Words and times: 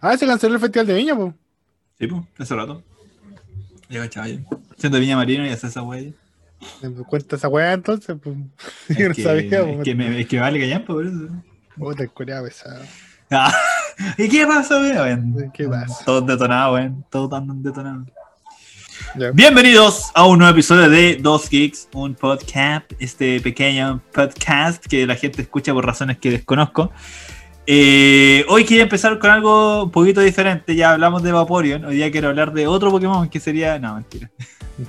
Ah, 0.00 0.16
se 0.16 0.26
canceló 0.26 0.54
el 0.54 0.60
Festival 0.60 0.86
de 0.86 0.94
Viña, 0.94 1.16
pues. 1.16 1.32
Sí, 1.98 2.06
pues, 2.06 2.22
hace 2.38 2.54
rato. 2.54 2.82
Ya 3.88 4.00
cachaba 4.00 4.28
yo. 4.28 4.38
Siendo 4.76 4.98
Viña 4.98 5.16
Marino 5.16 5.46
y 5.46 5.50
hace 5.50 5.68
esa 5.68 5.82
wea. 5.82 6.12
Cuenta 7.06 7.36
esa 7.36 7.48
weá 7.48 7.72
entonces, 7.72 8.16
pues. 8.22 8.36
Es, 8.88 8.98
Yo 8.98 9.08
no 9.08 9.14
que, 9.14 9.22
sabía, 9.22 9.60
es, 9.60 9.84
que 9.84 9.94
me, 9.94 10.20
es 10.20 10.26
que 10.26 10.40
vale 10.40 10.60
callampa 10.60 10.92
por 10.92 11.06
eso. 11.06 11.28
Puta, 11.76 12.02
el 12.02 12.10
coreano 12.10 12.44
pesado. 12.44 12.82
Ah, 13.30 13.52
¿Y 14.18 14.28
qué 14.28 14.46
pasa, 14.46 14.80
weón? 14.80 15.50
¿Qué 15.52 15.68
pasa? 15.68 16.04
Todos 16.04 16.26
detonados, 16.26 16.74
weón. 16.74 17.04
Todos 17.10 17.30
tan 17.30 17.62
detonados. 17.62 18.08
Ya. 19.14 19.30
Bienvenidos 19.30 20.10
a 20.14 20.26
un 20.26 20.38
nuevo 20.38 20.52
episodio 20.52 20.88
de 20.88 21.16
Dos 21.16 21.48
Geeks, 21.48 21.88
un 21.92 22.14
podcast, 22.14 22.90
este 22.98 23.40
pequeño 23.40 24.00
podcast 24.12 24.84
que 24.84 25.06
la 25.06 25.14
gente 25.16 25.42
escucha 25.42 25.72
por 25.72 25.84
razones 25.84 26.18
que 26.18 26.30
desconozco. 26.30 26.90
Eh, 27.66 28.44
hoy 28.48 28.64
quería 28.64 28.84
empezar 28.84 29.18
con 29.18 29.30
algo 29.30 29.84
un 29.84 29.90
poquito 29.90 30.20
diferente. 30.20 30.74
Ya 30.76 30.92
hablamos 30.92 31.22
de 31.22 31.32
Vaporeon. 31.32 31.84
Hoy 31.84 31.96
día 31.96 32.10
quiero 32.10 32.28
hablar 32.28 32.52
de 32.52 32.66
otro 32.66 32.90
Pokémon 32.90 33.28
que 33.28 33.40
sería. 33.40 33.78
No, 33.78 33.94
mentira. 33.96 34.30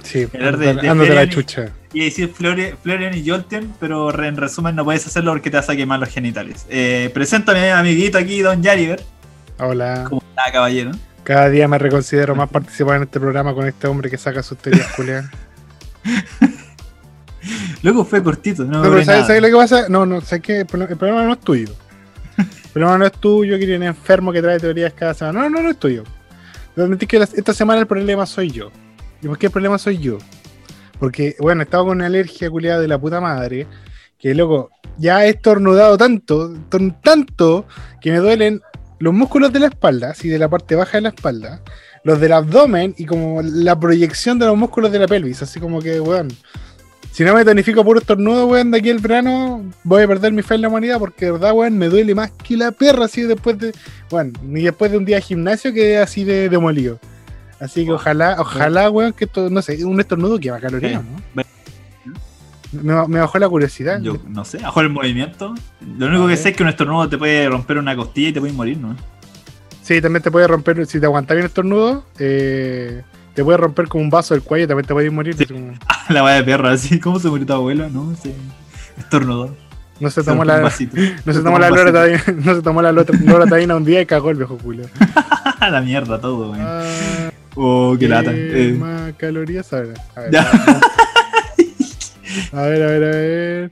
Sí, 0.04 0.28
Hablar 0.34 0.58
de- 0.58 0.74
la 0.74 1.24
y- 1.24 1.30
chucha. 1.30 1.70
Y 1.94 2.02
decir 2.06 2.32
Flore- 2.34 2.76
Flareon 2.84 3.14
y 3.16 3.28
Jolteon, 3.28 3.74
pero 3.80 4.12
re- 4.12 4.28
en 4.28 4.38
resumen 4.38 4.76
no 4.76 4.84
puedes 4.84 5.08
hacerlo 5.08 5.32
porque 5.32 5.50
te 5.50 5.58
vas 5.58 5.70
a 5.70 5.76
quemar 5.76 6.00
los 6.00 6.10
genitales. 6.10 6.66
Eh, 6.70 7.10
presento 7.14 7.52
a 7.52 7.56
mi 7.56 7.62
amiguito 7.62 8.18
aquí, 8.18 8.42
Don 8.42 8.62
Yariver. 8.62 9.02
Hola. 9.58 10.06
¿Cómo 10.08 10.22
está, 10.30 10.52
caballero? 10.52 10.92
Cada 11.24 11.50
día 11.50 11.68
me 11.68 11.78
reconsidero 11.80 12.36
más 12.36 12.50
participar 12.50 12.98
en 12.98 13.04
este 13.04 13.20
programa 13.20 13.54
con 13.54 13.66
este 13.68 13.88
hombre 13.88 14.10
que 14.10 14.18
saca 14.18 14.44
sus 14.44 14.58
teorías 14.60 14.88
culiadas. 14.94 15.26
Luego 17.82 18.04
fue 18.06 18.22
cortito, 18.22 18.64
no, 18.66 18.82
pero 18.84 19.04
¿sabes. 19.04 19.26
¿sabes 19.28 19.42
lo 19.42 19.48
que 19.48 19.54
pasa? 19.56 19.90
No, 19.90 20.06
no, 20.06 20.20
¿sabes 20.22 20.44
qué? 20.44 20.60
El 20.60 20.66
problema, 20.66 20.92
el 20.92 20.98
problema 20.98 21.24
no 21.24 21.34
es 21.34 21.40
tuyo. 21.40 21.70
Problema 22.78 23.00
no 23.00 23.06
es 23.08 23.12
tuyo, 23.14 23.58
que 23.58 23.64
eres 23.64 23.78
un 23.78 23.84
enfermo 23.84 24.32
que 24.32 24.40
trae 24.40 24.60
teorías 24.60 24.94
cada 24.94 25.16
semana. 25.16 25.42
No, 25.42 25.50
no, 25.50 25.64
no 25.64 25.70
es 25.72 25.80
tuyo. 25.80 26.04
Que 27.08 27.18
esta 27.18 27.52
semana 27.52 27.80
el 27.80 27.88
problema 27.88 28.28
soy 28.28 28.52
yo. 28.52 28.70
¿Y 29.20 29.26
por 29.26 29.40
qué 29.40 29.48
el 29.48 29.52
problema 29.52 29.80
soy 29.80 29.98
yo? 29.98 30.20
Porque, 31.00 31.36
bueno, 31.40 31.64
estaba 31.64 31.86
con 31.86 31.98
una 31.98 32.06
alergia 32.06 32.52
culiada 32.52 32.80
de 32.80 32.88
la 32.88 33.00
puta 33.00 33.20
madre. 33.20 33.66
Que, 34.20 34.36
loco, 34.36 34.70
ya 35.00 35.26
he 35.26 35.30
estornudado 35.30 35.98
tanto, 35.98 36.54
tanto, 37.02 37.66
que 38.00 38.12
me 38.12 38.18
duelen 38.18 38.62
los 39.00 39.12
músculos 39.12 39.52
de 39.52 39.60
la 39.60 39.68
espalda, 39.68 40.12
así 40.12 40.30
de 40.30 40.38
la 40.38 40.48
parte 40.48 40.76
baja 40.76 41.00
de 41.00 41.02
la 41.02 41.10
espalda, 41.10 41.64
los 42.04 42.20
del 42.20 42.34
abdomen 42.34 42.94
y 42.96 43.08
como 43.08 43.42
la 43.42 43.80
proyección 43.80 44.38
de 44.38 44.46
los 44.46 44.56
músculos 44.56 44.92
de 44.92 45.00
la 45.00 45.08
pelvis. 45.08 45.42
Así 45.42 45.60
como 45.60 45.82
que, 45.82 46.00
weón, 46.00 46.28
si 47.18 47.24
no 47.24 47.34
me 47.34 47.44
tonifico 47.44 47.84
puro 47.84 48.00
estornudo, 48.00 48.46
weón, 48.46 48.70
de 48.70 48.78
aquí 48.78 48.92
al 48.92 49.00
verano, 49.00 49.64
voy 49.84 50.04
a 50.04 50.08
perder 50.08 50.32
mi 50.34 50.44
fe 50.44 50.54
en 50.54 50.62
la 50.62 50.68
humanidad 50.68 51.00
porque 51.00 51.26
de 51.26 51.32
verdad, 51.32 51.52
weón, 51.52 51.76
me 51.76 51.90
duele 51.90 52.14
más 52.14 52.30
que 52.30 52.56
la 52.56 52.72
perra 52.72 53.06
así 53.06 53.24
después 53.24 53.58
de, 53.58 53.74
bueno, 54.12 54.34
ni 54.44 54.62
después 54.62 54.92
de 54.92 55.00
un 55.00 55.06
día 55.06 55.16
de 55.16 55.24
gimnasio 55.24 55.74
que 55.74 55.98
así 55.98 56.24
de 56.24 56.48
demolido. 56.48 57.00
Así 57.60 57.86
que 57.86 57.92
Oh, 57.92 57.96
ojalá, 57.96 58.36
ojalá, 58.38 58.92
weón, 58.92 59.14
que 59.14 59.26
esto, 59.26 59.50
no 59.50 59.64
sé, 59.64 59.84
un 59.84 60.00
estornudo 60.00 60.40
que 60.40 60.52
va 60.52 60.60
calorías. 60.60 61.04
¿no? 61.04 61.44
Me, 62.84 63.08
me 63.08 63.20
bajó 63.20 63.40
la 63.40 63.50
curiosidad. 63.50 64.00
Yo 64.00 64.18
no 64.28 64.46
sé, 64.46 64.60
bajo 64.60 64.82
el 64.82 64.90
movimiento. 64.90 65.56
Lo 65.98 66.06
único 66.06 66.28
que 66.28 66.38
sé 66.38 66.50
es 66.50 66.56
que 66.56 66.62
un 66.62 66.70
estornudo 66.70 67.10
te 67.10 67.18
puede 67.18 67.50
romper 67.50 67.80
una 67.80 67.96
costilla 67.96 68.30
y 68.30 68.34
te 68.34 68.40
puede 68.40 68.54
morir, 68.54 68.78
¿no? 68.78 68.96
Sí, 69.82 70.00
también 70.02 70.22
te 70.22 70.30
puede 70.30 70.46
romper, 70.46 70.86
si 70.86 71.00
te 71.00 71.08
aguantas 71.08 71.34
bien 71.34 71.46
el 71.46 71.48
estornudo, 71.48 72.04
eh, 72.20 73.02
te 73.38 73.44
puede 73.44 73.58
romper 73.60 73.88
como 73.88 74.04
un 74.04 74.10
vaso 74.10 74.34
del 74.34 74.42
cuello, 74.42 74.68
también 74.68 74.88
te 74.88 74.94
puede 74.96 75.12
morir. 75.12 75.36
Sí. 75.38 75.46
como- 75.46 75.74
La 76.10 76.24
vaya 76.24 76.38
de 76.38 76.44
perro, 76.44 76.70
así. 76.70 77.00
¿Cómo 77.00 77.20
se 77.20 77.28
murió 77.30 77.46
tu 77.46 77.54
abuela? 77.54 77.88
No, 77.88 78.16
sí. 78.16 78.34
Estornudó. 78.98 79.56
no 80.00 80.10
se 80.10 80.24
Se 80.24 80.30
tomó 80.32 80.44
la, 80.44 80.60
no 80.62 80.70
se 80.72 80.88
tomó 81.44 81.60
la 81.60 81.70
vasito. 81.70 81.86
loratadina, 81.92 82.24
no 82.46 82.56
se 82.56 82.62
tomó 82.64 82.82
la 82.82 82.92
lota- 82.92 83.14
loratadina 83.24 83.76
un 83.76 83.86
día 83.86 84.02
y 84.02 84.08
cagó 84.08 84.32
el 84.32 84.38
viejo 84.38 84.58
culo. 84.58 84.86
la 85.62 85.82
mierda, 85.82 86.20
todo, 86.20 86.50
weón. 86.52 86.66
Ah, 86.68 87.30
Oh, 87.60 87.96
qué 88.00 88.08
lata. 88.08 88.32
Eh, 88.34 88.76
Más 88.78 89.14
calorías, 89.18 89.72
a 89.74 89.82
ver. 89.82 89.94
A 90.18 90.22
ver, 90.22 90.36
a 92.54 92.62
ver, 92.62 92.84
a 92.84 92.88
ver, 92.88 93.04
a 93.04 93.18
ver. 93.18 93.72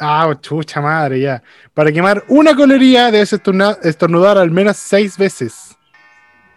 Ah, 0.00 0.34
chucha 0.40 0.80
madre, 0.80 1.20
ya. 1.20 1.42
Para 1.74 1.90
quemar 1.92 2.24
una 2.28 2.56
caloría 2.56 3.10
debes 3.10 3.32
estornudar 3.32 4.38
al 4.38 4.50
menos 4.52 4.76
seis 4.76 5.16
veces. 5.18 5.71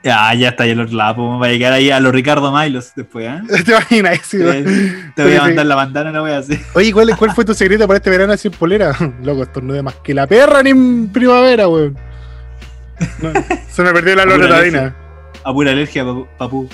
Ya, 0.05 0.31
ya 0.35 0.49
está 0.49 0.65
otro 0.65 0.95
lado. 0.95 1.15
pues, 1.15 1.41
Va 1.41 1.45
a 1.47 1.49
llegar 1.49 1.73
ahí 1.73 1.89
a 1.89 1.99
los 1.99 2.13
Ricardo 2.13 2.51
Milos 2.55 2.93
después, 2.95 3.27
¿eh? 3.27 3.63
¿Te 3.65 3.71
imaginas? 3.71 4.19
Sí, 4.23 4.37
Te, 4.37 4.61
¿no? 4.61 5.13
te 5.15 5.23
voy 5.23 5.31
a 5.33 5.35
sí. 5.37 5.41
mandar 5.41 5.65
la 5.65 5.75
bandana, 5.75 6.11
la 6.11 6.21
voy 6.21 6.31
a 6.31 6.37
hacer. 6.37 6.59
Oye, 6.75 6.93
¿cuál, 6.93 7.17
¿cuál 7.17 7.31
fue 7.31 7.43
tu 7.43 7.55
secreto 7.55 7.87
para 7.87 7.97
este 7.97 8.11
verano 8.11 8.37
sin 8.37 8.51
polera? 8.51 8.95
Loco, 9.23 9.41
estornudé 9.41 9.81
más 9.81 9.95
que 9.95 10.13
la 10.13 10.27
perra 10.27 10.61
ni 10.61 10.69
en 10.69 11.07
primavera, 11.11 11.67
weón. 11.67 11.97
No, 13.19 13.31
se 13.67 13.81
me 13.83 13.91
perdió 13.93 14.15
la 14.15 14.23
Pura 14.25 14.37
loratadina. 14.37 14.95
A 15.43 15.51
pura 15.53 15.71
alergia, 15.71 16.05
papu. 16.37 16.69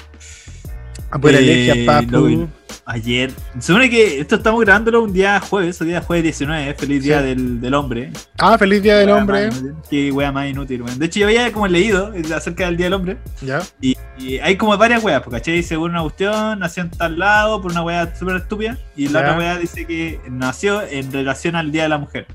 Ah, 1.10 1.18
pues 1.20 1.34
la 1.34 1.40
Eh, 1.40 1.72
alergia, 1.72 1.86
papu. 1.86 2.50
Ayer. 2.86 3.32
Se 3.60 3.68
supone 3.68 3.90
que 3.90 4.20
esto 4.20 4.36
estamos 4.36 4.60
grabándolo 4.62 5.04
un 5.04 5.14
día 5.14 5.40
jueves, 5.40 5.80
el 5.82 5.88
día 5.88 6.02
jueves 6.02 6.24
19, 6.24 6.74
feliz 6.74 7.04
día 7.04 7.20
Sí. 7.22 7.28
del, 7.28 7.62
del 7.62 7.74
hombre. 7.76 8.12
Ah, 8.40 8.58
feliz 8.58 8.82
día 8.82 8.98
del 8.98 9.08
Wea 9.10 9.18
hombre. 9.18 9.50
Qué 9.90 10.12
wea 10.12 10.32
más 10.32 10.50
inútil, 10.50 10.82
weón. 10.82 10.98
De 11.00 11.06
hecho, 11.06 11.20
yo 11.20 11.28
había 11.28 11.52
como 11.54 11.68
leído 11.68 12.12
acerca 12.36 12.66
del 12.66 12.78
día 12.78 12.88
del 12.88 12.94
hombre. 12.94 13.18
Ya. 13.42 13.62
Y, 13.80 13.96
y 14.18 14.40
hay 14.40 14.58
como 14.58 14.76
varias 14.78 15.04
weas, 15.04 15.22
porque 15.22 15.38
¿cachai? 15.38 15.62
Según 15.64 15.92
una 15.92 16.02
cuestión, 16.02 16.60
nació 16.60 16.84
en 16.84 16.90
tal 16.92 17.20
lado 17.20 17.62
por 17.62 17.72
una 17.72 17.84
wea 17.84 18.16
súper 18.16 18.38
estúpida. 18.38 18.78
Y 18.96 19.08
la 19.10 19.22
Ya. 19.22 19.26
otra 19.28 19.38
wea 19.38 19.58
dice 19.58 19.86
que 19.86 20.20
nació 20.30 20.82
en 20.82 21.12
relación 21.14 21.56
al 21.56 21.72
Día 21.72 21.84
de 21.84 21.90
la 21.90 21.98
Mujer. 22.00 22.26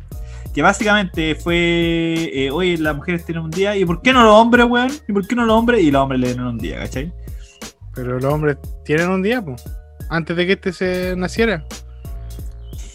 Que 0.55 0.63
básicamente 0.63 1.34
fue, 1.34 2.31
eh, 2.33 2.51
oye, 2.51 2.78
las 2.78 2.97
mujeres 2.97 3.25
tienen 3.27 3.45
un 3.45 3.51
día, 3.51 3.77
¿y 3.77 3.84
por 3.84 4.01
qué 4.01 4.13
no 4.15 4.23
los 4.23 4.33
hombres, 4.33 4.65
weón? 4.67 4.91
¿Y 5.07 5.13
por 5.13 5.27
qué 5.27 5.34
no 5.34 5.45
los 5.45 5.55
hombres? 5.55 5.83
Y 5.83 5.91
los 5.91 6.01
hombres 6.03 6.21
le 6.21 6.28
dieron 6.28 6.47
un 6.47 6.59
día, 6.59 6.78
¿cachai? 6.78 7.13
Pero 7.95 8.19
los 8.19 8.33
hombres 8.33 8.57
tienen 8.84 9.11
un 9.11 9.23
día, 9.23 9.43
pues. 9.43 9.63
Antes 10.09 10.37
de 10.37 10.47
que 10.47 10.53
este 10.53 10.72
se 10.72 11.15
naciera. 11.17 11.65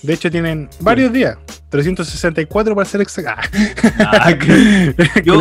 De 0.03 0.13
hecho, 0.13 0.31
tienen 0.31 0.69
varios 0.79 1.11
días. 1.13 1.37
364 1.69 2.75
para 2.75 2.85
ser 2.89 3.01
exacto. 3.01 3.31
Ah, 3.99 4.33
que- 4.39 4.93
yo- 5.23 5.39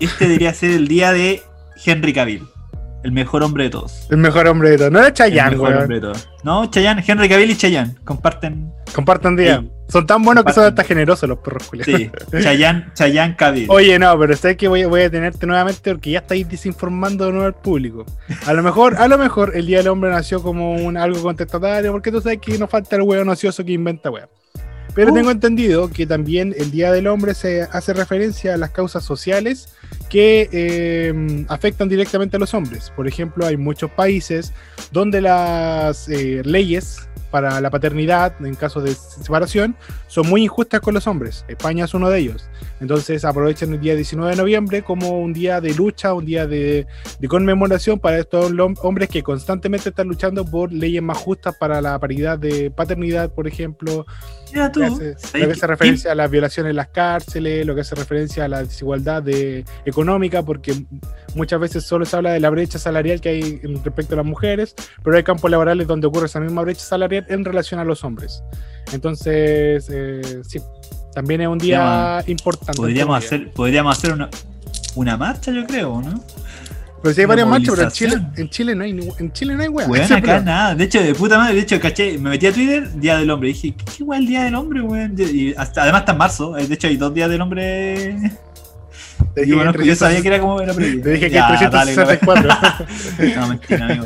este 0.00 0.24
debería 0.26 0.52
ser 0.54 0.70
el 0.70 0.88
día 0.88 1.12
de 1.12 1.42
Henry 1.84 2.12
Cavill, 2.12 2.42
el 3.06 3.12
mejor 3.12 3.42
hombre 3.44 3.64
de 3.64 3.70
todos. 3.70 4.06
El 4.10 4.16
mejor 4.18 4.48
hombre 4.48 4.70
de 4.70 4.78
todos. 4.78 4.90
No 4.92 4.98
era 4.98 5.08
El 5.08 5.14
Chayanne, 5.14 5.50
mejor 5.52 5.68
weón. 5.68 5.80
hombre 5.82 5.96
de 5.96 6.00
todos. 6.02 6.28
No, 6.42 6.66
Chayanne, 6.70 7.04
Henry 7.06 7.28
Cavill 7.28 7.50
y 7.50 7.56
Chayanne 7.56 7.94
comparten. 8.04 8.72
Compartan 8.94 9.36
día. 9.36 9.60
Sí. 9.60 9.70
Son 9.88 10.04
tan 10.06 10.22
buenos 10.22 10.44
que 10.44 10.52
son 10.52 10.64
hasta 10.64 10.82
generosos 10.82 11.28
los 11.28 11.38
perros 11.38 11.68
culiados. 11.68 11.94
Sí, 11.94 12.10
Chayanne, 12.42 12.86
Chayanne 12.94 13.36
Cavill. 13.36 13.66
Oye, 13.70 13.96
no, 14.00 14.18
pero 14.18 14.34
sabes 14.36 14.56
que 14.56 14.66
voy, 14.66 14.82
a- 14.82 14.88
voy 14.88 15.02
a 15.02 15.10
tenerte 15.10 15.46
nuevamente 15.46 15.92
porque 15.92 16.10
ya 16.10 16.18
estáis 16.18 16.48
desinformando 16.48 17.26
de 17.26 17.30
nuevo 17.32 17.46
al 17.46 17.54
público. 17.54 18.04
A 18.46 18.52
lo 18.52 18.62
mejor, 18.64 18.96
a 18.96 19.06
lo 19.06 19.16
mejor 19.18 19.52
el 19.54 19.66
Día 19.66 19.78
del 19.78 19.88
Hombre 19.88 20.10
nació 20.10 20.42
como 20.42 20.72
un 20.74 20.96
algo 20.96 21.22
contestatario, 21.22 21.92
porque 21.92 22.10
tú 22.10 22.20
sabes 22.20 22.40
que 22.40 22.58
nos 22.58 22.68
falta 22.68 22.96
el 22.96 23.02
huevo 23.02 23.30
ocioso 23.30 23.64
que 23.64 23.72
inventa 23.72 24.10
huevo. 24.10 24.28
Pero 24.94 25.12
Uh. 25.12 25.14
tengo 25.14 25.30
entendido 25.30 25.90
que 25.90 26.06
también 26.06 26.54
el 26.58 26.70
Día 26.72 26.90
del 26.90 27.06
Hombre 27.06 27.34
se 27.34 27.62
hace 27.70 27.92
referencia 27.92 28.54
a 28.54 28.56
las 28.56 28.70
causas 28.70 29.04
sociales 29.04 29.75
que 30.08 30.48
eh, 30.52 31.44
afectan 31.48 31.88
directamente 31.88 32.36
a 32.36 32.40
los 32.40 32.54
hombres. 32.54 32.92
Por 32.94 33.08
ejemplo, 33.08 33.44
hay 33.46 33.56
muchos 33.56 33.90
países 33.90 34.52
donde 34.92 35.20
las 35.20 36.08
eh, 36.08 36.42
leyes 36.44 37.08
para 37.30 37.60
la 37.60 37.70
paternidad, 37.70 38.34
en 38.40 38.54
caso 38.54 38.80
de 38.80 38.94
separación, 38.94 39.76
son 40.06 40.28
muy 40.28 40.44
injustas 40.44 40.80
con 40.80 40.94
los 40.94 41.06
hombres. 41.06 41.44
España 41.48 41.84
es 41.84 41.92
uno 41.92 42.08
de 42.08 42.20
ellos. 42.20 42.48
Entonces 42.80 43.24
aprovechan 43.24 43.74
el 43.74 43.80
día 43.80 43.94
19 43.96 44.30
de 44.30 44.36
noviembre 44.36 44.82
como 44.82 45.20
un 45.20 45.32
día 45.32 45.60
de 45.60 45.74
lucha, 45.74 46.14
un 46.14 46.24
día 46.24 46.46
de, 46.46 46.86
de 47.18 47.28
conmemoración 47.28 47.98
para 47.98 48.18
estos 48.20 48.52
hom- 48.52 48.78
hombres 48.82 49.08
que 49.08 49.22
constantemente 49.22 49.88
están 49.88 50.06
luchando 50.08 50.44
por 50.44 50.72
leyes 50.72 51.02
más 51.02 51.18
justas 51.18 51.56
para 51.58 51.82
la 51.82 51.98
paridad 51.98 52.38
de 52.38 52.70
paternidad, 52.70 53.30
por 53.34 53.48
ejemplo, 53.48 54.06
Mira 54.56 54.72
tú. 54.72 54.80
lo 54.80 54.86
que 54.86 54.92
hace, 54.94 55.18
¿sabes 55.18 55.32
lo 55.34 55.40
que 55.40 55.46
qué? 55.46 55.52
hace 55.52 55.66
referencia 55.66 56.12
a 56.12 56.14
las 56.14 56.30
violaciones 56.30 56.70
en 56.70 56.76
las 56.76 56.88
cárceles, 56.88 57.66
lo 57.66 57.74
que 57.74 57.80
hace 57.82 57.94
referencia 57.94 58.44
a 58.44 58.48
la 58.48 58.62
desigualdad 58.62 59.22
de, 59.22 59.64
económica, 59.84 60.42
porque 60.42 60.84
muchas 61.34 61.60
veces 61.60 61.84
solo 61.84 62.04
se 62.04 62.16
habla 62.16 62.32
de 62.32 62.40
la 62.40 62.50
brecha 62.50 62.78
salarial 62.78 63.20
que 63.20 63.28
hay 63.28 63.60
en- 63.62 63.82
respecto 63.84 64.14
a 64.14 64.16
las 64.16 64.26
mujeres, 64.26 64.74
pero 65.04 65.16
hay 65.16 65.22
campos 65.22 65.50
laborales 65.50 65.86
donde 65.86 66.06
ocurre 66.06 66.26
esa 66.26 66.40
misma 66.40 66.62
brecha 66.62 66.80
salarial 66.84 67.26
en 67.28 67.44
relación 67.44 67.80
a 67.80 67.84
los 67.84 68.04
hombres. 68.04 68.42
Entonces, 68.92 69.88
eh, 69.90 70.42
sí, 70.48 70.60
también 71.14 71.40
es 71.40 71.48
un 71.48 71.58
día 71.58 72.22
importante. 72.26 72.76
Podríamos 72.76 73.24
hacer, 73.24 73.50
podríamos 73.52 73.96
hacer 73.96 74.12
una, 74.12 74.28
una 74.94 75.16
marcha, 75.16 75.50
yo 75.52 75.64
creo, 75.66 76.00
¿no? 76.00 76.22
Pero 77.02 77.14
si 77.14 77.20
hay 77.20 77.26
varias 77.26 77.46
marchas, 77.46 77.74
pero 77.74 77.82
en 77.82 77.90
Chile, 77.90 78.22
en 78.36 78.48
Chile 78.50 78.74
no 78.74 78.84
hay, 78.84 78.90
en 79.18 79.32
Chile 79.32 79.54
no 79.54 79.62
hay 79.62 79.68
weá. 79.68 79.86
Weón, 79.86 80.04
acá 80.04 80.16
problema. 80.20 80.40
nada. 80.40 80.74
De 80.74 80.84
hecho, 80.84 81.02
de 81.02 81.14
puta 81.14 81.38
madre, 81.38 81.54
de 81.54 81.60
hecho, 81.60 81.78
caché, 81.80 82.18
me 82.18 82.30
metí 82.30 82.46
a 82.46 82.52
Twitter, 82.52 82.90
Día 82.94 83.18
del 83.18 83.30
Hombre. 83.30 83.50
Y 83.50 83.52
dije, 83.52 83.74
¿qué, 83.96 84.02
weón 84.02 84.22
el 84.22 84.28
Día 84.28 84.44
del 84.44 84.54
Hombre, 84.54 84.80
weón? 84.80 85.14
Y 85.18 85.54
hasta, 85.56 85.82
además 85.82 86.00
está 86.02 86.12
en 86.12 86.18
marzo. 86.18 86.56
eh, 86.58 86.66
De 86.66 86.74
hecho, 86.74 86.86
hay 86.88 86.96
dos 86.96 87.14
días 87.14 87.30
del 87.30 87.40
hombre 87.42 88.16
Yo, 89.46 89.56
conozco- 89.58 89.82
yo 89.82 89.94
sabía 89.94 90.20
que 90.22 90.28
era 90.28 90.40
como 90.40 90.60
era 90.60 90.72
prohibido. 90.74 91.02
Te 91.04 91.10
dije 91.10 91.26
que 91.28 91.34
Ya, 91.34 91.54
es 91.54 91.70
dale, 91.70 91.94
364. 91.94 92.48
no, 92.48 93.36
no, 93.40 93.48
mentira, 93.48 93.84
amigo. 93.86 94.04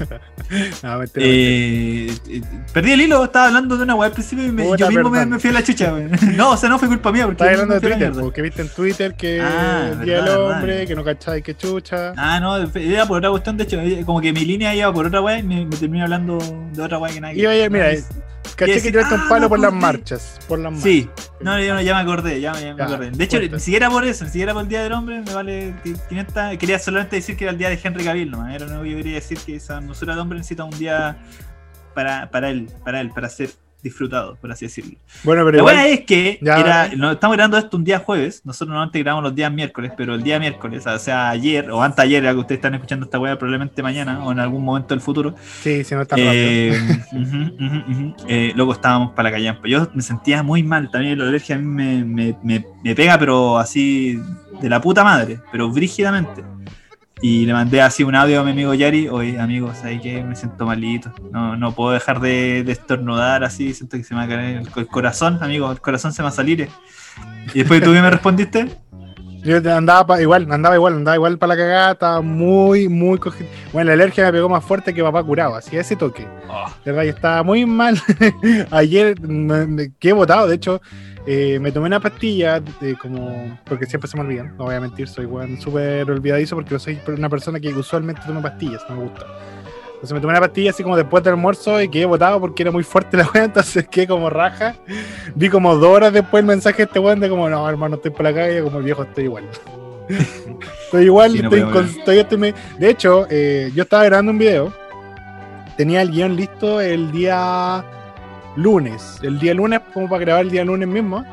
no, 0.83 0.99
mentira, 0.99 1.27
Eh, 1.27 2.11
eh, 2.29 2.43
perdí 2.73 2.93
el 2.93 3.01
hilo, 3.03 3.25
estaba 3.25 3.47
hablando 3.47 3.77
de 3.77 3.85
una 3.85 3.95
weá 3.95 4.09
al 4.09 4.13
principio 4.13 4.45
y 4.47 4.53
me- 4.53 4.77
yo 4.77 4.89
mismo 4.89 5.09
me, 5.11 5.39
fui 5.39 5.51
a 5.51 5.53
la 5.53 5.63
chucha. 5.63 5.93
No, 6.37 6.51
o 6.51 6.57
sea, 6.57 6.69
no 6.69 6.79
fue 6.79 6.89
culpa 6.89 7.13
mía, 7.13 7.27
porque 7.27 7.45
Estaba 7.45 7.51
hablando 7.63 7.75
de 7.75 7.81
Twitter, 7.81 8.13
porque 8.21 8.43
viste 8.43 8.63
en 8.63 8.69
Twitter 8.69 9.15
que 9.15 9.41
Ah, 9.41 9.91
el 9.93 10.01
día 10.05 10.17
del 10.17 10.25
verdad, 10.25 10.43
hombre, 10.51 10.73
verdad. 10.75 10.89
que 10.89 10.95
no 10.97 11.05
cacháis 11.05 11.45
que 11.45 11.57
chucha. 11.57 12.13
Ah, 12.17 12.41
no, 12.41 12.57
era 12.57 13.07
por 13.07 13.19
otra 13.19 13.31
cuestión, 13.31 13.57
de 13.57 13.65
hecho, 13.65 13.81
eh, 13.81 14.03
como 14.05 14.21
que 14.21 14.33
mi 14.33 14.45
línea 14.45 14.75
iba 14.75 14.93
por 14.93 15.07
otra 15.07 15.21
weá 15.21 15.39
y 15.39 15.43
me, 15.43 15.65
me 15.67 15.77
terminé 15.77 16.03
hablando 16.03 16.39
de 16.73 16.83
otra 16.83 16.99
weá 16.99 17.13
que 17.13 17.39
Iba 17.39 17.51
a 17.53 17.57
ir, 17.57 17.71
mira, 17.71 17.93
que- 18.43 18.67
caché 18.67 18.83
que 18.83 18.91
tiraste 18.91 19.15
un 19.15 19.21
ah, 19.23 19.27
palo 19.29 19.43
me 19.43 19.49
por 19.49 19.59
las 19.61 19.73
marchas. 19.73 20.39
Por 20.49 20.59
las 20.59 20.73
marchas. 20.73 20.85
Sí, 20.91 21.09
no, 21.41 21.59
yo 21.59 21.81
ya 21.81 21.95
me 21.95 22.01
acordé, 22.01 22.41
ya, 22.41 22.53
me- 22.53 22.61
ya 22.63 22.73
me 22.75 22.79
Ya, 22.79 22.85
acordé. 22.85 23.11
De 23.11 23.25
hecho, 23.25 23.39
cuenta. 23.39 23.57
ni 23.57 23.61
siquiera 23.63 23.91
por 23.91 24.05
eso, 24.05 24.25
ni 24.25 24.31
siquiera 24.31 24.53
por 24.53 24.63
el 24.63 24.69
Día 24.69 24.83
del 24.83 24.93
Hombre, 24.93 25.21
me 25.21 25.33
vale 25.35 25.75
500. 26.09 26.59
Quería 26.59 26.79
solamente 26.79 27.17
decir 27.17 27.37
que 27.37 27.45
era 27.45 27.53
el 27.53 27.59
día 27.59 27.69
de 27.69 27.79
Henry 27.83 28.05
Cavill, 28.05 28.31
¿no? 28.31 28.49
Era 28.49 28.67
que 28.67 28.73
yo 28.91 28.97
quería 28.97 29.15
decir 29.15 29.39
que 29.39 29.57
esa 29.57 29.77
hermosura 29.79 30.15
de 30.15 30.21
hombre 30.21 30.39
necesita 30.39 30.65
un 30.65 30.79
día 30.79 31.19
para, 31.95 32.31
para 32.31 32.51
él, 32.51 32.71
para 32.85 33.01
él, 33.01 33.11
para 33.11 33.29
ser 33.29 33.51
disfrutado, 33.83 34.37
por 34.41 34.51
así 34.53 34.67
decirlo. 34.67 34.99
Bueno, 35.25 35.45
pero 35.45 35.59
La 35.59 35.63
buena 35.63 35.87
es 35.87 36.01
que 36.01 36.39
Ya, 36.43 36.59
era, 36.61 36.89
no, 36.97 37.13
estamos 37.13 37.37
grabando 37.37 37.59
esto 37.59 37.77
un 37.77 37.85
día 37.85 37.99
jueves, 38.01 38.43
nosotros 38.45 38.69
normalmente 38.71 38.99
grabamos 39.01 39.25
los 39.25 39.35
días 39.35 39.53
miércoles, 39.53 39.93
pero 39.97 40.15
el 40.15 40.23
día 40.23 40.39
miércoles, 40.39 40.87
o 40.87 40.99
sea, 40.99 41.31
ayer 41.31 41.71
o 41.71 41.83
antes 41.83 41.99
ayer, 42.01 42.23
ya 42.23 42.33
que 42.33 42.39
ustedes 42.39 42.59
están 42.59 42.75
escuchando 42.75 43.05
esta 43.05 43.19
weá, 43.19 43.39
probablemente 43.39 43.83
mañana 43.83 44.25
o 44.25 44.33
en 44.33 44.39
algún 44.41 44.65
momento 44.65 44.95
del 44.95 45.01
futuro, 45.01 45.35
Sí, 45.63 45.85
si 45.85 45.95
no 45.95 46.03
está 46.03 46.17
eh. 46.19 46.79
Eh, 48.29 48.53
luego 48.55 48.73
estábamos 48.73 49.13
para 49.13 49.31
la 49.31 49.37
callampa. 49.37 49.69
Yo 49.69 49.89
me 49.95 50.03
sentía 50.03 50.43
muy 50.43 50.63
mal, 50.63 50.91
también 50.91 51.19
la 51.19 51.25
alergia 51.27 51.57
a 51.57 51.59
mí 51.59 51.65
me, 51.67 52.05
me- 52.05 52.37
me- 52.43 52.65
me 52.85 52.95
pega, 52.95 53.19
pero 53.19 53.59
así 53.59 54.19
de 54.61 54.69
la 54.69 54.81
puta 54.81 55.03
madre, 55.05 55.41
pero 55.53 55.71
brígidamente. 55.71 56.43
Y 57.23 57.45
le 57.45 57.53
mandé 57.53 57.83
así 57.83 58.03
un 58.03 58.15
audio 58.15 58.41
a 58.41 58.45
mi 58.45 58.53
amigo 58.53 58.73
Yari, 58.73 59.09
oye 59.09 59.39
amigos, 59.39 59.77
¿sabes 59.79 60.01
qué? 60.01 60.23
Me 60.25 60.35
siento 60.35 60.65
malito, 60.65 61.13
no, 61.31 61.55
no 61.57 61.73
puedo 61.73 61.91
dejar 61.93 62.19
de, 62.21 62.63
de 62.65 62.73
estornudar 62.73 63.45
así, 63.45 63.75
siento 63.75 63.99
que 63.99 64.05
se 64.05 64.15
me 64.15 64.21
va 64.21 64.25
a 64.25 64.29
caer 64.29 64.57
el, 64.59 64.69
el 64.75 64.87
corazón, 64.87 65.39
amigo, 65.43 65.71
el 65.71 65.81
corazón 65.81 66.15
se 66.15 66.23
me 66.23 66.25
va 66.25 66.29
a 66.31 66.33
salir. 66.33 66.69
Y 67.55 67.59
después 67.59 67.83
tú 67.83 67.93
que 67.93 68.01
me 68.01 68.09
respondiste, 68.11 68.69
Yo 69.45 69.57
andaba 69.77 70.07
pa- 70.07 70.23
igual, 70.23 70.51
andaba 70.51 70.75
igual, 70.77 70.95
andaba 70.95 71.17
igual 71.17 71.37
para 71.37 71.55
la 71.55 71.61
cagada, 71.61 71.93
estaba 71.93 72.21
muy, 72.23 72.89
muy 72.89 73.19
cogido. 73.19 73.51
Bueno, 73.73 73.89
la 73.89 73.95
alergia 73.95 74.25
me 74.25 74.33
pegó 74.33 74.49
más 74.49 74.65
fuerte 74.65 74.95
que 74.95 75.03
papá 75.03 75.23
curado, 75.23 75.57
así 75.57 75.77
ese 75.77 75.97
toque. 75.97 76.27
oh, 76.49 76.71
De 76.87 76.93
verdad, 76.93 77.05
yo 77.05 77.11
estaba 77.11 77.43
muy 77.43 77.67
mal. 77.67 78.01
Ayer 78.71 79.21
me, 79.21 79.67
me 79.67 79.93
quedé 79.99 80.15
botado, 80.15 80.47
de 80.49 80.55
hecho, 80.55 80.81
eh, 81.33 81.61
me 81.61 81.71
tomé 81.71 81.87
una 81.87 82.01
pastilla, 82.01 82.61
de 82.81 82.97
como 82.97 83.57
porque 83.65 83.87
siempre 83.87 84.09
se 84.11 84.17
me 84.17 84.25
olvidan, 84.25 84.57
no 84.59 84.65
voy 84.65 84.75
a 84.75 84.81
mentir, 84.81 85.07
soy 85.07 85.29
súper 85.61 86.11
olvidadizo 86.11 86.57
porque 86.57 86.71
yo 86.71 86.79
soy 86.81 86.99
una 87.07 87.29
persona 87.29 87.61
que 87.61 87.69
usualmente 87.69 88.21
toma 88.27 88.43
pastillas, 88.43 88.83
no 88.89 88.97
me 88.97 89.03
gusta. 89.05 89.27
Entonces 89.95 90.13
me 90.15 90.21
tomé 90.21 90.33
una 90.33 90.41
pastilla 90.41 90.71
así 90.71 90.83
como 90.83 90.97
después 90.97 91.23
del 91.23 91.35
almuerzo 91.35 91.81
y 91.81 91.89
quedé 91.89 92.07
botado 92.07 92.41
porque 92.41 92.63
era 92.65 92.73
muy 92.73 92.83
fuerte 92.83 93.17
la 93.17 93.29
weá, 93.33 93.45
entonces 93.51 93.87
quedé 93.89 94.09
como 94.09 94.29
raja. 94.29 94.75
Vi 95.37 95.49
como 95.49 95.77
dos 95.77 95.95
horas 95.95 96.13
después 96.13 96.41
el 96.41 96.47
mensaje 96.47 96.79
de 96.79 96.83
este 96.85 96.99
weón 96.99 97.21
de 97.21 97.29
como, 97.29 97.49
no, 97.49 97.69
hermano, 97.69 97.95
estoy 97.97 98.11
por 98.11 98.23
la 98.25 98.35
calle, 98.35 98.63
como 98.63 98.79
el 98.79 98.85
viejo 98.85 99.03
estoy 99.05 99.25
igual. 99.25 99.45
estoy 100.85 101.05
igual, 101.05 101.31
Sí, 101.33 101.39
no 101.43 101.45
estoy, 101.45 101.63
con- 101.73 101.95
todavía 102.01 102.23
estoy 102.23 102.39
me- 102.39 102.55
De 102.79 102.91
hecho, 102.91 103.27
eh, 103.31 103.71
yo 103.75 103.85
estaba 103.85 104.05
grabando 104.05 104.33
un 104.33 104.39
video, 104.39 104.73
tenía 105.77 106.03
el 106.03 106.11
guion 106.11 106.35
listo 106.35 106.81
el 106.81 107.13
día 107.13 107.85
lunes, 108.57 109.19
el 109.23 109.39
día 109.39 109.55
lunes 109.55 109.81
como 109.93 110.09
para 110.09 110.21
grabar 110.21 110.45
el 110.45 110.51
día 110.51 110.65
lunes 110.65 110.89
mismo. 110.89 111.25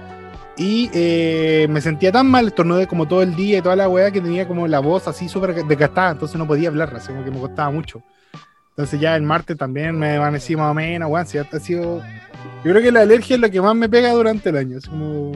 Y 0.60 0.90
eh, 0.94 1.68
me 1.70 1.82
sentía 1.82 2.12
tan 2.12 2.26
mal, 2.28 2.48
estornudé 2.48 2.88
como 2.88 3.08
todo 3.08 3.22
el 3.22 3.36
día 3.36 3.60
y 3.60 3.62
toda 3.62 3.76
la 3.76 3.88
weá 3.88 4.10
que 4.10 4.22
tenía 4.22 4.48
como 4.48 4.68
la 4.68 4.80
voz 4.80 5.08
así 5.08 5.30
súper 5.30 5.54
desgastada, 5.66 6.12
entonces 6.12 6.36
no 6.36 6.48
podía 6.48 6.70
hablar, 6.70 6.92
así 6.96 7.10
como 7.10 7.24
que 7.24 7.30
me 7.30 7.40
costaba 7.40 7.70
mucho. 7.70 8.02
Entonces 8.70 9.00
ya 9.00 9.16
el 9.16 9.22
martes 9.22 9.56
también 9.56 9.98
me 9.98 10.10
desvanecí 10.10 10.56
más 10.56 10.72
o 10.72 10.74
menos, 10.74 11.10
weón, 11.10 11.28
si 11.28 11.38
ha 11.38 11.44
sido... 11.60 12.02
Yo 12.64 12.72
creo 12.72 12.82
que 12.82 12.92
la 12.92 13.02
alergia 13.02 13.36
es 13.36 13.42
lo 13.42 13.52
que 13.52 13.62
más 13.62 13.76
me 13.76 13.88
pega 13.88 14.12
durante 14.12 14.50
el 14.50 14.58
año, 14.58 14.78
es 14.78 14.88
como... 14.88 15.32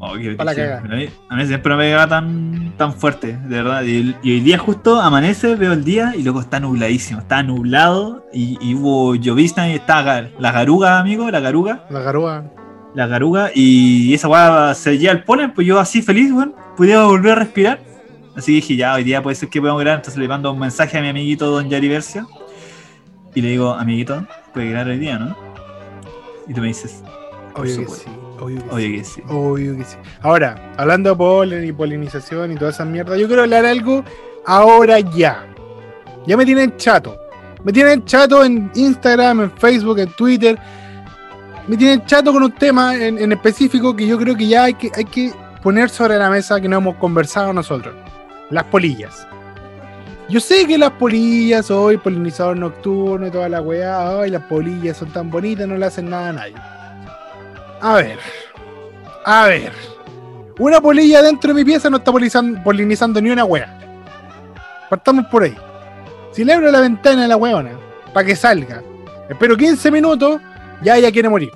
oh, 0.00 0.14
qué 0.14 0.36
a, 0.38 0.80
mí, 0.96 1.08
a 1.28 1.36
mí 1.36 1.46
siempre 1.46 1.76
me 1.76 1.84
pegaba 1.84 2.08
tan, 2.08 2.72
tan 2.76 2.92
fuerte, 2.92 3.36
de 3.36 3.62
verdad. 3.62 3.82
Y, 3.84 4.16
y 4.22 4.32
hoy 4.32 4.40
día 4.40 4.58
justo 4.58 5.00
amanece, 5.00 5.54
veo 5.54 5.72
el 5.72 5.84
día 5.84 6.14
y 6.16 6.22
luego 6.22 6.40
está 6.40 6.58
nubladísimo, 6.58 7.20
está 7.20 7.42
nublado 7.42 8.26
y, 8.32 8.58
y 8.60 8.74
hubo 8.74 9.14
llovizna 9.14 9.68
y 9.70 9.74
está 9.74 10.02
la 10.38 10.52
garuga, 10.52 10.98
amigo, 10.98 11.30
la 11.30 11.40
garuga. 11.40 11.84
La 11.90 12.00
garúa. 12.00 12.44
la 12.94 13.06
garuga 13.06 13.50
y 13.54 14.12
esa 14.14 14.26
weá 14.28 14.74
se 14.74 14.98
lleva 14.98 15.12
el 15.12 15.22
polen, 15.22 15.52
pues 15.54 15.66
yo 15.66 15.78
así 15.78 16.02
feliz, 16.02 16.32
weón, 16.32 16.54
pudiera 16.76 17.04
volver 17.04 17.32
a 17.32 17.36
respirar. 17.36 17.78
Así 18.36 18.54
dije, 18.54 18.76
ya, 18.76 18.94
hoy 18.94 19.04
día 19.04 19.22
puede 19.22 19.34
ser 19.36 19.48
que 19.48 19.60
podamos 19.60 19.80
grabar, 19.82 19.98
entonces 20.00 20.18
le 20.18 20.26
mando 20.28 20.50
un 20.52 20.58
mensaje 20.58 20.96
a 20.96 21.02
mi 21.02 21.08
amiguito 21.08 21.50
Don 21.50 21.68
Yari 21.68 21.88
Versio 21.88 22.26
y 23.34 23.42
le 23.42 23.48
digo, 23.50 23.74
amiguito, 23.74 24.24
puede 24.54 24.70
grabar 24.70 24.88
hoy 24.88 24.98
día, 24.98 25.18
¿no? 25.18 25.36
Y 26.48 26.54
tú 26.54 26.60
me 26.62 26.68
dices, 26.68 27.02
Por 27.54 27.66
Obvio 27.66 27.76
que 27.76 27.82
supuesto. 27.84 28.10
sí, 28.10 28.16
obvio 28.40 28.58
que 28.58 28.62
sí. 28.62 28.74
oye 28.74 28.96
que 28.96 29.04
sí. 29.04 29.22
Obvio 29.28 29.76
que 29.76 29.84
sí. 29.84 29.96
Ahora, 30.20 30.72
hablando 30.76 31.10
de 31.10 31.16
polen 31.16 31.64
y 31.64 31.72
polinización 31.72 32.52
y 32.52 32.56
toda 32.56 32.70
esa 32.70 32.84
mierda, 32.84 33.16
yo 33.16 33.26
quiero 33.26 33.42
hablar 33.42 33.66
algo 33.66 34.04
ahora 34.46 35.00
ya. 35.00 35.46
Ya 36.26 36.36
me 36.36 36.44
tienen 36.44 36.76
chato. 36.76 37.16
Me 37.64 37.72
tienen 37.72 38.04
chato 38.04 38.44
en 38.44 38.70
Instagram, 38.74 39.42
en 39.42 39.50
Facebook, 39.52 39.98
en 39.98 40.10
Twitter. 40.12 40.58
Me 41.68 41.76
tienen 41.76 42.04
chato 42.06 42.32
con 42.32 42.42
un 42.42 42.52
tema 42.52 42.94
en, 42.94 43.18
en 43.18 43.32
específico 43.32 43.94
que 43.94 44.06
yo 44.06 44.18
creo 44.18 44.34
que 44.34 44.48
ya 44.48 44.64
hay 44.64 44.74
que, 44.74 44.90
hay 44.94 45.04
que 45.04 45.32
poner 45.62 45.90
sobre 45.90 46.18
la 46.18 46.30
mesa 46.30 46.60
que 46.60 46.68
no 46.68 46.78
hemos 46.78 46.96
conversado 46.96 47.52
nosotros. 47.52 47.94
Las 48.50 48.64
polillas. 48.64 49.26
Yo 50.28 50.38
sé 50.38 50.64
que 50.66 50.78
las 50.78 50.92
polillas, 50.92 51.72
hoy 51.72 51.96
polinizador 51.96 52.56
nocturno 52.56 53.26
y 53.26 53.30
toda 53.32 53.48
la 53.48 53.60
weá, 53.60 54.20
ay, 54.20 54.30
las 54.30 54.44
polillas 54.44 54.96
son 54.96 55.10
tan 55.10 55.28
bonitas, 55.28 55.66
no 55.66 55.76
le 55.76 55.86
hacen 55.86 56.08
nada 56.08 56.28
a 56.28 56.32
nadie. 56.32 56.54
A 57.80 57.94
ver, 57.94 58.18
a 59.24 59.46
ver. 59.46 59.72
Una 60.58 60.80
polilla 60.80 61.22
dentro 61.22 61.48
de 61.48 61.54
mi 61.54 61.64
pieza 61.64 61.88
no 61.88 61.96
está 61.96 62.12
polinizando, 62.12 62.62
polinizando 62.62 63.20
ni 63.22 63.30
una 63.30 63.44
wea. 63.44 63.78
Partamos 64.90 65.24
por 65.26 65.44
ahí. 65.44 65.56
Si 66.32 66.44
le 66.44 66.52
abro 66.52 66.70
la 66.70 66.80
ventana 66.80 67.24
a 67.24 67.28
la 67.28 67.36
weona 67.36 67.70
para 68.12 68.26
que 68.26 68.36
salga, 68.36 68.82
espero 69.30 69.56
15 69.56 69.90
minutos, 69.90 70.40
ya 70.82 70.98
ella 70.98 71.10
quiere 71.10 71.30
morir. 71.30 71.52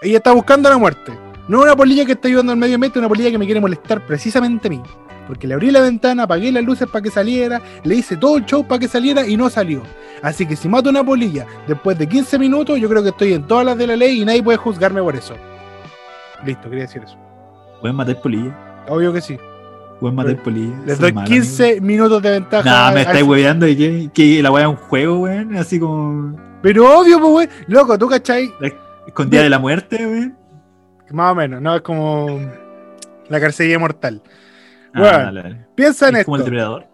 Ella 0.00 0.18
está 0.18 0.30
buscando 0.32 0.70
la 0.70 0.78
muerte. 0.78 1.12
No 1.48 1.62
una 1.62 1.74
polilla 1.74 2.04
que 2.04 2.12
está 2.12 2.28
ayudando 2.28 2.52
al 2.52 2.58
medio 2.58 2.76
ambiente, 2.76 3.00
una 3.00 3.08
polilla 3.08 3.30
que 3.30 3.38
me 3.38 3.46
quiere 3.46 3.60
molestar 3.60 4.06
precisamente 4.06 4.68
a 4.68 4.70
mí. 4.70 4.82
Porque 5.26 5.48
le 5.48 5.54
abrí 5.54 5.70
la 5.70 5.80
ventana, 5.80 6.22
apagué 6.22 6.52
las 6.52 6.62
luces 6.62 6.86
para 6.88 7.02
que 7.02 7.10
saliera, 7.10 7.60
le 7.82 7.96
hice 7.96 8.16
todo 8.16 8.36
el 8.36 8.46
show 8.46 8.66
para 8.66 8.78
que 8.78 8.86
saliera 8.86 9.26
y 9.26 9.36
no 9.36 9.50
salió. 9.50 9.82
Así 10.22 10.46
que 10.46 10.56
si 10.56 10.68
mato 10.68 10.90
una 10.90 11.04
polilla 11.04 11.46
después 11.66 11.98
de 11.98 12.08
15 12.08 12.38
minutos, 12.38 12.78
yo 12.78 12.88
creo 12.88 13.02
que 13.02 13.10
estoy 13.10 13.32
en 13.32 13.46
todas 13.46 13.66
las 13.66 13.76
de 13.76 13.86
la 13.86 13.96
ley 13.96 14.22
y 14.22 14.24
nadie 14.24 14.42
puede 14.42 14.58
juzgarme 14.58 15.02
por 15.02 15.16
eso. 15.16 15.34
Listo, 16.44 16.68
quería 16.68 16.84
decir 16.84 17.02
eso. 17.04 17.16
Pueden 17.80 17.96
matar 17.96 18.20
polilla, 18.20 18.54
Obvio 18.88 19.12
que 19.12 19.20
sí. 19.20 19.38
pueden 20.00 20.16
matar 20.16 20.36
polilla. 20.42 20.74
Les 20.86 20.98
doy 20.98 21.12
malos, 21.12 21.28
15 21.30 21.80
minutos 21.80 22.22
de 22.22 22.30
ventaja. 22.30 22.68
Nah, 22.68 22.92
me 22.92 23.00
estáis 23.02 23.22
hueveando 23.24 23.66
y 23.66 23.76
que, 23.76 24.10
que 24.12 24.42
la 24.42 24.50
weá 24.50 24.64
es 24.64 24.68
un 24.70 24.76
juego, 24.76 25.18
weón, 25.20 25.56
así 25.56 25.78
como 25.78 26.36
Pero 26.62 26.98
obvio, 27.00 27.18
pues, 27.20 27.30
güey. 27.30 27.48
Loco, 27.66 27.98
tú 27.98 28.08
cachai. 28.08 28.52
escondida 29.06 29.42
de 29.42 29.50
la 29.50 29.58
muerte, 29.58 29.96
weón. 30.06 30.36
Más 31.10 31.32
o 31.32 31.34
menos, 31.34 31.60
no 31.62 31.74
es 31.74 31.82
como 31.82 32.38
la 33.28 33.40
carcelilla 33.40 33.78
mortal. 33.78 34.22
Ah, 34.94 35.00
dale, 35.02 35.42
dale. 35.42 35.66
Piensa 35.74 36.08
en 36.08 36.16
Es 36.16 36.20
esto. 36.20 36.26
como 36.32 36.36
el 36.36 36.44
depredador. 36.44 36.86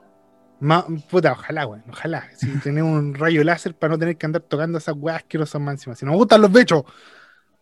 Ma- 0.60 0.86
puta, 1.10 1.32
ojalá, 1.32 1.64
güey. 1.64 1.80
Ojalá. 1.90 2.24
Si 2.36 2.46
tenemos 2.60 2.92
un 2.98 3.14
rayo 3.14 3.42
láser 3.44 3.74
para 3.74 3.92
no 3.94 3.98
tener 3.98 4.16
que 4.16 4.26
andar 4.26 4.42
tocando 4.42 4.78
esas 4.78 4.94
weas 4.98 5.18
asquerosas 5.18 5.60
más 5.60 5.74
encima. 5.74 5.94
Si 5.96 6.04
nos 6.06 6.14
gustan 6.16 6.40
los 6.40 6.50
bechos. 6.52 6.84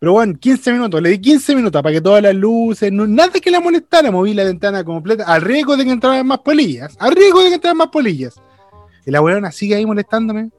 Pero 0.03 0.15
bueno, 0.15 0.35
15 0.37 0.73
minutos. 0.73 1.01
Le 1.01 1.11
di 1.11 1.21
15 1.21 1.55
minutos 1.55 1.81
para 1.81 1.93
que 1.93 2.01
todas 2.01 2.21
las 2.21 2.35
luces, 2.35 2.91
no- 2.91 3.07
nada 3.07 3.31
que 3.41 3.53
la 3.53 3.61
molestara. 3.61 4.11
Moví 4.11 4.35
la 4.35 4.43
ventana 4.43 4.83
completa. 4.83 5.23
Al 5.29 5.43
riesgo 5.43 5.77
de 5.77 5.85
que 5.85 5.93
entraran 5.93 6.27
más 6.27 6.41
polillas. 6.41 6.97
Al 6.99 7.15
riesgo 7.15 7.41
de 7.41 7.51
que 7.51 7.55
entraran 7.55 7.77
más 7.77 7.87
polillas. 7.87 8.35
Y 9.07 9.13
la 9.13 9.21
weona 9.23 9.53
sigue 9.53 9.77
ahí 9.77 9.87
molestándome. 9.87 10.51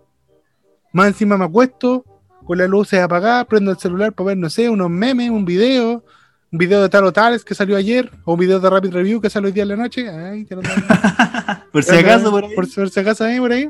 Más 0.93 1.07
encima 1.07 1.37
me 1.37 1.43
acuesto 1.43 2.05
con 2.45 2.57
las 2.57 2.69
luces 2.69 3.01
apagadas, 3.01 3.45
prendo 3.47 3.71
el 3.71 3.77
celular 3.77 4.13
para 4.13 4.27
ver, 4.27 4.37
no 4.37 4.49
sé, 4.49 4.69
unos 4.69 4.89
memes, 4.89 5.29
un 5.29 5.43
video, 5.43 6.05
un 6.49 6.57
video 6.57 6.81
de 6.81 6.87
tal 6.87 7.03
o 7.03 7.11
tales 7.11 7.43
que 7.43 7.53
salió 7.53 7.75
ayer, 7.75 8.09
o 8.23 8.35
un 8.35 8.39
video 8.39 8.61
de 8.61 8.69
Rapid 8.69 8.93
Review 8.93 9.19
que 9.19 9.29
salió 9.29 9.47
hoy 9.47 9.51
día 9.53 9.63
en 9.63 9.69
la 9.69 9.75
noche. 9.75 10.07
Ay, 10.09 10.45
te 10.45 10.55
lo. 10.55 10.61
Por 11.73 11.83
si 11.83 11.95
acaso, 11.97 12.31
por 12.31 12.45
ahí. 12.45 12.55
Por, 12.55 12.73
por 12.73 12.89
si 12.89 12.99
acaso 13.01 13.25
ahí, 13.25 13.39
por 13.39 13.51
ahí. 13.51 13.69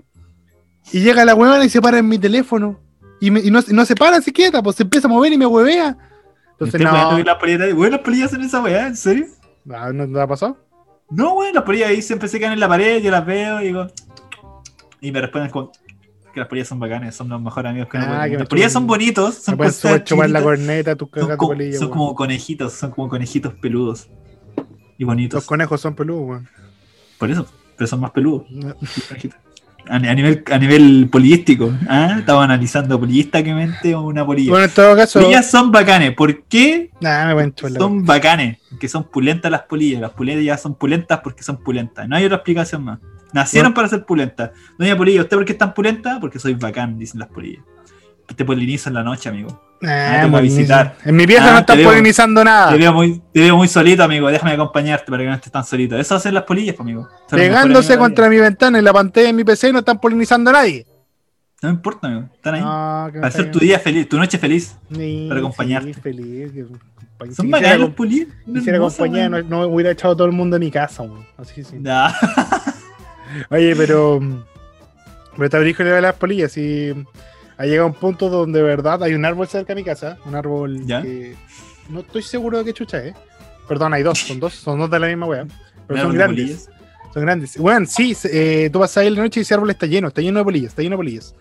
Y 0.92 1.00
llega 1.00 1.26
la 1.26 1.34
huevona 1.34 1.66
y 1.66 1.70
se 1.70 1.82
para 1.82 1.98
en 1.98 2.08
mi 2.08 2.20
teléfono. 2.20 2.80
Y, 3.24 3.32
me- 3.32 3.40
y 3.40 3.50
no, 3.52 3.62
no 3.70 3.86
se 3.86 3.96
para, 3.96 4.20
se 4.22 4.34
quieta, 4.34 4.62
pues 4.62 4.76
se 4.76 4.84
empieza 4.84 5.08
a 5.08 5.10
mover 5.10 5.32
y 5.32 5.38
me 5.38 5.46
huevea. 5.46 5.98
Entonces, 6.52 6.82
no, 6.82 6.92
las 7.24 7.36
polillas, 7.38 7.74
weón, 7.74 7.92
las 7.92 8.02
polillas 8.02 8.28
hacen 8.34 8.42
esa 8.42 8.62
weá, 8.62 8.88
¿en 8.88 8.98
serio? 8.98 9.28
Ah, 9.72 9.92
¿no, 9.94 10.06
no 10.06 10.20
ha 10.20 10.28
pasado? 10.28 10.58
No, 11.10 11.34
weón, 11.36 11.54
las 11.54 11.64
polillas 11.64 11.90
ahí 11.90 12.02
siempre 12.02 12.28
se 12.28 12.38
caen 12.40 12.52
en 12.54 12.60
la 12.60 12.68
pared, 12.68 13.02
yo 13.02 13.12
las 13.12 13.26
veo 13.26 13.62
y 13.62 13.66
digo. 13.68 13.88
Y 15.00 15.12
me 15.14 15.22
responden 15.22 15.52
como 15.52 15.72
que 16.34 16.40
las 16.40 16.50
polillas 16.50 16.68
son 16.68 16.80
bacanas, 16.80 17.16
son 17.16 17.30
los 17.30 17.42
mejores 17.42 17.70
amigos 17.70 17.88
que 17.90 17.98
Ah, 17.98 18.06
puede 18.08 18.32
que 18.32 18.38
Las 18.40 18.48
polillas 18.50 18.74
son 18.74 18.88
bonitos, 18.88 19.36
son 19.36 19.72
super 19.72 20.04
chupar 20.04 20.30
la 20.30 20.42
corneta, 20.44 20.96
tus 20.96 21.10
cagas 21.10 21.30
de 21.30 21.38
como, 21.38 21.52
polilla. 21.52 21.78
son 21.78 21.88
weón. 21.88 21.98
como 21.98 22.16
conejitos, 22.16 22.74
son 22.74 22.92
como 22.92 23.08
conejitos 23.08 23.54
peludos. 23.54 24.10
y 24.98 25.04
bonitos. 25.06 25.38
Los 25.38 25.46
conejos 25.46 25.80
son 25.80 25.96
peludos, 25.96 26.28
weón. 26.28 26.50
Por 27.18 27.32
eso, 27.32 27.46
pero 27.78 27.88
son 27.88 28.02
más 28.02 28.12
peludos. 28.12 28.44
A, 29.90 29.96
a 29.96 30.00
nivel, 30.00 30.44
a 30.50 30.58
nivel 30.58 31.10
polístico, 31.12 31.74
¿ah? 31.90 32.16
Estaba 32.20 32.44
analizando 32.44 33.00
polísticamente 33.00 33.96
una 33.96 34.26
polilla. 34.26 34.52
Bueno, 34.52 34.66
en 34.66 34.72
todo 34.72 34.96
caso. 34.96 35.20
Polillas 35.20 35.50
son 35.52 35.72
bacanes. 35.72 36.14
¿Por 36.16 36.44
qué 36.44 36.90
Nah, 37.02 37.34
me 37.36 37.54
son 37.78 38.06
bacanes? 38.06 38.60
Que 38.80 38.88
son 38.88 39.04
pulentas 39.04 39.52
las 39.52 39.64
polillas. 39.64 40.00
Las 40.00 40.12
polillas 40.12 40.62
son 40.62 40.76
pulentas 40.76 41.20
porque 41.22 41.44
son 41.44 41.58
pulentas. 41.58 42.08
No 42.08 42.16
hay 42.16 42.26
otra 42.26 42.38
explicación 42.38 42.84
más. 42.84 43.00
Nacieron 43.34 43.74
para 43.74 43.88
ser 43.88 44.06
pulentas. 44.06 44.52
Doña 44.78 44.96
Polilla, 44.96 45.22
¿usted 45.22 45.36
por 45.36 45.46
qué 45.46 45.54
es 45.54 45.58
tan 45.58 45.74
pulenta? 45.74 46.20
Porque 46.22 46.40
soy 46.40 46.54
bacán, 46.54 46.98
dicen 46.98 47.20
las 47.20 47.30
polillas. 47.30 47.64
Te 48.36 48.46
polinizo 48.46 48.90
en 48.90 48.96
la 48.96 49.04
noche, 49.04 49.28
amigo. 49.28 49.73
Nah, 49.84 50.22
te 50.22 50.28
voy 50.28 50.40
a 50.40 50.42
visitar. 50.42 50.96
En 51.04 51.16
mi 51.16 51.28
pieza 51.28 51.58
Ah, 51.58 51.66
no 51.68 51.76
veo. 51.76 51.90
polinizando 51.90 52.42
nada. 52.44 52.72
Te, 52.72 52.78
veo 52.78 52.94
muy, 52.94 53.22
te 53.34 53.42
veo 53.42 53.58
muy 53.58 53.68
solito, 53.68 54.02
amigo. 54.04 54.30
Déjame 54.30 54.54
acompañarte 54.54 55.12
para 55.12 55.24
que 55.24 55.30
no 55.30 55.36
estés 55.36 55.52
tan 55.52 55.66
solito. 55.66 55.98
Eso 55.98 56.16
hacen 56.16 56.34
las 56.34 56.44
polillas, 56.44 56.76
pues, 56.76 56.86
amigo. 56.86 57.02
Son 57.30 57.38
los 57.38 57.48
Pegándose 57.48 57.98
contra 57.98 58.30
mi 58.30 58.38
ventana 58.38 58.80
en 58.80 58.86
la 58.86 58.94
pantalla 58.94 59.28
de 59.28 59.34
mi 59.34 59.44
PC 59.44 59.74
no 59.74 59.80
están 59.80 60.00
polinizando 60.00 60.50
a 60.52 60.54
nadie. 60.54 60.86
No 61.62 61.70
me 61.70 61.76
importa, 61.76 62.08
amigo. 62.08 62.30
Están 62.34 62.56
ahí. 62.56 62.62
Ah, 62.64 63.08
que 63.10 63.16
me 63.18 63.22
para 63.22 63.28
hacer 63.28 63.42
está 63.42 63.52
tu 63.52 63.60
día 63.60 63.78
feliz, 63.80 64.08
tu 64.08 64.18
noche 64.18 64.38
feliz. 64.38 64.76
Sí, 64.96 65.26
para 65.28 65.40
acompañarte. 65.42 65.94
sí, 65.94 66.00
feliz. 66.02 66.52
si 66.54 67.34
Son 67.36 67.46
quisiera 67.48 67.78
las 67.78 67.88
acom- 67.90 67.94
polillas. 67.96 68.28
Quisiera 68.54 68.80
compañía, 68.80 69.30
no, 69.30 69.42
no 69.44 69.68
hubiera 69.68 69.92
echado 69.92 70.16
todo 70.16 70.28
el 70.28 70.34
mundo 70.34 70.56
de 70.58 70.66
mi 70.66 70.72
casa, 70.72 71.04
weón. 71.04 71.26
Así 71.38 71.64
sí. 71.64 71.76
Nah. 71.80 72.12
Oye, 73.50 73.76
pero. 73.76 74.20
Pero 75.36 75.50
te 75.50 75.58
abrigo 75.58 75.84
de 75.84 76.02
las 76.02 76.16
polillas 76.16 76.56
y. 76.58 76.94
Ha 77.58 77.66
llegado 77.66 77.88
un 77.88 77.94
punto 77.94 78.30
donde 78.30 78.60
de 78.60 78.66
verdad 78.66 79.04
hay 79.04 79.14
un 79.14 79.26
árbol 79.26 79.48
cerca 79.48 79.74
de 79.74 79.82
mi 79.82 79.86
casa. 79.86 80.18
Un 80.26 80.36
árbol 80.36 80.86
¿Ya? 80.86 81.02
que. 81.02 81.36
No 81.90 82.00
estoy 82.00 82.24
seguro 82.24 82.60
de 82.60 82.66
qué 82.66 82.74
chucha 82.74 83.04
es. 83.04 83.16
Perdón, 83.68 83.94
hay 83.94 84.04
dos, 84.04 84.20
son 84.20 84.40
dos, 84.40 84.54
son 84.54 84.80
dos 84.80 84.90
de 84.90 85.00
la 85.00 85.08
misma 85.08 85.26
wea. 85.26 85.46
Pero 85.88 86.02
son 86.02 86.14
grandes. 86.14 86.70
Son 87.14 87.22
grandes. 87.24 87.58
Bueno, 87.58 87.86
sí, 87.86 88.16
eh, 88.26 88.70
tú 88.72 88.80
vas 88.80 88.98
ahí 88.98 89.08
en 89.08 89.16
la 89.16 89.22
noche 89.22 89.40
y 89.40 89.44
ese 89.44 89.54
árbol 89.54 89.70
está 89.70 89.86
lleno, 89.86 90.08
está 90.08 90.22
lleno 90.22 90.40
de 90.40 90.46
polillas, 90.46 90.70
está 90.70 90.82
lleno 90.82 90.94
de 90.94 90.98
polillas. 90.98 91.36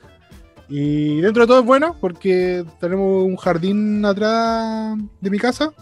Y 0.68 1.20
dentro 1.20 1.42
de 1.42 1.46
todo 1.46 1.60
es 1.60 1.66
bueno 1.66 1.96
porque 2.00 2.64
tenemos 2.80 3.24
un 3.24 3.36
jardín 3.36 4.04
atrás 4.04 4.96
de 5.20 5.30
mi 5.30 5.38
casa 5.38 5.72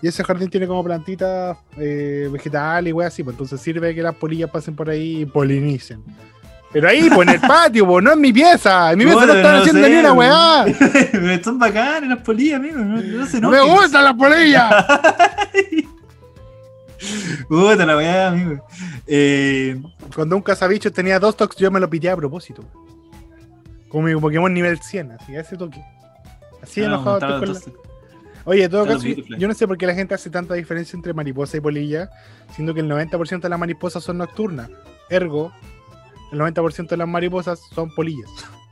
y 0.00 0.08
ese 0.08 0.24
jardín 0.24 0.50
tiene 0.50 0.66
como 0.66 0.82
plantitas 0.82 1.56
eh, 1.76 2.28
vegetales 2.30 2.90
y 2.90 2.92
weas 2.92 3.12
así, 3.12 3.22
pues 3.22 3.34
entonces 3.34 3.60
sirve 3.60 3.94
que 3.94 4.02
las 4.02 4.14
polillas 4.16 4.50
pasen 4.50 4.74
por 4.74 4.90
ahí 4.90 5.22
y 5.22 5.26
polinicen. 5.26 6.02
Pero 6.72 6.88
ahí, 6.88 7.10
pues 7.14 7.28
en 7.28 7.34
el 7.34 7.40
patio, 7.40 7.86
pues 7.86 8.02
no 8.02 8.12
en 8.12 8.20
mi 8.20 8.32
pieza. 8.32 8.92
En 8.92 8.98
mi 8.98 9.04
pieza 9.04 9.18
Bueno, 9.18 9.34
no 9.34 9.38
están 9.38 9.54
no 9.56 9.60
haciendo 9.60 9.82
sé, 9.82 9.90
ni 9.90 9.96
una 9.98 10.12
weá. 10.14 10.64
Son 11.44 11.58
bacanas 11.58 12.08
las 12.08 12.18
polillas, 12.20 12.60
amigo. 12.60 12.78
No, 12.78 13.02
no 13.02 13.26
se 13.26 13.40
me 13.40 13.60
gustan 13.60 14.04
las 14.04 14.14
polillas. 14.14 14.86
Puta 17.48 17.84
la 17.84 17.96
weá, 17.96 18.28
amigo. 18.28 18.64
Eh, 19.06 19.80
Cuando 20.14 20.36
un 20.36 20.42
cazabichos 20.42 20.92
tenía 20.92 21.18
dos 21.18 21.36
toques, 21.36 21.58
yo 21.58 21.70
me 21.70 21.80
lo 21.80 21.90
pité 21.90 22.08
a 22.10 22.16
propósito. 22.16 22.64
Como 23.88 24.04
mi 24.06 24.18
Pokémon 24.18 24.52
nivel 24.52 24.80
100, 24.80 25.12
así, 25.12 25.36
a 25.36 25.40
ese 25.40 25.56
toque. 25.56 25.82
Así 26.62 26.80
no, 26.80 26.86
enojado 26.86 27.20
montaron 27.20 27.44
estoy 27.44 27.62
con 27.64 27.74
la-. 27.74 27.78
Oye, 28.44 28.68
todo 28.68 28.86
caso, 28.86 29.06
yo 29.06 29.46
no 29.46 29.54
sé 29.54 29.68
por 29.68 29.76
qué 29.78 29.86
la 29.86 29.94
gente 29.94 30.14
hace 30.14 30.30
tanta 30.30 30.54
diferencia 30.54 30.96
entre 30.96 31.12
mariposa 31.12 31.58
y 31.58 31.60
polilla, 31.60 32.10
siendo 32.54 32.74
que 32.74 32.80
el 32.80 32.88
90% 32.88 33.40
de 33.40 33.48
las 33.48 33.58
mariposas 33.58 34.02
son 34.02 34.18
nocturnas. 34.18 34.68
Ergo, 35.10 35.52
el 36.32 36.38
90% 36.40 36.88
de 36.88 36.96
las 36.96 37.08
mariposas 37.08 37.60
son 37.74 37.94
polillas. 37.94 38.30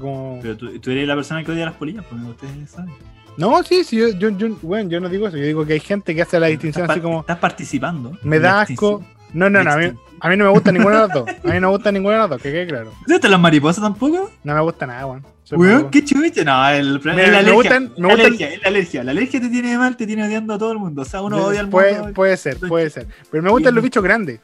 Como... 0.00 0.38
Pero 0.42 0.56
tú, 0.56 0.78
tú 0.78 0.90
eres 0.90 1.08
la 1.08 1.14
persona 1.14 1.42
que 1.42 1.52
odia 1.52 1.64
las 1.66 1.74
polillas, 1.74 2.04
amigo, 2.10 2.30
ustedes 2.30 2.70
saben. 2.70 2.92
No, 3.38 3.62
sí, 3.62 3.84
sí, 3.84 3.96
yo, 3.98 4.08
yo, 4.10 4.30
yo- 4.30 4.56
bueno, 4.62 4.88
yo 4.90 5.00
no 5.00 5.08
digo 5.08 5.28
eso, 5.28 5.36
yo 5.36 5.44
digo 5.44 5.64
que 5.66 5.74
hay 5.74 5.80
gente 5.80 6.14
que 6.14 6.22
hace 6.22 6.38
la 6.40 6.46
distinción 6.48 6.90
así 6.90 7.00
como, 7.00 7.20
Estás 7.20 7.38
participando. 7.38 8.12
me 8.22 8.38
da 8.38 8.62
asco. 8.62 9.02
No, 9.32 9.50
no, 9.50 9.62
no, 9.62 9.72
a 9.72 9.76
mí, 9.76 9.92
a 10.20 10.28
mí 10.30 10.36
no 10.36 10.44
me 10.44 10.50
gusta 10.50 10.72
ninguna 10.72 11.02
de 11.02 11.08
las 11.08 11.12
dos. 11.12 11.28
A 11.28 11.48
mí 11.48 11.60
no 11.60 11.68
me 11.68 11.76
gusta 11.76 11.92
ninguna 11.92 12.14
de 12.14 12.20
las 12.20 12.30
dos, 12.30 12.40
que 12.42 12.50
quede 12.52 12.66
claro. 12.66 12.92
¿No 13.06 13.20
te 13.20 13.28
las 13.28 13.40
mariposas 13.40 13.82
tampoco? 13.82 14.30
No 14.44 14.54
me 14.54 14.60
gusta 14.62 14.86
nada, 14.86 15.06
weón. 15.06 15.90
Qué 15.90 16.04
chucha. 16.04 16.44
No, 16.44 16.68
el 16.70 16.98
Mira, 17.00 17.02
es 17.02 17.04
la 17.04 17.14
me 17.14 17.24
alergia. 17.36 17.52
gustan- 17.54 17.92
me 17.98 18.08
gustan- 18.08 18.26
alergia, 18.26 18.48
es 18.50 18.62
la 18.62 18.68
alergia. 18.68 19.04
La 19.04 19.10
alergia 19.12 19.40
te 19.40 19.48
tiene 19.48 19.78
mal, 19.78 19.96
te 19.96 20.06
tiene 20.06 20.24
odiando 20.24 20.54
a 20.54 20.58
todo 20.58 20.72
el 20.72 20.78
mundo. 20.78 21.02
O 21.02 21.04
sea, 21.04 21.20
uno 21.22 21.36
odia 21.44 21.60
al 21.60 21.66
mundo. 21.66 21.76
puede, 21.78 22.12
puede 22.14 22.36
ser, 22.38 22.58
puede 22.60 22.88
ser. 22.90 23.06
Pero 23.30 23.42
me 23.42 23.50
gustan 23.50 23.74
los 23.74 23.84
bichos 23.84 24.02
grandes. 24.02 24.40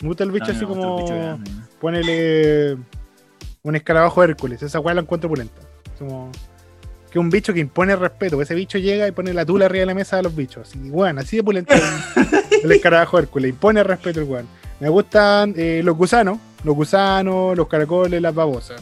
Me 0.00 0.08
gusta 0.08 0.24
el 0.24 0.30
bicho 0.30 0.46
No, 0.46 0.52
así 0.52 0.60
el 0.60 0.66
como. 0.66 0.98
bicho 0.98 1.14
grande. 1.14 1.50
Ponele 1.80 2.76
un 3.62 3.76
escarabajo 3.76 4.22
Hércules. 4.24 4.62
Esa 4.62 4.80
weá 4.80 4.94
la 4.94 5.02
encuentro 5.02 5.28
pulenta. 5.28 5.60
Como. 5.98 6.30
Que 7.10 7.18
un 7.18 7.28
bicho 7.28 7.52
que 7.52 7.60
impone 7.60 7.96
respeto. 7.96 8.40
Ese 8.40 8.54
bicho 8.54 8.78
llega 8.78 9.06
y 9.08 9.12
pone 9.12 9.34
la 9.34 9.44
tula 9.44 9.66
arriba 9.66 9.80
de 9.80 9.86
la 9.86 9.94
mesa 9.94 10.16
de 10.16 10.22
los 10.22 10.34
bichos. 10.34 10.68
Así, 10.68 10.78
weón, 10.90 11.18
así 11.18 11.36
de 11.38 11.42
pulento 11.44 11.74
el, 12.64 12.72
escarabajo 12.72 13.18
Hércules. 13.18 13.50
Impone 13.50 13.82
respeto 13.82 14.20
el 14.20 14.26
weón. 14.28 14.46
Me 14.78 14.88
gustan 14.88 15.52
eh, 15.56 15.82
los 15.84 15.96
gusanos. 15.96 16.38
Los 16.62 16.76
gusanos, 16.76 17.56
los 17.56 17.66
caracoles, 17.68 18.20
las 18.22 18.34
babosas. 18.34 18.80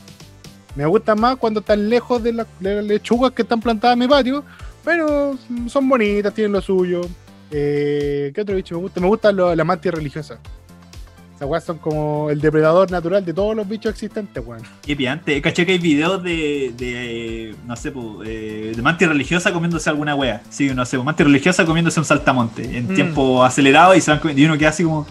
Me 0.76 0.84
gustan 0.87 1.18
más 1.20 1.37
cuando 1.37 1.60
están 1.60 1.88
lejos 1.88 2.22
de, 2.22 2.32
la- 2.32 2.46
de 2.60 2.75
las 2.76 2.84
lechugas 2.84 3.32
que 3.32 3.42
están 3.42 3.60
plantadas 3.60 3.94
en 3.94 4.00
mi 4.00 4.08
patio. 4.08 4.44
Pero 4.84 5.37
son 5.68 5.88
bonitas, 5.88 6.32
tienen 6.34 6.52
lo 6.52 6.60
suyo. 6.60 7.00
Eh, 7.50 8.30
¿Qué 8.34 8.40
otro 8.42 8.54
bicho 8.56 8.75
me 8.76 8.82
gusta? 8.82 9.00
Me 9.00 9.06
gustan 9.08 9.37
las 9.37 9.66
mantis 9.66 9.92
religiosas. 9.92 10.38
Esas 11.38 11.49
weas 11.49 11.62
son 11.62 11.78
como 11.78 12.30
el 12.30 12.40
depredador 12.40 12.90
natural 12.90 13.25
de 13.25 13.33
todos 13.33 13.54
los 13.54 13.68
bichos 13.68 13.92
existentes, 13.92 14.45
weón. 14.45 14.61
Qué 14.83 14.97
piante. 14.97 15.40
Caché 15.40 15.64
que 15.64 15.71
hay 15.71 15.78
videos 15.78 16.21
de, 16.21 16.73
de 16.76 17.54
no 17.64 17.76
sé, 17.76 17.92
po, 17.92 18.23
eh, 18.26 18.73
de 18.75 18.83
mantis 18.83 19.07
religiosa 19.07 19.52
comiéndose 19.52 19.88
alguna 19.88 20.16
wea. 20.16 20.42
Sí, 20.50 20.68
no 20.75 20.85
sé, 20.85 20.99
po, 20.99 21.04
mantis 21.04 21.25
religiosa 21.25 21.64
comiéndose 21.64 22.00
un 22.00 22.07
saltamonte 22.07 22.76
en 22.76 22.90
Mm. 22.90 22.95
tiempo 22.97 23.45
acelerado 23.45 23.95
y 23.95 24.00
se 24.00 24.11
van 24.11 24.18
comiendo. 24.18 24.42
Y 24.42 24.47
uno 24.47 24.59
queda 24.59 24.71
así 24.71 24.83
como. 24.83 25.07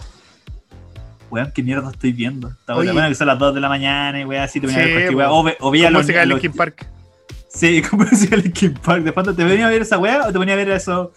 Weón, 1.30 1.50
qué 1.54 1.62
mierda 1.62 1.90
estoy 1.90 2.12
viendo. 2.12 2.48
Está 2.48 2.76
Oye. 2.76 2.92
bueno 2.92 3.08
que 3.08 3.14
son 3.14 3.26
las 3.26 3.38
2 3.38 3.54
de 3.54 3.60
la 3.60 3.70
mañana 3.70 4.20
y 4.20 4.24
weá, 4.26 4.44
así 4.44 4.60
te 4.60 4.66
venía 4.66 4.82
a 4.82 4.86
ver 4.86 5.14
wea. 5.14 5.30
O, 5.32 5.42
ve- 5.42 5.56
o 5.60 5.70
veía 5.70 5.86
Como 5.86 5.98
los, 5.98 6.02
música 6.04 6.20
de 6.20 6.26
Linkin 6.26 6.52
Park. 6.52 6.86
Sí, 7.48 7.80
como 7.90 8.04
decía 8.04 8.36
Linkin 8.36 8.74
Park. 8.74 9.02
De 9.02 9.12
fondo, 9.12 9.34
¿te 9.34 9.44
venía 9.44 9.66
a 9.66 9.70
ver 9.70 9.80
esa 9.80 9.96
wea 9.98 10.26
o 10.28 10.32
te 10.32 10.38
venía 10.38 10.52
a 10.52 10.58
ver 10.58 10.68
esos, 10.70 11.08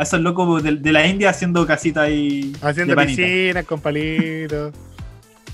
a 0.00 0.02
esos 0.02 0.18
locos 0.20 0.62
de, 0.62 0.76
de 0.76 0.92
la 0.92 1.06
India 1.06 1.28
haciendo 1.28 1.66
casita 1.66 2.00
ahí. 2.02 2.56
Haciendo 2.62 2.96
piscinas 2.96 3.66
con 3.66 3.80
palitos. 3.82 4.72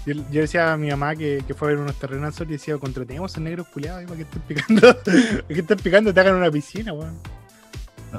Yo, 0.06 0.14
yo 0.30 0.40
decía 0.42 0.72
a 0.72 0.76
mi 0.76 0.88
mamá 0.88 1.16
que, 1.16 1.42
que 1.44 1.52
fue 1.52 1.66
a 1.66 1.70
ver 1.72 1.80
unos 1.80 1.98
terrenos 1.98 2.26
al 2.26 2.32
sol 2.32 2.46
y 2.50 2.52
decía, 2.52 2.78
contratemos 2.78 3.36
a 3.36 3.40
negros 3.40 3.66
culiados 3.66 3.98
ahí 4.00 4.06
para 4.06 4.16
que 4.18 4.22
estén 4.22 4.42
picando. 4.42 4.96
que 5.48 5.60
estén 5.60 5.78
picando 5.78 6.14
te 6.14 6.20
hagan 6.20 6.36
una 6.36 6.48
piscina, 6.48 6.92
weón. 6.92 7.18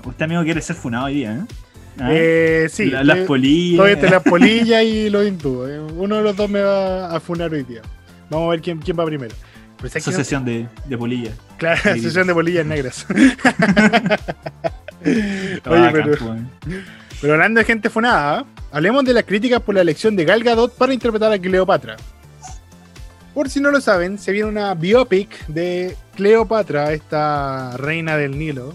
Usted, 0.03 0.25
amigo, 0.25 0.43
quiere 0.43 0.61
ser 0.61 0.75
funado 0.75 1.05
hoy 1.05 1.13
día, 1.15 1.33
¿eh? 1.33 1.41
¿Ah? 1.97 2.09
Eh, 2.11 2.67
sí, 2.69 2.87
La- 2.87 3.05
las 3.05 3.19
polillas. 3.19 3.87
Entre 3.87 4.09
las 4.09 4.21
polillas 4.21 4.83
y 4.83 5.09
los 5.09 5.25
hindúes. 5.25 5.79
Uno 5.95 6.17
de 6.17 6.23
los 6.23 6.35
dos 6.35 6.49
me 6.49 6.59
va 6.61 7.15
a 7.15 7.19
funar 7.21 7.53
hoy 7.53 7.63
día. 7.63 7.81
Vamos 8.29 8.47
a 8.47 8.51
ver 8.51 8.61
quién, 8.61 8.79
quién 8.79 8.99
va 8.99 9.05
primero. 9.05 9.33
Pero. 9.81 9.93
Asociación 9.95 10.43
de, 10.43 10.67
de 10.85 10.97
polillas. 10.97 11.35
Claro, 11.57 11.81
sesión 11.83 12.27
de 12.27 12.33
polillas 12.33 12.65
negras. 12.65 13.07
Oye, 15.05 15.59
pero, 17.21 17.33
hablando 17.33 17.59
de 17.59 17.65
gente 17.65 17.89
funada, 17.89 18.45
hablemos 18.71 19.03
de 19.05 19.13
las 19.13 19.23
críticas 19.23 19.61
por 19.61 19.75
la 19.75 19.81
elección 19.81 20.15
de 20.15 20.25
Gal 20.25 20.43
Gadot 20.43 20.75
para 20.75 20.93
interpretar 20.93 21.31
a 21.31 21.39
Cleopatra. 21.39 21.97
Por 23.33 23.49
si 23.49 23.59
no 23.59 23.69
lo 23.71 23.79
saben, 23.81 24.17
se 24.17 24.31
viene 24.31 24.49
una 24.49 24.73
biopic 24.73 25.45
de 25.47 25.95
Cleopatra, 26.15 26.91
esta 26.93 27.77
reina 27.77 28.17
del 28.17 28.37
Nilo. 28.37 28.73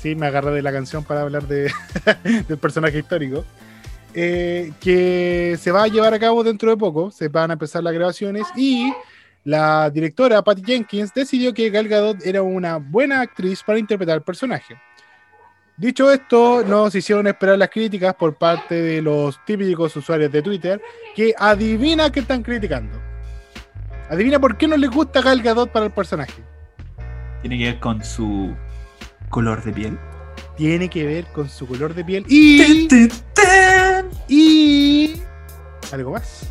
Sí, 0.00 0.14
me 0.14 0.26
agarré 0.26 0.50
de 0.52 0.62
la 0.62 0.72
canción 0.72 1.04
para 1.04 1.20
hablar 1.20 1.46
de, 1.46 1.70
del 2.48 2.58
personaje 2.58 2.98
histórico. 2.98 3.44
eh, 4.14 4.72
que 4.80 5.56
se 5.60 5.70
va 5.70 5.84
a 5.84 5.88
llevar 5.88 6.14
a 6.14 6.18
cabo 6.18 6.42
dentro 6.44 6.70
de 6.70 6.76
poco. 6.76 7.10
Se 7.10 7.28
van 7.28 7.50
a 7.50 7.54
empezar 7.54 7.82
las 7.82 7.94
grabaciones 7.94 8.46
y 8.56 8.92
la 9.44 9.90
directora 9.90 10.42
Patty 10.42 10.62
Jenkins 10.64 11.12
decidió 11.14 11.52
que 11.52 11.70
Gal 11.70 11.88
Gadot 11.88 12.24
era 12.24 12.42
una 12.42 12.76
buena 12.76 13.20
actriz 13.20 13.62
para 13.62 13.78
interpretar 13.78 14.16
el 14.16 14.22
personaje. 14.22 14.76
Dicho 15.82 16.12
esto, 16.12 16.62
nos 16.64 16.94
hicieron 16.94 17.26
esperar 17.26 17.58
las 17.58 17.68
críticas 17.68 18.14
por 18.14 18.36
parte 18.36 18.76
de 18.80 19.02
los 19.02 19.44
típicos 19.44 19.96
usuarios 19.96 20.30
de 20.30 20.40
Twitter 20.40 20.80
que 21.16 21.34
adivina 21.36 22.12
que 22.12 22.20
están 22.20 22.44
criticando. 22.44 23.00
Adivina 24.08 24.38
por 24.38 24.56
qué 24.56 24.68
no 24.68 24.76
les 24.76 24.88
gusta 24.88 25.20
Gal 25.20 25.42
Gadot 25.42 25.72
para 25.72 25.86
el 25.86 25.90
personaje. 25.90 26.40
Tiene 27.40 27.58
que 27.58 27.64
ver 27.64 27.80
con 27.80 28.04
su 28.04 28.54
color 29.28 29.64
de 29.64 29.72
piel. 29.72 29.98
Tiene 30.56 30.88
que 30.88 31.04
ver 31.04 31.24
con 31.32 31.48
su 31.48 31.66
color 31.66 31.94
de 31.94 32.04
piel 32.04 32.24
y 32.28 32.64
Tin, 32.64 32.88
tin, 32.88 33.08
tin. 33.08 34.10
y 34.28 35.14
algo 35.90 36.12
más. 36.12 36.46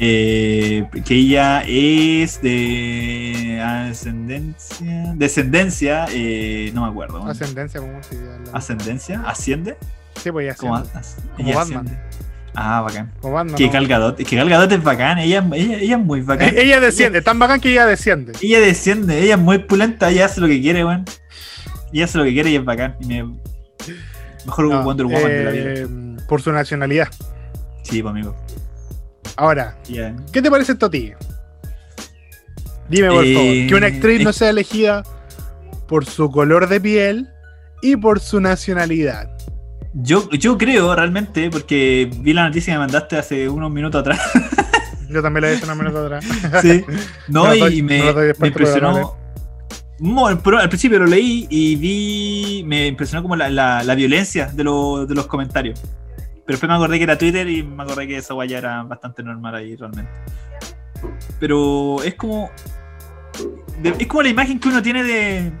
Eh, 0.00 0.86
que 1.04 1.14
ella 1.14 1.62
es 1.66 2.40
de 2.40 3.60
ascendencia. 3.62 5.12
Descendencia, 5.16 6.06
eh, 6.12 6.70
no 6.74 6.82
me 6.84 6.88
acuerdo. 6.90 7.18
weón. 7.18 7.30
Ascendencia, 7.30 7.80
como 7.80 8.00
se 8.02 8.14
llama. 8.14 8.44
¿Ascendencia? 8.52 9.22
¿Asciende? 9.26 9.76
Sí, 10.22 10.30
pues 10.30 10.46
ya 10.46 10.54
¿Cómo 10.54 10.76
asciende. 10.76 10.98
as- 11.00 11.16
Como 11.36 11.54
Batman. 11.54 11.86
asciende. 11.86 12.08
Ah, 12.54 12.80
bacán. 12.80 13.12
Como 13.20 13.34
Batman, 13.34 13.56
Que 13.56 13.64
¿no? 13.66 13.70
Que 13.70 14.36
Gal 14.36 14.48
Gadot 14.48 14.72
es 14.72 14.82
bacán, 14.82 15.18
ella, 15.18 15.46
ella, 15.52 15.78
ella 15.78 15.96
es 15.96 16.02
muy 16.04 16.22
bacán. 16.22 16.48
Eh, 16.48 16.54
Ella 16.62 16.80
desciende, 16.80 17.22
tan 17.22 17.38
bacán 17.38 17.60
que 17.60 17.70
ella 17.70 17.86
desciende. 17.86 18.32
Ella 18.42 18.60
desciende, 18.60 19.20
ella 19.22 19.34
es 19.34 19.40
muy 19.40 19.58
pulenta, 19.58 20.10
ella 20.10 20.26
hace 20.26 20.40
lo 20.40 20.46
que 20.48 20.60
quiere, 20.60 20.84
weón. 20.84 21.04
Ella 21.92 22.04
hace 22.06 22.18
lo 22.18 22.24
que 22.24 22.32
quiere 22.32 22.50
y 22.50 22.56
es 22.56 22.64
bacán. 22.64 22.96
Y 23.00 23.06
me- 23.06 23.36
Mejor 24.46 24.64
No, 24.68 24.82
Wonder 24.82 25.06
Woman 25.06 25.22
de 25.24 25.44
la 25.44 25.50
vida. 25.50 25.62
eh, 25.74 25.86
Por 26.28 26.40
su 26.42 26.50
nacionalidad. 26.52 27.08
Sí, 27.82 28.02
pues, 28.02 28.10
amigo. 28.12 28.34
Ahora. 29.38 29.76
¿qué 30.32 30.42
te 30.42 30.50
parece 30.50 30.72
esto 30.72 30.86
a 30.86 30.90
ti? 30.90 31.12
Dime, 32.88 33.08
por 33.08 33.24
Eh, 33.24 33.34
favor, 33.34 33.66
que 33.68 33.74
una 33.76 33.86
actriz 33.86 34.24
no 34.24 34.30
es- 34.30 34.36
sea 34.36 34.50
elegida 34.50 35.02
por 35.86 36.04
su 36.06 36.30
color 36.30 36.68
de 36.68 36.80
piel 36.80 37.28
y 37.82 37.96
por 37.96 38.18
su 38.18 38.40
nacionalidad. 38.40 39.30
Yo, 39.94 40.28
yo 40.30 40.58
creo 40.58 40.94
realmente, 40.94 41.50
porque 41.50 42.10
vi 42.20 42.32
la 42.32 42.44
noticia 42.48 42.72
que 42.72 42.78
me 42.78 42.84
mandaste 42.84 43.16
hace 43.16 43.48
unos 43.48 43.70
minutos 43.70 44.00
atrás. 44.00 44.20
Yo 45.08 45.22
también 45.22 45.42
la 45.42 45.50
he 45.50 45.54
hecho 45.54 45.64
una 45.64 45.74
minuto 45.74 46.04
atrás. 46.04 46.24
Sí. 46.62 46.84
No, 47.28 47.54
y 47.54 47.80
me, 47.82 48.12
no 48.38 48.46
impresionó. 48.46 49.16
Pero 50.44 50.58
al 50.58 50.68
principio 50.68 50.98
lo 50.98 51.06
leí 51.06 51.46
y 51.48 51.76
vi. 51.76 52.62
Me 52.66 52.86
impresionó 52.88 53.22
como 53.22 53.34
la, 53.36 53.48
la- 53.48 53.82
la 53.84 53.94
violencia 53.94 54.46
de, 54.52 54.64
lo- 54.64 55.06
de 55.06 55.14
los 55.14 55.26
comentarios. 55.26 55.80
Pero 56.48 56.56
después 56.56 56.68
me 56.70 56.76
acordé 56.76 56.96
que 56.96 57.04
era 57.04 57.18
Twitter 57.18 57.46
y 57.46 57.62
me 57.62 57.82
acordé 57.82 58.06
que 58.06 58.16
esa 58.16 58.32
guaya 58.32 58.56
era 58.56 58.82
bastante 58.82 59.22
normal 59.22 59.54
ahí 59.54 59.76
realmente. 59.76 60.10
Pero 61.38 62.02
es 62.02 62.14
como. 62.14 62.50
de- 63.82 63.94
es 63.98 64.06
como 64.06 64.22
la 64.22 64.30
imagen 64.30 64.58
que 64.58 64.68
uno 64.68 64.80
tiene 64.82 65.04
de. 65.04 65.52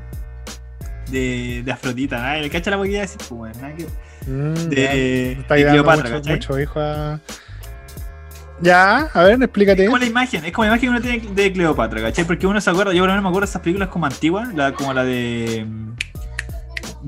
De, 1.10 1.62
de 1.62 1.72
Afrodita, 1.72 2.22
¿no? 2.34 2.40
¿Le 2.40 2.48
cacha 2.48 2.70
la 2.70 2.78
boquilla 2.78 3.02
decir? 3.02 3.20
Pues, 3.28 3.54
que- 3.58 3.86
Mm, 4.26 4.54
de, 4.70 5.32
Está 5.32 5.54
de 5.54 5.66
Cleopatra, 5.70 6.20
mucho, 6.26 6.58
hijo 6.60 6.80
a... 6.80 7.20
Ya, 8.60 9.08
a 9.14 9.22
ver, 9.24 9.42
explícate. 9.42 9.82
Es 9.84 9.88
como 9.88 9.98
la 9.98 10.06
imagen, 10.06 10.44
es 10.44 10.52
como 10.52 10.64
la 10.64 10.70
imagen 10.72 10.80
que 10.80 10.90
uno 10.90 11.00
tiene 11.02 11.34
de 11.34 11.52
Cleopatra, 11.52 12.00
¿cachai? 12.02 12.24
Porque 12.24 12.46
uno 12.46 12.60
se 12.60 12.68
acuerda, 12.70 12.92
yo 12.92 13.00
por 13.02 13.08
lo 13.08 13.12
menos 13.12 13.22
me 13.24 13.28
acuerdo 13.28 13.46
de 13.46 13.50
esas 13.50 13.62
películas 13.62 13.88
como 13.90 14.06
antiguas, 14.06 14.52
la, 14.54 14.72
como 14.72 14.92
la 14.94 15.04
de. 15.04 15.66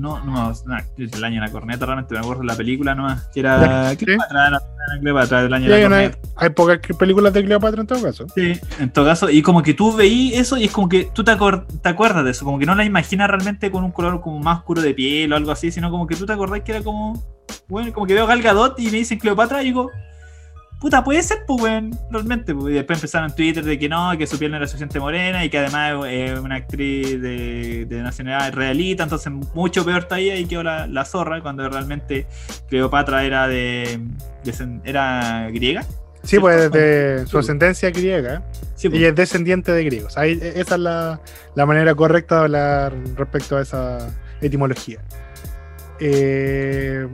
No, 0.01 0.19
no, 0.25 0.51
no, 0.65 0.77
es 0.97 1.11
del 1.11 1.23
año 1.23 1.39
de 1.39 1.47
la 1.47 1.51
corneta, 1.51 1.85
realmente 1.85 2.15
me 2.15 2.21
acuerdo 2.21 2.41
de 2.41 2.47
la 2.47 2.55
película 2.55 2.95
nomás, 2.95 3.27
que 3.31 3.41
era 3.41 3.91
sí. 3.91 3.97
Cleopatra, 3.97 4.49
la 4.49 4.61
Cleopatra 4.99 5.43
del 5.43 5.53
año 5.53 5.69
de 5.69 5.79
la 5.79 5.89
corneta. 5.89 6.17
hay 6.37 6.49
pocas 6.49 6.79
películas 6.97 7.31
de 7.33 7.45
Cleopatra 7.45 7.81
en 7.81 7.87
todo 7.87 8.01
caso. 8.01 8.25
Sí, 8.33 8.59
en 8.79 8.91
todo 8.91 9.05
caso, 9.05 9.29
y 9.29 9.43
como 9.43 9.61
que 9.61 9.75
tú 9.75 9.95
veí 9.95 10.33
eso 10.33 10.57
y 10.57 10.63
es 10.63 10.71
como 10.71 10.89
que 10.89 11.11
tú 11.13 11.23
te 11.23 11.29
acuerdas 11.29 12.25
de 12.25 12.31
eso, 12.31 12.45
como 12.45 12.57
que 12.57 12.65
no 12.65 12.73
la 12.73 12.83
imaginas 12.83 13.29
realmente 13.29 13.69
con 13.69 13.83
un 13.83 13.91
color 13.91 14.21
como 14.21 14.39
más 14.39 14.57
oscuro 14.57 14.81
de 14.81 14.95
piel 14.95 15.31
o 15.33 15.35
algo 15.35 15.51
así, 15.51 15.71
sino 15.71 15.91
como 15.91 16.07
que 16.07 16.15
tú 16.15 16.25
te 16.25 16.33
acordás 16.33 16.61
que 16.61 16.71
era 16.71 16.81
como, 16.81 17.23
bueno, 17.67 17.93
como 17.93 18.07
que 18.07 18.15
veo 18.15 18.25
Gal 18.25 18.41
Gadot 18.41 18.79
y 18.79 18.85
me 18.85 18.97
dicen 18.97 19.19
Cleopatra 19.19 19.61
y 19.61 19.65
digo, 19.65 19.91
puta, 20.81 21.03
puede 21.03 21.21
ser, 21.21 21.43
pues, 21.47 21.61
weón, 21.61 21.91
realmente, 22.09 22.53
pues, 22.55 22.71
y 22.71 22.75
después 22.75 22.97
empezaron 22.97 23.29
en 23.29 23.35
Twitter 23.35 23.63
de 23.63 23.77
que 23.79 23.87
no, 23.87 24.17
que 24.17 24.25
su 24.27 24.37
piel 24.39 24.49
no 24.51 24.57
era 24.57 24.65
suficiente 24.67 24.99
morena 24.99 25.45
y 25.45 25.49
que 25.49 25.59
además 25.59 26.05
es 26.09 26.39
una 26.39 26.55
actriz 26.55 27.21
de, 27.21 27.85
de 27.87 28.01
nacionalidad 28.01 28.49
israelita, 28.49 29.03
entonces 29.03 29.31
mucho 29.53 29.85
peor 29.85 30.05
todavía 30.05 30.35
y 30.37 30.45
quedó 30.45 30.63
la, 30.63 30.87
la 30.87 31.05
zorra 31.05 31.39
cuando 31.41 31.69
realmente 31.69 32.25
Cleopatra 32.67 33.23
era 33.23 33.47
de, 33.47 34.01
de- 34.43 34.79
era 34.83 35.47
griega. 35.51 35.85
Sí, 36.23 36.39
pues 36.39 36.71
de 36.71 37.25
su 37.27 37.37
ascendencia 37.39 37.89
griega. 37.89 38.43
Sí, 38.75 38.89
pues. 38.89 38.99
Ella 38.99 39.09
es 39.09 39.15
descendiente 39.15 39.71
de 39.71 39.83
griegos. 39.83 40.17
Ahí, 40.17 40.39
e- 40.41 40.59
esa 40.59 40.75
es 40.75 40.81
la, 40.81 41.21
la 41.55 41.65
manera 41.65 41.95
correcta 41.95 42.35
de 42.37 42.41
hablar 42.41 42.93
respecto 43.15 43.57
a 43.57 43.61
esa 43.61 44.07
etimología. 44.41 44.99
Eh, 45.99 47.07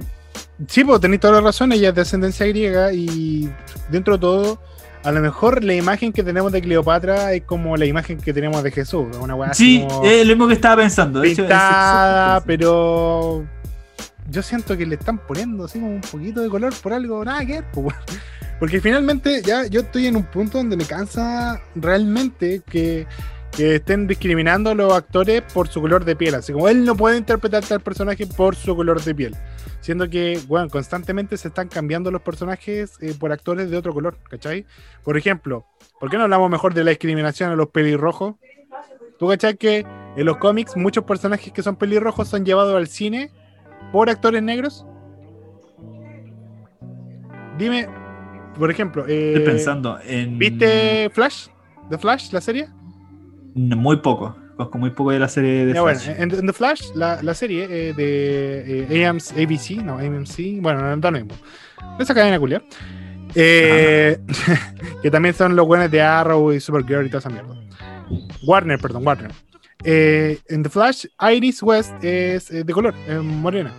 sí, 0.67 0.83
pues 0.83 0.99
tenéis 0.99 1.21
toda 1.21 1.33
la 1.35 1.41
razón. 1.41 1.71
Ella 1.71 1.89
es 1.89 1.95
de 1.95 2.01
ascendencia 2.01 2.45
griega 2.47 2.93
y 2.93 3.51
dentro 3.89 4.15
de 4.15 4.19
todo, 4.19 4.59
a 5.03 5.11
lo 5.11 5.21
mejor 5.21 5.63
la 5.63 5.73
imagen 5.73 6.11
que 6.11 6.23
tenemos 6.23 6.51
de 6.51 6.61
Cleopatra 6.61 7.33
es 7.33 7.43
como 7.43 7.77
la 7.77 7.85
imagen 7.85 8.19
que 8.19 8.33
tenemos 8.33 8.63
de 8.63 8.71
Jesús. 8.71 9.15
Una 9.21 9.35
weá 9.35 9.53
Sí, 9.53 9.85
como 9.87 10.05
es 10.05 10.25
lo 10.25 10.33
mismo 10.33 10.47
que 10.47 10.55
estaba 10.55 10.81
pensando. 10.81 11.21
de 11.21 11.29
hecho, 11.29 11.43
es 11.43 11.47
pintada, 11.47 12.41
pero 12.41 13.45
yo 14.29 14.41
siento 14.41 14.75
que 14.77 14.85
le 14.85 14.95
están 14.95 15.17
poniendo 15.19 15.65
así 15.65 15.79
como 15.79 15.93
un 15.93 16.01
poquito 16.01 16.41
de 16.41 16.49
color 16.49 16.73
por 16.81 16.93
algo, 16.93 17.23
nada 17.23 17.45
que 17.45 17.53
ver, 17.53 17.65
pues. 17.71 17.95
Porque 18.59 18.81
finalmente 18.81 19.41
ya 19.43 19.67
yo 19.67 19.81
estoy 19.81 20.07
en 20.07 20.15
un 20.15 20.23
punto 20.23 20.57
donde 20.57 20.75
me 20.75 20.85
cansa 20.85 21.61
realmente 21.75 22.61
que, 22.67 23.05
que 23.57 23.75
estén 23.75 24.05
discriminando 24.05 24.69
a 24.69 24.75
los 24.75 24.93
actores 24.93 25.41
por 25.51 25.67
su 25.67 25.81
color 25.81 26.05
de 26.05 26.15
piel. 26.15 26.35
Así 26.35 26.53
como 26.53 26.69
él 26.69 26.85
no 26.85 26.95
puede 26.95 27.17
interpretar 27.17 27.65
tal 27.65 27.79
personaje 27.81 28.27
por 28.27 28.55
su 28.55 28.75
color 28.75 29.01
de 29.01 29.15
piel. 29.15 29.35
Siendo 29.81 30.07
que, 30.07 30.39
bueno, 30.47 30.69
constantemente 30.69 31.37
se 31.37 31.47
están 31.47 31.67
cambiando 31.67 32.11
los 32.11 32.21
personajes 32.21 32.93
eh, 33.01 33.15
por 33.19 33.31
actores 33.31 33.71
de 33.71 33.77
otro 33.77 33.93
color, 33.93 34.15
¿cachai? 34.29 34.65
Por 35.03 35.17
ejemplo, 35.17 35.65
¿por 35.99 36.11
qué 36.11 36.17
no 36.17 36.23
hablamos 36.23 36.51
mejor 36.51 36.75
de 36.75 36.83
la 36.83 36.91
discriminación 36.91 37.49
a 37.49 37.55
los 37.55 37.69
pelirrojos? 37.69 38.35
¿Tú 39.17 39.27
cachai 39.27 39.57
que 39.57 39.83
en 40.15 40.25
los 40.25 40.37
cómics 40.37 40.77
muchos 40.77 41.03
personajes 41.05 41.51
que 41.51 41.63
son 41.63 41.77
pelirrojos 41.77 42.27
son 42.27 42.45
llevados 42.45 42.75
al 42.75 42.87
cine 42.87 43.31
por 43.91 44.11
actores 44.11 44.43
negros? 44.43 44.85
Dime, 47.57 47.89
por 48.59 48.69
ejemplo, 48.69 49.03
eh, 49.07 49.33
Estoy 49.33 49.45
pensando 49.45 49.97
en. 50.05 50.37
¿viste 50.37 51.09
Flash? 51.09 51.47
¿The 51.89 51.97
Flash, 51.97 52.31
la 52.31 52.41
serie? 52.41 52.76
Muy 53.57 53.97
poco. 53.97 54.35
Conozco 54.55 54.77
muy 54.77 54.89
poco 54.91 55.11
de 55.11 55.19
la 55.19 55.27
serie 55.27 55.65
de 55.65 55.73
Ya, 55.73 55.81
bueno, 55.81 55.99
en, 56.05 56.31
en 56.31 56.47
The 56.47 56.53
Flash, 56.53 56.91
la, 56.95 57.21
la 57.21 57.33
serie 57.33 57.67
eh, 57.69 57.93
de 57.93 58.87
eh, 58.89 59.05
AMC, 59.05 59.33
ABC, 59.33 59.83
no, 59.83 59.97
AMC, 59.97 60.61
bueno, 60.61 60.81
no 60.81 60.97
da 60.97 61.11
lo 61.11 61.19
mismo. 61.19 61.35
Esa 61.99 62.15
cadena 62.15 62.39
culia. 62.39 62.63
Eh, 63.35 64.17
que 65.03 65.11
también 65.11 65.35
son 65.35 65.55
los 65.55 65.67
buenos 65.67 65.91
de 65.91 66.01
Arrow 66.01 66.53
y 66.53 66.59
Supergirl 66.59 67.05
y 67.05 67.09
toda 67.09 67.19
esa 67.19 67.29
mierda. 67.29 67.55
Warner, 68.47 68.79
perdón, 68.79 69.05
Warner. 69.05 69.31
En 69.83 70.63
The 70.63 70.69
Flash, 70.69 71.05
Iris 71.31 71.61
West 71.61 71.93
es 72.03 72.49
de 72.49 72.73
color, 72.73 72.95
es 73.07 73.21
morena. 73.21 73.73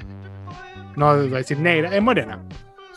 No 0.97 1.17
voy 1.17 1.35
a 1.35 1.39
decir 1.39 1.59
negra, 1.59 1.95
es 1.95 2.03
morena. 2.03 2.41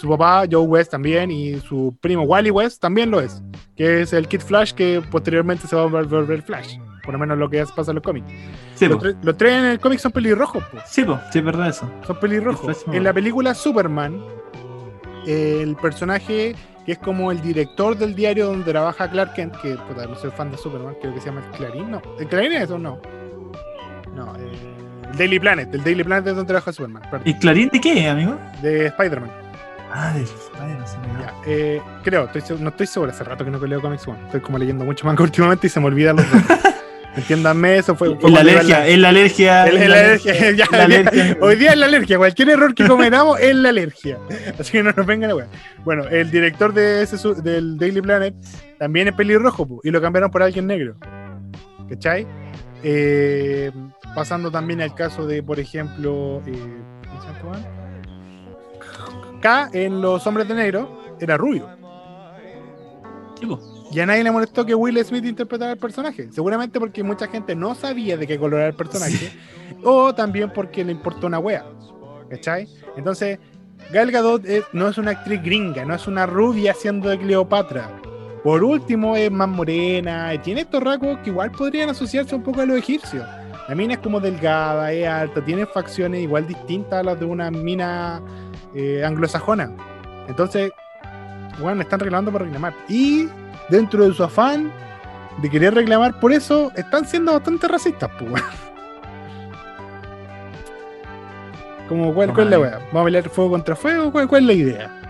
Su 0.02 0.10
papá, 0.10 0.46
Joe 0.52 0.66
West, 0.66 0.90
también, 0.90 1.30
y 1.30 1.60
su 1.60 1.96
primo 2.02 2.24
Wally 2.24 2.50
West 2.50 2.82
también 2.82 3.12
lo 3.12 3.22
es. 3.22 3.44
Que 3.76 4.02
es 4.02 4.14
el 4.14 4.28
Kid 4.28 4.42
Flash 4.42 4.72
que 4.74 5.00
posteriormente 5.12 5.68
se 5.68 5.76
va 5.76 5.84
a 5.84 5.86
volver 5.86 6.42
Flash. 6.42 6.80
Por 7.04 7.14
lo 7.14 7.20
menos 7.20 7.38
lo 7.38 7.48
que 7.48 7.64
pasa 7.76 7.92
en 7.92 7.96
los 7.96 8.04
cómics. 8.04 8.26
Sí, 8.74 8.88
Los, 8.88 9.00
los 9.22 9.38
tres 9.38 9.54
en 9.60 9.66
el 9.66 9.80
cómic 9.80 10.00
son 10.00 10.12
pelirrojos, 10.12 10.64
po. 10.64 10.78
Sí, 10.88 11.04
po. 11.04 11.20
sí, 11.32 11.38
es 11.38 11.46
verdad 11.46 11.70
eso. 11.70 11.88
son 12.08 12.20
pelirrojos. 12.20 12.84
En 12.92 13.04
la 13.04 13.14
película 13.14 13.54
Superman, 13.54 14.20
el 15.28 15.76
personaje 15.76 16.56
que 16.84 16.94
es 16.94 16.98
como 16.98 17.32
el 17.32 17.40
director 17.40 17.96
del 17.96 18.16
diario 18.16 18.48
donde 18.48 18.72
trabaja 18.72 19.08
Clark 19.08 19.36
Kent, 19.36 19.56
que 19.62 19.76
puta, 19.76 20.08
no 20.08 20.16
soy 20.16 20.32
fan 20.32 20.50
de 20.50 20.58
Superman, 20.58 20.96
creo 21.00 21.14
que 21.14 21.20
se 21.20 21.28
llama 21.28 21.42
el 21.46 21.52
Clarín, 21.58 21.92
no. 21.92 22.02
¿El 22.20 22.28
Clarín 22.28 22.54
es 22.54 22.64
eso? 22.64 22.80
No. 22.80 23.00
No, 24.16 24.36
eh, 24.36 24.52
el 25.12 25.16
Daily 25.18 25.40
Planet, 25.40 25.72
el 25.76 25.84
Daily 25.84 26.04
Planet 26.04 26.26
es 26.26 26.36
donde 26.36 26.48
trabaja 26.48 26.74
Superman, 26.74 27.04
perdón, 27.04 27.22
¿Y 27.26 27.36
Clarín 27.36 27.70
de 27.70 27.80
qué, 27.80 28.10
amigo? 28.10 28.36
de 28.64 28.88
Spider-Man. 28.88 29.30
Ah, 29.94 30.14
del 30.14 30.24
Spider-Man. 30.24 30.88
se 30.88 30.98
me. 31.00 31.06
Ya, 31.22 31.34
eh, 31.46 31.82
creo, 32.04 32.30
estoy 32.34 32.58
no 32.60 32.70
estoy 32.70 32.88
seguro, 32.88 33.12
hace 33.12 33.24
rato 33.24 33.44
que 33.44 33.52
no 33.52 33.60
leo 33.66 33.82
Comics 33.82 34.08
One. 34.08 34.20
Estoy 34.26 34.42
como 34.42 34.58
leyendo 34.58 34.86
mucho 34.86 35.06
manga 35.06 35.24
últimamente 35.24 35.68
y 35.68 35.70
se 35.70 35.80
me 35.80 35.88
olvidan 35.88 36.16
los 36.18 36.28
nombres. 36.32 36.60
Entiéndanme, 37.14 37.76
eso 37.78 37.94
fue, 37.94 38.16
fue 38.18 38.32
la 38.32 38.40
alergia, 38.40 38.88
es 38.88 38.98
la 38.98 39.10
alergia. 39.10 39.66
El- 39.68 39.78
es 39.78 39.90
la 39.90 40.00
alergia, 40.00 40.34
ya, 40.52 40.66
la 40.72 40.78
ya. 40.78 40.84
alergia. 40.86 41.38
Hoy 41.42 41.56
día 41.58 41.72
es 41.72 41.78
la 41.78 41.86
alergia. 41.88 42.18
Cualquier 42.18 42.50
error 42.52 42.74
que 42.74 42.88
cometamos 42.88 43.38
es 43.42 43.54
la 43.54 43.68
alergia. 43.68 44.18
Así 44.58 44.72
que 44.72 44.82
no 44.82 44.94
nos 44.96 45.06
vengan 45.06 45.30
a 45.32 45.36
weá. 45.36 45.48
Bueno, 45.84 46.06
el 46.08 46.32
director 46.32 46.74
de 46.74 47.02
ese 47.04 47.18
su- 47.18 47.36
del 47.36 47.78
Daily 47.78 48.00
Planet 48.02 48.34
también 48.80 49.10
es 49.10 49.14
pelirrojo 49.14 49.68
y 49.84 49.92
lo 49.92 50.02
cambiaron 50.02 50.32
por 50.32 50.42
alguien 50.42 50.68
negro. 50.68 50.96
¿Cachai? 51.90 52.26
Eh, 52.82 53.72
pasando 54.16 54.50
también 54.50 54.80
al 54.82 54.96
caso 54.96 55.28
de, 55.28 55.44
por 55.44 55.60
ejemplo, 55.60 56.42
eh, 56.48 56.54
K 59.42 59.70
en 59.74 60.02
Los 60.02 60.26
Hombres 60.28 60.48
de 60.48 60.56
Negro 60.56 61.16
era 61.20 61.36
rubio. 61.38 61.68
Y 63.92 64.00
a 64.00 64.06
nadie 64.06 64.24
le 64.24 64.32
molestó 64.32 64.66
que 64.66 64.76
Will 64.76 65.04
Smith 65.04 65.26
interpretara 65.26 65.72
el 65.74 65.78
personaje. 65.78 66.32
Seguramente 66.32 66.80
porque 66.80 67.04
mucha 67.04 67.28
gente 67.28 67.56
no 67.56 67.76
sabía 67.76 68.16
de 68.16 68.26
qué 68.28 68.38
color 68.40 68.60
era 68.60 68.68
el 68.70 68.76
personaje. 68.76 69.32
O 69.84 70.14
también 70.14 70.52
porque 70.54 70.86
le 70.86 70.92
importó 70.92 71.28
una 71.28 71.40
wea. 71.40 71.66
¿Cachai? 72.30 72.68
Entonces, 72.96 73.40
Gal 73.92 74.12
Gadot 74.12 74.46
es- 74.46 74.64
no 74.74 74.88
es 74.88 74.98
una 74.98 75.12
actriz 75.12 75.42
gringa, 75.44 75.84
no 75.84 75.96
es 75.96 76.08
una 76.08 76.26
rubia 76.26 76.74
siendo 76.74 77.10
de 77.10 77.18
Cleopatra. 77.18 77.90
Por 78.44 78.64
último, 78.64 79.16
es 79.18 79.30
más 79.32 79.50
morena. 79.50 80.34
y 80.34 80.40
Tiene 80.40 80.62
estos 80.62 80.82
rasgos 80.82 81.18
que 81.20 81.32
igual 81.32 81.52
podrían 81.52 81.90
asociarse 81.90 82.34
un 82.36 82.44
poco 82.44 82.62
a 82.62 82.66
los 82.66 82.78
egipcios. 82.78 83.26
La 83.68 83.76
mina 83.76 83.94
es 83.94 84.00
como 84.00 84.20
delgada, 84.20 84.92
es 84.92 85.08
alta, 85.08 85.44
tiene 85.44 85.66
facciones 85.66 86.22
igual 86.22 86.48
distintas 86.48 87.00
a 87.00 87.04
las 87.04 87.20
de 87.20 87.26
una 87.26 87.52
mina 87.52 88.22
eh, 88.76 89.04
anglosajona. 89.06 89.72
Entonces, 90.28 90.72
bueno, 91.60 91.82
están 91.82 92.00
reclamando 92.00 92.32
por 92.32 92.44
reclamar. 92.44 92.74
Y 92.88 93.28
dentro 93.70 94.08
de 94.08 94.14
su 94.14 94.24
afán 94.24 94.72
de 95.42 95.50
querer 95.50 95.74
reclamar 95.74 96.20
por 96.20 96.32
eso, 96.34 96.72
están 96.76 97.06
siendo 97.06 97.34
bastante 97.34 97.68
racistas, 97.68 98.10
pues, 98.18 98.32
weón. 98.32 98.46
Como, 101.88 102.14
¿cuál, 102.14 102.34
cuál 102.34 102.46
es 102.46 102.52
la 102.52 102.60
weá? 102.60 102.80
¿Vamos 102.94 103.02
a 103.02 103.04
pelear 103.04 103.30
fuego 103.30 103.52
contra 103.52 103.76
fuego? 103.76 104.14
¿Cuál, 104.14 104.26
cuál 104.30 104.44
es 104.44 104.48
la 104.48 104.54
idea? 104.54 105.02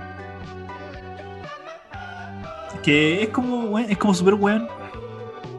Que 2.82 3.22
es 3.22 3.30
como, 3.30 3.78
es 3.78 3.96
como 4.00 4.16
super 4.16 4.34
weón. 4.34 4.68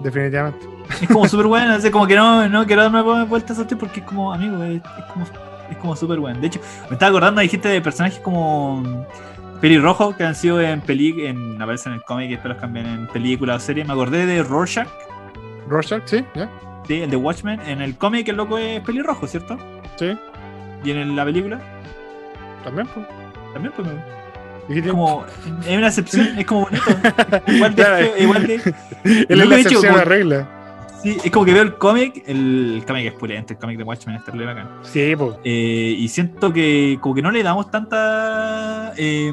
Definitivamente. 0.01 0.67
Es 1.01 1.07
como 1.07 1.29
super 1.29 1.47
weón, 1.47 1.71
así 1.71 1.93
como 1.93 2.09
que 2.09 2.17
no, 2.17 2.49
no 2.49 2.67
quiero 2.67 2.83
darme 2.83 3.25
vueltas 3.25 3.57
a 3.61 3.67
ti 3.67 3.77
porque 3.77 4.01
es 4.01 4.07
como, 4.07 4.33
amigo, 4.33 4.65
es, 4.65 4.83
es 4.83 5.05
como. 5.13 5.25
Es 5.73 5.79
como 5.79 5.97
súper 5.97 6.19
bueno. 6.21 6.41
De 6.41 6.47
hecho, 6.47 6.61
me 6.89 6.95
estaba 6.95 7.11
acordando, 7.11 7.41
dijiste 7.41 7.69
de 7.69 7.81
personajes 7.81 8.19
como 8.21 9.07
pelirrojo 9.61 10.17
que 10.17 10.25
han 10.25 10.35
sido 10.35 10.61
en 10.61 10.81
peli 10.81 11.27
en 11.27 11.61
aparecen 11.61 11.93
en 11.93 11.99
el 11.99 12.05
cómic 12.05 12.27
y 12.29 12.33
después 12.33 12.53
los 12.55 12.61
cambian 12.61 12.87
en 12.87 13.07
película 13.09 13.57
o 13.57 13.61
serie. 13.61 13.85
Me 13.85 13.93
acordé 13.93 14.27
de 14.27 14.43
Rorschach. 14.43 14.89
Rorschach, 15.69 16.03
sí, 16.07 16.25
ya. 16.35 16.49
Sí, 16.87 17.01
el 17.03 17.11
de 17.11 17.17
Watchmen. 17.17 17.61
En 17.67 17.81
el 17.81 17.97
cómic 17.97 18.29
el 18.29 18.37
loco 18.37 18.59
es 18.59 18.81
pelirrojo, 18.81 19.27
¿cierto? 19.27 19.57
Sí, 19.97 20.13
Y 20.85 20.91
en 20.91 21.15
la 21.15 21.25
película 21.25 21.61
también, 22.65 22.87
pues. 22.95 23.07
también, 23.53 23.73
pues. 23.77 23.89
Es 24.69 24.91
como. 24.91 25.25
Es 25.67 25.77
una 25.77 25.89
excepción, 25.89 26.39
es 26.39 26.47
como 26.47 26.63
bonito. 26.63 26.83
Igual 27.49 27.75
de. 27.75 27.83
Claro. 27.83 28.07
igual 28.19 28.47
de 28.47 28.55
es 29.05 29.29
la 29.39 29.45
hecho 29.45 29.55
excepción 29.55 29.83
como- 29.83 29.97
la 29.99 30.05
regla. 30.05 30.49
Sí, 31.03 31.17
es 31.25 31.31
como 31.31 31.45
que 31.45 31.53
veo 31.53 31.63
el 31.63 31.77
cómic. 31.77 32.23
El, 32.27 32.83
cómic 32.87 33.07
es 33.07 33.13
pulente, 33.15 33.55
el 33.55 33.59
cómic 33.59 33.79
de 33.79 33.85
Watchmen 33.85 34.17
es 34.17 34.25
terrible 34.25 34.47
bacán. 34.47 34.69
Sí, 34.83 35.15
pues. 35.17 35.37
Eh, 35.45 35.97
y 35.99 36.09
siento 36.09 36.53
que 36.53 36.99
como 37.01 37.15
que 37.15 37.23
no 37.23 37.31
le 37.31 37.43
damos 37.43 37.71
tanta 37.71 38.93
eh, 38.97 39.33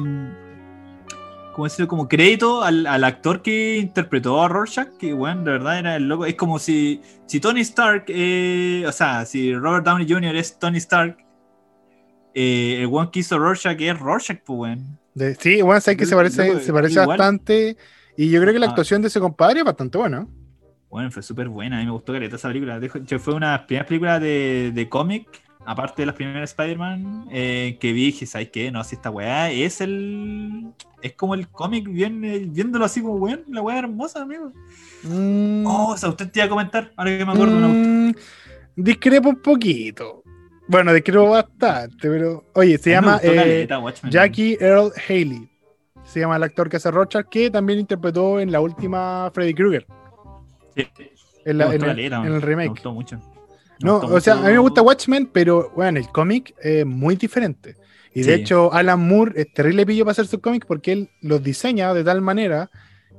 ¿cómo 1.52 1.64
decirlo? 1.64 1.88
como 1.88 2.08
crédito 2.08 2.62
al, 2.62 2.86
al 2.86 3.04
actor 3.04 3.42
que 3.42 3.78
interpretó 3.78 4.42
a 4.42 4.48
Rorschach 4.48 4.88
que 4.98 5.12
bueno 5.12 5.42
de 5.44 5.50
verdad 5.52 5.78
era 5.78 5.96
el 5.96 6.08
loco 6.08 6.24
es 6.26 6.34
como 6.34 6.58
si, 6.58 7.02
si 7.26 7.40
Tony 7.40 7.60
Stark 7.60 8.04
eh, 8.08 8.84
o 8.86 8.92
sea 8.92 9.24
si 9.26 9.54
Robert 9.54 9.84
Downey 9.84 10.06
Jr. 10.08 10.36
es 10.36 10.58
Tony 10.58 10.78
Stark 10.78 11.18
eh, 12.34 12.78
el 12.80 12.88
one 12.90 13.10
que 13.12 13.20
hizo 13.20 13.38
Rorschach 13.38 13.80
es 13.80 13.98
Rorschach 13.98 14.38
pues. 14.44 14.78
De- 15.14 15.34
sí, 15.34 15.60
bueno, 15.62 15.80
sabes 15.80 15.98
que 15.98 16.06
se 16.06 16.14
parece, 16.14 16.46
Loco, 16.46 16.60
se 16.60 16.72
parece 16.72 16.92
igual. 16.92 17.08
bastante. 17.18 17.76
Y 18.16 18.30
yo 18.30 18.40
creo 18.40 18.52
que 18.52 18.60
la 18.60 18.66
actuación 18.66 19.02
de 19.02 19.08
ese 19.08 19.18
compadre 19.18 19.58
es 19.60 19.64
bastante 19.64 19.98
buena. 19.98 20.26
Bueno, 20.90 21.10
fue 21.10 21.22
súper 21.22 21.48
buena, 21.48 21.76
a 21.76 21.80
mí 21.80 21.86
me 21.86 21.92
gustó 21.92 22.12
caleta 22.12 22.36
esa 22.36 22.48
película. 22.48 22.80
De 22.80 22.88
fue 23.18 23.34
una 23.34 23.52
de 23.52 23.58
las 23.58 23.66
primeras 23.66 23.86
películas 23.86 24.20
de, 24.20 24.72
de 24.74 24.88
cómic, 24.88 25.28
aparte 25.64 26.02
de 26.02 26.06
las 26.06 26.14
primeras 26.16 26.50
Spider-Man, 26.50 27.28
eh, 27.30 27.78
que 27.80 27.92
vi 27.92 28.02
y 28.02 28.06
dije, 28.06 28.26
¿sabes 28.26 28.50
qué? 28.50 28.72
No, 28.72 28.82
si 28.82 28.96
esta 28.96 29.10
weá 29.10 29.50
es 29.52 29.80
el. 29.80 30.66
Es 31.00 31.12
como 31.14 31.34
el 31.34 31.48
cómic, 31.48 31.88
bien, 31.88 32.24
eh, 32.24 32.44
viéndolo 32.46 32.84
así 32.84 33.00
como 33.00 33.14
weón, 33.14 33.44
la 33.48 33.62
weá 33.62 33.78
hermosa, 33.78 34.22
amigo. 34.22 34.52
Mm, 35.04 35.64
Oh, 35.66 35.92
o 35.92 35.96
sea, 35.96 36.08
usted 36.08 36.30
te 36.30 36.40
iba 36.40 36.46
a 36.46 36.50
comentar, 36.50 36.92
ahora 36.96 37.16
que 37.16 37.24
me 37.24 37.32
acuerdo. 37.32 37.56
una 37.56 37.68
mm, 37.68 38.14
discrepo 38.76 39.28
un 39.30 39.40
poquito. 39.40 40.22
Bueno, 40.66 40.92
discrepo 40.92 41.30
bastante, 41.30 41.96
pero. 42.08 42.44
Oye, 42.54 42.78
se 42.78 42.90
llama 42.90 43.20
eh, 43.22 43.34
caleta. 43.34 43.82
Jackie 44.10 44.56
Earl 44.60 44.92
Haley. 45.08 45.48
Se 46.04 46.20
llama 46.20 46.36
el 46.36 46.42
actor 46.42 46.68
que 46.68 46.76
hace 46.78 46.90
Rorschach, 46.90 47.26
que 47.28 47.50
también 47.50 47.78
interpretó 47.78 48.40
en 48.40 48.50
la 48.50 48.60
última 48.60 49.30
Freddy 49.32 49.54
Krueger. 49.54 49.86
En, 51.44 51.58
la- 51.58 51.74
el, 51.74 51.82
en 52.12 52.22
Me 52.32 52.40
remake. 52.40 52.68
gustó 52.70 52.92
mucho. 52.92 53.16
Me 53.16 53.22
No, 53.86 54.00
gustó 54.00 54.14
o 54.14 54.20
sea, 54.20 54.34
a 54.34 54.42
mí 54.42 54.52
me 54.52 54.58
gusta 54.58 54.82
Watchmen, 54.82 55.26
pero 55.32 55.70
bueno, 55.74 55.98
el 55.98 56.08
cómic 56.08 56.54
es 56.62 56.84
muy 56.84 57.16
diferente. 57.16 57.76
Y 58.14 58.22
de 58.22 58.34
Sí. 58.36 58.40
hecho, 58.42 58.72
Alan 58.72 59.00
Moore 59.06 59.32
es 59.40 59.52
terrible 59.54 59.86
pillo 59.86 60.04
para 60.04 60.12
hacer 60.12 60.26
su 60.26 60.40
cómic 60.40 60.66
porque 60.66 60.92
él 60.92 61.10
los 61.22 61.42
diseña 61.42 61.94
de 61.94 62.04
tal 62.04 62.20
manera 62.20 62.70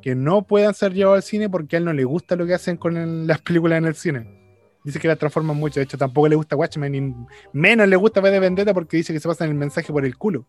que 0.01 0.15
no 0.15 0.41
puedan 0.43 0.73
ser 0.73 0.93
llevados 0.93 1.17
al 1.17 1.23
cine 1.23 1.49
porque 1.49 1.75
a 1.75 1.79
él 1.79 1.85
no 1.85 1.93
le 1.93 2.03
gusta 2.03 2.35
lo 2.35 2.45
que 2.45 2.53
hacen 2.53 2.77
con 2.77 2.97
el- 2.97 3.25
las 3.27 3.41
películas 3.41 3.77
en 3.77 3.85
el 3.85 3.95
cine. 3.95 4.37
Dice 4.83 4.99
que 4.99 5.07
las 5.07 5.17
transforman 5.17 5.55
mucho. 5.57 5.79
De 5.79 5.83
hecho, 5.83 5.97
tampoco 5.97 6.27
le 6.27 6.35
gusta 6.35 6.55
Watchmen 6.55 6.95
y 6.95 7.15
menos 7.53 7.87
le 7.87 7.95
gusta 7.95 8.19
V 8.19 8.31
de 8.31 8.39
Vendetta 8.39 8.73
porque 8.73 8.97
dice 8.97 9.13
que 9.13 9.19
se 9.19 9.27
pasan 9.27 9.49
el 9.49 9.55
mensaje 9.55 9.91
por 9.93 10.03
el 10.05 10.17
culo. 10.17 10.45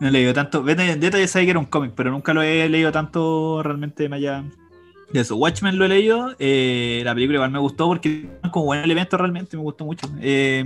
No 0.00 0.08
he 0.08 0.10
leído 0.10 0.32
tanto. 0.32 0.62
Vete 0.62 0.84
Vendetta 0.86 1.18
ya 1.18 1.26
sabía 1.26 1.46
que 1.46 1.50
era 1.50 1.58
un 1.58 1.66
cómic, 1.66 1.92
pero 1.96 2.10
nunca 2.10 2.32
lo 2.32 2.42
he 2.42 2.68
leído 2.68 2.92
tanto 2.92 3.62
realmente 3.62 4.08
más 4.08 4.18
allá 4.18 4.42
de 4.42 4.48
eso. 5.12 5.36
Watchmen 5.36 5.78
lo 5.78 5.84
he 5.84 5.88
leído. 5.88 6.34
eh, 6.38 7.02
la 7.04 7.14
película 7.14 7.36
igual 7.36 7.50
me 7.50 7.58
gustó 7.58 7.86
porque 7.86 8.28
es 8.42 8.50
como 8.50 8.66
buen 8.66 8.80
elemento 8.84 9.16
realmente, 9.16 9.56
me 9.56 9.62
gustó 9.62 9.84
mucho. 9.84 10.06
Eh, 10.20 10.64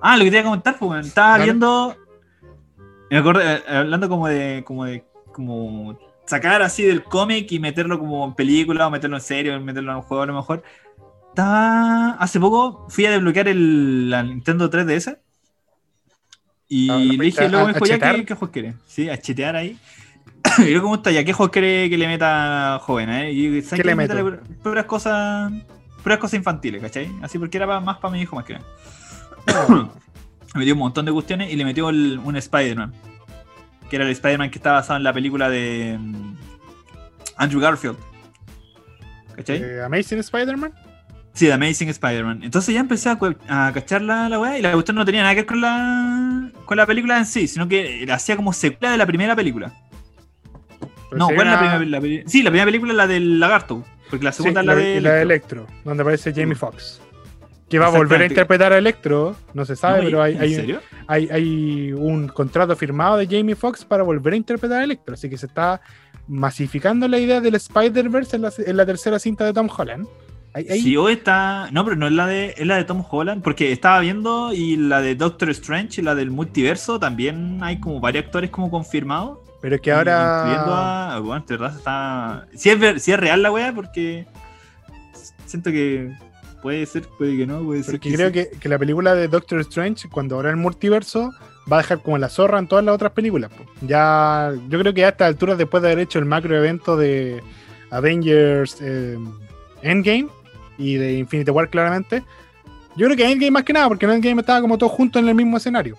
ah, 0.00 0.16
lo 0.16 0.24
que 0.24 0.30
te 0.30 0.36
iba 0.36 0.40
a 0.42 0.44
comentar, 0.50 0.78
pues, 0.78 1.06
estaba 1.06 1.38
viendo. 1.38 1.96
Me 3.10 3.18
acuerdo, 3.18 3.42
eh, 3.42 3.62
hablando 3.68 4.08
como 4.08 4.26
de. 4.28 4.62
como 4.66 4.84
de. 4.86 5.04
como 5.32 5.98
sacar 6.24 6.62
así 6.62 6.84
del 6.84 7.02
cómic 7.04 7.50
y 7.52 7.58
meterlo 7.58 7.98
como 7.98 8.24
en 8.24 8.34
película 8.34 8.86
o 8.86 8.90
meterlo 8.90 9.16
en 9.16 9.22
serio, 9.22 9.60
meterlo 9.60 9.90
en 9.92 9.96
un 9.98 10.02
juego 10.02 10.22
a 10.22 10.26
lo 10.26 10.34
mejor. 10.34 10.62
Estaba. 11.30 12.10
Hace 12.12 12.40
poco 12.40 12.86
fui 12.88 13.06
a 13.06 13.10
desbloquear 13.10 13.48
el 13.48 14.08
la 14.10 14.22
Nintendo 14.22 14.70
3DS. 14.70 15.18
Y 16.68 16.88
Ah, 16.88 16.98
¿lo 17.16 17.18
le 17.18 17.24
dije, 17.24 17.40
a- 17.44 17.48
luego 17.48 17.66
a 17.66 17.66
me 17.66 17.72
dijo, 17.74 17.84
ya, 17.86 17.94
chetear? 17.94 18.16
¿qué, 18.16 18.24
qué 18.24 18.34
juegos 18.34 18.52
quiere? 18.52 18.74
Sí, 18.86 19.08
a 19.10 19.18
chetear 19.20 19.56
ahí. 19.56 19.78
y 20.58 20.70
luego, 20.70 20.82
¿cómo 20.82 20.94
está? 20.96 21.10
¿Ya 21.10 21.24
qué 21.24 21.32
juegos 21.32 21.52
quiere 21.52 21.88
que 21.88 21.96
le 21.98 22.06
meta 22.06 22.78
joven? 22.82 23.10
Eh? 23.10 23.32
Y, 23.32 23.62
¿sabes 23.62 23.82
¿Qué 23.82 23.86
le 23.88 23.94
meto? 23.94 24.14
pu- 24.14 24.38
Puras 24.62 24.84
cosas, 24.86 25.52
puras 26.02 26.18
cosas 26.18 26.34
infantiles, 26.34 26.80
¿cachai? 26.82 27.10
Así 27.22 27.38
porque 27.38 27.56
era 27.56 27.80
más 27.80 27.98
para 27.98 28.12
mi 28.12 28.20
hijo 28.22 28.36
más 28.36 28.44
que 28.44 28.54
nada. 28.54 28.64
me 30.54 30.58
metió 30.60 30.74
un 30.74 30.80
montón 30.80 31.04
de 31.06 31.12
cuestiones 31.12 31.52
y 31.52 31.56
le 31.56 31.64
metió 31.64 31.88
el- 31.90 32.20
un 32.22 32.36
Spider-Man. 32.36 32.92
Que 33.88 33.96
era 33.96 34.04
el 34.06 34.10
Spider-Man 34.12 34.50
que 34.50 34.58
está 34.58 34.72
basado 34.72 34.96
en 34.96 35.04
la 35.04 35.12
película 35.12 35.48
de 35.50 35.96
mm, 36.00 36.34
Andrew 37.36 37.60
Garfield. 37.60 37.96
¿Cachai? 39.36 39.62
Eh, 39.62 39.82
Amazing 39.84 40.18
Spider-Man. 40.18 40.72
Sí, 41.34 41.46
The 41.46 41.52
Amazing 41.54 41.88
Spider-Man. 41.88 42.42
Entonces 42.42 42.74
ya 42.74 42.80
empecé 42.80 43.08
a, 43.08 43.18
a 43.48 43.72
cachar 43.72 44.02
la, 44.02 44.28
la 44.28 44.38
weá 44.38 44.58
y 44.58 44.62
la 44.62 44.72
cuestión 44.72 44.96
no 44.96 45.04
tenía 45.06 45.22
nada 45.22 45.34
que 45.34 45.40
ver 45.42 45.46
con 45.46 45.60
la, 45.62 46.50
con 46.66 46.76
la 46.76 46.84
película 46.84 47.16
en 47.16 47.24
sí, 47.24 47.48
sino 47.48 47.66
que 47.68 48.04
la 48.06 48.16
hacía 48.16 48.36
como 48.36 48.52
secuela 48.52 48.92
de 48.92 48.98
la 48.98 49.06
primera 49.06 49.34
película. 49.34 49.72
Pero 51.12 51.18
no, 51.18 51.28
si 51.28 51.34
¿cuál 51.34 51.46
es 51.46 51.52
la 51.52 51.58
primera 51.78 52.00
la 52.00 52.28
Sí, 52.30 52.42
la 52.42 52.50
primera 52.50 52.64
película 52.64 52.92
es 52.92 52.96
la 52.96 53.06
del 53.06 53.38
lagarto, 53.38 53.84
porque 54.08 54.24
la 54.24 54.32
segunda 54.32 54.60
es 54.60 54.66
la 54.66 54.74
de... 54.74 55.00
la 55.00 55.12
de 55.12 55.22
Electro. 55.22 55.60
Electro, 55.60 55.82
donde 55.84 56.02
aparece 56.02 56.32
Jamie 56.32 56.54
Foxx. 56.54 57.00
Que 57.68 57.78
va 57.78 57.86
a 57.86 57.90
volver 57.90 58.22
a 58.22 58.26
interpretar 58.26 58.72
a 58.72 58.78
Electro, 58.78 59.36
no 59.52 59.64
se 59.64 59.76
sabe, 59.76 59.98
No, 59.98 60.04
pero 60.04 60.22
hay, 60.22 60.34
¿En 60.34 60.40
hay, 60.40 60.54
serio? 60.54 60.80
hay, 61.06 61.28
hay 61.30 61.92
un 61.92 62.28
contrato 62.28 62.76
firmado 62.76 63.18
de 63.18 63.26
Jamie 63.26 63.54
Foxx 63.54 63.84
para 63.84 64.02
volver 64.02 64.32
a 64.32 64.36
interpretar 64.36 64.80
a 64.80 64.84
Electro, 64.84 65.14
así 65.14 65.28
que 65.28 65.36
se 65.38 65.46
está 65.46 65.80
masificando 66.28 67.08
la 67.08 67.18
idea 67.18 67.40
del 67.40 67.54
Spider-Verse 67.54 68.36
en 68.36 68.42
la, 68.42 68.52
en 68.58 68.76
la 68.76 68.86
tercera 68.86 69.18
cinta 69.18 69.44
de 69.44 69.52
Tom 69.52 69.68
Holland. 69.76 70.06
Sí, 70.68 70.96
hoy 70.98 71.14
está... 71.14 71.68
No, 71.72 71.82
pero 71.82 71.96
no 71.96 72.06
es 72.06 72.12
la 72.12 72.26
de 72.26 72.54
es 72.58 72.66
la 72.66 72.76
de 72.76 72.84
Tom 72.84 73.02
Holland, 73.08 73.42
porque 73.42 73.72
estaba 73.72 74.00
viendo 74.00 74.52
y 74.52 74.76
la 74.76 75.00
de 75.00 75.14
Doctor 75.14 75.48
Strange, 75.50 76.02
la 76.02 76.14
del 76.14 76.30
multiverso, 76.30 76.98
también 77.00 77.60
hay 77.62 77.80
como 77.80 78.00
varios 78.00 78.26
actores 78.26 78.50
como 78.50 78.70
confirmados. 78.70 79.38
Pero 79.62 79.76
es 79.76 79.80
que 79.80 79.90
Incluyendo 79.90 80.20
ahora... 80.20 81.14
a. 81.14 81.18
Bueno, 81.20 81.44
verdad 81.48 81.76
está. 81.76 82.46
Si 82.54 82.68
es, 82.68 83.02
si 83.02 83.12
es 83.12 83.18
real 83.18 83.42
la 83.42 83.52
wea, 83.52 83.72
porque. 83.72 84.26
Siento 85.46 85.70
que. 85.70 86.12
Puede 86.60 86.84
ser, 86.86 87.04
puede 87.16 87.36
que 87.36 87.46
no, 87.46 87.62
puede 87.62 87.82
ser. 87.82 87.94
Porque 87.94 88.12
creo 88.12 88.28
sí. 88.28 88.32
que, 88.34 88.50
que 88.58 88.68
la 88.68 88.78
película 88.78 89.14
de 89.14 89.28
Doctor 89.28 89.60
Strange, 89.60 90.08
cuando 90.08 90.36
ahora 90.36 90.50
el 90.50 90.56
multiverso, 90.56 91.32
va 91.70 91.78
a 91.78 91.82
dejar 91.82 92.02
como 92.02 92.18
la 92.18 92.28
zorra 92.28 92.58
en 92.58 92.66
todas 92.66 92.84
las 92.84 92.94
otras 92.94 93.12
películas. 93.12 93.50
po. 93.52 93.64
Ya, 93.82 94.52
yo 94.68 94.78
creo 94.80 94.92
que 94.92 95.04
a 95.04 95.10
estas 95.10 95.28
alturas, 95.28 95.58
después 95.58 95.82
de 95.82 95.90
haber 95.90 96.00
hecho 96.00 96.18
el 96.18 96.24
macro 96.24 96.56
evento 96.56 96.96
de 96.96 97.42
Avengers 97.90 98.78
eh, 98.80 99.16
Endgame 99.82 100.28
y 100.76 100.94
de 100.94 101.18
Infinity 101.18 101.50
War, 101.50 101.68
claramente, 101.68 102.24
yo 102.96 103.06
creo 103.06 103.16
que 103.16 103.30
Endgame 103.30 103.52
más 103.52 103.64
que 103.64 103.72
nada, 103.72 103.88
porque 103.88 104.06
en 104.06 104.12
Endgame 104.12 104.40
estaba 104.40 104.60
como 104.60 104.76
todos 104.76 104.92
juntos 104.92 105.22
en 105.22 105.28
el 105.28 105.34
mismo 105.34 105.56
escenario. 105.56 105.96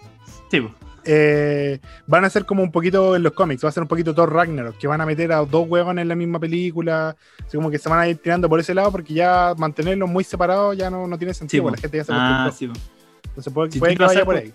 Sí, 0.51 0.59
po. 0.59 0.71
Eh, 1.05 1.79
van 2.07 2.23
a 2.25 2.29
ser 2.29 2.45
como 2.45 2.63
un 2.63 2.71
poquito 2.71 3.15
en 3.15 3.23
los 3.23 3.33
cómics, 3.33 3.63
va 3.63 3.69
a 3.69 3.71
ser 3.71 3.83
un 3.83 3.89
poquito 3.89 4.13
Thor 4.13 4.31
Ragnarok, 4.31 4.77
que 4.77 4.87
van 4.87 5.01
a 5.01 5.05
meter 5.05 5.31
a 5.33 5.37
dos 5.45 5.67
huevos 5.67 5.95
en 5.97 6.07
la 6.07 6.15
misma 6.15 6.39
película, 6.39 7.15
así 7.45 7.57
como 7.57 7.69
que 7.69 7.77
se 7.77 7.89
van 7.89 7.99
a 7.99 8.07
ir 8.07 8.17
tirando 8.17 8.47
por 8.47 8.59
ese 8.59 8.73
lado, 8.73 8.91
porque 8.91 9.13
ya 9.13 9.53
mantenerlos 9.57 10.09
muy 10.09 10.23
separados 10.23 10.77
ya 10.77 10.89
no, 10.89 11.07
no 11.07 11.17
tiene 11.17 11.33
sentido, 11.33 11.65
Sí, 11.65 11.71
la 11.71 11.77
gente 11.77 11.97
ya 11.97 12.03
se 12.03 12.11
Ah, 12.13 12.51
sí. 12.55 12.71
Entonces 13.25 13.53
puede, 13.53 13.71
Si 13.71 13.79
puede 13.79 13.95
que 13.97 14.03
vaya 14.05 14.23
por 14.25 14.35
po- 14.35 14.41
ahí. 14.41 14.53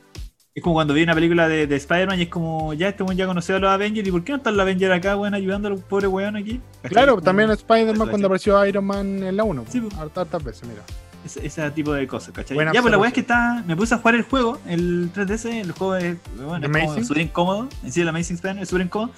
Es 0.54 0.62
como 0.62 0.74
cuando 0.74 0.92
vi 0.94 1.02
una 1.04 1.14
película 1.14 1.46
de, 1.48 1.66
de 1.68 1.76
Spider-Man 1.76 2.18
y 2.18 2.22
es 2.22 2.28
como, 2.28 2.74
ya 2.74 2.88
este 2.88 3.02
weón 3.04 3.16
ya 3.16 3.26
conoció 3.26 3.56
a 3.56 3.58
los 3.60 3.70
Avengers 3.70 4.08
y 4.08 4.10
¿por 4.10 4.24
qué 4.24 4.32
no 4.32 4.38
están 4.38 4.56
los 4.56 4.62
Avengers 4.62 4.92
acá, 4.92 5.16
weón, 5.16 5.34
ayudando 5.34 5.68
a 5.68 5.70
los 5.70 5.80
pobres 5.82 6.10
weón 6.10 6.34
aquí? 6.36 6.60
Claro, 6.82 7.20
también 7.20 7.50
Spider-Man 7.50 8.08
cuando 8.08 8.26
apareció 8.26 8.64
Iron 8.66 8.84
Man 8.84 9.22
en 9.22 9.36
la 9.36 9.44
1. 9.44 9.64
Sí, 9.68 9.82
hartas 9.98 10.42
veces, 10.42 10.64
mira. 10.68 10.82
Ese, 11.24 11.44
ese 11.44 11.70
tipo 11.72 11.92
de 11.92 12.06
cosas, 12.06 12.32
¿cachai? 12.32 12.54
Buena 12.54 12.72
ya, 12.72 12.80
pues 12.80 12.92
la 12.92 12.98
weá 12.98 13.08
es 13.08 13.14
que 13.14 13.20
está. 13.20 13.62
Me 13.66 13.76
puse 13.76 13.94
a 13.94 13.98
jugar 13.98 14.14
el 14.14 14.22
juego, 14.22 14.60
el 14.66 15.12
3DS, 15.12 15.46
el 15.46 15.72
juego 15.72 15.96
es, 15.96 16.16
bueno, 16.36 16.66
es 16.96 17.06
súper 17.06 17.22
incómodo. 17.22 17.68
En 17.82 17.92
sí, 17.92 18.00
el 18.00 18.08
Amazing 18.08 18.36
Spider-Man 18.36 18.62
es 18.62 18.68
súper 18.68 18.86
incómodo. 18.86 19.12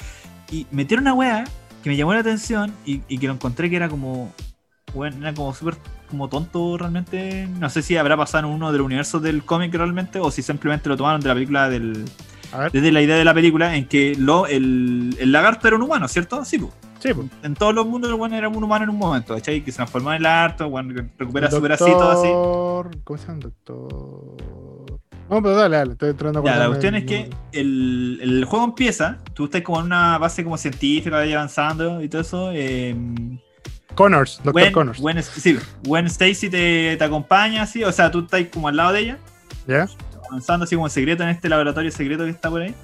Y 0.51 0.67
metieron 0.71 1.05
una 1.05 1.15
weá 1.15 1.45
que 1.83 1.91
me 1.91 1.97
llamó 1.97 2.15
la 2.15 2.21
atención 2.21 2.73
y, 2.85 3.03
y 3.09 3.19
que 3.19 3.27
lo 3.27 3.35
encontré 3.35 3.71
que 3.71 3.77
era 3.77 3.89
como. 3.89 4.33
Bueno, 4.95 5.19
era 5.19 5.33
como 5.35 5.55
súper 5.55 5.77
como 6.09 6.29
tonto 6.29 6.77
realmente. 6.77 7.47
No 7.59 7.71
sé 7.71 7.83
si 7.83 7.97
habrá 7.97 8.17
pasado 8.17 8.49
en 8.49 8.55
uno 8.55 8.73
de 8.73 8.79
los 8.79 8.85
universos 8.85 9.23
del 9.23 9.45
cómic 9.45 9.73
realmente 9.75 10.19
o 10.19 10.31
si 10.31 10.43
simplemente 10.43 10.89
lo 10.89 10.97
tomaron 10.97 11.21
de 11.21 11.29
la 11.29 11.35
película 11.35 11.69
del. 11.69 12.05
Desde 12.73 12.91
la 12.93 13.01
idea 13.03 13.17
de 13.17 13.25
la 13.25 13.35
película 13.35 13.77
en 13.77 13.87
que 13.87 14.15
lo, 14.19 14.47
el, 14.47 15.17
el 15.19 15.33
lagarto 15.33 15.69
era 15.69 15.77
un 15.77 15.83
humano, 15.83 16.09
¿cierto? 16.09 16.45
Sí, 16.45 16.59
pues. 16.59 16.73
sí, 16.99 17.15
pues. 17.15 17.27
En 17.43 17.55
todos 17.55 17.75
los 17.75 17.87
mundos 17.87 18.11
el 18.11 18.17
weón 18.17 18.35
era 18.35 18.49
un 18.49 18.63
humano 18.63 18.85
en 18.85 18.91
un 18.91 18.99
momento, 18.99 19.35
¿cachai? 19.35 19.63
Que 19.63 19.71
se 19.71 19.77
transformó 19.77 20.11
en 20.11 20.17
el 20.17 20.23
lagarto, 20.25 20.71
que 20.73 21.05
recupera 21.19 21.47
El 21.47 21.53
su 21.53 21.61
bracito 21.61 22.11
así. 22.11 22.29
¿Cómo 23.05 23.19
se 23.19 23.27
llama 23.27 23.41
doctor? 23.41 24.87
No, 25.31 25.41
pero 25.41 25.55
dale, 25.55 25.77
dale, 25.77 25.93
estoy 25.93 26.13
de 26.13 26.33
Ya, 26.45 26.57
la 26.57 26.67
cuestión 26.67 26.97
es 26.97 27.05
que 27.05 27.31
el, 27.53 28.19
el 28.21 28.45
juego 28.47 28.65
empieza, 28.65 29.19
tú 29.33 29.45
estás 29.45 29.63
como 29.63 29.79
en 29.79 29.87
una 29.87 30.19
base 30.19 30.43
como 30.43 30.57
científica 30.59 31.19
ahí 31.19 31.33
avanzando 31.33 32.03
y 32.03 32.09
todo 32.09 32.23
eso. 32.23 32.51
eh, 32.53 32.97
Connors, 33.95 34.39
Doctor 34.39 34.53
Gwen, 34.53 34.73
Connors. 34.73 35.01
Gwen- 35.01 35.23
sí, 35.23 35.57
Gwen 35.85 36.07
Stacy 36.07 36.49
te, 36.51 36.97
te 36.97 37.05
acompaña, 37.05 37.63
así, 37.63 37.85
o 37.85 37.93
sea, 37.93 38.11
tú 38.11 38.21
estás 38.21 38.45
como 38.53 38.67
al 38.69 38.77
lado 38.77 38.93
de 38.93 39.01
ella, 39.01 39.19
¿Ya? 39.69 39.87
Avanzando 40.31 40.65
así 40.65 40.75
como 40.75 40.87
en 40.87 40.91
secreto 40.91 41.23
en 41.23 41.29
este 41.31 41.49
laboratorio 41.49 41.91
secreto 41.91 42.25
que 42.25 42.31
está 42.31 42.49
por 42.51 42.63
ahí. 42.63 42.75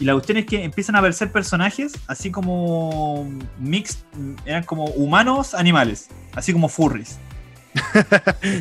Y 0.00 0.04
la 0.04 0.12
cuestión 0.14 0.38
es 0.38 0.46
que 0.46 0.62
empiezan 0.62 0.94
a 0.96 0.98
aparecer 1.00 1.30
personajes 1.32 1.92
así 2.06 2.30
como 2.30 3.28
mixed, 3.58 3.98
eran 4.44 4.62
como 4.64 4.84
humanos 4.86 5.54
animales, 5.54 6.08
así 6.34 6.52
como 6.52 6.68
furries. 6.68 7.18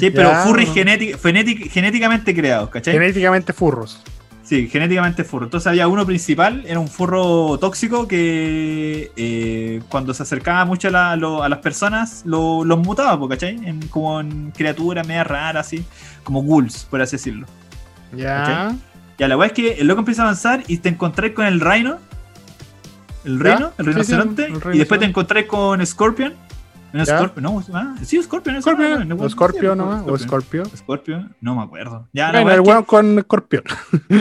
Pero 0.01 0.31
Ya, 0.31 0.43
furries 0.43 0.69
no. 0.69 0.75
genétic- 0.75 1.17
genétic- 1.19 1.69
genéticamente 1.69 2.35
creados, 2.35 2.69
¿cachai? 2.69 2.93
Genéticamente 2.93 3.53
furros. 3.53 4.01
Sí, 4.43 4.67
genéticamente 4.69 5.23
furro. 5.25 5.45
Entonces 5.45 5.67
había 5.67 5.87
uno 5.89 6.05
principal, 6.05 6.63
era 6.65 6.79
un 6.79 6.87
furro 6.87 7.57
tóxico 7.59 8.07
que 8.07 9.11
eh, 9.17 9.81
cuando 9.89 10.13
se 10.13 10.23
acercaba 10.23 10.63
mucho 10.65 10.87
a, 10.87 10.91
la- 10.91 11.15
lo- 11.17 11.43
a 11.43 11.49
las 11.49 11.59
personas 11.59 12.21
lo- 12.25 12.63
los 12.63 12.79
mutaba, 12.79 13.27
¿cachai? 13.27 13.59
En, 13.65 13.85
como 13.89 14.21
en 14.21 14.51
criaturas 14.51 15.05
media 15.05 15.23
raras, 15.25 15.67
así, 15.67 15.83
como 16.23 16.41
ghouls, 16.43 16.85
por 16.89 17.01
así 17.01 17.17
decirlo. 17.17 17.45
Ya. 18.13 18.75
Ya, 19.17 19.27
la 19.27 19.37
weá 19.37 19.47
es 19.47 19.53
que 19.53 19.73
el 19.79 19.87
loco 19.87 19.99
empieza 19.99 20.21
a 20.23 20.25
avanzar 20.25 20.63
y 20.67 20.77
te 20.77 20.89
encontrás 20.89 21.31
con 21.31 21.45
el 21.45 21.59
Rhino. 21.59 21.97
El 23.25 23.39
¿Ya? 23.43 23.55
Rhino, 23.55 23.71
el 23.77 23.85
Sí, 23.85 23.91
sí, 23.91 23.91
rinoceronte. 23.91 24.45
el 24.45 24.75
y 24.75 24.77
después 24.79 24.99
te 24.99 25.05
encontrás 25.05 25.45
con 25.45 25.85
Scorpion. 25.85 26.33
No, 26.93 27.03
¿Ya? 27.03 27.17
Scorpion, 27.17 27.43
no, 27.43 27.63
ah, 27.73 27.95
sí, 28.03 28.21
Scorpion. 28.23 28.55
es 28.55 28.63
Scorpio, 28.63 28.85
ah, 28.99 29.03
no, 29.03 29.15
o 29.15 29.29
Scorpio 29.29 29.75
nomás, 29.75 30.03
o 30.07 30.17
Scorpio. 30.17 30.63
Scorpio, 30.65 31.29
no 31.41 31.55
me 31.55 31.63
acuerdo. 31.63 32.07
Ya, 32.13 32.31
Bueno, 32.31 32.49
el 32.51 32.55
es 32.55 32.61
que- 32.63 32.69
weón 32.69 32.83
con 32.85 33.19
escorpión. 33.19 33.63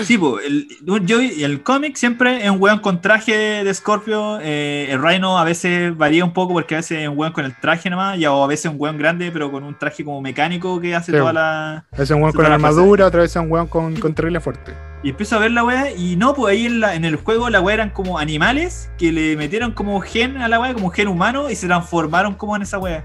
Sí, 0.03 0.19
po, 0.19 0.41
el, 0.41 0.67
yo, 1.05 1.21
el 1.21 1.63
cómic 1.63 1.97
siempre 1.97 2.45
es 2.45 2.51
un 2.51 2.61
weón 2.61 2.81
con 2.81 3.01
traje 3.01 3.63
de 3.65 3.75
Scorpio. 3.75 4.39
eh, 4.43 4.89
el 4.91 5.01
Rhino 5.03 5.39
a 5.39 5.45
veces 5.45 5.97
varía 5.97 6.25
un 6.25 6.33
poco 6.33 6.55
porque 6.55 6.75
a 6.75 6.79
veces 6.79 7.03
es 7.03 7.09
un 7.09 7.17
weón 7.17 7.33
con 7.33 7.45
el 7.45 7.55
traje 7.55 7.89
nomás, 7.89 8.19
y, 8.19 8.27
o 8.27 8.43
a 8.43 8.47
veces 8.47 8.71
un 8.71 8.77
weón 8.81 8.99
grande, 8.99 9.31
pero 9.33 9.51
con 9.53 9.63
un 9.63 9.79
traje 9.79 10.05
como 10.05 10.21
mecánico 10.21 10.81
que 10.81 10.95
hace 10.97 11.13
Sí, 11.13 11.19
toda 11.19 11.33
la. 11.33 11.77
A 11.93 11.97
veces 11.97 12.11
un 12.17 12.23
weón 12.23 12.35
con 12.35 12.43
la 12.49 12.55
armadura, 12.55 13.07
otra 13.07 13.21
vez 13.21 13.31
es 13.31 13.37
un 13.43 13.51
weón 13.51 13.69
con, 13.69 13.95
con 13.97 14.13
terrible 14.13 14.41
fuerte. 14.41 14.73
Y 15.07 15.11
empiezo 15.11 15.37
a 15.37 15.39
ver 15.39 15.53
la 15.53 15.63
weá, 15.63 15.93
y 15.93 16.17
no, 16.17 16.35
pues 16.35 16.51
ahí 16.53 16.67
en, 16.67 16.81
la- 16.81 16.97
en 16.97 17.05
el 17.05 17.15
juego 17.15 17.49
la 17.49 17.61
weá 17.61 17.75
eran 17.75 17.91
como 17.91 18.19
animales 18.19 18.91
que 18.99 19.13
le 19.13 19.37
metieron 19.37 19.71
como 19.71 20.01
gen 20.01 20.39
a 20.39 20.49
la 20.49 20.59
weá, 20.59 20.75
como 20.75 20.91
gen 20.91 21.07
humano, 21.07 21.49
y 21.49 21.55
se 21.55 21.69
transformaron 21.69 22.35
como 22.35 22.57
en 22.57 22.63
esa 22.63 22.79
weá. 22.79 23.05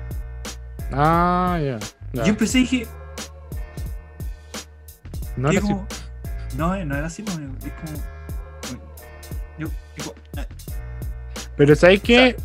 Ah, 0.91 1.59
ya. 1.63 1.77
Yo 2.13 2.25
empecé 2.25 2.57
y 2.57 2.61
dije, 2.61 2.87
No 5.37 5.51
era 5.51 5.59
así. 5.59 5.75
no, 6.57 6.73
eh, 6.73 6.85
no 6.85 6.95
era 6.97 7.05
así, 7.05 7.21
pues, 7.21 7.37
es 7.37 7.71
como. 7.73 8.03
Yo, 9.59 9.67
digo, 9.95 10.15
ah, 10.37 10.45
Pero 11.55 11.75
¿sabes 11.75 12.01
qué? 12.01 12.35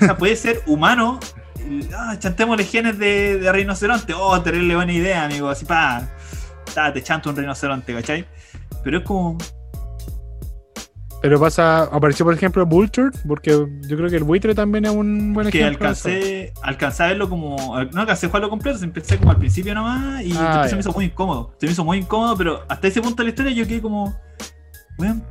O 0.00 0.04
sea, 0.06 0.16
puede 0.16 0.34
ser 0.34 0.60
humano. 0.66 1.20
Ah, 1.96 2.16
chantémosle 2.18 2.64
genes 2.64 2.98
de, 2.98 3.38
de 3.38 3.52
rinoceronte. 3.52 4.12
Oh, 4.12 4.42
terrible 4.42 4.74
buena 4.74 4.92
idea, 4.92 5.24
amigo. 5.24 5.48
Así, 5.48 5.64
pa. 5.64 6.02
ta, 6.74 6.92
te 6.92 7.00
chanto 7.00 7.30
un 7.30 7.36
rinoceronte, 7.36 7.94
¿cachai? 7.94 8.26
Pero 8.84 8.98
es 8.98 9.04
como. 9.04 9.38
Pero 11.22 11.40
pasa, 11.40 11.84
apareció 11.84 12.26
por 12.26 12.34
ejemplo 12.34 12.66
Vulture, 12.66 13.08
porque 13.26 13.50
yo 13.52 13.96
creo 13.96 14.10
que 14.10 14.16
el 14.16 14.24
buitre 14.24 14.54
también 14.54 14.84
es 14.84 14.90
un 14.90 15.32
buen 15.32 15.48
Que 15.50 15.60
ejemplo. 15.62 15.88
eso. 15.90 16.08
alcancé, 16.08 16.52
alcancé 16.62 17.02
a 17.02 17.06
verlo 17.06 17.30
como. 17.30 17.56
No 17.92 18.00
alcancé 18.02 18.26
a 18.26 18.28
jugarlo 18.28 18.50
completo, 18.50 18.84
empecé 18.84 19.16
como 19.16 19.30
al 19.30 19.38
principio 19.38 19.74
nomás 19.74 20.22
y 20.22 20.34
Ah, 20.36 20.66
se 20.68 20.74
me 20.74 20.80
hizo 20.80 20.92
muy 20.92 21.06
incómodo. 21.06 21.54
Se 21.58 21.64
me 21.64 21.72
hizo 21.72 21.82
muy 21.82 21.96
incómodo, 21.98 22.36
pero 22.36 22.62
hasta 22.68 22.88
ese 22.88 23.00
punto 23.00 23.22
de 23.22 23.24
la 23.24 23.30
historia 23.30 23.52
yo 23.52 23.66
quedé 23.66 23.80
como. 23.80 24.14
Weón. 24.98 25.24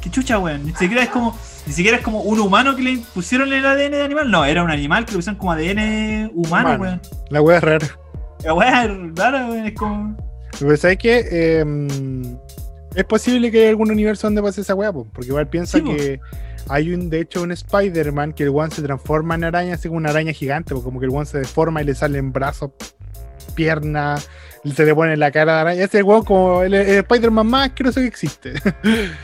Qué 0.00 0.10
chucha, 0.10 0.38
weón. 0.38 0.64
Ni 0.64 0.72
siquiera 0.76 1.02
es 1.02 1.08
como. 1.08 1.36
Ni 1.66 1.72
siquiera 1.72 1.96
es 1.98 2.04
como 2.04 2.20
un 2.22 2.38
humano 2.38 2.76
que 2.76 2.82
le 2.82 2.98
pusieron 3.12 3.52
el 3.52 3.66
ADN 3.66 3.90
de 3.90 4.02
animal. 4.02 4.30
No, 4.30 4.44
era 4.44 4.62
un 4.62 4.70
animal 4.70 5.06
que 5.06 5.10
le 5.10 5.18
pusieron 5.18 5.38
como 5.40 5.50
ADN 5.50 6.30
humano, 6.34 6.68
Humano. 6.76 6.82
weón. 6.82 7.00
La 7.30 7.42
wea 7.42 7.56
es 7.58 7.64
rara. 7.64 7.86
La 8.44 8.54
weá 8.54 8.84
es 8.84 8.90
rara, 9.16 9.46
weón. 9.48 9.66
Es 9.66 9.74
como. 9.74 10.16
Pero 10.60 10.76
¿sabes 10.76 10.98
qué? 10.98 11.24
Eh, 11.32 12.38
es 12.94 13.04
posible 13.04 13.50
que 13.50 13.60
haya 13.60 13.70
algún 13.70 13.90
universo 13.90 14.26
donde 14.26 14.42
pase 14.42 14.60
esa 14.62 14.74
po, 14.74 15.06
porque 15.12 15.28
igual 15.28 15.48
piensa 15.48 15.78
Sí, 15.78 15.84
po. 15.84 15.94
que 15.94 16.20
hay 16.68 16.92
un, 16.92 17.08
de 17.10 17.20
hecho, 17.20 17.42
un 17.42 17.52
Spider-Man 17.52 18.32
que 18.32 18.44
el 18.44 18.50
one 18.50 18.70
se 18.74 18.82
transforma 18.82 19.34
en 19.34 19.44
araña, 19.44 19.74
así 19.74 19.88
como 19.88 19.98
una 19.98 20.10
araña 20.10 20.32
gigante, 20.32 20.74
po, 20.74 20.82
como 20.82 21.00
que 21.00 21.06
el 21.06 21.12
one 21.14 21.26
se 21.26 21.38
deforma 21.38 21.82
y 21.82 21.84
le 21.84 21.94
salen 21.94 22.32
brazos, 22.32 22.70
piernas, 23.54 24.28
se 24.74 24.84
le 24.84 24.94
pone 24.94 25.16
la 25.16 25.30
cara 25.30 25.54
de 25.54 25.60
araña. 25.60 25.84
Ese 25.84 26.02
weón 26.02 26.24
como 26.24 26.62
el, 26.62 26.74
el 26.74 26.98
Spider-Man 26.98 27.46
más 27.46 27.68
asqueroso 27.70 28.00
que 28.00 28.06
existe. 28.06 28.52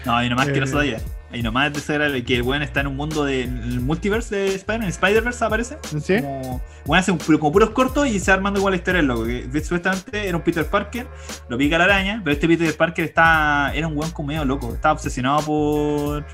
No, 0.04 0.16
hay 0.16 0.28
nomás 0.28 0.46
que 0.48 0.60
no 0.60 0.66
Eh. 0.66 0.70
todavía. 0.70 0.98
Hay 1.36 1.42
nomás 1.42 1.70
de 1.72 1.80
ser 1.80 2.00
el- 2.00 2.24
que 2.24 2.36
el 2.36 2.42
weón 2.42 2.62
está 2.62 2.80
en 2.80 2.86
un 2.86 2.96
mundo 2.96 3.24
del 3.24 3.80
multiverse 3.80 4.34
de 4.36 4.54
Spider-Man. 4.54 4.88
Spider-Verse 4.88 5.44
aparece. 5.44 5.76
¿Sí? 6.02 6.16
Como, 6.22 6.62
weón 6.86 6.98
hace 7.00 7.12
un- 7.12 7.18
como 7.18 7.52
puros 7.52 7.70
cortos 7.70 8.06
y 8.08 8.18
se 8.20 8.30
va 8.30 8.36
armando 8.36 8.58
igual 8.58 8.72
la 8.72 8.76
historia 8.78 8.98
del 9.00 9.06
loco. 9.08 9.24
Que 9.26 9.60
supuestamente 9.62 10.26
era 10.28 10.36
un 10.36 10.42
Peter 10.42 10.64
Parker, 10.66 11.06
lo 11.48 11.58
pica 11.58 11.76
la 11.78 11.84
araña, 11.84 12.20
pero 12.24 12.32
este 12.34 12.48
Peter 12.48 12.74
Parker 12.76 13.04
está, 13.04 13.70
era 13.74 13.86
un 13.86 13.96
weón 13.96 14.10
como 14.12 14.28
medio 14.28 14.44
loco. 14.46 14.72
Estaba 14.74 14.94
obsesionado 14.94 15.40
por, 15.42 16.24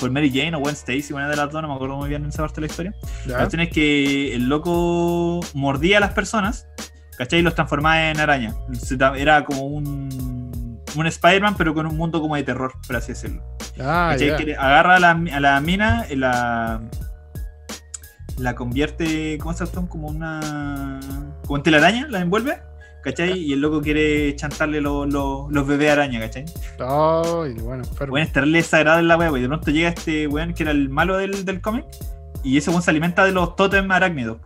por 0.00 0.10
Mary 0.10 0.30
Jane 0.34 0.56
o 0.56 0.58
Gwen 0.60 0.74
Stacy, 0.74 1.12
una 1.12 1.28
de 1.28 1.36
las 1.36 1.50
dos, 1.52 1.62
no 1.62 1.68
me 1.68 1.74
acuerdo 1.74 1.96
muy 1.96 2.08
bien 2.08 2.22
en 2.24 2.30
esa 2.30 2.42
parte 2.42 2.56
de 2.60 2.66
la 2.66 2.66
historia. 2.70 2.94
La 3.26 3.36
cuestión 3.38 3.60
es 3.62 3.68
que 3.70 4.34
el 4.34 4.48
loco 4.48 5.40
mordía 5.54 5.98
a 5.98 6.00
las 6.00 6.12
personas, 6.14 6.66
¿cachai? 7.16 7.38
Y 7.38 7.42
los 7.42 7.54
transformaba 7.54 8.10
en 8.10 8.18
araña. 8.18 8.54
Era 9.16 9.44
como 9.44 9.62
un, 9.66 10.08
un 11.00 11.06
Spider-Man, 11.06 11.54
pero 11.56 11.74
con 11.74 11.86
un 11.86 11.96
mundo 11.96 12.20
como 12.20 12.36
de 12.36 12.42
terror, 12.42 12.72
por 12.86 12.96
así 12.96 13.12
decirlo. 13.12 13.42
Ah, 13.80 14.14
agarra 14.58 14.96
a 14.96 15.00
la, 15.00 15.10
a 15.10 15.40
la 15.40 15.60
mina, 15.60 16.06
y 16.10 16.16
la, 16.16 16.80
la 18.38 18.54
convierte, 18.54 19.38
¿cómo 19.38 19.52
se? 19.54 19.64
Como 19.88 20.08
una. 20.08 21.00
como 21.44 21.56
en 21.56 21.62
telaraña, 21.62 22.06
la 22.08 22.20
envuelve, 22.20 22.60
¿cachai? 23.02 23.38
Y 23.38 23.52
el 23.52 23.60
loco 23.60 23.80
quiere 23.82 24.34
chantarle 24.36 24.80
lo- 24.80 25.06
lo- 25.06 25.48
los 25.50 25.66
bebés 25.66 25.90
araña, 25.92 26.20
¿cachai? 26.20 26.44
Ay, 26.78 27.54
bueno. 27.54 27.82
Bueno, 27.98 28.18
es 28.18 28.32
terrible 28.32 28.58
desagradable 28.58 29.06
la 29.08 29.16
wea, 29.16 29.30
y 29.36 29.42
de 29.42 29.48
pronto 29.48 29.70
llega 29.70 29.88
este 29.88 30.26
weón 30.28 30.54
que 30.54 30.62
era 30.64 30.72
el 30.72 30.88
malo 30.88 31.16
del, 31.16 31.44
del 31.44 31.60
cómic, 31.60 31.84
y 32.44 32.56
ese 32.58 32.70
weón 32.70 32.82
se 32.82 32.90
alimenta 32.90 33.24
de 33.24 33.32
los 33.32 33.56
totem 33.56 33.90
arácnidos. 33.90 34.38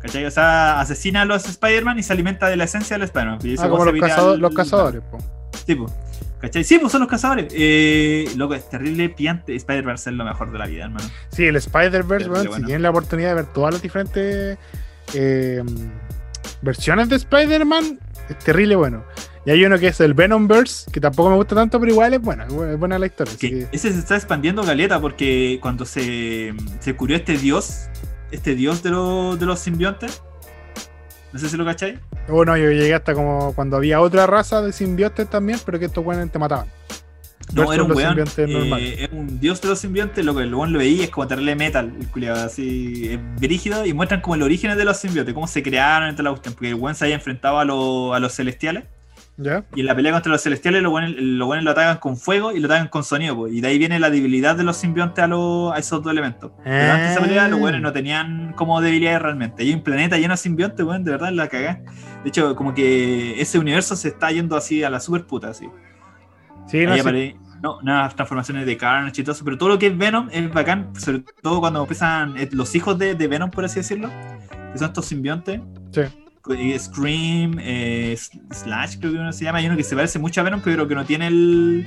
¿Cachai? 0.00 0.26
O 0.26 0.30
sea, 0.30 0.80
asesina 0.80 1.22
a 1.22 1.24
los 1.24 1.46
Spider-Man 1.46 1.98
y 1.98 2.02
se 2.02 2.12
alimenta 2.12 2.48
de 2.48 2.56
la 2.58 2.64
esencia 2.64 2.96
del 2.96 3.04
Spider-Man. 3.04 3.38
Ah, 3.64 3.68
como 3.70 3.84
los, 3.86 3.94
los 4.40 4.54
cazadores, 4.54 5.02
po. 5.10 5.18
Sí, 5.66 5.74
pues. 5.74 5.92
¿Cachai? 6.40 6.62
Sí, 6.64 6.78
pues 6.78 6.92
son 6.92 7.00
los 7.00 7.08
cazadores. 7.10 7.46
Eh, 7.56 8.30
loco, 8.36 8.54
es 8.54 8.68
terrible 8.68 9.08
piante. 9.08 9.54
Spider-Verse 9.56 10.10
es 10.10 10.16
lo 10.16 10.24
mejor 10.24 10.52
de 10.52 10.58
la 10.58 10.66
vida, 10.66 10.84
hermano. 10.84 11.08
Sí, 11.30 11.44
el 11.46 11.56
Spider-Verse, 11.56 12.28
weón, 12.28 12.42
si 12.42 12.48
bueno. 12.48 12.66
tienen 12.66 12.82
la 12.82 12.90
oportunidad 12.90 13.28
de 13.30 13.34
ver 13.36 13.46
todas 13.46 13.72
las 13.72 13.82
diferentes 13.82 14.58
eh, 15.14 15.62
versiones 16.62 17.08
de 17.08 17.16
Spider-Man, 17.16 17.98
es 18.28 18.38
terrible 18.40 18.76
bueno. 18.76 19.04
Y 19.46 19.50
hay 19.50 19.64
uno 19.64 19.78
que 19.78 19.88
es 19.88 20.00
el 20.00 20.14
Venomverse, 20.14 20.90
que 20.90 21.00
tampoco 21.00 21.30
me 21.30 21.36
gusta 21.36 21.54
tanto, 21.54 21.78
pero 21.78 21.92
igual 21.92 22.14
es 22.14 22.20
buena, 22.20 22.46
es 22.46 22.78
buena 22.78 22.98
la 22.98 23.06
historia. 23.06 23.32
así 23.34 23.50
Que 23.50 23.58
que- 23.60 23.68
ese 23.76 23.92
se 23.92 23.98
está 23.98 24.16
expandiendo 24.16 24.62
galeta 24.64 25.00
porque 25.00 25.58
cuando 25.60 25.84
se, 25.84 26.54
se 26.80 26.94
curió 26.96 27.16
este 27.16 27.36
dios, 27.36 27.88
este 28.30 28.54
dios 28.54 28.82
de, 28.82 28.90
los 28.90 29.38
de 29.38 29.44
los 29.46 29.60
simbiontes, 29.60 30.22
no 31.34 31.38
sé 31.40 31.48
si 31.50 31.56
lo 31.56 31.64
cachai. 31.64 31.98
Bueno, 32.28 32.52
oh, 32.52 32.56
yo 32.56 32.70
llegué 32.70 32.94
hasta 32.94 33.12
como 33.12 33.52
cuando 33.54 33.76
había 33.76 34.00
otra 34.00 34.26
raza 34.26 34.62
de 34.62 34.72
simbiontes 34.72 35.28
también, 35.28 35.58
pero 35.66 35.78
que 35.78 35.86
estos 35.86 36.04
weones 36.06 36.30
te 36.32 36.38
mataban. 36.38 36.66
No, 37.52 37.60
Versus 37.68 37.74
era 37.74 37.82
un 37.82 37.88
los 37.90 37.96
weón. 37.98 38.18
eh, 38.80 38.96
era 39.00 39.14
un 39.14 39.38
dios 39.40 39.60
de 39.60 39.68
los 39.68 39.78
simbiontes, 39.78 40.24
lo 40.24 40.34
que 40.34 40.44
el 40.44 40.54
weón 40.54 40.72
lo 40.72 40.78
veía 40.78 41.04
es 41.04 41.10
como 41.10 41.26
terrible 41.26 41.54
metal, 41.56 41.92
el 42.00 42.06
culiado, 42.08 42.42
así, 42.42 43.08
es 43.12 43.18
brígido, 43.40 43.84
y 43.84 43.92
muestran 43.92 44.22
como 44.22 44.36
el 44.36 44.42
origen 44.42 44.76
de 44.78 44.84
los 44.84 44.96
simbiontes, 44.96 45.34
cómo 45.34 45.46
se 45.46 45.62
crearon 45.62 46.08
entre 46.08 46.22
la 46.24 46.30
cuestión, 46.30 46.54
porque 46.54 46.68
el 46.70 46.74
weón 46.76 46.94
se 46.94 47.04
había 47.04 47.16
enfrentado 47.16 47.58
a, 47.58 47.64
los- 47.64 48.14
a 48.16 48.18
los 48.20 48.32
celestiales. 48.34 48.84
¿Ya? 49.36 49.64
Y 49.74 49.80
en 49.80 49.86
la 49.86 49.96
pelea 49.96 50.12
contra 50.12 50.30
los 50.30 50.42
celestiales, 50.42 50.80
los 50.80 50.92
buenos, 50.92 51.10
los 51.18 51.46
buenos 51.46 51.64
lo 51.64 51.72
atacan 51.72 51.96
con 51.98 52.16
fuego 52.16 52.52
y 52.52 52.60
lo 52.60 52.66
atacan 52.66 52.86
con 52.88 53.02
sonido, 53.02 53.34
pues. 53.34 53.52
y 53.52 53.60
de 53.60 53.66
ahí 53.68 53.78
viene 53.78 53.98
la 53.98 54.08
debilidad 54.08 54.54
de 54.54 54.62
los 54.62 54.76
simbiontes 54.76 55.24
a, 55.24 55.26
los- 55.26 55.72
a 55.74 55.78
esos 55.78 56.02
dos 56.02 56.12
elementos. 56.12 56.52
Pero 56.62 56.92
antes 56.92 57.06
de 57.08 57.12
esa 57.14 57.20
pelea, 57.20 57.48
los 57.48 57.58
buenos 57.58 57.80
no 57.80 57.92
tenían 57.92 58.52
como 58.52 58.80
debilidades 58.80 59.20
realmente. 59.22 59.64
Hay 59.64 59.72
un 59.74 59.82
planeta 59.82 60.16
lleno 60.18 60.34
de 60.34 60.38
simbiontes, 60.38 60.86
weón, 60.86 61.02
de 61.02 61.10
verdad, 61.10 61.30
la 61.32 61.48
cagá. 61.48 61.80
De 62.22 62.28
hecho, 62.28 62.54
como 62.54 62.74
que 62.74 63.40
ese 63.40 63.58
universo 63.58 63.96
se 63.96 64.08
está 64.08 64.30
yendo 64.30 64.56
así 64.56 64.84
a 64.84 64.90
la 64.90 65.00
super 65.00 65.26
puta, 65.26 65.48
así. 65.48 65.68
Sí, 66.68 66.86
no 66.86 66.92
apare- 67.00 67.36
no, 67.60 67.78
unas 67.78 68.14
transformaciones 68.14 68.66
de 68.66 68.76
Carnage 68.76 69.20
y 69.20 69.24
todo 69.24 69.32
eso, 69.34 69.44
pero 69.44 69.58
todo 69.58 69.70
lo 69.70 69.78
que 69.78 69.86
es 69.88 69.96
Venom 69.98 70.28
es 70.30 70.52
bacán, 70.52 70.90
sobre 70.98 71.24
todo 71.42 71.60
cuando 71.60 71.80
empiezan 71.80 72.36
eh, 72.36 72.48
los 72.52 72.74
hijos 72.74 72.98
de, 72.98 73.14
de 73.14 73.26
Venom, 73.26 73.50
por 73.50 73.64
así 73.64 73.76
decirlo, 73.80 74.10
que 74.72 74.78
son 74.78 74.88
estos 74.88 75.06
simbiontes. 75.06 75.60
Sí. 75.90 76.02
Scream, 76.78 77.56
eh, 77.60 78.16
Slash 78.50 78.98
creo 78.98 79.12
que 79.12 79.18
uno 79.18 79.32
se 79.32 79.44
llama, 79.44 79.58
hay 79.58 79.66
uno 79.66 79.76
que 79.76 79.82
se 79.82 79.94
parece 79.96 80.18
mucho 80.18 80.40
a 80.40 80.44
Venom, 80.44 80.60
pero 80.62 80.86
que 80.86 80.94
no 80.94 81.04
tiene 81.04 81.26
el, 81.28 81.86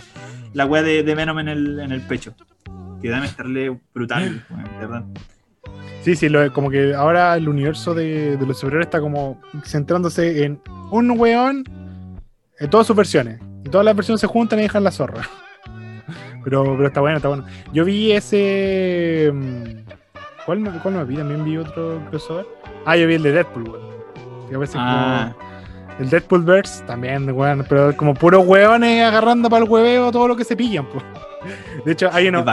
la 0.53 0.65
wea 0.65 0.81
de, 0.83 1.03
de 1.03 1.15
Venom 1.15 1.39
en 1.39 1.47
el, 1.49 1.79
en 1.79 1.91
el 1.91 2.01
pecho. 2.01 2.33
Que 3.01 3.09
debe 3.09 3.27
estarle 3.27 3.79
brutal, 3.93 4.43
verdad. 4.79 5.03
Sí, 6.03 6.15
sí, 6.15 6.29
lo- 6.29 6.51
como 6.53 6.69
que 6.71 6.95
ahora 6.95 7.35
el 7.35 7.47
universo 7.47 7.93
de, 7.93 8.37
de 8.37 8.45
los 8.45 8.57
superiores 8.59 8.87
está 8.87 8.99
como 8.99 9.39
centrándose 9.63 10.43
en 10.45 10.59
un 10.89 11.11
weón 11.19 11.63
en 12.59 12.69
todas 12.69 12.87
sus 12.87 12.95
versiones. 12.95 13.39
Y 13.63 13.69
todas 13.69 13.85
las 13.85 13.95
versiones 13.95 14.21
se 14.21 14.27
juntan 14.27 14.57
y 14.59 14.63
dejan 14.63 14.83
la 14.83 14.91
zorra. 14.91 15.21
Pero, 16.43 16.63
pero 16.77 16.87
está 16.87 17.01
bueno, 17.01 17.17
está 17.17 17.27
bueno. 17.27 17.45
Yo 17.73 17.83
vi 17.83 18.13
ese. 18.13 19.29
mm, 19.33 19.63
¿Cuál, 20.45 20.79
cuál 20.81 20.93
no 20.93 21.05
vi? 21.05 21.17
También 21.17 21.43
vi 21.43 21.57
otro 21.57 22.01
crossover. 22.09 22.45
Ah, 22.85 22.95
yo 22.95 23.05
vi 23.05 23.15
el 23.15 23.23
de 23.23 23.33
Deadpool, 23.33 23.67
weón. 23.67 23.96
Que 24.49 24.55
aparece 24.55 24.77
Ah, 24.79 25.33
como 25.33 25.99
el 25.99 26.09
Deadpool 26.09 26.43
Verse 26.43 26.83
también, 26.85 27.29
weón. 27.31 27.65
Pero 27.67 27.95
como 27.97 28.13
puros 28.13 28.45
weones 28.45 29.03
agarrando 29.03 29.49
para 29.49 29.63
el 29.63 29.69
hueveo 29.69 30.11
todo 30.11 30.27
lo 30.27 30.35
que 30.35 30.43
se 30.43 30.55
pillan, 30.55 30.85
pues. 30.87 31.03
De 31.85 31.91
hecho, 31.91 32.09
hay 32.11 32.27
uno, 32.27 32.43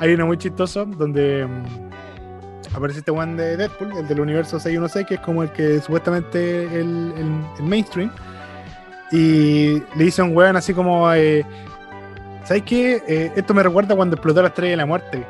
hay, 0.00 0.14
uno 0.14 0.26
muy 0.26 0.38
chistoso 0.38 0.84
donde 0.86 1.46
mm, 1.46 2.76
aparece 2.76 3.00
este 3.00 3.10
one 3.10 3.34
de 3.42 3.56
Deadpool, 3.56 3.96
el 3.96 4.06
del 4.08 4.20
universo 4.20 4.58
616, 4.60 5.06
que 5.06 5.14
es 5.14 5.20
como 5.20 5.42
el 5.42 5.50
que 5.52 5.80
supuestamente 5.80 6.64
el, 6.64 7.12
el- 7.16 7.44
el 7.58 7.64
mainstream. 7.64 8.10
Y 9.10 9.80
le 9.96 10.04
dice 10.04 10.20
a 10.20 10.24
un 10.24 10.36
weón 10.36 10.54
así 10.56 10.74
como, 10.74 11.10
eh, 11.14 11.44
¿sabes 12.44 12.62
qué? 12.64 13.02
Eh, 13.08 13.32
esto 13.36 13.54
me 13.54 13.62
recuerda 13.62 13.96
cuando 13.96 14.16
explotó 14.16 14.42
la 14.42 14.48
estrella 14.48 14.72
de 14.72 14.76
la 14.76 14.86
muerte. 14.86 15.24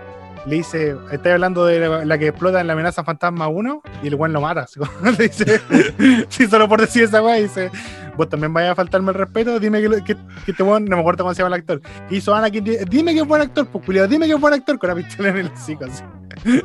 Le 0.47 0.57
dice, 0.57 0.97
estáis 1.13 1.35
hablando 1.35 1.67
de 1.67 1.81
la, 1.81 2.05
la 2.05 2.19
que 2.19 2.29
explota 2.29 2.61
en 2.61 2.67
la 2.67 2.73
amenaza 2.73 3.05
fantasma 3.05 3.49
1 3.49 3.83
y 4.03 4.07
el 4.09 4.15
weón 4.15 4.33
lo 4.33 4.41
mata. 4.41 4.63
así 4.63 4.81
le 5.19 5.29
dice, 5.29 5.61
sí, 6.29 6.47
solo 6.47 6.69
por 6.69 6.81
decir 6.81 7.03
esa 7.05 7.23
weá, 7.23 7.35
dice, 7.37 7.71
vos 8.17 8.29
también 8.29 8.53
vayas 8.55 8.73
a 8.73 8.75
faltarme 8.75 9.11
el 9.11 9.19
respeto, 9.19 9.59
dime 9.61 9.81
que, 9.83 9.89
que, 10.05 10.15
que 10.45 10.51
este 10.51 10.63
weón, 10.63 10.85
no 10.87 10.97
me 10.97 11.01
acuerdo 11.01 11.25
cómo 11.25 11.35
se 11.35 11.43
llama 11.43 11.55
el 11.55 11.61
actor, 11.61 11.81
que 12.09 12.17
hizo 12.17 12.35
di- 12.51 12.79
dime 12.89 13.13
que 13.15 13.21
es 13.21 13.27
buen 13.27 13.43
actor, 13.43 13.67
pues 13.67 13.85
culiao, 13.85 14.07
dime 14.07 14.27
que 14.27 14.33
es 14.35 14.41
buen 14.41 14.55
actor 14.55 14.79
con 14.79 14.89
la 14.89 14.95
pistola 14.97 15.29
en 15.31 15.37
el 15.39 15.47
hocico 15.49 15.85
así. 15.85 16.03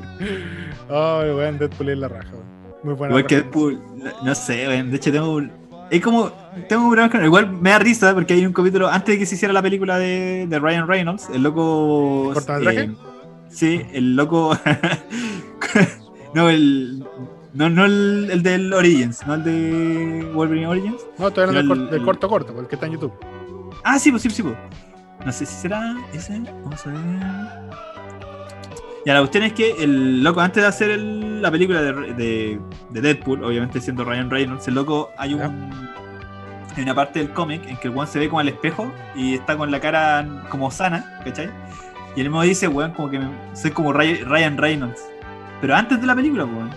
oh, 0.90 1.22
el 1.24 1.36
weón 1.36 1.58
Deadpool 1.58 1.90
es 1.90 1.98
la 1.98 2.08
raja, 2.08 2.30
weón. 2.32 2.44
Muy 2.84 2.94
buena. 2.96 3.12
Igual 3.14 3.28
que. 3.28 3.36
Deadpool, 3.38 3.82
no, 3.98 4.12
no 4.24 4.36
sé, 4.36 4.68
weón, 4.68 4.90
de 4.92 4.98
hecho 4.98 5.12
tengo 5.12 5.36
un- 5.36 5.52
Es 5.90 6.02
como. 6.02 6.32
Tengo 6.70 6.84
un 6.84 6.90
problema 6.92 7.10
con- 7.12 7.24
Igual 7.26 7.52
me 7.52 7.72
da 7.72 7.80
risa 7.80 8.14
porque 8.14 8.34
hay 8.34 8.46
un 8.46 8.54
capítulo 8.54 8.88
antes 8.90 9.16
de 9.16 9.20
que 9.20 9.26
se 9.26 9.36
hiciera 9.36 9.54
la 9.54 9.62
película 9.62 9.98
de, 9.98 10.46
de 10.48 10.60
Ryan 10.60 10.88
Reynolds, 10.88 11.30
el 11.34 11.44
loco. 11.44 12.32
¿Cortometraje? 12.34 12.82
eh, 12.82 12.92
sí, 13.54 13.82
el 13.94 14.16
loco. 14.16 14.58
no, 16.34 16.50
el. 16.50 17.06
No, 17.54 17.70
no 17.70 17.86
el, 17.86 18.30
el 18.32 18.42
del 18.42 18.74
Origins, 18.74 19.26
no 19.28 19.36
el 19.36 19.44
de 19.44 20.32
Wolverine 20.34 20.68
Origins. 20.68 21.06
No, 21.20 21.28
hablando 21.28 21.54
del, 21.54 21.72
el- 21.72 21.86
del 21.92 22.00
el- 22.00 22.06
corto 22.06 22.28
corto, 22.28 22.54
porque 22.54 22.76
está 22.76 22.88
en 22.88 22.94
YouTube. 22.94 23.14
Ah, 23.84 24.00
sí, 24.00 24.10
pues 24.12 24.24
sí, 24.24 24.30
sí, 24.32 24.42
pues. 24.42 24.56
No 25.26 25.32
sé 25.32 25.46
si 25.46 25.54
será 25.56 25.96
ese. 26.14 26.40
Vamos 26.64 26.86
a 26.88 26.90
ver. 26.90 27.00
Ya, 29.06 29.14
la 29.14 29.20
cuestión 29.20 29.44
es 29.44 29.54
que 29.54 29.72
el 29.84 30.24
loco, 30.24 30.40
antes 30.42 30.64
de 30.64 30.68
hacer 30.70 30.90
el- 30.92 31.42
la 31.42 31.52
película 31.52 31.82
de, 31.82 31.94
de- 32.14 32.60
de 32.90 33.02
Deadpool, 33.02 33.44
obviamente 33.44 33.80
siendo 33.82 34.04
Ryan 34.04 34.30
Reynolds, 34.32 34.68
el 34.68 34.76
loco, 34.76 35.10
hay 35.18 35.34
un. 35.36 35.42
Hay 36.76 36.82
una 36.82 36.96
parte 36.96 37.20
del 37.20 37.30
cómic 37.34 37.62
en 37.68 37.78
que 37.78 37.88
el 37.90 37.94
weón 37.94 38.08
se 38.08 38.18
ve 38.18 38.28
como 38.30 38.40
al 38.40 38.48
espejo 38.50 38.92
y 39.16 39.36
está 39.36 39.56
con 39.56 39.70
la 39.70 39.80
cara 39.80 40.44
como 40.50 40.72
sana, 40.72 41.20
¿cachai? 41.24 41.52
Y 42.16 42.22
él 42.22 42.28
mismo 42.30 42.42
dice, 42.44 42.68
weón, 42.68 42.92
como 42.94 43.10
que 43.10 43.20
me- 43.20 43.30
soy 43.56 43.72
como 43.72 43.92
Ray- 43.94 44.24
Ryan 44.24 44.58
Reynolds. 44.58 45.02
Pero 45.62 45.76
antes 45.76 46.00
de 46.00 46.08
la 46.08 46.16
película, 46.16 46.46
weón. 46.46 46.70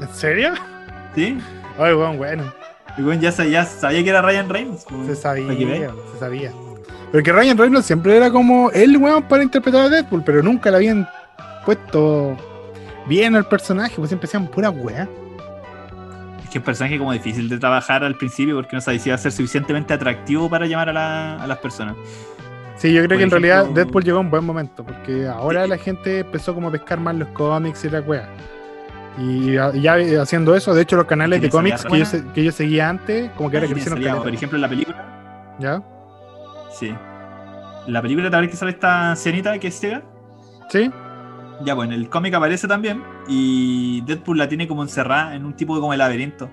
¿En 0.00 0.08
serio? 0.08 0.52
¿Sí? 1.14 1.38
Ay, 1.78 1.94
weón, 1.94 2.16
bueno. 2.18 2.52
El 2.98 3.06
weón 3.06 3.20
ya, 3.20 3.32
sa- 3.32 3.44
ya 3.44 3.64
sabía 3.64 4.02
que 4.02 4.10
era 4.10 4.22
Ryan 4.22 4.48
Reynolds. 4.48 4.86
weón. 4.90 5.06
Se 5.06 5.16
sabía, 5.16 5.90
se 6.12 6.18
sabía. 6.18 6.52
Pero 7.12 7.24
que 7.24 7.32
Ryan 7.32 7.58
Reynolds 7.58 7.86
siempre 7.86 8.16
era 8.16 8.30
como 8.30 8.70
el 8.70 8.96
weón 8.96 9.22
para 9.24 9.42
interpretar 9.42 9.86
a 9.86 9.88
Deadpool, 9.88 10.22
pero 10.24 10.42
nunca 10.42 10.70
le 10.70 10.76
habían 10.76 11.08
puesto 11.64 12.36
bien 13.06 13.34
al 13.34 13.46
personaje, 13.46 13.94
pues 13.96 14.08
siempre 14.10 14.26
hacían 14.26 14.46
pura 14.46 14.70
weá. 14.70 15.08
Es 16.42 16.44
que 16.50 16.50
es 16.50 16.56
un 16.56 16.62
personaje 16.62 16.98
como 16.98 17.12
difícil 17.12 17.48
de 17.48 17.58
trabajar 17.58 18.04
al 18.04 18.14
principio 18.16 18.56
porque 18.56 18.76
no 18.76 18.80
sabía 18.80 19.00
si 19.00 19.08
iba 19.08 19.14
a 19.14 19.18
ser 19.18 19.32
suficientemente 19.32 19.92
atractivo 19.94 20.48
para 20.48 20.66
llamar 20.66 20.88
a, 20.90 20.92
la- 20.92 21.36
a 21.42 21.46
las 21.46 21.58
personas. 21.58 21.96
Sí, 22.80 22.94
yo 22.94 23.04
creo 23.04 23.18
que 23.18 23.24
en 23.24 23.30
realidad 23.30 23.66
Deadpool 23.66 24.02
llegó 24.02 24.16
a 24.16 24.20
un 24.22 24.30
buen 24.30 24.42
momento, 24.42 24.82
porque 24.82 25.28
ahora 25.28 25.66
la 25.66 25.76
gente 25.76 26.20
empezó 26.20 26.54
como 26.54 26.68
a 26.68 26.72
pescar 26.72 26.98
más 26.98 27.14
los 27.14 27.28
cómics 27.28 27.84
y 27.84 27.90
la 27.90 28.00
weá. 28.00 28.26
Y 29.18 29.52
ya 29.52 29.96
haciendo 30.22 30.54
eso, 30.54 30.72
de 30.72 30.80
hecho 30.80 30.96
los 30.96 31.04
canales 31.04 31.42
de 31.42 31.50
¿Quién 31.50 31.62
salía 31.62 31.76
cómics 31.76 32.10
que 32.10 32.18
yo, 32.18 32.32
que 32.32 32.44
yo 32.44 32.52
seguía 32.52 32.88
antes, 32.88 33.30
como 33.32 33.50
que 33.50 33.58
ahora 33.58 33.68
crecieron 33.68 33.98
salía, 33.98 34.16
por 34.16 34.32
ejemplo, 34.32 34.56
en 34.56 34.62
la 34.62 34.68
película. 34.70 35.56
¿Ya? 35.58 35.82
Sí. 36.72 36.94
La 37.86 38.00
película 38.00 38.30
tal 38.30 38.40
vez 38.40 38.50
que 38.50 38.56
sale 38.56 38.70
esta 38.70 39.14
cenita 39.14 39.58
que 39.58 39.68
es 39.68 39.78
ciega. 39.78 40.02
¿Sí? 40.70 40.90
Ya, 41.62 41.74
bueno, 41.74 41.92
en 41.92 42.00
el 42.00 42.08
cómic 42.08 42.32
aparece 42.32 42.66
también. 42.66 43.02
Y 43.28 44.00
Deadpool 44.06 44.38
la 44.38 44.48
tiene 44.48 44.66
como 44.66 44.82
encerrada 44.82 45.34
en 45.34 45.44
un 45.44 45.52
tipo 45.52 45.74
de 45.74 45.82
como 45.82 45.92
de 45.92 45.98
laberinto. 45.98 46.48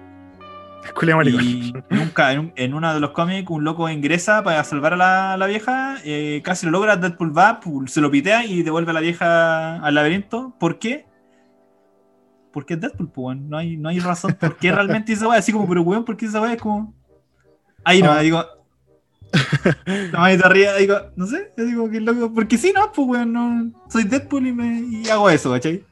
Y 1.42 1.74
nunca, 1.90 2.32
en, 2.34 2.54
en 2.56 2.74
uno 2.74 2.94
de 2.94 3.00
los 3.00 3.12
cómics, 3.12 3.50
un 3.50 3.63
loco 3.63 3.90
ingresa 3.90 4.44
para 4.44 4.63
salvar 4.63 4.94
a 4.94 4.98
la, 4.98 5.38
la 5.38 5.46
vieja. 5.48 5.98
eh, 6.04 6.42
casi 6.44 6.66
lo 6.66 6.72
logra. 6.72 6.96
Deadpool 6.96 7.38
va, 7.38 7.60
se 7.88 8.02
lo 8.02 8.10
pitea 8.12 8.46
y 8.46 8.63
devuelve 8.63 8.92
a 8.92 8.94
la 8.94 9.00
vieja 9.02 9.76
al 9.78 9.94
laberinto. 9.96 10.54
¿Por 10.60 10.80
qué? 10.80 11.06
Porque 12.54 12.74
es 12.76 12.82
Deadpool, 12.82 13.10
pues, 13.12 13.38
no, 13.38 13.58
hay, 13.58 13.78
no 13.78 13.90
hay 13.90 14.00
razón 14.00 14.34
por 14.40 14.58
qué 14.58 14.72
realmente 14.72 15.13
esa 15.13 15.28
weá. 15.28 15.40
Así 15.40 15.52
como, 15.52 15.68
pero 15.68 15.82
weón, 15.82 16.06
¿por 16.06 16.18
qué 16.18 16.26
esa 16.26 16.42
weá 16.42 16.54
es 16.54 16.62
como. 16.62 16.94
Ahí 17.84 18.02
no, 18.04 18.12
Ah. 18.12 18.22
digo. 18.22 18.44
La 19.86 20.20
manita 20.20 20.48
arriba, 20.48 20.74
digo, 20.76 20.96
no 21.18 21.28
sé, 21.28 21.52
yo 21.58 21.66
digo 21.66 21.90
que 21.90 22.00
loco. 22.00 22.34
Porque 22.34 22.58
sí, 22.58 22.72
no, 22.74 22.92
pues 22.94 23.08
weón, 23.08 23.34
no. 23.34 23.72
Soy 23.90 24.06
Deadpool 24.06 24.48
y, 24.48 24.54
me, 24.54 24.80
y 24.80 25.10
hago 25.10 25.30
eso, 25.30 25.52
¿cachai? 25.52 25.84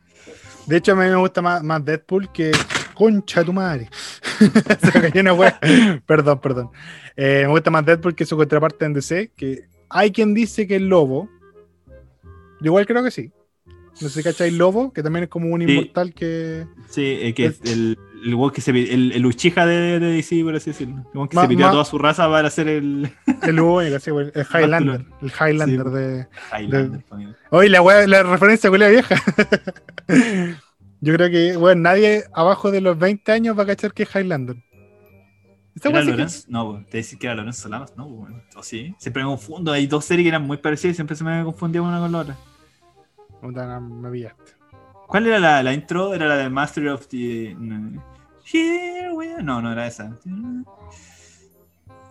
De 0.65 0.78
hecho, 0.78 0.93
a 0.93 0.95
mí 0.95 1.02
me 1.02 1.15
gusta 1.15 1.41
más, 1.41 1.62
más 1.62 1.84
Deadpool 1.84 2.32
que 2.32 2.52
concha 2.95 3.41
de 3.41 3.45
tu 3.45 3.53
madre. 3.53 3.89
Se 4.39 4.99
me 4.99 5.10
cayó 5.12 5.21
una 5.21 5.34
wea. 5.34 5.60
Perdón, 6.08 6.39
perdón. 6.39 6.69
Eh, 7.15 7.43
me 7.45 7.49
gusta 7.51 7.69
más 7.69 7.86
Deadpool 7.86 8.15
que 8.15 8.25
su 8.25 8.36
contraparte 8.38 8.86
en 8.86 8.93
DC, 8.93 9.31
que 9.36 9.65
hay 9.89 10.12
quien 10.12 10.34
dice 10.34 10.65
que 10.67 10.77
es 10.77 10.81
Lobo. 10.81 11.29
Yo 12.62 12.67
igual 12.67 12.86
creo 12.88 13.03
que 13.03 13.12
sí. 13.12 13.31
No 14.01 14.10
sé 14.10 14.10
si 14.10 14.23
cacháis 14.23 14.51
Lobo, 14.53 14.91
que 14.91 15.01
también 15.03 15.23
es 15.23 15.29
como 15.29 15.47
un 15.53 15.62
Sí. 15.62 15.71
inmortal 15.71 16.13
que... 16.13 16.65
Sí, 16.89 17.01
eh, 17.21 17.34
que 17.34 17.45
es 17.45 17.62
el, 17.63 17.97
el 18.25 18.51
que 18.51 18.60
se 18.60 18.71
el, 18.71 19.13
el 19.13 19.25
Uchiha 19.25 19.65
de, 19.65 19.99
de 20.01 20.12
DC, 20.12 20.43
por 20.43 20.53
así 20.55 20.71
decirlo. 20.71 21.05
El 21.13 21.29
que 21.29 21.36
Ma- 21.38 21.43
se 21.43 21.47
pidió 21.47 21.67
a 21.67 21.71
toda 21.71 21.86
su 21.86 21.97
raza 21.97 22.27
para 22.29 22.49
hacer 22.49 22.67
el 22.67 23.10
El 23.43 23.58
único, 23.60 23.97
sí, 23.99 24.10
el 24.12 24.45
Highlander. 24.53 25.05
El 25.21 25.31
Highlander 25.31 25.86
Sí. 25.86 25.91
de... 25.93 26.27
Highlander. 26.60 27.05
amigo. 27.10 27.31
Oye, 27.51 27.69
la, 27.69 27.81
wea- 27.81 28.05
la 28.08 28.23
referencia 28.23 28.69
culia 28.69 28.89
vieja. 28.89 29.15
Yo 31.01 31.13
creo 31.13 31.29
que, 31.29 31.58
bueno, 31.58 31.81
nadie 31.81 32.23
abajo 32.34 32.71
de 32.71 32.81
los 32.81 32.97
20 32.97 33.31
años 33.31 33.58
va 33.58 33.63
a 33.63 33.67
cachar 33.67 33.93
que 33.93 34.03
es 34.03 34.15
Highlander. 34.15 34.55
¿Era 35.84 36.03
sí 36.03 36.15
que-? 36.15 36.51
No, 36.51 36.84
te 36.89 36.97
decís 36.97 37.17
que 37.19 37.27
era 37.27 37.36
Lorenzo 37.36 37.67
Lamas, 37.67 37.95
no, 37.97 38.05
weón. 38.05 38.41
o 38.55 38.63
sí. 38.63 38.95
Siempre 38.97 39.23
me 39.23 39.29
confundo, 39.29 39.71
hay 39.71 39.88
dos 39.88 40.05
series 40.05 40.23
que 40.23 40.29
eran 40.29 40.43
muy 40.43 40.58
parecidas 40.58 40.93
y 40.93 40.95
siempre 40.95 41.15
se 41.15 41.23
me 41.23 41.43
confundía 41.43 41.81
una 41.81 41.99
con 41.99 42.12
la 42.12 42.19
otra. 42.19 42.38
Puta, 43.41 43.65
no, 43.65 43.81
me 43.81 44.10
pillaste. 44.10 44.53
¿Cuál 45.08 45.27
era 45.27 45.39
la, 45.39 45.62
la 45.62 45.73
intro? 45.73 46.13
¿Era 46.13 46.27
la 46.27 46.38
de 46.38 46.49
Master 46.49 46.88
of 46.89 47.08
the. 47.08 47.55
no. 47.60 48.01
Here 48.51 49.12
we 49.13 49.34
are- 49.34 49.43
No, 49.43 49.62
no 49.62 49.71
era 49.71 49.88
esa. 49.88 50.15
Mm. 50.23 50.63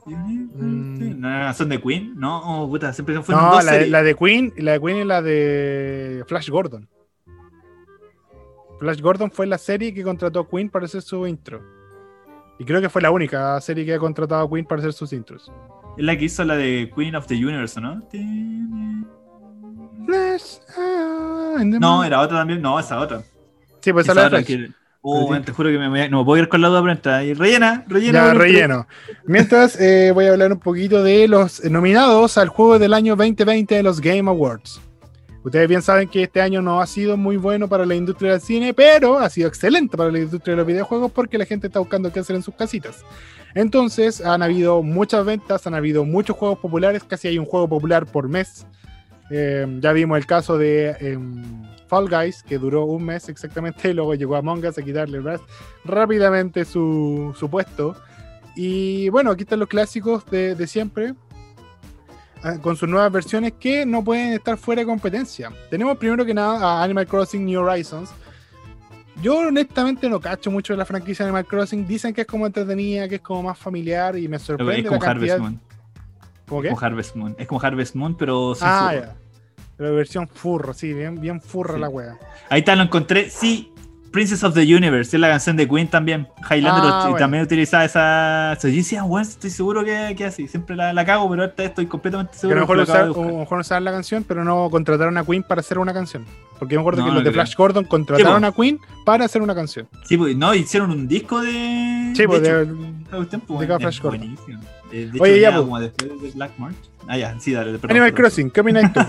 ¿No 0.07 1.55
son 1.55 1.68
de 1.70 1.81
Queen? 1.81 2.14
No, 2.16 2.62
oh, 2.64 2.68
puta, 2.68 2.92
siempre 2.92 3.20
fueron 3.23 3.44
No, 3.44 3.62
la 3.62 3.73
de, 3.73 3.87
la 3.87 4.03
de 4.03 4.14
Queen, 4.14 4.53
la 4.59 4.73
de 4.73 4.81
Queen 4.81 4.97
y 4.99 5.05
la 5.05 5.23
de 5.23 6.25
Flash 6.27 6.51
Gordon. 6.51 6.88
Flash 8.85 9.01
Gordon 9.01 9.31
fue 9.31 9.47
la 9.47 9.57
serie 9.57 9.94
que 9.94 10.03
contrató 10.03 10.40
a 10.40 10.47
Queen 10.49 10.68
para 10.68 10.85
hacer 10.85 11.01
su 11.01 11.27
intro. 11.27 11.62
Y 12.59 12.66
creo 12.66 12.83
que 12.83 12.90
fue 12.90 13.01
la 13.01 13.11
única 13.11 13.59
serie 13.62 13.87
que 13.87 13.94
ha 13.94 13.99
contratado 13.99 14.44
a 14.44 14.51
Queen 14.51 14.66
para 14.66 14.81
hacer 14.81 14.92
sus 14.92 15.11
intros. 15.14 15.51
Es 15.97 16.05
la 16.05 16.18
que 16.18 16.27
hizo 16.27 16.44
la 16.44 16.55
de 16.55 16.92
Queen 16.94 17.16
of 17.16 17.27
the 17.27 17.35
Universe, 17.35 17.81
¿no? 17.81 18.03
Flash, 20.05 20.59
ah, 20.77 21.62
No, 21.64 22.05
era 22.05 22.20
otra 22.20 22.37
también. 22.40 22.61
No, 22.61 22.79
esa 22.79 23.01
otra. 23.01 23.23
Sí, 23.81 23.90
pues 23.90 24.05
Esa 24.05 24.12
la 24.14 24.27
otra 24.27 24.42
que- 24.42 24.70
Oh, 25.01 25.25
weón, 25.31 25.44
te 25.44 25.53
juro 25.53 25.70
que 25.70 25.79
me, 25.79 25.88
voy 25.88 26.01
a- 26.01 26.09
no 26.11 26.18
me 26.18 26.25
puedo 26.27 26.42
ir 26.42 26.49
con 26.51 26.61
la 26.61 26.68
duda, 26.68 27.16
ahí. 27.16 27.33
Rellena, 27.33 27.85
rellena. 27.88 28.27
Ya, 28.27 28.35
relleno. 28.35 28.87
Mientras 29.25 29.81
eh, 29.81 30.12
voy 30.12 30.27
a 30.27 30.33
hablar 30.33 30.53
un 30.53 30.61
poquito 30.61 31.03
de 31.03 31.27
los 31.27 31.64
nominados 31.64 32.37
al 32.37 32.49
juego 32.49 32.79
del 32.79 32.92
año 32.92 33.16
2020 33.16 33.77
de 33.77 33.83
los 33.83 34.01
Game 34.03 34.29
Awards. 34.31 34.79
Ustedes 35.44 35.68
bien 35.68 35.83
saben 35.83 36.09
que 36.09 36.22
este 36.22 36.40
año 36.40 36.62
no 36.62 36.80
ha 36.80 36.87
sido 36.87 37.18
muy 37.18 37.37
bueno 37.37 37.68
para 37.68 37.85
la 37.85 37.94
industria 37.94 38.33
del 38.33 38.40
cine, 38.40 38.72
pero 38.72 39.18
ha 39.18 39.28
sido 39.28 39.46
excelente 39.46 39.94
para 39.96 40.11
la 40.11 40.18
industria 40.18 40.52
de 40.52 40.57
los 40.57 40.66
videojuegos 40.66 41.12
porque 41.12 41.37
la 41.37 41.44
gente 41.44 41.66
está 41.66 41.80
buscando 41.80 42.11
qué 42.11 42.20
hacer 42.20 42.35
en 42.35 42.42
sus 42.42 42.54
casitas. 42.54 43.04
Entonces 43.54 44.20
han 44.24 44.42
habido 44.42 44.83
muchas 44.83 45.24
ventas, 45.24 45.66
han 45.66 45.74
habido 45.74 46.04
muchos 46.04 46.37
juegos 46.37 46.59
populares, 46.59 47.04
casi 47.04 47.28
hay 47.28 47.38
un 47.38 47.44
juego 47.44 47.68
popular 47.68 48.07
por 48.07 48.28
mes. 48.28 48.66
Eh, 49.30 49.66
ya 49.80 49.92
vimos 49.92 50.16
el 50.18 50.26
caso 50.26 50.57
de 50.57 50.96
em, 51.00 51.42
Fall 51.88 52.09
Guys, 52.09 52.42
que 52.42 52.59
duró 52.59 52.85
un 52.87 53.04
mes 53.04 53.28
exactamente, 53.28 53.90
y 53.90 53.92
luego 53.94 54.14
llegó 54.14 54.37
Among 54.37 54.64
Us 54.64 54.78
a 54.78 54.83
quitarle 54.83 55.20
ras- 55.20 55.40
rápidamente 55.84 56.64
su, 56.64 57.34
su 57.38 57.51
puesto. 57.51 57.95
Y 58.57 59.09
bueno, 59.11 59.30
aquí 59.30 59.42
están 59.42 59.61
los 59.61 59.68
clásicos 59.68 60.24
de, 60.30 60.55
de 60.55 60.66
siempre, 60.66 61.14
con 62.62 62.76
sus 62.76 62.88
nuevas 62.88 63.11
versiones 63.11 63.55
que 63.59 63.86
no 63.86 64.03
pueden 64.05 64.32
estar 64.34 64.57
fuera 64.57 64.82
de 64.82 64.86
competencia. 64.86 65.51
Tenemos 65.70 65.97
primero 65.97 66.24
que 66.24 66.34
nada 66.34 66.59
a 66.80 66.82
Animal 66.82 67.07
Crossing 67.07 67.45
New 67.45 67.61
Horizons. 67.62 68.11
Yo 69.22 69.38
honestamente 69.38 70.09
no 70.09 70.20
cacho 70.20 70.51
mucho 70.51 70.72
de 70.72 70.76
la 70.78 70.84
franquicia 70.84 71.24
Animal 71.24 71.47
Crossing. 71.47 71.86
Dicen 71.86 72.12
que 72.12 72.22
es 72.22 72.26
como 72.26 72.47
entretenida, 72.47 73.09
que 73.09 73.16
es 73.16 73.20
como 73.20 73.45
más 73.45 73.59
familiar 73.59 74.18
y 74.18 74.28
me 74.28 74.36
Es 74.36 74.42
sorprende 74.42 74.84
como 74.88 75.01
la 75.01 75.07
cantidad. 75.07 75.36
Harvest 75.36 75.40
Moon. 75.40 75.61
¿Cómo 76.49 76.62
qué? 76.62 76.68
Como 76.68 76.80
Harvest 76.80 77.16
Moon. 77.16 77.36
Es 77.38 77.47
como 77.47 77.61
Harvest 77.62 77.95
Moon, 77.95 78.16
pero 78.16 78.55
sin 78.55 78.66
Ah, 78.68 78.90
ya. 78.95 79.16
Pero 79.76 79.95
versión 79.95 80.28
furro, 80.28 80.72
sí, 80.74 80.92
bien, 80.92 81.20
bien 81.20 81.40
furra 81.40 81.74
Sí. 81.74 81.80
la 81.80 81.88
wea. 81.88 82.18
Ahí 82.51 82.61
está, 82.61 82.76
lo 82.76 82.82
encontré. 82.84 83.30
Sí, 83.30 83.72
Princess 84.15 84.45
of 84.45 84.55
the 84.55 84.61
Universe, 84.62 85.17
es 85.17 85.21
la 85.21 85.29
canción 85.29 85.57
de 85.57 85.69
Queen 85.69 85.89
también. 85.89 86.29
Highlander 86.49 86.85
Ah, 86.87 87.01
y 87.01 87.11
bueno. 87.11 87.17
también 87.17 87.43
utilizaba 87.43 87.85
esa. 87.85 88.57
Yo 88.62 88.69
decía, 88.69 89.03
bueno, 89.03 89.29
estoy 89.29 89.51
seguro 89.51 89.85
que, 89.85 90.15
que 90.17 90.25
así. 90.25 90.47
Siempre 90.47 90.77
la, 90.77 90.93
la 90.93 91.05
cago, 91.05 91.29
pero 91.29 91.43
ahorita 91.43 91.65
estoy 91.65 91.87
completamente 91.87 92.31
Que 92.33 92.37
a 92.37 92.41
seguro 92.41 92.55
lo 92.55 92.61
mejor, 92.62 92.77
que 92.77 92.79
lo 92.79 92.83
usar, 92.85 93.05
de 93.07 93.11
o 93.11 93.39
mejor 93.41 93.59
usaban 93.59 93.83
la 93.85 93.91
canción, 93.91 94.25
pero 94.27 94.45
no 94.45 94.71
contrataron 94.71 95.19
a 95.19 95.25
Queen 95.25 95.43
para 95.43 95.61
hacer 95.61 95.79
una 95.81 95.93
canción. 95.93 96.25
Porque 96.61 96.75
yo 96.75 96.79
me 96.81 96.83
acuerdo 96.83 97.01
No, 97.01 97.07
que 97.07 97.11
no 97.11 97.15
los 97.17 97.25
de. 97.25 97.33
Flash 97.33 97.57
Gordon 97.57 97.85
contrataron 97.87 98.43
Sí, 98.43 98.47
a 98.47 98.53
Queen 98.53 98.79
para 99.05 99.25
hacer 99.25 99.43
una 99.43 99.55
canción. 99.57 99.89
Sí, 100.05 100.17
pues, 100.17 100.37
no, 100.37 100.55
hicieron 100.55 100.93
un 100.93 101.09
disco 101.09 101.41
de. 101.43 102.12
Sí, 102.15 102.27
pues 102.29 102.41
de 102.43 102.67
de- 102.67 102.67
de 102.67 103.75
es 103.75 103.81
Flash 103.81 104.01
Gordon. 104.01 104.21
buenísimo. 104.21 104.61
Eh, 104.95 105.11
de 105.12 105.20
Oye, 105.20 105.32
hecho, 105.32 105.40
ya, 105.42 105.49
venía 105.49 105.51
pues. 105.51 105.61
como 105.62 105.80
después 105.80 106.22
de 106.22 106.30
Black 106.30 106.53
March. 106.59 106.76
Ah, 107.07 107.18
ya, 107.18 107.38
sí, 107.40 107.53
dale. 107.53 107.72
perdón, 107.72 107.90
Animal 107.90 108.12
perdón. 108.12 108.22
Crossing, 108.30 108.51
¿qué 108.51 108.61
opinas 108.61 108.92
tú? 108.92 109.01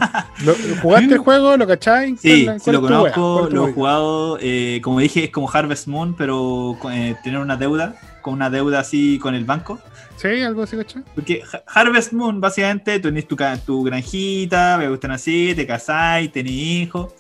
¿Lo- 0.46 0.56
¿Jugaste 0.82 1.14
el 1.14 1.20
juego? 1.20 1.56
¿Lo 1.58 1.66
cachai? 1.68 2.18
Sí, 2.18 2.44
¿Cuál- 2.46 2.60
sí 2.60 2.72
lo 2.72 2.82
conozco, 2.82 3.34
¿Cuál 3.34 3.44
es 3.46 3.50
tu 3.52 3.56
lo 3.56 3.68
he 3.68 3.74
jugado. 3.74 4.38
eh, 4.42 4.82
como 4.84 5.00
dije, 5.00 5.26
es 5.26 5.30
como 5.30 5.50
Harvest 5.50 5.88
Moon, 5.88 6.14
pero 6.18 6.78
eh, 6.92 7.16
tener 7.24 7.40
una 7.40 7.56
deuda, 7.56 7.96
con 8.22 8.34
una 8.34 8.50
deuda 8.50 8.80
así 8.80 9.18
con 9.20 9.34
el 9.36 9.46
banco. 9.46 9.80
Sí, 10.18 10.42
algo 10.42 10.64
así, 10.64 10.76
¿cachai? 10.76 11.04
Porque 11.14 11.42
Ha- 11.54 11.64
Harvest 11.80 12.12
Moon, 12.14 12.42
básicamente, 12.42 13.00
tú 13.00 13.10
tenés 13.10 13.28
tu, 13.28 13.38
tu 13.66 13.84
granjita, 13.84 14.78
me 14.78 14.90
gustan 14.90 15.12
así, 15.12 15.54
te 15.56 15.66
casáis, 15.68 16.32
tenés 16.32 16.52
hijos. 16.54 17.14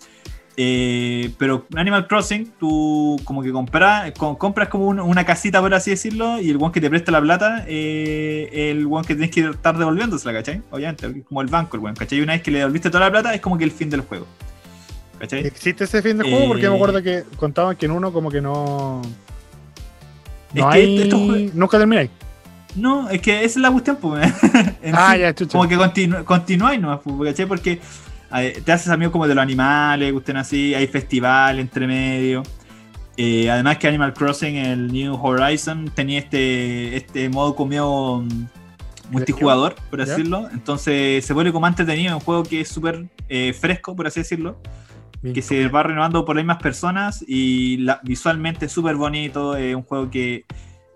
Eh, 0.57 1.31
pero 1.37 1.65
Animal 1.75 2.07
Crossing, 2.07 2.51
tú 2.59 3.19
como 3.25 3.41
que 3.43 3.51
compras, 3.51 4.11
com- 4.17 4.35
compras 4.37 4.69
como 4.69 4.87
un- 4.87 4.99
una 4.99 5.25
casita, 5.25 5.59
por 5.61 5.73
así 5.73 5.91
decirlo, 5.91 6.39
y 6.39 6.49
el 6.49 6.57
one 6.57 6.71
que 6.71 6.79
te 6.81 6.89
presta 6.89 7.11
la 7.11 7.21
plata, 7.21 7.65
eh, 7.67 8.69
el 8.71 8.85
one 8.89 9.05
que 9.05 9.15
tienes 9.15 9.31
que 9.31 9.41
estar 9.49 9.77
devolviéndosela, 9.77 10.33
¿cachai? 10.33 10.61
Obviamente, 10.71 11.07
es 11.07 11.25
como 11.25 11.41
el 11.41 11.47
banco, 11.47 11.75
el 11.77 11.83
one, 11.85 11.93
¿cachai? 11.95 12.21
Una 12.21 12.33
vez 12.33 12.41
que 12.41 12.51
le 12.51 12.59
devolviste 12.59 12.89
toda 12.89 13.05
la 13.05 13.11
plata, 13.11 13.33
es 13.33 13.41
como 13.41 13.57
que 13.57 13.63
el 13.65 13.71
fin 13.71 13.89
del 13.89 14.01
juego. 14.01 14.25
¿Cachai? 15.19 15.45
¿Existe 15.45 15.85
ese 15.85 16.01
fin 16.01 16.17
de 16.17 16.29
juego? 16.29 16.47
Porque 16.47 16.67
me 16.69 16.73
Eh, 16.73 16.77
acuerdo 16.77 17.01
que 17.03 17.23
contaban 17.37 17.75
que 17.75 17.85
en 17.85 17.91
uno 17.93 18.11
como 18.13 18.29
que 18.31 18.41
no... 18.41 19.01
Es 20.53 20.61
No 20.61 20.69
que 20.69 20.77
hay... 20.77 21.01
estos 21.01 21.19
jue- 21.19 21.51
Nunca 21.53 21.77
termináis. 21.77 22.09
No, 22.75 23.09
es 23.09 23.21
que 23.21 23.37
esa 23.37 23.45
es 23.45 23.55
la 23.57 23.71
cuestión, 23.71 23.97
pues. 24.01 24.29
Ah, 24.93 25.13
sí. 25.13 25.19
ya, 25.21 25.33
chucha. 25.33 25.57
Como 25.57 25.67
que 25.69 25.77
continu 25.77 26.23
continuáis 26.25 26.79
nomás, 26.81 26.99
pues, 27.03 27.31
¿cachai? 27.31 27.45
Porque 27.45 27.71
eh, 27.71 27.79
te 28.63 28.71
haces 28.71 28.89
amigo 28.89 29.11
como 29.11 29.27
de 29.27 29.35
los 29.35 29.41
animales, 29.41 30.11
gusten 30.13 30.37
así, 30.37 30.73
hay 30.73 30.87
festival 30.87 31.59
entre 31.59 31.87
medio. 31.87 32.43
Eh, 33.17 33.49
además 33.49 33.77
que 33.77 33.87
Animal 33.87 34.13
Crossing, 34.13 34.55
el 34.57 34.91
New 34.91 35.13
Horizon, 35.15 35.89
tenía 35.95 36.19
este, 36.19 36.97
este 36.97 37.29
modo 37.29 37.55
como 37.55 38.21
mm, 38.23 38.47
multijugador, 39.11 39.75
por 39.89 40.01
así 40.01 40.11
decirlo. 40.11 40.49
Entonces 40.51 41.23
se 41.25 41.33
vuelve 41.33 41.51
como 41.53 41.67
entretenido, 41.67 42.17
un 42.17 42.21
juego 42.23 42.43
que 42.43 42.61
es 42.61 42.67
súper 42.67 43.05
eh, 43.29 43.53
fresco, 43.53 43.95
por 43.95 44.07
así 44.07 44.19
decirlo. 44.19 44.59
Que 45.33 45.41
se 45.41 45.67
va 45.69 45.81
renovando 45.81 46.23
por 46.23 46.35
las 46.35 46.43
mismas 46.43 46.61
personas 46.61 47.23
y 47.27 47.77
la- 47.77 47.99
visualmente 48.03 48.67
es 48.67 48.71
súper 48.71 48.95
bonito. 48.95 49.55
Es 49.55 49.73
un 49.75 49.81
juego 49.81 50.11
que, 50.11 50.45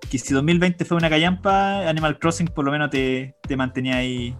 que 0.07 0.19
si 0.19 0.33
2020 0.35 0.85
fue 0.85 0.97
una 0.97 1.09
callampa, 1.09 1.87
Animal 1.89 2.19
Crossing 2.19 2.47
por 2.47 2.63
lo 2.65 2.71
menos 2.71 2.91
te, 2.91 3.33
te 3.47 3.55
mantenía 3.57 3.95
ahí 3.95 4.35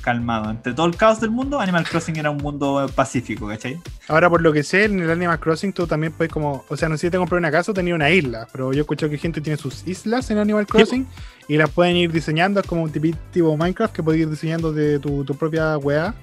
calmado. 0.00 0.50
Entre 0.50 0.72
todo 0.72 0.86
el 0.86 0.96
caos 0.96 1.20
del 1.20 1.30
mundo, 1.30 1.60
Animal 1.60 1.84
Crossing 1.88 2.16
era 2.16 2.30
un 2.30 2.38
mundo 2.38 2.86
pacífico, 2.94 3.48
¿cachai? 3.48 3.80
Ahora, 4.08 4.28
por 4.28 4.42
lo 4.42 4.52
que 4.52 4.62
sé, 4.62 4.84
en 4.84 5.00
el 5.00 5.10
Animal 5.10 5.40
Crossing 5.40 5.72
tú 5.72 5.86
también 5.86 6.12
puedes 6.12 6.32
como... 6.32 6.64
O 6.68 6.76
sea, 6.76 6.88
no 6.88 6.96
sé 6.96 7.06
si 7.06 7.10
te 7.10 7.18
compré 7.18 7.38
una 7.38 7.50
casa 7.50 7.72
o 7.72 7.74
tenía 7.74 7.94
una 7.94 8.10
isla, 8.10 8.46
pero 8.52 8.72
yo 8.72 8.78
he 8.78 8.80
escuchado 8.82 9.10
que 9.10 9.18
gente 9.18 9.40
tiene 9.40 9.56
sus 9.56 9.86
islas 9.86 10.30
en 10.30 10.38
Animal 10.38 10.66
Crossing 10.66 11.06
y 11.48 11.56
las 11.56 11.70
pueden 11.70 11.96
ir 11.96 12.12
diseñando, 12.12 12.60
es 12.60 12.66
como 12.66 12.82
un 12.82 12.90
tipo 12.90 13.56
Minecraft 13.56 13.94
que 13.94 14.02
puedes 14.02 14.20
ir 14.20 14.30
diseñando 14.30 14.72
de 14.72 14.98
tu, 14.98 15.24
tu 15.24 15.34
propia 15.34 15.76
weá. 15.78 16.14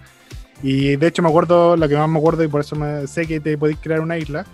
Y 0.64 0.96
de 0.96 1.08
hecho 1.08 1.22
me 1.24 1.30
acuerdo, 1.30 1.76
la 1.76 1.88
que 1.88 1.96
más 1.96 2.08
me 2.08 2.20
acuerdo 2.20 2.44
y 2.44 2.48
por 2.48 2.62
eso 2.62 2.76
me, 2.76 3.08
sé 3.08 3.26
que 3.26 3.40
te 3.40 3.58
podéis 3.58 3.80
crear 3.82 4.00
una 4.00 4.18
isla, 4.18 4.46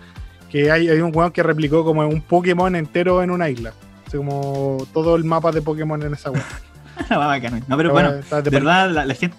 que 0.50 0.72
hay, 0.72 0.90
hay 0.90 1.00
un 1.00 1.14
weón 1.14 1.32
que 1.32 1.44
replicó 1.44 1.84
como 1.84 2.08
un 2.08 2.22
Pokémon 2.22 2.74
entero 2.76 3.22
en 3.22 3.32
una 3.32 3.50
isla. 3.50 3.74
O 4.08 4.10
sea, 4.10 4.18
como 4.20 4.88
todo 4.94 5.18
el 5.18 5.26
mapa 5.26 5.52
de 5.52 5.62
Pokémon 5.62 6.02
en 6.02 6.14
esa 6.14 6.32
weá. 6.32 6.46
Va 7.12 7.28
bacano. 7.28 7.60
no, 7.68 7.78
pero 7.78 7.92
bueno, 7.92 8.10
Está 8.16 8.42
de 8.42 8.50
verdad, 8.50 8.90
la, 8.92 9.06
la 9.06 9.14
gente. 9.14 9.38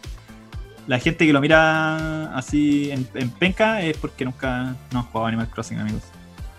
La 0.86 0.98
gente 0.98 1.26
que 1.26 1.32
lo 1.34 1.40
mira 1.42 2.34
así 2.34 2.90
en, 2.90 3.06
en 3.14 3.28
penca 3.28 3.82
es 3.82 3.96
porque 3.98 4.24
nunca 4.24 4.74
no 4.90 5.00
han 5.00 5.04
jugado 5.04 5.26
Animal 5.26 5.48
Crossing, 5.50 5.78
amigos. 5.78 6.02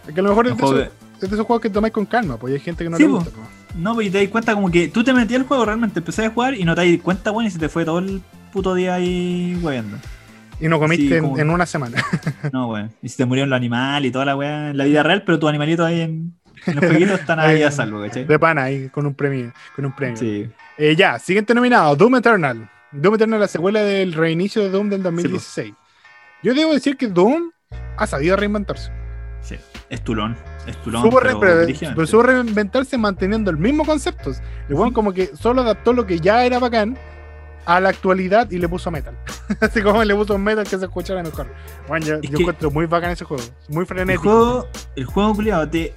Es 0.08 0.14
que 0.14 0.20
a 0.20 0.24
lo 0.24 0.30
mejor 0.30 0.46
es 0.46 0.52
Un 0.52 0.58
de, 0.60 0.64
juego 0.64 0.80
esos, 0.82 0.94
es 1.16 1.30
de 1.32 1.36
esos 1.36 1.46
juegos 1.48 1.62
que 1.64 1.70
tomáis 1.72 1.92
con 1.94 2.06
calma, 2.06 2.38
pues 2.38 2.54
hay 2.54 2.60
gente 2.60 2.84
que 2.84 2.92
no 2.92 2.98
Sí, 2.98 3.04
le 3.04 3.10
po. 3.10 3.16
gusta. 3.16 3.32
pues. 3.32 3.48
No, 3.76 3.96
pues 3.96 4.08
y 4.08 4.12
te 4.12 4.20
das 4.22 4.28
cuenta 4.30 4.54
como 4.54 4.70
que 4.70 4.88
tú 4.88 5.04
te 5.04 5.14
metías 5.14 5.42
al 5.42 5.48
juego 5.48 5.66
realmente, 5.66 5.98
empecé 6.00 6.26
a 6.26 6.30
jugar 6.30 6.54
y 6.54 6.64
no 6.64 6.76
te 6.76 6.88
das 6.92 7.02
cuenta, 7.02 7.32
bueno, 7.32 7.48
y 7.48 7.52
se 7.52 7.58
te 7.58 7.70
fue 7.70 7.86
todo 7.86 7.98
el 8.00 8.22
puto 8.54 8.76
día 8.76 8.94
ahí 8.94 9.58
hueando. 9.64 9.98
Y 10.60 10.68
no 10.68 10.78
comiste 10.78 11.08
Sí, 11.22 11.26
en- 11.40 11.50
una 11.50 11.66
semana. 11.66 11.98
No, 12.54 12.68
weón. 12.68 12.92
Y 13.02 13.10
se 13.10 13.18
te 13.18 13.26
murieron 13.26 13.50
los 13.50 13.58
animales 13.58 14.10
y 14.10 14.12
toda 14.12 14.26
la 14.26 14.36
weá 14.36 14.70
en 14.70 14.78
la 14.78 14.84
vida 14.84 15.02
real, 15.02 15.24
pero 15.26 15.40
tus 15.40 15.50
animalitos 15.50 15.88
ahí 15.88 16.02
en, 16.02 16.34
en 16.68 16.76
los 16.76 16.86
jueguitos 16.86 17.20
están 17.20 17.40
ahí 17.40 17.64
a 17.64 17.72
salvo, 17.72 18.00
¿cachai? 18.02 18.26
De 18.26 18.38
pana 18.38 18.64
ahí 18.66 18.90
con 18.90 19.08
un 19.08 19.16
premio. 19.16 19.52
Con 19.76 19.86
un 19.86 19.92
premio. 19.96 20.18
Sí. 20.18 20.48
Eh, 20.82 20.96
ya, 20.96 21.20
siguiente 21.20 21.54
nominado, 21.54 21.94
Doom 21.96 22.16
Eternal. 22.16 22.70
Doom 22.94 23.16
Eternal, 23.16 23.40
la 23.42 23.48
secuela 23.50 23.82
del 23.84 24.14
reinicio 24.14 24.62
de 24.64 24.70
Doom 24.70 24.90
del 24.90 25.04
2016. 25.04 25.74
Yo 26.42 26.54
debo 26.54 26.74
decir 26.74 26.96
que 26.96 27.08
Doom 27.08 27.52
ha 27.98 28.08
sabido 28.08 28.38
reinventarse. 28.38 28.90
Sí. 29.42 29.58
Es 29.90 30.02
tulón. 30.04 30.38
Es 30.66 30.78
tulón. 30.82 31.02
Supo, 31.04 31.20
pero 31.22 31.40
pero- 31.40 32.08
supo 32.08 32.24
reinventarse 32.24 32.98
manteniendo 32.98 33.52
el 33.52 33.58
mismo 33.58 33.84
concepto. 33.86 34.32
El 34.70 34.76
weón 34.76 34.94
como 34.94 35.12
que 35.14 35.28
solo 35.36 35.62
adaptó 35.62 35.92
lo 35.92 36.06
que 36.06 36.20
ya 36.20 36.46
era 36.46 36.60
bacán 36.60 36.98
a 37.66 37.80
la 37.82 37.90
actualidad 37.90 38.50
y 38.50 38.58
le 38.58 38.70
puso 38.70 38.90
metal. 38.90 39.18
Así 39.60 39.82
como 39.82 40.02
le 40.04 40.16
puso 40.16 40.38
metal 40.38 40.64
que 40.64 40.78
se 40.78 40.86
escuchara 40.86 41.22
mejor. 41.24 41.48
Bueno, 41.90 42.06
yo, 42.06 42.16
Es 42.24 42.32
encuentro 42.40 42.72
muy 42.72 42.86
bacán 42.86 43.12
ese 43.12 43.26
juego. 43.26 43.44
Muy 43.68 43.82
el 43.82 43.88
frenético. 43.88 44.24
juego, 44.24 44.68
el 44.96 45.06
juego 45.06 45.36
culiado 45.36 45.70
te 45.70 45.94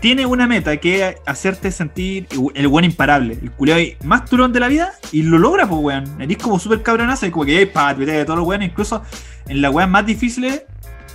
tiene 0.00 0.26
una 0.26 0.46
meta 0.46 0.76
que 0.76 1.08
es 1.08 1.16
hacerte 1.26 1.70
sentir 1.70 2.28
el 2.54 2.68
buen 2.68 2.84
imparable, 2.84 3.38
el 3.40 3.50
culiado 3.50 3.80
más 4.04 4.24
turón 4.26 4.52
de 4.52 4.60
la 4.60 4.68
vida 4.68 4.92
y 5.12 5.22
lo 5.22 5.38
logra, 5.38 5.68
pues 5.68 5.80
weón. 5.80 6.20
Eres 6.20 6.38
como 6.38 6.58
súper 6.58 6.82
cabronazo 6.82 7.26
y 7.26 7.30
como 7.30 7.44
que 7.44 7.58
hay 7.58 7.66
para 7.66 7.94
de 7.94 8.24
todos 8.24 8.38
los 8.38 8.46
weones, 8.46 8.70
incluso 8.70 9.02
en 9.48 9.62
las 9.62 9.72
weas 9.72 9.88
más 9.88 10.04
difíciles 10.06 10.62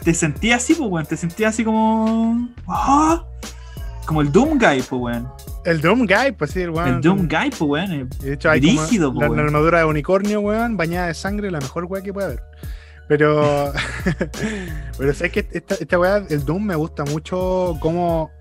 te 0.04 0.14
sentías 0.14 0.64
así, 0.64 0.74
pues 0.74 0.90
weón. 0.90 1.06
Te 1.06 1.18
sentías 1.18 1.54
así 1.54 1.64
como. 1.64 2.50
¡Ah! 2.68 3.24
Como 4.06 4.22
el 4.22 4.32
Doom 4.32 4.58
Guy, 4.58 4.82
pues 4.82 4.92
weón. 4.92 5.28
El 5.64 5.80
Doom 5.80 6.08
Guy, 6.08 6.32
pues 6.38 6.52
sí, 6.52 6.62
el 6.62 6.72
weón. 6.72 6.96
El 6.96 7.02
Doom 7.02 7.28
Guy, 7.28 7.50
pues 7.50 7.62
weón. 7.62 8.10
De 8.20 8.34
hecho, 8.34 8.50
hay 8.50 8.60
Brígido, 8.60 9.14
po, 9.14 9.22
la, 9.22 9.28
weón. 9.28 9.38
la 9.38 9.44
armadura 9.44 9.80
de 9.80 9.86
unicornio, 9.86 10.42
weón, 10.42 10.76
bañada 10.76 11.08
de 11.08 11.14
sangre, 11.14 11.52
la 11.52 11.60
mejor 11.60 11.86
weá 11.86 12.02
que 12.02 12.12
puede 12.12 12.28
haber. 12.28 12.44
Pero, 13.08 13.74
pero 14.98 15.14
sé 15.14 15.30
que 15.30 15.48
esta, 15.52 15.76
esta 15.76 16.00
weá, 16.00 16.24
el 16.30 16.46
Doom, 16.46 16.64
me 16.64 16.76
gusta 16.76 17.04
mucho 17.06 17.78
cómo, 17.80 18.32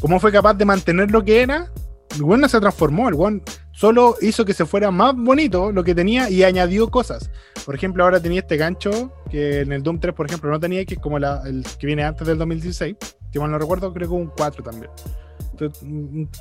cómo 0.00 0.20
fue 0.20 0.32
capaz 0.32 0.54
de 0.54 0.64
mantener 0.64 1.10
lo 1.10 1.24
que 1.24 1.42
era. 1.42 1.70
El 2.14 2.22
weón 2.22 2.40
no 2.40 2.48
se 2.48 2.60
transformó, 2.60 3.08
el 3.08 3.14
weón 3.14 3.42
solo 3.72 4.16
hizo 4.22 4.44
que 4.44 4.54
se 4.54 4.64
fuera 4.64 4.90
más 4.90 5.14
bonito 5.14 5.70
lo 5.72 5.84
que 5.84 5.94
tenía 5.94 6.30
y 6.30 6.44
añadió 6.44 6.88
cosas. 6.88 7.30
Por 7.64 7.74
ejemplo, 7.74 8.04
ahora 8.04 8.20
tenía 8.20 8.40
este 8.40 8.56
gancho 8.56 9.12
que 9.30 9.60
en 9.60 9.72
el 9.72 9.82
Doom 9.82 10.00
3, 10.00 10.14
por 10.14 10.26
ejemplo, 10.26 10.50
no 10.50 10.60
tenía, 10.60 10.84
que 10.84 10.94
es 10.94 11.00
como 11.00 11.18
la, 11.18 11.42
el 11.44 11.64
que 11.78 11.86
viene 11.86 12.04
antes 12.04 12.26
del 12.26 12.38
2016. 12.38 12.96
Si 13.32 13.38
mal 13.38 13.50
no 13.50 13.58
recuerdo, 13.58 13.92
creo 13.92 14.08
que 14.08 14.14
un 14.14 14.30
4 14.34 14.62
también. 14.62 14.90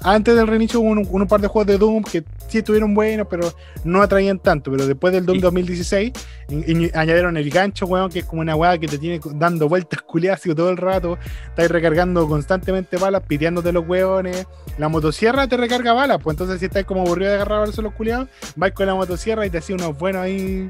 Antes 0.03 0.35
del 0.35 0.47
reinicio 0.47 0.79
hubo 0.81 0.89
un, 0.89 1.07
un 1.09 1.27
par 1.27 1.41
de 1.41 1.47
juegos 1.47 1.67
de 1.67 1.77
Doom 1.77 2.03
que 2.03 2.23
sí 2.47 2.59
estuvieron 2.59 2.93
buenos, 2.93 3.27
pero 3.29 3.53
no 3.83 4.01
atraían 4.01 4.39
tanto. 4.39 4.71
Pero 4.71 4.85
después 4.87 5.13
del 5.13 5.25
Doom 5.25 5.37
Y- 5.37 5.41
2016, 5.41 6.11
y- 6.49 6.85
y 6.85 6.91
añadieron 6.93 7.37
el 7.37 7.49
gancho, 7.49 7.85
weón, 7.85 8.09
que 8.11 8.19
es 8.19 8.25
como 8.25 8.41
una 8.41 8.55
weá 8.55 8.77
que 8.77 8.87
te 8.87 8.97
tiene 8.97 9.19
dando 9.35 9.67
vueltas 9.69 10.01
culiadas 10.07 10.41
todo 10.41 10.69
el 10.69 10.77
rato. 10.77 11.17
Estás 11.49 11.69
recargando 11.71 12.27
constantemente 12.27 12.97
balas, 12.97 13.23
piteándote 13.27 13.71
los 13.71 13.87
weones. 13.87 14.45
La 14.77 14.89
motosierra 14.89 15.47
te 15.47 15.57
recarga 15.57 15.93
balas, 15.93 16.19
pues 16.21 16.35
entonces 16.35 16.59
si 16.59 16.65
estás 16.65 16.83
como 16.85 17.01
aburrido 17.01 17.29
de 17.31 17.35
agarrar 17.37 17.63
a 17.63 17.65
los 17.81 17.93
culiados, 17.93 18.27
vais 18.55 18.73
con 18.73 18.85
la 18.87 18.95
motosierra 18.95 19.45
y 19.45 19.49
te 19.49 19.57
hacía 19.59 19.75
unos 19.75 19.97
buenos 19.97 20.21
ahí, 20.23 20.69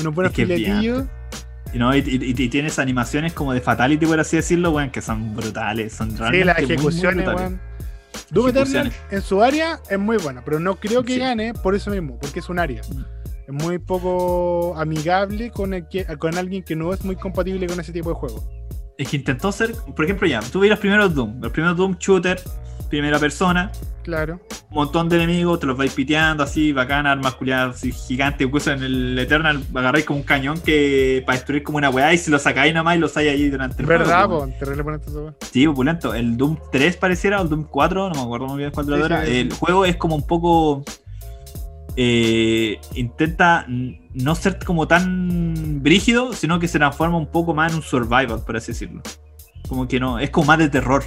unos 0.00 0.14
buenos 0.14 0.32
Es 0.32 0.36
que 0.36 0.42
es 0.42 0.48
filetillos. 0.48 1.04
Y, 1.72 1.78
no, 1.78 1.94
y, 1.94 1.98
y- 1.98 2.42
y 2.42 2.48
tienes 2.48 2.78
animaciones 2.78 3.32
como 3.32 3.52
de 3.52 3.60
Fatality, 3.60 4.06
por 4.06 4.18
así 4.20 4.36
decirlo, 4.36 4.70
weón, 4.70 4.90
que 4.90 5.02
son 5.02 5.34
brutales. 5.34 5.92
Son 5.94 6.10
Sí, 6.12 6.16
realmente 6.18 6.44
las 6.46 6.56
muy, 6.58 6.66
muy 6.66 6.74
ejecuciones, 6.74 7.26
brutales. 7.26 7.58
Doom 8.30 8.48
Eternal 8.48 8.92
en 9.10 9.22
su 9.22 9.42
área 9.42 9.80
es 9.88 9.98
muy 9.98 10.16
buena, 10.18 10.44
pero 10.44 10.58
no 10.60 10.76
creo 10.76 11.02
que 11.02 11.14
Sí. 11.14 11.18
gane 11.20 11.54
por 11.54 11.74
eso 11.74 11.90
mismo, 11.90 12.18
porque 12.18 12.40
es 12.40 12.48
un 12.48 12.58
área. 12.58 12.80
Es 12.80 13.52
muy 13.52 13.78
poco 13.78 14.74
amigable 14.76 15.50
con, 15.50 15.72
el 15.74 15.86
que, 15.88 16.04
con 16.18 16.36
alguien 16.36 16.62
que 16.64 16.74
no 16.74 16.92
es 16.92 17.04
muy 17.04 17.16
compatible 17.16 17.66
con 17.66 17.78
ese 17.78 17.92
tipo 17.92 18.08
de 18.10 18.14
juego. 18.16 18.42
Es 18.98 19.08
que 19.08 19.16
intentó 19.18 19.52
ser, 19.52 19.72
por 19.94 20.04
ejemplo, 20.04 20.26
ya, 20.26 20.40
tú 20.40 20.60
ves 20.60 20.70
los 20.70 20.78
primeros 20.78 21.14
Doom, 21.14 21.40
los 21.40 21.52
primeros 21.52 21.76
Doom 21.76 21.96
shooter, 21.98 22.40
primera 22.88 23.18
persona, 23.18 23.70
Claro. 24.04 24.40
un 24.70 24.74
montón 24.74 25.08
de 25.08 25.16
enemigos, 25.16 25.58
te 25.60 25.66
los 25.66 25.76
vais 25.76 25.92
piteando 25.92 26.44
así, 26.44 26.72
bacán, 26.72 27.06
armas 27.06 27.34
culiadas 27.34 27.80
gigantes, 28.06 28.46
incluso 28.46 28.70
en 28.72 28.82
el 28.82 29.18
Eternal 29.18 29.62
agarráis 29.74 30.04
como 30.04 30.20
un 30.20 30.24
cañón 30.24 30.60
que 30.60 31.22
para 31.26 31.36
destruir 31.38 31.62
como 31.64 31.78
una 31.78 31.90
weá 31.90 32.12
y 32.14 32.18
si 32.18 32.30
lo 32.30 32.38
sacáis 32.38 32.72
nomás 32.72 32.96
y 32.96 32.98
lo 33.00 33.06
usáis 33.06 33.30
ahí 33.30 33.48
durante 33.50 33.82
el 33.82 33.86
¿Verdad, 33.88 34.26
juego. 34.26 34.46
esa 34.46 35.12
weá. 35.12 35.34
Sí, 35.50 35.66
opulento. 35.66 36.14
El 36.14 36.36
Doom 36.36 36.56
3 36.70 36.96
pareciera, 36.98 37.40
o 37.40 37.42
el 37.42 37.48
Doom 37.48 37.64
4, 37.64 38.08
no 38.10 38.14
me 38.14 38.20
acuerdo 38.20 38.46
muy 38.46 38.58
bien 38.58 38.70
cuál 38.70 38.92
era. 38.92 39.24
sí, 39.24 39.30
sí. 39.32 39.38
El 39.38 39.52
juego 39.52 39.84
es 39.84 39.96
como 39.96 40.14
un 40.14 40.26
poco. 40.26 40.84
eh, 41.96 42.78
intenta 42.94 43.64
no 43.68 44.34
ser 44.34 44.58
como 44.64 44.86
tan 44.86 45.82
brígido, 45.82 46.32
sino 46.32 46.60
que 46.60 46.68
se 46.68 46.78
transforma 46.78 47.16
un 47.16 47.26
poco 47.26 47.54
más 47.54 47.72
en 47.72 47.78
un 47.78 47.82
survival, 47.82 48.42
por 48.44 48.56
así 48.56 48.72
decirlo. 48.72 49.00
Como 49.68 49.88
que 49.88 49.98
no, 49.98 50.18
es 50.18 50.30
como 50.30 50.46
más 50.48 50.58
de 50.58 50.68
terror. 50.68 51.02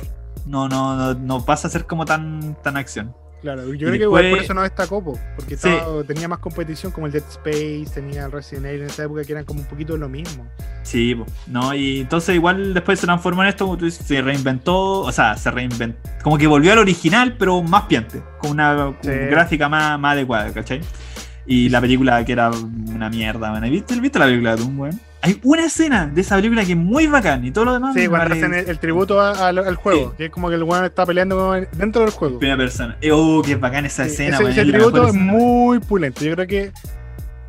No, 0.49 0.67
no, 0.67 0.95
no, 0.95 1.13
no 1.13 1.45
pasa 1.45 1.67
a 1.67 1.71
ser 1.71 1.85
como 1.85 2.05
tan, 2.05 2.55
tan 2.63 2.75
acción. 2.75 3.13
Claro, 3.41 3.67
yo 3.67 3.73
Y 3.73 3.77
creo 3.77 3.91
que 3.91 3.97
igual 3.99 4.09
por 4.09 4.23
después- 4.23 4.43
eso 4.43 4.53
no 4.53 4.63
destacó, 4.63 5.01
po, 5.01 5.17
porque 5.37 5.55
Sí. 5.55 5.69
estaba- 5.69 6.03
tenía 6.03 6.27
más 6.27 6.39
competición 6.39 6.91
como 6.91 7.05
el 7.05 7.13
Dead 7.13 7.23
Space, 7.29 7.85
tenía 7.93 8.25
el 8.25 8.31
Resident 8.33 8.65
Evil 8.65 8.81
en 8.81 8.87
esa 8.87 9.03
época 9.03 9.23
que 9.23 9.31
eran 9.31 9.45
como 9.45 9.61
un 9.61 9.65
poquito 9.67 9.95
lo 9.95 10.09
mismo. 10.09 10.45
Sí, 10.83 11.15
no, 11.47 11.73
y 11.73 12.01
entonces 12.01 12.35
igual 12.35 12.73
después 12.73 12.99
se 12.99 13.05
transformó 13.05 13.43
en 13.43 13.49
esto, 13.49 13.65
como 13.65 13.77
tú 13.77 13.85
dices, 13.85 14.05
se 14.05 14.21
reinventó, 14.21 15.01
o 15.01 15.11
sea, 15.13 15.37
se 15.37 15.51
reinventó, 15.51 15.99
como 16.23 16.37
que 16.37 16.47
volvió 16.47 16.73
al 16.73 16.79
original, 16.79 17.37
pero 17.37 17.61
más 17.63 17.83
piante, 17.83 18.21
con 18.39 18.51
una 18.51 18.93
Sí. 19.01 19.09
gráfica 19.09 19.69
más, 19.69 19.97
más 19.99 20.13
adecuada, 20.13 20.51
¿cachai? 20.51 20.81
Y 21.45 21.69
la 21.69 21.79
película 21.79 22.25
que 22.25 22.33
era 22.33 22.49
una 22.51 23.09
mierda. 23.09 23.57
¿Viste, 23.61 23.97
¿Viste 24.01 24.19
la 24.19 24.25
película 24.25 24.55
de 24.55 24.61
Doom, 24.63 24.79
weón? 24.79 24.99
Hay 25.21 25.39
una 25.43 25.65
escena 25.65 26.07
de 26.07 26.21
esa 26.21 26.37
película 26.37 26.63
que 26.63 26.71
es 26.71 26.77
muy 26.77 27.07
bacán 27.07 27.43
y 27.43 27.51
todo 27.51 27.65
lo 27.65 27.73
demás. 27.73 27.93
Sí, 27.93 28.07
cuando 28.07 28.35
hacen 28.35 28.53
el, 28.53 28.69
el 28.69 28.79
tributo 28.79 29.19
a- 29.19 29.49
al, 29.49 29.57
al 29.57 29.75
juego, 29.75 30.11
Sí. 30.11 30.15
que 30.17 30.25
es 30.25 30.31
como 30.31 30.47
que 30.49 30.55
el 30.55 30.63
weón 30.63 30.85
está 30.85 31.05
peleando 31.05 31.51
dentro 31.73 32.03
del 32.03 32.11
juego. 32.11 32.39
Primera 32.39 32.57
persona. 32.57 32.97
Eh, 33.01 33.11
oh, 33.11 33.41
qué 33.45 33.55
bacán 33.57 33.85
esa 33.85 34.05
Sí, 34.05 34.11
escena, 34.11 34.35
ese, 34.35 34.43
man, 34.43 34.51
ese 34.53 34.61
es 34.61 34.67
tributo 34.71 35.03
es 35.03 35.09
escena. 35.09 35.31
muy 35.33 35.79
pulento. 35.79 36.23
Yo 36.23 36.33
creo 36.35 36.47
que 36.47 36.71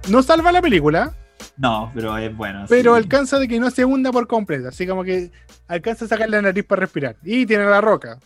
no 0.09 0.21
salva 0.23 0.51
la 0.51 0.61
película, 0.61 1.13
No, 1.57 1.93
pero 1.95 2.19
es 2.19 2.37
bueno. 2.37 2.65
pero 2.69 2.95
sí. 2.97 3.03
alcanza 3.03 3.39
de 3.39 3.47
que 3.47 3.61
no 3.61 3.71
se 3.71 3.85
hunda 3.85 4.11
por 4.11 4.27
completo. 4.27 4.67
Así 4.69 4.85
como 4.85 5.05
que 5.05 5.31
alcanza 5.69 6.07
a 6.07 6.09
sacar 6.09 6.29
la 6.29 6.43
nariz 6.43 6.65
para 6.65 6.81
respirar. 6.81 7.17
Y 7.23 7.47
tiene 7.47 7.67
la 7.67 7.81
roca. 7.81 8.19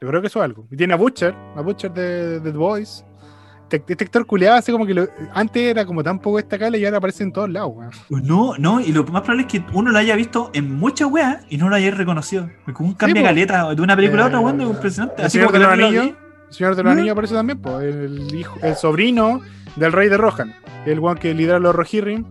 Yo 0.00 0.08
creo 0.08 0.20
que 0.20 0.26
eso 0.26 0.40
es 0.40 0.44
algo. 0.44 0.66
Y 0.72 0.76
tiene 0.76 0.94
a 0.94 0.96
Butcher, 0.96 1.32
a 1.56 1.60
Butcher 1.60 1.92
de, 1.92 2.40
de 2.40 2.50
The 2.50 2.58
Boys. 2.58 3.04
Este 3.76 4.04
actor 4.04 4.26
culiado 4.26 4.56
así 4.56 4.72
como 4.72 4.86
que 4.86 4.94
lo- 4.94 5.08
antes 5.34 5.62
era 5.62 5.84
como 5.86 6.02
tan 6.02 6.18
poco 6.18 6.36
destacable 6.38 6.78
y 6.78 6.84
ahora 6.84 6.98
aparece 6.98 7.22
en 7.24 7.32
todos 7.32 7.48
lados, 7.50 7.72
weón. 7.74 7.90
No, 8.26 8.54
no, 8.58 8.80
y 8.80 8.92
lo 8.92 9.04
más 9.04 9.22
probable 9.22 9.42
es 9.42 9.48
que 9.48 9.64
uno 9.72 9.90
lo 9.90 9.98
haya 9.98 10.14
visto 10.16 10.50
en 10.54 10.74
muchas 10.74 11.10
weas 11.10 11.44
y 11.48 11.56
no 11.56 11.68
lo 11.68 11.76
haya 11.76 11.90
reconocido. 11.92 12.48
Como 12.72 12.90
un 12.90 12.94
cambio 12.94 13.22
de 13.22 13.28
caleta 13.28 13.74
de 13.74 13.82
una 13.82 13.96
película 13.96 14.24
a 14.24 14.26
otra, 14.26 14.40
weón, 14.40 14.60
es 14.60 14.68
impresionante. 14.68 15.14
El 15.22 15.26
Así 15.26 15.38
Señor 15.38 15.46
como 15.52 15.58
de 15.58 15.64
que 15.64 15.70
los 15.70 15.78
lo 15.78 15.90
vi- 15.90 15.96
Anillos. 15.98 16.16
El 16.48 16.54
Señor 16.54 16.76
de 16.76 16.82
los 16.82 16.90
¿Mm? 16.90 16.96
Anillos 16.98 17.12
aparece 17.12 17.34
también, 17.34 17.58
pues, 17.60 17.82
el, 17.94 18.34
hijo, 18.34 18.58
el 18.62 18.74
sobrino 18.76 19.40
del 19.76 19.92
rey 19.92 20.08
de 20.08 20.16
Rohan. 20.18 20.54
El 20.84 21.00
weón 21.00 21.16
que 21.18 21.32
lidera 21.34 21.58
los 21.58 21.74
Rohirrim. 21.74 22.24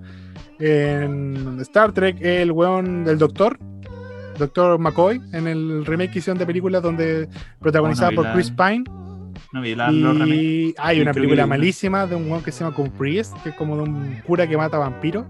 En 0.60 1.58
Star 1.62 1.92
Trek, 1.92 2.18
el 2.22 2.52
weón 2.52 3.04
del 3.04 3.18
doctor. 3.18 3.58
Doctor 4.38 4.80
McCoy, 4.80 5.22
en 5.34 5.48
el 5.48 5.86
remake 5.86 6.12
que 6.12 6.20
hicieron 6.20 6.38
de 6.40 6.46
películas 6.46 6.82
donde 6.82 7.28
protagonizada 7.60 8.12
por 8.12 8.32
Chris 8.34 8.50
Pine. 8.52 8.84
No 9.52 9.62
vi 9.62 9.76
la. 9.76 9.92
Y 9.92 10.74
hay 10.78 11.02
una 11.02 11.14
película 11.14 11.46
malísima 11.48 12.06
de 12.08 12.16
un 12.16 12.30
weón 12.32 12.44
que 12.44 12.52
se 12.52 12.64
llama 12.64 12.76
Priest, 12.98 13.34
que 13.44 13.50
es 13.50 13.56
como 13.56 13.76
de 13.78 13.84
un 13.84 14.22
cura 14.26 14.48
que 14.48 14.56
mata 14.58 14.78
vampiros. 14.78 15.26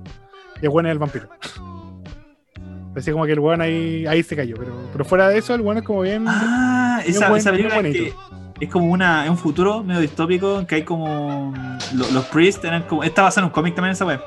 Y 0.61 0.65
el 0.65 0.69
weón 0.69 0.85
es 0.85 0.91
el 0.91 0.99
vampiro. 0.99 1.27
Parecía 2.93 3.13
como 3.13 3.25
que 3.25 3.31
el 3.31 3.39
weón 3.39 3.61
ahí, 3.61 4.05
ahí 4.05 4.21
se 4.21 4.35
cayó. 4.35 4.55
Pero, 4.57 4.73
pero 4.91 5.05
fuera 5.05 5.29
de 5.29 5.37
eso, 5.37 5.55
el 5.55 5.61
weón 5.61 5.77
es 5.77 5.83
como 5.83 6.01
bien. 6.01 6.25
Ah, 6.27 6.99
bien 7.03 7.15
esa, 7.15 7.29
buen- 7.29 7.39
esa 7.39 7.51
bien 7.51 7.69
película 7.69 7.87
es, 7.87 7.95
bonito. 7.97 8.53
que 8.59 8.65
es 8.65 8.71
como 8.71 8.87
una, 8.91 9.23
es 9.23 9.29
un 9.29 9.37
futuro 9.37 9.81
medio 9.83 10.01
distópico 10.01 10.59
en 10.59 10.65
que 10.65 10.75
hay 10.75 10.83
como. 10.83 11.53
lo- 11.95 12.11
los 12.11 12.25
priests 12.25 12.63
eran 12.65 12.83
como. 12.83 13.03
Esta 13.03 13.21
basada 13.23 13.45
en 13.45 13.49
un 13.49 13.53
cómic 13.53 13.75
también 13.75 13.93
esa 13.93 14.05
web. 14.05 14.19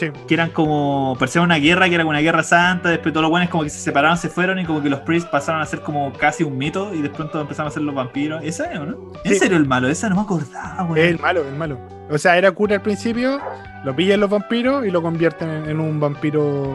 Sí. 0.00 0.10
Que 0.26 0.34
eran 0.34 0.50
como. 0.50 1.14
Parecía 1.18 1.42
una 1.42 1.56
guerra, 1.56 1.88
que 1.88 1.94
era 1.94 2.04
como 2.04 2.10
una 2.10 2.20
guerra 2.20 2.42
santa. 2.42 2.88
Después 2.88 3.12
todos 3.12 3.22
los 3.22 3.30
buenos 3.30 3.48
como 3.50 3.62
que 3.64 3.70
se 3.70 3.78
separaron, 3.78 4.16
se 4.16 4.28
fueron. 4.30 4.58
Y 4.58 4.64
como 4.64 4.82
que 4.82 4.88
los 4.90 5.00
priests 5.00 5.28
pasaron 5.30 5.60
a 5.60 5.66
ser 5.66 5.80
como 5.82 6.12
casi 6.14 6.42
un 6.42 6.56
mito. 6.56 6.94
Y 6.94 7.02
de 7.02 7.10
pronto 7.10 7.40
empezaron 7.40 7.68
a 7.68 7.70
ser 7.70 7.82
los 7.82 7.94
vampiros. 7.94 8.42
¿Esa 8.42 8.72
es 8.72 8.80
no? 8.80 8.96
¿En 9.24 9.32
Sí. 9.32 9.38
serio 9.38 9.56
el 9.58 9.66
malo? 9.66 9.88
Esa 9.88 10.08
no 10.08 10.16
me 10.16 10.22
acordaba. 10.22 10.98
Es 10.98 11.10
el 11.10 11.18
malo, 11.18 11.46
el 11.46 11.54
malo. 11.56 11.78
O 12.10 12.18
sea, 12.18 12.36
era 12.36 12.50
cura 12.50 12.76
al 12.76 12.82
principio, 12.82 13.40
lo 13.84 13.94
pillan 13.94 14.18
los 14.20 14.28
vampiros 14.30 14.84
y 14.84 14.90
lo 14.90 15.00
convierten 15.00 15.48
en, 15.48 15.70
en 15.70 15.80
un 15.80 16.00
vampiro. 16.00 16.74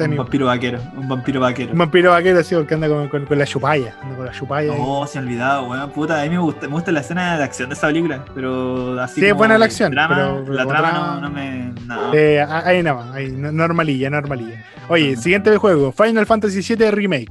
Un 0.00 0.16
vampiro 0.16 0.46
vaquero. 0.46 0.78
Un 0.96 1.08
vampiro 1.08 1.40
vaquero. 1.40 1.72
Un 1.72 1.78
vampiro 1.78 2.10
vaquero, 2.10 2.38
así, 2.40 2.54
porque 2.54 2.74
anda 2.74 2.88
con, 2.88 3.08
con- 3.08 3.26
con 3.26 3.38
la 3.38 3.44
chupalla. 3.46 3.94
Anda 4.02 4.16
con 4.16 4.26
la 4.26 4.32
chupalla. 4.32 4.72
ahí. 4.72 4.78
Oh, 4.80 5.06
se 5.06 5.18
ha 5.18 5.22
olvidado, 5.22 5.64
weón. 5.68 5.90
Puta, 5.90 6.20
a 6.20 6.24
mí 6.24 6.30
me 6.30 6.38
gusta, 6.38 6.66
me 6.66 6.72
gusta 6.74 6.92
la 6.92 7.00
escena 7.00 7.36
de 7.36 7.44
acción 7.44 7.68
de 7.68 7.74
esa 7.74 7.86
película, 7.88 8.24
pero 8.34 8.98
así 9.00 9.20
Sí, 9.20 9.26
es 9.26 9.34
buena 9.34 9.58
la 9.58 9.66
acción, 9.66 9.92
drama, 9.92 10.14
pero- 10.16 10.42
pero 10.44 10.54
la 10.54 10.66
trama 10.66 10.88
otra- 10.88 11.14
no, 11.14 11.20
no 11.20 11.30
me. 11.30 11.72
no. 11.86 12.14
Eh, 12.14 12.40
ah, 12.40 12.62
ahí 12.64 12.82
nada 12.82 12.96
más, 13.04 13.14
ahí, 13.14 13.30
no- 13.30 13.52
normalilla, 13.52 14.08
normalilla. 14.10 14.64
Oye, 14.88 15.16
siguiente 15.16 15.56
juego, 15.58 15.92
Final 15.92 16.26
Fantasy 16.26 16.60
VII 16.74 16.90
Remake. 16.90 17.28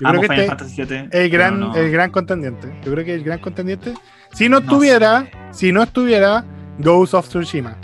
Yo 0.00 0.06
Amo 0.06 0.20
creo 0.20 0.20
que 0.20 0.26
Final 0.28 0.40
este 0.40 0.46
Fantasy 0.48 0.82
VII, 0.84 1.08
el 1.10 1.30
gran, 1.30 1.58
no. 1.60 1.74
el 1.74 1.90
gran 1.90 2.10
contendiente. 2.12 2.72
Yo 2.84 2.92
creo 2.92 3.04
que 3.04 3.14
el 3.14 3.24
gran 3.24 3.40
contendiente. 3.40 3.94
Si 4.32 4.48
no 4.48 4.60
No 4.60 4.64
estuviera, 4.64 5.26
si 5.50 5.72
no 5.72 5.82
estuviera 5.82 6.44
Ghost 6.78 7.14
of 7.14 7.26
Tsushima. 7.28 7.76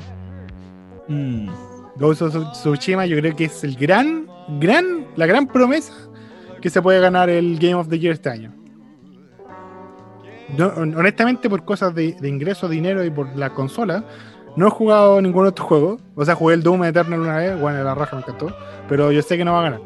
Mm, 1.09 1.49
Ghost 1.97 2.23
of 2.23 2.53
Tsushima 2.53 3.07
yo 3.07 3.17
creo 3.19 3.35
que 3.37 3.45
es 3.45 3.63
el 3.65 3.77
gran, 3.77 4.27
gran, 4.61 5.07
la 5.17 5.27
gran 5.27 5.47
promesa 5.47 5.93
que 6.61 6.71
se 6.71 6.83
puede 6.83 6.99
ganar 7.01 7.29
el 7.31 7.59
Game 7.59 7.75
of 7.75 7.89
the 7.89 7.99
Year 7.99 8.15
este 8.15 8.31
año. 8.31 8.53
Hon- 10.59 10.95
honestamente, 10.97 11.49
por 11.49 11.65
cosas 11.65 11.95
de, 11.95 12.13
de 12.21 12.29
ingreso, 12.29 12.69
dinero 12.69 13.05
y 13.05 13.11
por 13.11 13.35
la 13.37 13.51
consola, 13.51 14.05
no 14.57 14.67
he 14.69 14.71
jugado 14.71 15.21
ningún 15.21 15.47
otro 15.47 15.65
juego. 15.65 15.99
O 16.15 16.25
sea, 16.25 16.35
jugué 16.35 16.55
el 16.55 16.63
Doom 16.63 16.85
Eternal 16.85 17.21
una 17.21 17.37
vez, 17.37 17.59
bueno, 17.61 17.83
la 17.83 17.95
raja 17.95 18.17
me 18.17 18.23
encantó, 18.23 18.55
pero 18.89 19.11
yo 19.11 19.21
sé 19.23 19.37
que 19.37 19.45
no 19.45 19.53
va 19.53 19.61
a 19.61 19.63
ganar. 19.65 19.81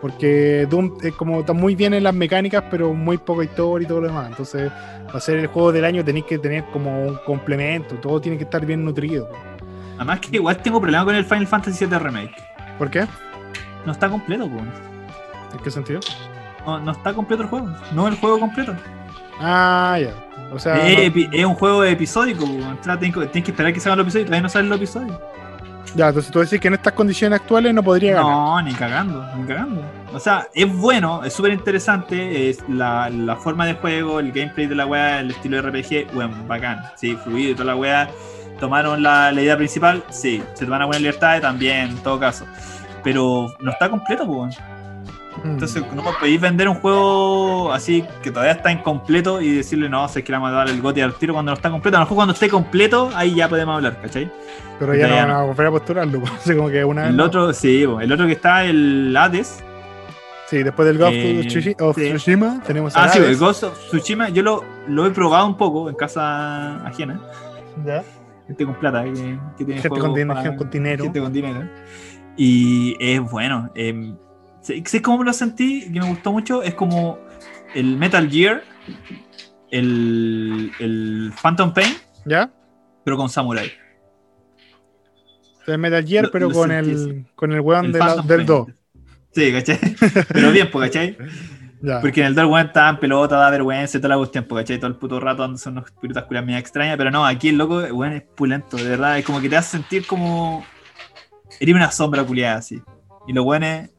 Porque 0.00 0.66
Doom 0.68 0.98
es 1.02 1.14
como 1.14 1.40
está 1.40 1.54
muy 1.54 1.74
bien 1.74 1.94
en 1.94 2.02
las 2.04 2.14
mecánicas, 2.14 2.64
pero 2.70 2.92
muy 2.92 3.16
poca 3.16 3.44
historia 3.44 3.86
y 3.86 3.88
todo 3.88 4.02
lo 4.02 4.08
demás. 4.08 4.28
Entonces, 4.28 4.70
para 5.06 5.20
ser 5.20 5.38
el 5.38 5.46
juego 5.46 5.72
del 5.72 5.84
año 5.86 6.04
tenéis 6.04 6.26
que 6.26 6.38
tener 6.38 6.64
como 6.72 7.06
un 7.06 7.16
complemento, 7.24 7.94
todo 7.96 8.20
tiene 8.20 8.36
que 8.36 8.44
estar 8.44 8.66
bien 8.66 8.84
nutrido. 8.84 9.30
Además 9.96 10.20
que 10.20 10.36
igual 10.36 10.56
tengo 10.58 10.80
problema 10.80 11.04
con 11.04 11.14
el 11.14 11.24
Final 11.24 11.46
Fantasy 11.46 11.86
VII 11.86 11.98
Remake. 11.98 12.34
¿Por 12.78 12.90
qué? 12.90 13.06
No 13.86 13.92
está 13.92 14.08
completo, 14.08 14.48
po. 14.48 14.58
¿En 14.58 15.58
qué 15.62 15.70
sentido? 15.70 16.00
No, 16.66 16.80
no 16.80 16.92
está 16.92 17.12
completo 17.12 17.42
el 17.42 17.48
juego. 17.48 17.68
No 17.92 18.08
el 18.08 18.16
juego 18.16 18.40
completo. 18.40 18.74
Ah, 19.40 19.98
ya. 20.00 20.12
O 20.52 20.58
sea, 20.58 20.86
es, 20.88 20.96
no- 20.98 21.04
epi- 21.04 21.28
es 21.32 21.44
un 21.44 21.54
juego 21.54 21.84
episódico, 21.84 22.44
tienes 22.82 23.12
que 23.44 23.50
esperar 23.50 23.72
que 23.72 23.80
salgan 23.80 23.98
los 23.98 24.04
episodios 24.06 24.24
y 24.24 24.26
todavía 24.26 24.42
no 24.42 24.48
salen 24.48 24.68
los 24.68 24.78
episodios. 24.78 25.18
ya, 25.96 26.08
entonces 26.08 26.30
tú 26.32 26.38
decís 26.40 26.60
que 26.60 26.68
en 26.68 26.74
estas 26.74 26.92
condiciones 26.92 27.40
actuales 27.40 27.74
no 27.74 27.82
podría 27.82 28.14
ganar. 28.14 28.30
No, 28.32 28.62
ni 28.62 28.72
cagando, 28.74 29.26
ni 29.36 29.44
cagando. 29.46 29.82
O 30.12 30.20
sea, 30.20 30.46
es 30.54 30.72
bueno, 30.76 31.24
es 31.24 31.32
súper 31.32 31.52
interesante, 31.52 32.48
es 32.50 32.62
la, 32.68 33.10
la 33.10 33.36
forma 33.36 33.66
de 33.66 33.74
juego, 33.74 34.20
el 34.20 34.30
gameplay 34.32 34.66
de 34.66 34.74
la 34.76 34.86
weá, 34.86 35.20
el 35.20 35.30
estilo 35.32 35.60
de 35.60 35.70
RPG, 35.70 36.12
bueno, 36.14 36.34
bacán, 36.46 36.80
sí, 36.96 37.16
fluido 37.22 37.50
y 37.50 37.54
toda 37.54 37.66
la 37.66 37.76
weá. 37.76 38.08
Tomaron 38.60 39.02
la, 39.02 39.32
la 39.32 39.42
idea 39.42 39.56
principal, 39.56 40.02
sí, 40.10 40.42
se 40.54 40.64
toman 40.64 40.82
a 40.82 40.84
buena 40.86 41.00
libertad 41.00 41.40
también, 41.40 41.90
en 41.90 41.96
todo 41.98 42.18
caso. 42.20 42.46
Pero 43.02 43.48
no 43.60 43.70
está 43.70 43.88
completo, 43.90 44.26
pues. 44.26 44.56
Mm. 45.42 45.50
Entonces 45.50 45.82
no 45.94 46.02
podéis 46.18 46.40
vender 46.40 46.68
un 46.68 46.76
juego 46.76 47.72
así 47.72 48.04
que 48.22 48.30
todavía 48.30 48.52
está 48.52 48.70
incompleto 48.70 49.40
y 49.40 49.50
decirle, 49.56 49.88
no, 49.88 50.06
que 50.12 50.22
le 50.26 50.32
vamos 50.32 50.50
a 50.50 50.52
dar 50.52 50.68
el 50.68 50.80
goti 50.80 51.00
al 51.00 51.14
tiro 51.14 51.34
cuando 51.34 51.50
no 51.50 51.56
está 51.56 51.70
completo. 51.70 51.96
A 51.96 52.00
lo 52.00 52.04
mejor 52.06 52.14
cuando 52.16 52.32
esté 52.34 52.48
completo, 52.48 53.10
ahí 53.14 53.34
ya 53.34 53.48
podemos 53.48 53.74
hablar, 53.76 54.00
¿cachai? 54.00 54.30
pero 54.78 54.92
ya 54.94 55.06
no 55.08 55.14
van 55.16 55.30
a 55.30 55.42
volver 55.42 55.66
a 55.66 55.70
postularlo. 55.72 56.22
Así 56.36 56.54
como 56.56 56.68
que 56.68 56.84
una 56.84 57.08
El 57.08 57.16
no. 57.16 57.24
otro, 57.24 57.52
sí, 57.52 57.84
po, 57.86 58.00
el 58.00 58.10
otro 58.12 58.26
que 58.26 58.32
está, 58.32 58.64
el 58.64 59.14
Hades, 59.16 59.62
Sí, 60.46 60.62
después 60.62 60.86
del 60.86 60.98
Ghost 60.98 61.12
Eh, 61.14 61.40
of 61.40 61.46
Tsushi- 61.46 61.80
of 61.82 61.96
sí. 61.96 62.10
Tsushima 62.10 62.60
tenemos 62.66 62.94
Ah, 62.96 63.04
a 63.04 63.08
sí, 63.08 63.18
el 63.18 63.36
Ghost 63.36 63.64
of 63.64 63.78
Tsushima, 63.88 64.28
yo 64.28 64.42
lo, 64.42 64.62
lo 64.88 65.06
he 65.06 65.10
probado 65.10 65.46
un 65.46 65.56
poco 65.56 65.88
en 65.88 65.94
casa 65.96 66.84
ajena. 66.86 67.18
Ya. 67.84 68.04
Gente 68.46 68.64
con 68.66 68.74
plata, 68.78 69.04
que, 69.04 69.12
que 69.58 69.64
tiene 69.64 69.80
Gente 69.80 69.88
con, 70.00 70.14
din- 70.14 70.28
para- 70.28 70.56
con 70.56 70.70
dinero. 70.70 71.04
gente 71.04 71.20
con 71.20 71.32
dinero. 71.32 71.68
Y 72.36 72.96
es 73.00 73.20
bueno. 73.30 73.70
Eh, 73.74 74.14
¿Sabes 74.60 75.00
cómo 75.02 75.22
lo 75.24 75.32
sentí? 75.32 75.90
Que 75.92 76.00
me 76.00 76.08
gustó 76.08 76.32
mucho. 76.32 76.62
Es 76.62 76.74
como 76.74 77.18
el 77.74 77.96
Metal 77.96 78.28
Gear, 78.30 78.62
el, 79.70 80.70
el 80.78 81.32
Phantom 81.40 81.72
Pain, 81.72 81.94
¿Ya? 82.24 82.50
pero 83.04 83.16
con 83.16 83.28
Samurai. 83.28 83.70
El 85.66 85.78
Metal 85.78 86.04
Gear, 86.06 86.24
Lo- 86.24 86.30
pero 86.30 86.48
lo 86.48 86.54
con 86.54 86.70
sentí 86.70 86.90
el, 86.90 87.26
con 87.34 87.52
el 87.52 87.60
weón 87.60 87.92
de 87.92 87.98
del 87.98 88.44
Pain. 88.44 88.46
2. 88.46 88.68
Sí, 89.32 89.50
¿cachai? 89.52 89.78
Pero 90.32 90.52
bien, 90.52 90.70
pues, 90.70 90.88
¿cachai? 90.90 91.16
Ya. 91.86 92.00
Porque 92.00 92.20
en 92.22 92.28
el 92.28 92.34
2 92.34 92.46
weón 92.46 92.66
estaba 92.68 92.88
en 92.88 92.96
pelota, 92.98 93.36
da 93.36 93.50
vergüenza 93.50 93.98
y 93.98 94.00
toda 94.00 94.14
la 94.14 94.16
cuestión, 94.16 94.44
¿cachai? 94.44 94.78
Todo 94.78 94.86
el 94.86 94.96
puto 94.96 95.20
rato 95.20 95.42
dándose 95.42 95.68
unos 95.68 95.90
pirutas 96.00 96.24
culias 96.24 96.44
media 96.46 96.58
extrañas, 96.58 96.96
pero 96.96 97.10
no, 97.10 97.26
aquí 97.26 97.50
el 97.50 97.58
loco, 97.58 97.80
weón, 97.92 98.14
es 98.14 98.22
pulento, 98.22 98.78
de 98.78 98.88
verdad, 98.88 99.18
es 99.18 99.24
como 99.26 99.38
que 99.40 99.50
te 99.50 99.56
hace 99.56 99.72
sentir 99.72 100.06
como. 100.06 100.64
Eres 101.60 101.74
una 101.74 101.90
sombra 101.90 102.24
culiada 102.24 102.56
así. 102.56 102.80
Y 103.26 103.32
los 103.34 103.44
weones. 103.44 103.90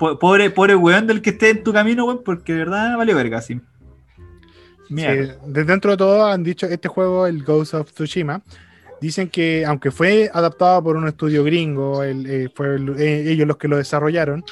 po- 0.00 0.18
Pobre, 0.18 0.50
pobre 0.50 0.74
weón 0.74 1.06
del 1.06 1.22
que 1.22 1.30
esté 1.30 1.50
en 1.50 1.62
tu 1.62 1.72
camino, 1.72 2.04
weón, 2.06 2.22
porque 2.24 2.52
de 2.54 2.58
verdad 2.60 2.96
vale 2.96 3.14
verga, 3.14 3.38
así. 3.38 3.60
Mierda. 4.88 5.34
Sí, 5.34 5.40
de 5.52 5.64
dentro 5.64 5.90
de 5.92 5.96
todo 5.96 6.26
han 6.26 6.42
dicho 6.42 6.66
este 6.66 6.88
juego, 6.88 7.26
el 7.26 7.42
Ghost 7.44 7.74
of 7.74 7.92
Tsushima, 7.92 8.42
dicen 9.00 9.28
que 9.28 9.64
aunque 9.66 9.90
fue 9.90 10.30
adaptado 10.32 10.82
por 10.82 10.96
un 10.96 11.06
estudio 11.08 11.42
gringo, 11.44 12.02
el- 12.02 12.26
eh, 12.28 12.48
fue 12.54 12.76
el- 12.76 12.98
eh, 13.00 13.30
ellos 13.30 13.46
los 13.46 13.56
que 13.56 13.68
lo 13.68 13.76
desarrollaron, 13.76 14.44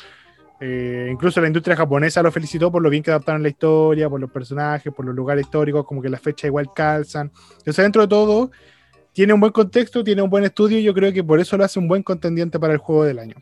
Eh, 0.66 1.10
incluso 1.12 1.42
la 1.42 1.46
industria 1.46 1.76
japonesa 1.76 2.22
lo 2.22 2.32
felicitó 2.32 2.72
por 2.72 2.80
lo 2.80 2.88
bien 2.88 3.02
que 3.02 3.10
adaptaron 3.10 3.42
la 3.42 3.50
historia, 3.50 4.08
por 4.08 4.18
los 4.18 4.30
personajes, 4.30 4.90
por 4.94 5.04
los 5.04 5.14
lugares 5.14 5.44
históricos, 5.44 5.84
como 5.84 6.00
que 6.00 6.08
las 6.08 6.22
fechas 6.22 6.48
igual 6.48 6.70
calzan. 6.74 7.30
Entonces, 7.58 7.84
dentro 7.84 8.00
de 8.00 8.08
todo, 8.08 8.50
tiene 9.12 9.34
un 9.34 9.40
buen 9.40 9.52
contexto, 9.52 10.02
tiene 10.02 10.22
un 10.22 10.30
buen 10.30 10.42
estudio, 10.42 10.78
y 10.78 10.82
yo 10.82 10.94
creo 10.94 11.12
que 11.12 11.22
por 11.22 11.38
eso 11.38 11.58
lo 11.58 11.64
hace 11.64 11.78
un 11.78 11.86
buen 11.86 12.02
contendiente 12.02 12.58
para 12.58 12.72
el 12.72 12.78
juego 12.78 13.04
del 13.04 13.18
año. 13.18 13.34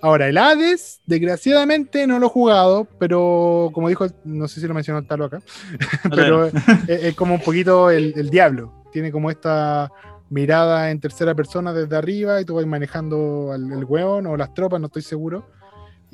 Ahora, 0.00 0.28
el 0.28 0.36
Hades, 0.36 1.00
desgraciadamente 1.06 2.08
no 2.08 2.18
lo 2.18 2.26
he 2.26 2.30
jugado, 2.30 2.88
pero 2.98 3.70
como 3.72 3.88
dijo, 3.88 4.08
no 4.24 4.48
sé 4.48 4.60
si 4.60 4.66
lo 4.66 4.74
mencionó 4.74 5.04
Talo 5.04 5.26
acá, 5.26 5.42
pero 6.10 6.46
es, 6.88 7.04
es 7.04 7.14
como 7.14 7.34
un 7.34 7.40
poquito 7.40 7.88
el, 7.88 8.14
el 8.16 8.30
diablo. 8.30 8.82
Tiene 8.90 9.12
como 9.12 9.30
esta 9.30 9.92
mirada 10.28 10.90
en 10.90 10.98
tercera 10.98 11.36
persona 11.36 11.72
desde 11.72 11.96
arriba 11.96 12.40
y 12.40 12.44
tú 12.44 12.56
vas 12.56 12.66
manejando 12.66 13.52
al 13.52 13.70
el 13.70 13.84
hueón 13.84 14.26
o 14.26 14.36
las 14.36 14.52
tropas, 14.54 14.80
no 14.80 14.88
estoy 14.88 15.02
seguro. 15.02 15.46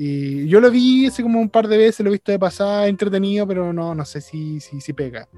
Y 0.03 0.49
yo 0.49 0.61
lo 0.61 0.71
vi 0.71 1.05
así 1.09 1.23
como 1.23 1.39
un 1.39 1.51
par 1.51 1.69
de 1.69 1.77
veces, 1.77 2.01
lo 2.01 2.09
he 2.09 2.13
visto 2.13 2.33
de 2.33 2.39
pasada, 2.39 2.87
entretenido, 2.87 3.47
pero 3.47 3.71
no, 3.71 3.95
no 3.95 4.05
sé 4.07 4.23
si, 4.23 4.59
si, 4.59 4.81
si 4.81 4.95
pega. 4.95 5.29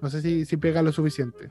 No 0.00 0.08
sé 0.08 0.22
si, 0.22 0.46
si 0.46 0.56
pega 0.56 0.80
lo 0.80 0.90
suficiente. 0.90 1.50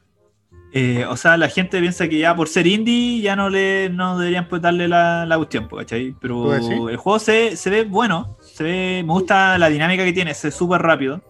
Eh, 0.73 1.05
o 1.07 1.15
sea, 1.15 1.37
la 1.37 1.47
gente 1.47 1.79
piensa 1.79 2.07
que 2.09 2.17
ya 2.17 2.35
por 2.35 2.47
ser 2.47 2.65
indie 2.65 3.21
ya 3.21 3.35
no 3.35 3.51
le 3.51 3.91
no 3.91 4.17
deberían 4.17 4.47
pues 4.47 4.63
darle 4.63 4.87
la, 4.87 5.27
la 5.27 5.37
cuestión, 5.37 5.67
pues, 5.67 5.85
¿cachai? 5.85 6.15
Pero 6.19 6.55
el 6.55 6.97
juego 6.97 7.19
se, 7.19 7.55
se 7.55 7.69
ve 7.69 7.83
bueno, 7.83 8.35
se 8.41 8.63
ve, 8.63 9.03
me 9.05 9.13
gusta 9.13 9.55
la 9.59 9.69
dinámica 9.69 10.03
que 10.03 10.13
tiene, 10.13 10.33
se 10.33 10.47
ve 10.47 10.51
súper 10.51 10.81
rápido, 10.81 11.21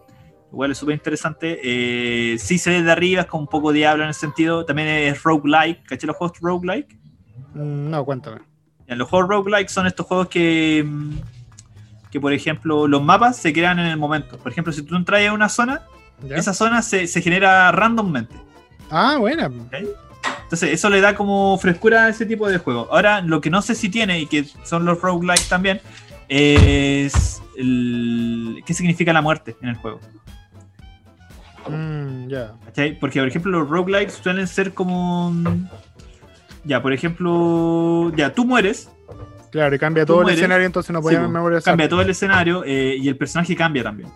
igual 0.53 0.71
es 0.71 0.77
súper 0.77 0.95
interesante. 0.95 1.59
Eh, 1.61 2.37
sí 2.39 2.57
se 2.57 2.69
ve 2.69 2.81
de 2.81 2.91
arriba, 2.93 3.23
es 3.23 3.27
como 3.27 3.41
un 3.43 3.49
poco 3.49 3.73
diablo 3.73 4.03
en 4.03 4.07
el 4.07 4.15
sentido, 4.15 4.63
también 4.63 4.87
es 4.87 5.21
roguelike, 5.21 5.83
¿cachai? 5.83 6.07
Los 6.07 6.15
juegos 6.15 6.39
roguelike. 6.39 6.97
Mm, 7.55 7.89
No, 7.89 8.05
cuéntame. 8.05 8.52
Ya, 8.87 8.95
Los 8.95 9.09
juegos 9.09 9.29
roguelike 9.29 9.69
son 9.69 9.87
estos 9.87 10.05
juegos 10.05 10.27
que, 10.27 10.83
mm, 10.85 11.13
que, 12.11 12.19
por 12.19 12.33
ejemplo, 12.33 12.87
los 12.87 13.01
mapas 13.03 13.37
se 13.37 13.53
crean 13.53 13.79
en 13.79 13.87
el 13.87 13.97
momento. 13.97 14.37
Por 14.37 14.51
ejemplo, 14.51 14.71
si 14.73 14.83
tú 14.83 14.95
entras 14.95 15.25
a 15.27 15.33
una 15.33 15.49
zona, 15.49 15.81
¿Ya? 16.27 16.35
esa 16.37 16.53
zona 16.53 16.81
se, 16.81 17.07
se 17.07 17.21
genera 17.21 17.71
randommente. 17.71 18.35
Ah, 18.89 19.17
buena. 19.17 19.49
Entonces, 20.43 20.71
eso 20.71 20.89
le 20.89 21.01
da 21.01 21.15
como 21.15 21.57
frescura 21.57 22.05
a 22.05 22.09
ese 22.09 22.25
tipo 22.25 22.47
de 22.47 22.59
juego. 22.59 22.87
Ahora, 22.91 23.21
lo 23.21 23.41
que 23.41 23.49
no 23.49 23.61
sé 23.61 23.73
si 23.73 23.89
tiene, 23.89 24.19
y 24.19 24.27
que 24.27 24.45
son 24.63 24.85
los 24.85 25.01
roguelikes 25.01 25.47
también, 25.49 25.81
es 26.29 27.41
el- 27.57 28.61
qué 28.65 28.73
significa 28.73 29.11
la 29.13 29.21
muerte 29.21 29.55
en 29.61 29.69
el 29.69 29.75
juego. 29.75 29.99
Mm. 31.67 32.27
Porque, 32.99 33.19
por 33.19 33.27
ejemplo, 33.27 33.51
los 33.51 33.69
roguelikes 33.69 34.11
suelen 34.21 34.47
ser 34.47 34.73
como. 34.73 35.33
Ya, 36.65 36.81
por 36.81 36.93
ejemplo, 36.93 38.11
ya 38.15 38.33
tú 38.33 38.45
mueres, 38.45 38.89
Claro, 39.51 39.75
y 39.75 39.79
cambia 39.79 40.05
todo 40.05 40.17
mueres. 40.21 40.39
el 40.39 40.43
escenario, 40.45 40.65
entonces 40.65 40.91
no 40.91 40.99
sí, 40.99 41.03
podía 41.03 41.21
po, 41.21 41.27
memorizar. 41.29 41.63
cambia 41.73 41.87
todo 41.89 42.01
el 42.01 42.09
escenario 42.09 42.63
eh, 42.65 42.95
y 42.99 43.07
el 43.07 43.15
personaje 43.17 43.55
cambia 43.55 43.83
también. 43.83 44.09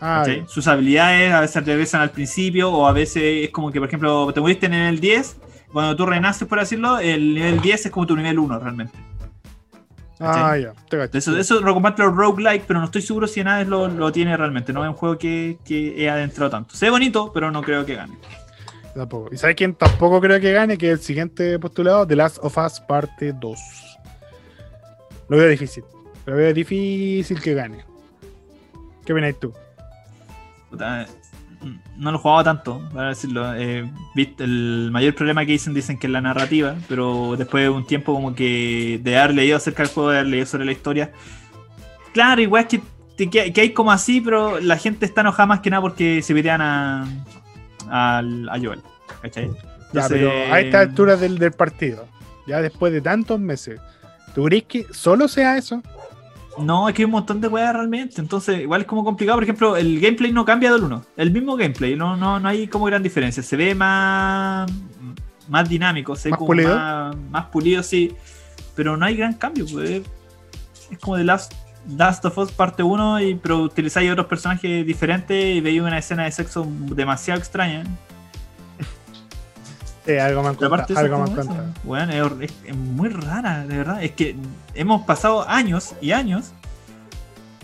Ah. 0.00 0.24
Sus 0.46 0.66
habilidades 0.66 1.32
a 1.32 1.40
veces 1.40 1.64
regresan 1.64 2.00
al 2.00 2.10
principio 2.10 2.70
o 2.72 2.86
a 2.86 2.92
veces 2.92 3.22
es 3.44 3.50
como 3.50 3.70
que, 3.70 3.78
por 3.78 3.88
ejemplo, 3.88 4.32
te 4.34 4.40
moriste 4.40 4.66
en 4.66 4.74
el 4.74 4.98
10, 5.00 5.36
cuando 5.72 5.94
tú 5.96 6.04
renaces, 6.06 6.46
por 6.48 6.58
decirlo, 6.58 6.98
el 6.98 7.34
nivel 7.34 7.60
10 7.60 7.86
es 7.86 7.92
como 7.92 8.06
tu 8.06 8.16
nivel 8.16 8.38
1 8.38 8.58
realmente. 8.58 8.92
ah, 10.20 10.56
ya. 10.58 10.72
Te 10.88 10.96
cacho. 10.98 11.18
Eso, 11.18 11.38
eso 11.38 11.60
lo 11.60 11.72
comparte 11.74 12.02
los 12.02 12.14
roguelike, 12.14 12.64
pero 12.66 12.80
no 12.80 12.86
estoy 12.86 13.02
seguro 13.02 13.26
si 13.26 13.40
Hades 13.40 13.68
lo, 13.68 13.88
lo 13.88 14.10
tiene 14.12 14.36
realmente. 14.36 14.72
No 14.72 14.82
es 14.84 14.88
un 14.90 14.96
juego 14.96 15.18
que, 15.18 15.58
que 15.64 16.02
he 16.02 16.10
adentrado 16.10 16.50
tanto. 16.50 16.74
Se 16.74 16.86
ve 16.86 16.90
bonito, 16.90 17.30
pero 17.32 17.50
no 17.50 17.62
creo 17.62 17.84
que 17.86 17.94
gane. 17.94 18.14
Tampoco. 18.94 19.28
¿Y 19.32 19.36
sabes 19.36 19.56
quién 19.56 19.74
tampoco 19.74 20.20
creo 20.20 20.40
que 20.40 20.52
gane? 20.52 20.78
Que 20.78 20.90
el 20.90 21.00
siguiente 21.00 21.58
postulado, 21.58 22.06
The 22.06 22.16
Last 22.16 22.38
of 22.40 22.56
Us 22.56 22.80
Parte 22.80 23.32
2. 23.32 23.58
Lo 25.28 25.36
veo 25.36 25.48
difícil. 25.48 25.84
Lo 26.26 26.36
veo 26.36 26.52
difícil 26.54 27.40
que 27.40 27.54
gane. 27.54 27.84
¿Qué 29.04 29.12
opinas 29.12 29.34
tú? 29.38 29.52
Puta, 30.70 31.06
no 31.96 32.12
lo 32.12 32.18
jugaba 32.18 32.44
tanto, 32.44 32.80
para 32.92 33.08
decirlo. 33.08 33.54
Eh, 33.54 33.90
el 34.38 34.90
mayor 34.92 35.14
problema 35.14 35.44
que 35.44 35.52
dicen, 35.52 35.74
dicen 35.74 35.98
que 35.98 36.06
es 36.06 36.12
la 36.12 36.20
narrativa, 36.20 36.76
pero 36.88 37.34
después 37.36 37.64
de 37.64 37.70
un 37.70 37.86
tiempo 37.86 38.14
como 38.14 38.34
que 38.34 39.00
de 39.02 39.18
haber 39.18 39.34
leído 39.34 39.56
acerca 39.56 39.82
del 39.82 39.92
juego, 39.92 40.10
de 40.10 40.18
haber 40.18 40.30
leído 40.30 40.46
sobre 40.46 40.64
la 40.64 40.72
historia. 40.72 41.12
Claro, 42.12 42.40
igual 42.40 42.66
es 42.70 43.28
que 43.28 43.60
hay 43.60 43.72
como 43.72 43.92
así, 43.92 44.20
pero 44.20 44.60
la 44.60 44.76
gente 44.76 45.04
está 45.06 45.22
enojada 45.22 45.46
más 45.46 45.60
que 45.60 45.70
nada 45.70 45.82
porque 45.82 46.22
se 46.22 46.34
pitean 46.34 46.60
a, 46.60 47.06
al- 47.90 48.48
a 48.48 48.58
Joel. 48.58 48.82
¿Cachai? 49.22 49.50
Ya, 49.92 50.08
pero 50.08 50.30
a 50.30 50.60
esta 50.60 50.80
altura 50.80 51.16
del, 51.16 51.38
del 51.38 51.52
partido, 51.52 52.06
ya 52.46 52.60
después 52.60 52.92
de 52.92 53.00
tantos 53.00 53.38
meses, 53.38 53.80
¿tú 54.34 54.44
crees 54.44 54.64
que 54.64 54.86
solo 54.92 55.28
sea 55.28 55.56
eso? 55.56 55.82
No, 56.58 56.88
es 56.88 56.94
que 56.94 57.02
hay 57.02 57.06
un 57.06 57.10
montón 57.12 57.40
de 57.40 57.48
weas 57.48 57.72
realmente. 57.74 58.20
Entonces, 58.20 58.60
igual 58.60 58.82
es 58.82 58.86
como 58.86 59.04
complicado. 59.04 59.36
Por 59.38 59.42
ejemplo, 59.44 59.76
el 59.76 60.00
gameplay 60.00 60.30
no 60.32 60.44
cambia 60.44 60.72
del 60.72 60.84
1. 60.84 61.04
El 61.16 61.30
mismo 61.32 61.56
gameplay, 61.56 61.96
no, 61.96 62.16
no, 62.16 62.38
no 62.38 62.48
hay 62.48 62.68
como 62.68 62.84
gran 62.86 63.02
diferencia. 63.02 63.42
Se 63.42 63.56
ve 63.56 63.74
más, 63.74 64.70
más 65.48 65.68
dinámico, 65.68 66.14
se 66.14 66.28
ve 66.28 66.30
¿Más 66.30 66.38
como 66.38 66.46
pulido? 66.46 66.76
Más, 66.76 67.16
más 67.30 67.44
pulido, 67.46 67.82
sí. 67.82 68.14
Pero 68.76 68.96
no 68.96 69.04
hay 69.04 69.16
gran 69.16 69.34
cambio. 69.34 69.66
pues. 69.72 70.02
Es 70.90 70.98
como 71.00 71.16
The 71.16 71.24
Last, 71.24 71.54
Last 71.88 72.24
of 72.24 72.38
Us 72.38 72.50
parte 72.52 72.82
1, 72.82 73.20
y, 73.20 73.34
pero 73.34 73.58
utilizáis 73.58 74.10
otros 74.10 74.26
personajes 74.26 74.86
diferentes 74.86 75.56
y 75.56 75.60
veis 75.60 75.80
una 75.82 75.98
escena 75.98 76.24
de 76.24 76.32
sexo 76.32 76.66
demasiado 76.68 77.38
extraña. 77.38 77.84
Eh, 80.06 80.20
algo 80.20 80.42
me 80.42 80.50
eso 80.50 80.98
Algo 80.98 81.18
me 81.18 81.40
eso, 81.40 81.54
weón, 81.84 82.10
es, 82.10 82.52
es- 82.66 82.76
muy 82.76 83.08
rara, 83.08 83.64
de 83.66 83.78
verdad. 83.78 84.02
Es 84.02 84.12
que 84.12 84.36
hemos 84.74 85.06
pasado 85.06 85.48
años 85.48 85.94
y 86.02 86.12
años. 86.12 86.52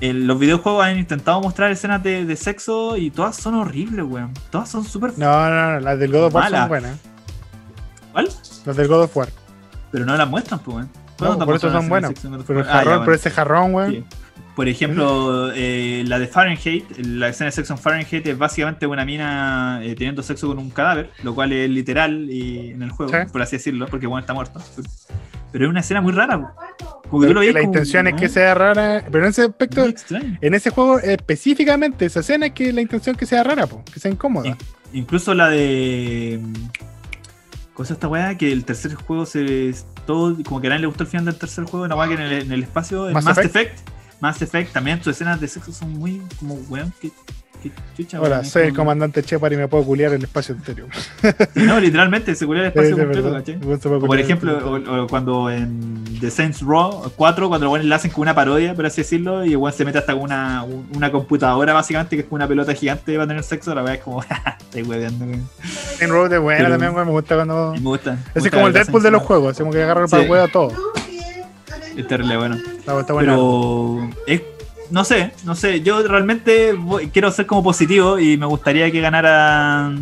En 0.00 0.26
los 0.26 0.38
videojuegos 0.38 0.82
han 0.86 0.98
intentado 0.98 1.38
mostrar 1.42 1.70
escenas 1.70 2.02
de, 2.02 2.24
de 2.24 2.36
sexo 2.36 2.96
y 2.96 3.10
todas 3.10 3.36
son 3.36 3.56
horribles, 3.56 4.06
weón. 4.08 4.32
Todas 4.48 4.70
son 4.70 4.84
súper 4.84 5.18
No, 5.18 5.50
no, 5.50 5.72
no, 5.72 5.80
las 5.80 5.98
del 5.98 6.10
God 6.10 6.24
of 6.28 6.34
War 6.34 6.50
son 6.50 6.68
buenas. 6.68 6.98
¿Cuál? 8.12 8.28
Las 8.64 8.76
del 8.76 8.88
God 8.88 9.02
of 9.02 9.16
War. 9.18 9.28
Pero 9.90 10.06
no 10.06 10.16
las 10.16 10.26
muestran, 10.26 10.60
pues, 10.60 10.76
weón. 10.76 10.90
No, 11.20 11.26
¿Cuándo 11.26 11.44
te 11.44 11.46
por 11.46 11.56
eso 11.56 11.70
son 11.72 11.88
buenas. 11.88 12.12
Pero 12.46 12.60
el 12.60 12.66
Ah, 12.66 12.68
ya, 12.68 12.72
jarrón, 12.72 12.84
bueno. 12.92 13.04
pero 13.04 13.14
ese 13.14 13.30
jarrón, 13.30 13.74
weón. 13.74 13.92
Sí. 13.92 14.04
Por 14.56 14.68
ejemplo, 14.68 15.52
eh, 15.54 16.02
la 16.06 16.18
de 16.18 16.26
Fahrenheit, 16.26 16.84
la 16.98 17.28
escena 17.28 17.46
de 17.46 17.52
sexo 17.52 17.72
en 17.74 17.78
Fahrenheit 17.78 18.26
es 18.26 18.36
básicamente 18.36 18.86
una 18.86 19.04
mina 19.04 19.80
eh, 19.82 19.94
teniendo 19.94 20.22
sexo 20.22 20.48
con 20.48 20.58
un 20.58 20.70
cadáver, 20.70 21.10
lo 21.22 21.34
cual 21.34 21.52
es 21.52 21.70
literal 21.70 22.28
y 22.28 22.70
en 22.70 22.82
el 22.82 22.90
juego, 22.90 23.12
Sí. 23.12 23.18
por 23.32 23.40
así 23.42 23.56
decirlo, 23.56 23.86
porque 23.86 24.06
bueno 24.06 24.20
está 24.20 24.34
muerto. 24.34 24.60
Pero 25.52 25.64
es 25.64 25.70
una 25.70 25.80
escena 25.80 26.00
muy 26.00 26.12
rara. 26.12 26.52
Porque 27.10 27.28
tú 27.28 27.34
lo 27.34 27.40
ves 27.40 27.54
la 27.54 27.60
como, 27.60 27.72
intención 27.72 28.06
es 28.08 28.14
que 28.14 28.28
sea 28.28 28.54
rara, 28.54 29.02
pero 29.10 29.24
en 29.24 29.30
ese 29.30 29.42
aspecto, 29.42 29.84
en 30.40 30.54
ese 30.54 30.70
juego 30.70 30.98
específicamente, 30.98 32.04
esa 32.06 32.20
escena 32.20 32.46
es 32.46 32.52
que 32.52 32.72
la 32.72 32.82
intención 32.82 33.16
que 33.16 33.26
sea 33.26 33.42
rara, 33.42 33.66
po, 33.66 33.82
que 33.92 33.98
sea 33.98 34.10
incómoda. 34.10 34.46
In- 34.48 34.56
Incluso 34.92 35.32
la 35.34 35.48
de. 35.48 36.40
Cosa 37.81 37.95
esta 37.95 38.09
weá, 38.09 38.37
que 38.37 38.53
el 38.53 38.66
tercer 38.66 38.93
juego 38.93 39.24
se. 39.24 39.74
Todo, 40.05 40.37
como 40.45 40.61
que 40.61 40.66
a 40.66 40.70
nadie 40.70 40.83
le 40.83 40.87
gustó 40.89 41.05
el 41.05 41.09
final 41.09 41.24
del 41.24 41.37
tercer 41.37 41.64
juego, 41.64 41.87
una 41.87 41.97
weá 41.97 42.09
que 42.09 42.12
en 42.12 42.20
el, 42.20 42.33
en 42.43 42.53
el 42.53 42.62
espacio. 42.62 43.09
En 43.09 43.14
Mass 43.14 43.24
Mass, 43.24 43.39
Effect. 43.39 43.57
Effect. 43.57 43.89
Mass 44.20 44.43
Effect, 44.43 44.72
también 44.74 44.99
sus 44.99 45.14
escenas 45.14 45.41
de 45.41 45.49
sexo 45.49 45.72
son 45.72 45.95
muy. 45.95 46.20
Como 46.39 46.57
weón, 46.68 46.93
que. 47.01 47.11
Chucha, 47.96 48.20
Hola, 48.20 48.44
soy 48.44 48.68
el 48.68 48.74
comandante 48.74 49.22
Shepard 49.22 49.52
y 49.52 49.56
me 49.56 49.68
puedo 49.68 49.84
culiar 49.84 50.12
el 50.12 50.22
espacio 50.22 50.54
entero. 50.54 50.86
Sí, 51.20 51.28
no, 51.64 51.78
literalmente, 51.80 52.34
se 52.34 52.46
culió 52.46 52.62
el 52.62 52.68
espacio 52.68 52.90
Sí, 52.90 52.94
sí, 52.94 53.00
completo, 53.00 53.24
verdad. 53.24 53.38
¿cachai? 53.40 53.54
Igual 53.61 53.80
se 53.80 53.88
puede 53.88 54.00
O 54.02 54.06
por 54.06 54.18
ejemplo, 54.20 54.56
espacio 54.56 54.92
o, 54.92 55.02
o 55.04 55.06
cuando 55.06 55.50
en 55.50 56.04
The 56.20 56.30
Saints 56.30 56.61
Row 56.62 57.12
4, 57.16 57.48
cuando 57.48 57.64
los 57.66 57.70
buenos 57.70 57.86
le 57.88 57.94
hacen 57.94 58.11
como 58.11 58.22
una 58.22 58.34
parodia, 58.34 58.74
por 58.74 58.86
así 58.86 59.02
decirlo, 59.02 59.44
y 59.44 59.50
el 59.50 59.56
se 59.74 59.84
mete 59.84 59.98
hasta 59.98 60.12
con 60.14 60.22
una, 60.22 60.62
un- 60.64 60.88
una 60.96 61.11
computadora, 61.12 61.72
básicamente, 61.72 62.16
que 62.16 62.22
es 62.22 62.28
como 62.28 62.36
una 62.36 62.48
pelota 62.48 62.72
gigante 62.74 63.14
para 63.14 63.26
tener 63.26 63.42
sexo, 63.42 63.74
la 63.74 63.82
weá 63.84 63.94
es 63.94 64.00
como, 64.00 64.22
estoy 64.61 64.82
hueveando. 64.82 65.24
En 66.00 66.08
Road 66.11 66.32
es 66.32 66.40
buena 66.40 66.58
Pero- 66.64 66.78
también, 66.78 66.94
me 67.06 67.11
gusta 67.12 67.34
cuando... 67.34 67.72
Me 67.74 67.80
gusta. 67.80 68.12
es 68.34 68.42
gusta 68.42 68.50
como 68.50 68.66
el 68.68 68.72
Deadpool 68.72 69.02
de 69.02 69.11
los 69.11 69.20
así. 69.20 69.26
juegos, 69.26 69.56
que 69.72 69.82
agarrar 69.82 70.08
para 70.08 70.22
el 70.22 70.30
huevo 70.30 70.48
todo. 70.48 70.72
Es 71.96 72.06
terrible, 72.06 72.36
bueno. 72.36 72.54
Está, 72.54 72.98
está 73.00 73.12
buena. 73.12 73.32
Pero 73.32 74.08
es, 74.26 74.42
no 74.91 75.05
sé, 75.05 75.32
no 75.45 75.55
sé. 75.55 75.80
Yo 75.82 76.07
realmente 76.07 76.72
voy- 76.72 77.09
quiero 77.09 77.30
ser 77.30 77.47
como 77.47 77.62
positivo 77.62 78.18
y 78.18 78.36
me 78.36 78.47
gustaría 78.47 78.91
que 78.91 79.01
ganara 79.01 79.93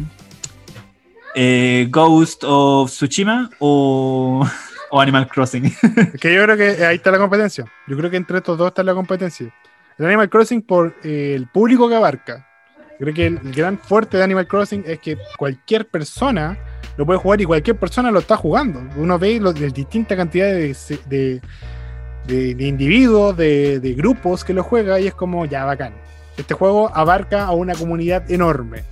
eh, 1.34 1.86
Ghost 1.90 2.42
of 2.44 2.90
Tsushima 2.90 3.50
o, 3.58 4.46
o 4.90 5.00
Animal 5.00 5.28
Crossing. 5.28 5.64
Que 6.20 6.34
yo 6.34 6.42
creo 6.44 6.56
que 6.56 6.84
ahí 6.84 6.96
está 6.96 7.10
la 7.10 7.18
competencia. 7.18 7.64
Yo 7.86 7.96
creo 7.96 8.10
que 8.10 8.16
entre 8.16 8.38
estos 8.38 8.56
dos 8.56 8.68
está 8.68 8.82
la 8.82 8.94
competencia. 8.94 9.52
El 9.98 10.06
Animal 10.06 10.30
Crossing 10.30 10.62
por 10.62 10.94
eh, 11.02 11.34
el 11.34 11.48
público 11.48 11.88
que 11.88 11.96
abarca. 11.96 12.46
Creo 12.98 13.14
que 13.14 13.26
el, 13.26 13.38
gran 13.52 13.78
fuerte 13.78 14.16
de 14.16 14.24
Animal 14.24 14.48
Crossing 14.48 14.82
es 14.86 14.98
que 14.98 15.16
cualquier 15.36 15.86
persona 15.88 16.58
lo 16.96 17.06
puede 17.06 17.20
jugar 17.20 17.40
y 17.40 17.44
cualquier 17.44 17.76
persona 17.76 18.10
lo 18.10 18.18
está 18.18 18.36
jugando. 18.36 18.82
Uno 18.96 19.18
ve 19.18 19.38
los, 19.38 19.54
de 19.54 19.70
distinta 19.70 20.16
cantidad 20.16 20.46
de, 20.46 20.74
de, 21.06 21.40
de- 22.28 22.54
de 22.54 22.64
individuos, 22.66 23.36
de, 23.36 23.80
de 23.80 23.94
grupos 23.94 24.44
que 24.44 24.52
lo 24.54 24.62
juega 24.62 25.00
y 25.00 25.08
es 25.08 25.14
como 25.14 25.44
ya 25.46 25.64
bacán. 25.64 25.94
Este 26.36 26.54
juego 26.54 26.88
abarca 26.94 27.44
a 27.46 27.50
una 27.50 27.74
comunidad 27.74 28.30
enorme. 28.30 28.84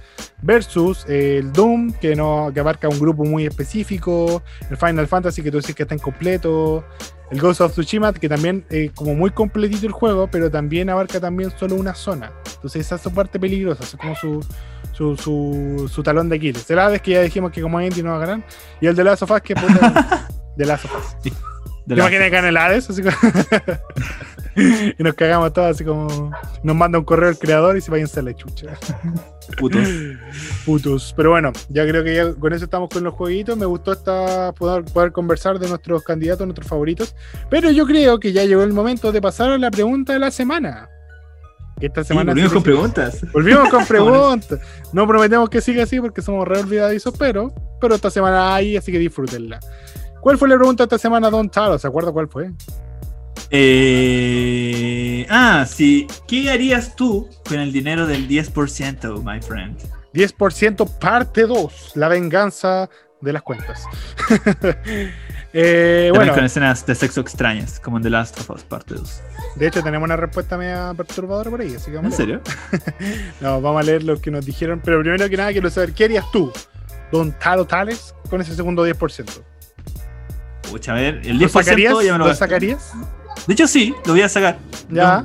Versus 0.42 1.06
el 1.08 1.52
Doom, 1.52 1.92
que, 1.94 2.14
no, 2.16 2.50
que 2.52 2.60
abarca 2.60 2.88
un 2.88 2.98
grupo 2.98 3.24
muy 3.24 3.46
específico. 3.46 4.42
El 4.68 4.76
Final 4.76 5.06
Fantasy, 5.06 5.42
que 5.42 5.50
tú 5.50 5.58
dices 5.58 5.74
que 5.74 5.84
está 5.84 5.94
incompleto. 5.94 6.84
El 7.30 7.40
Ghost 7.40 7.60
of 7.60 7.72
Tsushima, 7.72 8.12
que 8.12 8.28
también 8.28 8.64
es 8.68 8.90
como 8.92 9.14
muy 9.14 9.30
completito 9.30 9.86
el 9.86 9.92
juego, 9.92 10.28
pero 10.30 10.50
también 10.50 10.90
abarca 10.90 11.20
también 11.20 11.50
solo 11.56 11.74
una 11.76 11.94
zona. 11.94 12.32
Entonces 12.54 12.84
esa 12.86 12.96
es 12.96 13.00
su 13.02 13.12
parte 13.12 13.38
peligrosa, 13.40 13.82
es 13.84 13.96
como 13.96 14.14
su, 14.14 14.44
su, 14.92 15.16
su, 15.16 15.90
su 15.92 16.02
talón 16.02 16.28
de 16.28 16.36
Aquiles. 16.36 16.68
El 16.70 16.78
Hades, 16.78 17.00
que 17.02 17.12
ya 17.12 17.22
dijimos 17.22 17.50
que 17.50 17.62
como 17.62 17.80
indie 17.80 18.02
no 18.02 18.10
va 18.10 18.16
a 18.16 18.26
ganar. 18.26 18.46
Y 18.80 18.86
el 18.86 18.94
de 18.94 19.04
Last 19.04 19.22
of 19.22 19.30
Us, 19.30 19.40
que 19.40 19.54
puta, 19.56 20.28
de 20.56 20.66
Last 20.66 20.84
of 20.84 20.92
Us. 20.96 21.32
Sí, 21.86 21.90
¿Te 21.90 21.94
de 21.94 21.96
la- 21.96 22.02
imaginas 22.08 22.30
que 22.42 22.48
el 22.48 22.56
Hades? 22.56 22.90
Así 22.90 23.02
como- 23.02 23.16
y 24.98 25.02
nos 25.02 25.14
cagamos 25.14 25.52
todos 25.52 25.70
así 25.74 25.84
como... 25.84 26.32
Nos 26.62 26.76
manda 26.76 26.98
un 26.98 27.04
correo 27.04 27.28
el 27.30 27.38
creador 27.38 27.76
y 27.76 27.80
se 27.80 27.90
vayan 27.90 28.08
a 28.16 28.22
la 28.22 28.34
chucha. 28.34 28.68
putos. 29.58 29.86
Putos. 30.64 31.14
Pero 31.16 31.30
bueno, 31.30 31.52
ya 31.68 31.86
creo 31.86 32.02
que 32.02 32.14
ya 32.14 32.34
con 32.34 32.52
eso 32.52 32.64
estamos 32.64 32.88
con 32.88 33.04
los 33.04 33.14
jueguitos. 33.14 33.56
Me 33.56 33.66
gustó 33.66 33.92
esta, 33.92 34.52
poder, 34.52 34.84
poder 34.84 35.12
conversar 35.12 35.58
de 35.58 35.68
nuestros 35.68 36.02
candidatos, 36.02 36.46
nuestros 36.46 36.66
favoritos. 36.68 37.14
Pero 37.50 37.70
yo 37.70 37.86
creo 37.86 38.18
que 38.18 38.32
ya 38.32 38.44
llegó 38.44 38.62
el 38.62 38.72
momento 38.72 39.12
de 39.12 39.20
pasar 39.22 39.50
a 39.50 39.58
la 39.58 39.70
pregunta 39.70 40.12
de 40.12 40.18
la 40.18 40.30
semana. 40.30 40.88
Esta 41.80 42.02
Sí, 42.02 42.08
semana 42.08 42.32
volvimos 42.32 42.52
con 42.54 42.62
preguntas. 42.62 43.20
Volvimos 43.32 43.68
con 43.68 43.84
preguntas. 43.88 44.58
No 44.94 45.06
prometemos 45.06 45.50
que 45.50 45.60
siga 45.60 45.82
así 45.84 46.00
porque 46.00 46.22
somos 46.22 46.48
re 46.48 46.58
olvidadizos, 46.60 47.14
pero, 47.18 47.52
pero 47.80 47.94
esta 47.94 48.10
semana 48.10 48.54
hay, 48.54 48.76
así 48.78 48.90
que 48.90 48.98
disfrútenla. 48.98 49.60
¿Cuál 50.26 50.38
fue 50.38 50.48
la 50.48 50.56
pregunta 50.56 50.82
esta 50.82 50.98
semana, 50.98 51.30
Don 51.30 51.48
Taro? 51.48 51.78
¿Se 51.78 51.86
acuerda 51.86 52.10
cuál 52.10 52.26
fue? 52.26 52.50
Eh, 53.48 55.24
ah, 55.30 55.64
sí. 55.68 56.08
¿Qué 56.26 56.50
harías 56.50 56.96
tú 56.96 57.28
con 57.48 57.60
el 57.60 57.72
dinero 57.72 58.08
del 58.08 58.26
10%, 58.26 59.22
my 59.22 59.40
friend? 59.40 59.78
10% 60.14 60.98
parte 60.98 61.42
2, 61.42 61.92
la 61.94 62.08
venganza 62.08 62.90
de 63.20 63.32
las 63.32 63.42
cuentas. 63.42 63.84
Eh, 65.58 66.10
bueno, 66.14 66.34
con 66.34 66.44
escenas 66.44 66.84
de 66.84 66.94
sexo 66.94 67.22
extrañas, 67.22 67.80
como 67.80 67.96
en 67.96 68.02
The 68.02 68.10
Last 68.10 68.38
of 68.40 68.50
Us 68.50 68.62
Parte 68.64 68.94
2. 68.94 69.22
de 69.54 69.66
hecho 69.66 69.82
tenemos 69.82 70.04
una 70.04 70.16
respuesta 70.16 70.58
media 70.58 70.92
perturbadora 70.94 71.50
por 71.50 71.62
ahí, 71.62 71.74
así 71.74 71.90
que 71.90 71.96
¿En 71.96 72.04
a 72.04 72.10
serio? 72.10 72.42
No, 73.40 73.62
vamos 73.62 73.80
a 73.80 73.84
leer 73.84 74.02
lo 74.02 74.20
que 74.20 74.30
nos 74.30 74.44
dijeron, 74.44 74.82
pero 74.84 75.00
primero 75.00 75.30
que 75.30 75.36
nada 75.38 75.52
quiero 75.52 75.70
saber, 75.70 75.92
¿qué 75.94 76.04
harías 76.04 76.30
tú, 76.30 76.52
Don 77.10 77.32
Taro 77.32 77.64
Tales, 77.64 78.14
con 78.28 78.42
ese 78.42 78.54
segundo 78.54 78.86
10%? 78.86 79.44
Pucha, 80.70 80.92
a 80.92 80.96
ver, 80.96 81.20
el 81.24 81.38
¿Lo 81.38 81.46
10% 81.46 81.50
sacarías? 81.50 81.94
ya 82.04 82.12
me 82.12 82.18
lo 82.18 82.26
¿Lo 82.26 82.34
sacarías? 82.34 82.92
De 83.46 83.52
hecho, 83.54 83.66
sí, 83.66 83.94
lo 84.04 84.12
voy 84.12 84.22
a 84.22 84.28
sacar. 84.28 84.58
Ya. 84.90 85.24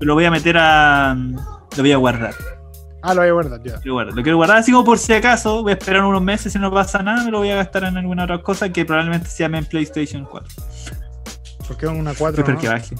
Lo, 0.00 0.06
lo 0.06 0.14
voy 0.14 0.24
a 0.24 0.30
meter 0.30 0.56
a. 0.58 1.14
Lo 1.14 1.82
voy 1.82 1.92
a 1.92 1.96
guardar. 1.96 2.34
Ah, 3.00 3.14
lo 3.14 3.20
voy 3.22 3.30
a 3.30 3.32
guardar, 3.32 3.62
ya. 3.62 3.72
Lo 3.74 3.80
quiero 3.80 3.94
guardar. 3.94 4.14
Lo 4.14 4.22
quiero 4.22 4.36
guardar 4.36 4.56
así 4.58 4.72
como 4.72 4.84
por 4.84 4.98
si 4.98 5.12
acaso. 5.12 5.62
Voy 5.62 5.72
a 5.72 5.74
esperar 5.74 6.04
unos 6.04 6.22
meses 6.22 6.52
si 6.52 6.58
no 6.58 6.70
pasa 6.70 7.02
nada. 7.02 7.24
Me 7.24 7.30
lo 7.30 7.38
voy 7.38 7.50
a 7.50 7.56
gastar 7.56 7.84
en 7.84 7.96
alguna 7.96 8.24
otra 8.24 8.42
cosa 8.42 8.68
que 8.70 8.84
probablemente 8.84 9.28
se 9.28 9.42
llame 9.42 9.58
en 9.58 9.64
PlayStation 9.66 10.24
4. 10.24 10.54
Porque 11.66 11.86
es 11.86 11.92
una 11.92 12.14
4, 12.14 12.40
Espero 12.40 12.54
¿no? 12.54 12.60
que 12.60 12.68
baje. 12.68 12.94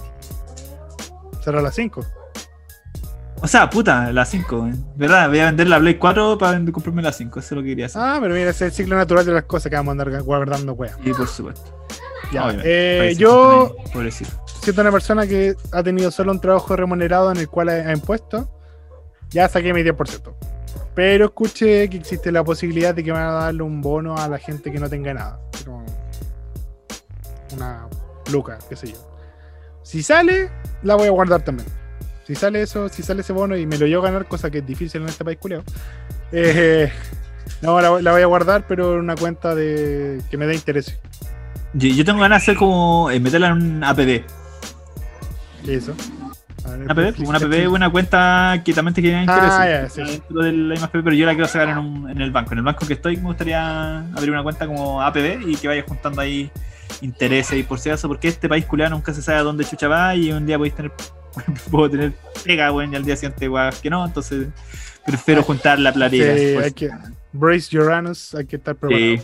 Será 1.43 1.61
las 1.61 1.74
5. 1.74 2.01
O 3.43 3.49
sea, 3.49 3.68
puta, 3.68 4.12
la 4.12 4.24
5. 4.24 4.68
¿eh? 4.68 4.74
¿Verdad? 4.97 5.28
Voy 5.28 5.40
a 5.40 5.47
vender 5.47 5.66
la 5.68 5.80
Play 5.80 5.97
4 5.97 6.38
para 6.38 6.59
comprarme 6.72 7.03
la 7.03 7.12
5. 7.12 7.38
Eso 7.40 7.47
es 7.47 7.57
lo 7.57 7.62
que 7.62 7.68
quería 7.70 7.86
hacer. 7.86 8.01
Ah, 8.01 8.18
pero 8.20 8.34
mira, 8.34 8.51
ese 8.51 8.66
es 8.66 8.72
el 8.72 8.84
ciclo 8.84 8.97
natural 8.97 9.26
de 9.26 9.32
las 9.32 9.45
cosas 9.45 9.68
que 9.68 9.76
vamos 9.76 9.90
a 9.90 10.03
andar 10.03 10.22
guardando, 10.22 10.72
wea. 10.72 10.97
Y 11.05 11.12
por 11.12 11.26
supuesto. 11.26 11.72
Ya. 12.33 12.57
Eh, 12.64 13.14
yo, 13.18 13.76
siendo 14.62 14.83
una 14.83 14.91
persona 14.91 15.26
que 15.26 15.55
ha 15.70 15.83
tenido 15.83 16.11
solo 16.11 16.33
un 16.33 16.41
trabajo 16.41 16.74
remunerado 16.74 17.30
en 17.30 17.37
el 17.37 17.49
cual 17.49 17.68
ha, 17.68 17.93
impuesto, 17.93 18.49
ya 19.30 19.49
saqué 19.49 19.74
mi 19.74 19.83
10%. 19.83 20.35
Pero 20.95 21.26
escuché 21.26 21.89
que 21.89 21.99
existe 21.99 22.33
la 22.33 22.43
posibilidad 22.43 22.95
de 22.95 23.05
que 23.05 23.12
van 23.12 23.22
a 23.22 23.33
darle 23.33 23.62
un 23.62 23.80
bono 23.80 24.16
a 24.16 24.28
la 24.28 24.39
gente 24.39 24.72
que 24.72 24.78
no 24.78 24.89
tenga 24.89 25.12
nada. 25.12 25.41
Una 27.55 27.87
luca, 28.30 28.59
qué 28.68 28.76
sé 28.76 28.93
yo. 28.93 28.99
Si 29.83 30.03
sale, 30.03 30.51
la 30.83 30.95
voy 30.95 31.09
a 31.09 31.11
guardar 31.11 31.43
también. 31.43 31.68
Si 32.26 32.35
sale 32.35 32.62
eso, 32.62 32.89
si 32.89 33.03
sale 33.03 33.20
ese 33.20 33.33
bono 33.33 33.57
y 33.57 33.66
me 33.66 33.76
lo 33.76 33.87
llevo 33.87 34.03
a 34.03 34.07
ganar, 34.07 34.26
cosa 34.26 34.51
que 34.51 34.59
es 34.59 34.66
difícil 34.66 35.03
en 35.03 35.09
este 35.09 35.24
país 35.24 35.39
culeo. 35.39 35.64
eh, 36.30 36.91
no, 37.62 37.80
la, 37.80 38.01
la 38.01 38.12
voy 38.12 38.22
a 38.22 38.26
guardar, 38.26 38.66
pero 38.66 38.95
en 38.95 39.01
una 39.01 39.16
cuenta 39.16 39.55
de 39.55 40.22
que 40.30 40.37
me 40.39 40.47
dé 40.47 40.55
interés. 40.55 40.99
Yo, 41.75 41.89
yo 41.89 42.05
tengo 42.05 42.20
ganas 42.20 42.41
de 42.41 42.43
hacer 42.45 42.57
como. 42.57 43.11
eh, 43.11 43.20
meterla 43.20 43.49
en 43.49 43.53
un 43.55 43.85
APB. 43.85 44.23
Eso. 45.66 45.95
Ver, 46.64 46.79
Una 46.81 46.93
APB, 46.93 47.29
una 47.29 47.39
APB 47.39 47.68
una 47.73 47.91
cuenta 47.91 48.62
que 48.64 48.73
también 48.73 48.95
te 48.95 49.03
queda 49.03 49.25
Ah, 49.27 49.66
ya, 49.68 49.89
sí, 49.89 50.01
IMAPB, 50.31 51.03
pero 51.03 51.12
yo 51.12 51.27
la 51.27 51.33
quiero 51.33 51.49
sacar 51.49 51.70
en, 51.70 51.79
un- 51.79 52.09
en 52.09 52.20
el 52.20 52.31
banco. 52.31 52.53
En 52.53 52.59
el 52.59 52.64
banco 52.64 52.87
que 52.87 52.93
estoy 52.95 53.16
me 53.16 53.25
gustaría 53.25 53.99
abrir 54.14 54.31
una 54.31 54.43
cuenta 54.45 54.66
como 54.66 55.03
APB 55.03 55.43
y 55.49 55.57
que 55.57 55.66
vaya 55.68 55.85
juntando 55.87 56.20
ahí 56.20 56.51
intereses 57.01 57.59
y 57.59 57.62
por 57.64 57.81
si 57.81 57.89
acaso, 57.91 58.07
porque 58.07 58.29
este 58.29 58.49
país 58.49 58.64
culiado 58.64 58.95
nunca 58.95 59.12
se 59.12 59.23
sabe 59.23 59.39
a 59.39 59.43
dónde 59.43 59.64
chucha 59.64 59.89
va 59.89 60.14
y 60.14 60.31
un 60.31 60.47
día 60.47 60.57
podéis 60.57 60.77
tener, 60.77 60.93
puedo 61.70 61.91
tener 61.91 62.12
pega, 62.45 62.70
weón, 62.70 62.93
y 62.93 62.97
al 62.97 63.05
día 63.05 63.16
siguiente, 63.16 63.49
weón, 63.49 63.73
que 63.83 63.91
no, 63.91 64.05
entonces 64.05 64.47
prefiero 65.05 65.43
juntar 65.43 65.81
la 65.81 65.93
platita. 65.93 66.37
sí, 66.37 66.51
pues. 66.55 66.66
hay 66.66 66.73
que- 66.73 66.91
Brace 67.33 67.70
your 67.70 67.91
anus, 67.93 68.35
hay 68.37 68.45
que 68.47 68.57
estar 68.57 68.77
preparado. 68.77 69.05
Sí. 69.16 69.23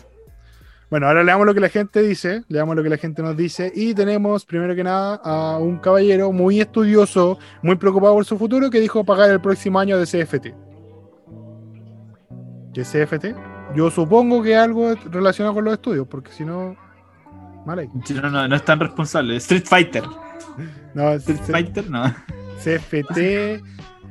Bueno, 0.91 1.07
ahora 1.07 1.23
leamos 1.23 1.47
lo 1.47 1.53
que 1.53 1.61
la 1.61 1.69
gente 1.69 2.01
dice, 2.01 2.45
leamos 2.49 2.75
lo 2.75 2.83
que 2.83 2.89
la 2.89 2.97
gente 2.97 3.23
nos 3.23 3.37
dice 3.37 3.71
y 3.75 3.93
tenemos 3.93 4.47
primero 4.47 4.75
que 4.75 4.83
nada 4.83 5.21
a 5.23 5.59
un 5.59 5.79
caballero 5.79 6.33
muy 6.33 6.61
estudioso, 6.61 7.39
muy 7.63 7.77
preocupado 7.77 8.15
por 8.15 8.25
su 8.25 8.39
futuro 8.39 8.71
que 8.71 8.81
dijo 8.81 9.05
pagar 9.05 9.31
el 9.31 9.41
próximo 9.41 9.79
año 9.79 9.99
de 9.99 10.07
CFT. 10.07 10.55
¿Qué 12.73 12.81
es 12.81 12.89
CFT? 12.91 13.35
Yo 13.75 13.91
supongo 13.91 14.43
que 14.43 14.57
algo 14.57 14.95
relacionado 15.11 15.55
con 15.55 15.65
los 15.65 15.75
estudios, 15.75 16.07
porque 16.09 16.33
si 16.33 16.45
no, 16.45 16.75
mal 17.67 17.81
ahí. 17.81 17.89
No, 18.15 18.31
no, 18.31 18.49
no 18.49 18.57
es 18.57 18.65
tan 18.65 18.81
responsable. 18.81 19.37
Street 19.37 19.67
Fighter. 19.67 20.05
No, 20.95 21.13
Street 21.13 21.41
Fighter, 21.41 21.91
no. 21.91 22.05
CFT, 22.65 23.19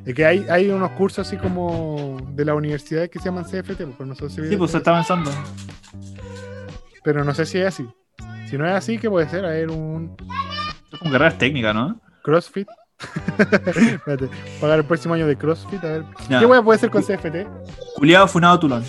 es 0.06 0.14
que 0.14 0.24
hay, 0.24 0.46
hay 0.48 0.70
unos 0.70 0.92
cursos 0.92 1.26
así 1.26 1.36
como 1.36 2.16
de 2.34 2.44
la 2.44 2.54
universidad 2.54 3.10
que 3.10 3.18
se 3.18 3.26
llaman 3.26 3.44
CFT, 3.44 3.82
pero 3.96 4.06
no 4.06 4.14
sé 4.14 4.30
si 4.30 4.48
Sí, 4.48 4.56
pues 4.56 4.70
se 4.70 4.78
está 4.78 4.90
avanzando. 4.90 5.30
Pero 7.08 7.24
no 7.24 7.32
sé 7.32 7.46
si 7.46 7.56
es 7.56 7.68
así. 7.68 7.88
Si 8.50 8.58
no 8.58 8.66
es 8.66 8.74
así, 8.74 8.98
¿qué 8.98 9.08
puede 9.08 9.26
ser? 9.30 9.42
A 9.46 9.48
ver, 9.48 9.70
un 9.70 10.14
Es 10.92 10.98
como 10.98 11.10
carreras 11.10 11.38
técnicas, 11.38 11.74
¿no? 11.74 11.98
CrossFit. 12.22 12.68
Espérate, 13.38 14.28
pagar 14.60 14.80
el 14.80 14.84
próximo 14.84 15.14
año 15.14 15.26
de 15.26 15.34
CrossFit, 15.34 15.82
a 15.84 15.88
ver. 15.88 16.04
¿Qué 16.28 16.44
hueá 16.44 16.62
puede 16.62 16.78
ser 16.78 16.90
con 16.90 17.02
CFT? 17.02 17.46
Culeado 17.94 18.28
funado 18.28 18.58
Tulón. 18.58 18.84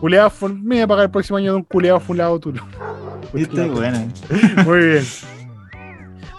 Culeado 0.00 0.28
fun... 0.28 0.60
Me 0.64 0.74
voy 0.74 0.82
a 0.82 0.86
pagar 0.88 1.04
el 1.04 1.10
próximo 1.12 1.36
año 1.36 1.52
de 1.52 1.58
un 1.58 1.62
culeado 1.62 2.00
fulado 2.00 2.40
tú. 2.40 2.52
¿Viste? 3.32 3.68
Bueno. 3.68 4.08
Muy 4.64 4.78
bien. 4.84 5.04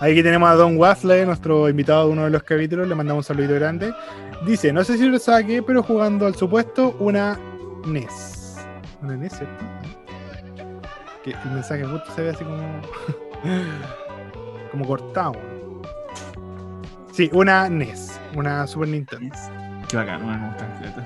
Aquí 0.01 0.21
tenemos 0.21 0.49
a 0.49 0.55
Don 0.55 0.75
Waffle, 0.75 1.25
nuestro 1.25 1.69
invitado 1.69 2.07
de 2.07 2.11
uno 2.11 2.25
de 2.25 2.31
los 2.31 2.43
capítulos. 2.43 2.85
Le 2.85 2.95
mandamos 2.95 3.23
un 3.23 3.27
saludito 3.33 3.53
grande. 3.53 3.93
Dice: 4.45 4.73
No 4.73 4.83
sé 4.83 4.97
si 4.97 5.07
lo 5.07 5.17
saqué, 5.19 5.63
pero 5.63 5.83
jugando 5.83 6.25
al 6.25 6.35
supuesto 6.35 6.97
una 6.99 7.39
NES. 7.85 8.57
Una 9.01 9.15
NES, 9.15 9.37
¿cierto? 9.37 9.82
Que 11.23 11.31
el 11.31 11.51
mensaje 11.51 11.85
justo 11.85 12.11
se 12.15 12.21
ve 12.21 12.29
así 12.29 12.43
como. 12.43 12.81
como 14.71 14.87
cortado. 14.87 15.33
Sí, 17.11 17.29
una 17.33 17.69
NES. 17.69 18.19
Una 18.35 18.65
Super 18.67 18.89
Nintendo. 18.89 19.35
Qué 19.87 19.97
bacán, 19.97 20.55
fíjate. 20.79 21.01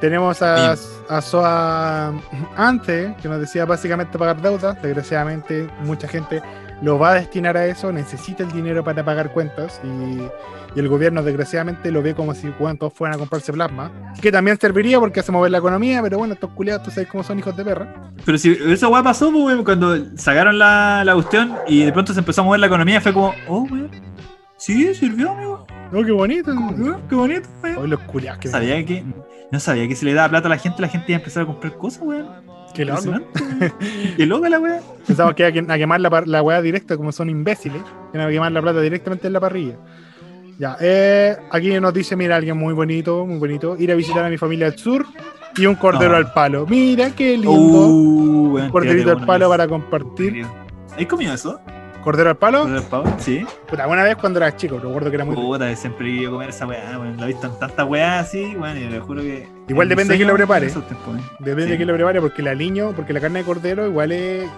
Tenemos 0.00 0.42
a, 0.42 0.76
a 1.08 1.20
Soa 1.20 2.12
Ante, 2.56 3.16
que 3.20 3.28
nos 3.28 3.40
decía 3.40 3.64
básicamente 3.64 4.16
pagar 4.18 4.40
deudas. 4.40 4.80
Desgraciadamente, 4.80 5.68
mucha 5.84 6.06
gente 6.06 6.40
lo 6.82 6.98
va 6.98 7.10
a 7.10 7.14
destinar 7.14 7.56
a 7.56 7.66
eso, 7.66 7.92
necesita 7.92 8.44
el 8.44 8.52
dinero 8.52 8.84
para 8.84 9.04
pagar 9.04 9.32
cuentas 9.32 9.80
y, 9.82 10.20
y 10.78 10.80
el 10.80 10.88
gobierno, 10.88 11.24
desgraciadamente, 11.24 11.90
lo 11.90 12.02
ve 12.02 12.14
como 12.14 12.34
si 12.34 12.48
bueno, 12.60 12.78
todos 12.78 12.92
fueran 12.92 13.16
a 13.16 13.18
comprarse 13.18 13.52
plasma, 13.52 13.90
que 14.22 14.30
también 14.30 14.56
serviría 14.60 15.00
porque 15.00 15.18
hace 15.18 15.32
mover 15.32 15.50
la 15.50 15.58
economía, 15.58 16.00
pero 16.02 16.18
bueno, 16.18 16.34
estos 16.34 16.50
culiados, 16.50 16.84
tú 16.84 16.90
sabes 16.92 17.08
cómo 17.08 17.24
son 17.24 17.40
hijos 17.40 17.56
de 17.56 17.64
perra. 17.64 18.12
Pero 18.24 18.38
si 18.38 18.50
esa 18.52 18.86
weá 18.86 19.02
pasó, 19.02 19.32
pues, 19.32 19.44
weón, 19.44 19.64
cuando 19.64 19.96
sacaron 20.16 20.56
la, 20.56 21.02
la 21.04 21.14
cuestión 21.14 21.56
y 21.66 21.82
de 21.82 21.92
pronto 21.92 22.12
se 22.14 22.20
empezó 22.20 22.42
a 22.42 22.44
mover 22.44 22.60
la 22.60 22.68
economía, 22.68 23.00
fue 23.00 23.12
como, 23.12 23.34
oh, 23.48 23.66
weón, 23.70 23.90
sí, 24.56 24.94
sirvió, 24.94 25.32
amigo. 25.32 25.66
No, 25.90 26.04
qué 26.04 26.12
bonito. 26.12 26.52
Oh, 26.52 27.08
Qué 27.08 27.14
bonito, 27.16 27.48
weón. 27.62 27.78
Hoy 27.78 27.88
los 27.88 28.00
culiados, 28.00 28.38
que 28.38 28.46
Sabía 28.48 28.84
que, 28.86 29.02
no 29.50 29.58
sabía 29.58 29.88
que 29.88 29.96
si 29.96 30.04
le 30.06 30.14
daba 30.14 30.28
plata 30.28 30.46
a 30.46 30.50
la 30.50 30.58
gente, 30.58 30.80
la 30.80 30.88
gente 30.88 31.06
iba 31.12 31.16
a 31.16 31.20
empezar 31.20 31.42
a 31.42 31.46
comprar 31.46 31.76
cosas, 31.76 32.02
weón. 32.04 32.28
Qué 32.74 32.84
loco. 32.84 33.02
Qué 34.16 34.26
loca 34.26 34.48
la 34.48 34.58
weá. 34.60 34.80
Pensamos 35.06 35.34
que 35.34 35.42
iba 35.42 35.48
a 35.48 35.52
que- 35.52 35.72
a 35.72 35.76
quemar 35.78 36.00
la, 36.00 36.22
la 36.26 36.42
weá 36.42 36.60
directa, 36.62 36.96
como 36.96 37.10
son 37.12 37.30
imbéciles, 37.30 37.82
que 38.12 38.18
iban 38.18 38.28
a 38.28 38.30
quemar 38.30 38.52
la 38.52 38.60
plata 38.62 38.80
directamente 38.80 39.26
en 39.26 39.32
la 39.32 39.40
parrilla. 39.40 39.76
Ya, 40.58 40.76
eh, 40.80 41.36
aquí 41.52 41.78
nos 41.80 41.94
dice, 41.94 42.16
mira, 42.16 42.34
alguien 42.36 42.56
muy 42.56 42.74
bonito, 42.74 43.24
muy 43.24 43.38
bonito, 43.38 43.76
ir 43.78 43.92
a 43.92 43.94
visitar 43.94 44.24
a 44.24 44.28
mi 44.28 44.36
familia 44.38 44.66
al 44.66 44.76
sur 44.76 45.06
y 45.56 45.66
un 45.66 45.76
cordero 45.76 46.14
Ah. 46.14 46.18
al 46.18 46.32
palo. 46.32 46.66
Mira, 46.66 47.10
qué 47.10 47.32
lindo. 47.36 47.52
Uh, 47.52 48.58
un 48.58 48.70
corderito 48.70 48.96
quédate 49.04 49.10
al 49.10 49.14
bueno, 49.18 49.26
palo 49.26 49.48
para 49.48 49.68
compartir. 49.68 50.44
¿Has 50.98 51.06
comido 51.06 51.32
eso? 51.34 51.60
¿Cordero 52.02 52.30
al 52.30 52.36
palo? 52.38 52.62
¿Cordero 52.62 52.78
al 52.80 52.86
pavo? 52.88 53.14
Sí. 53.18 53.46
Puta, 53.68 53.86
una 53.86 54.02
vez 54.02 54.16
cuando 54.16 54.40
era 54.40 54.56
chico, 54.56 54.80
recuerdo 54.80 55.10
que 55.10 55.16
era 55.16 55.24
muy. 55.24 55.36
Puta, 55.36 55.74
siempre 55.76 56.08
he 56.08 56.12
querido 56.12 56.32
comer 56.32 56.48
esa 56.48 56.66
weá, 56.66 56.98
weón. 56.98 57.16
La 57.18 57.24
he 57.24 57.28
visto 57.28 57.46
en 57.46 57.58
tantas 57.60 57.86
weas 57.86 58.26
así, 58.26 58.56
weón, 58.56 58.76
y 58.78 58.80
le 58.88 58.98
juro 58.98 59.22
que. 59.22 59.46
Igual 59.68 59.88
depende 59.88 60.14
de 60.14 60.18
quién 60.18 60.28
lo 60.28 60.34
prepare. 60.34 60.66
Depende 61.38 61.64
Sí. 61.66 61.70
de 61.70 61.76
quién 61.76 61.86
lo 61.88 61.94
prepare, 61.94 62.20
porque 62.20 62.42
el 62.42 62.48
aliño, 62.48 62.92
porque 62.96 63.12
la 63.12 63.20
carne 63.20 63.40
de 63.40 63.44
cordero 63.44 63.86
igual 63.86 64.10
es 64.10 64.48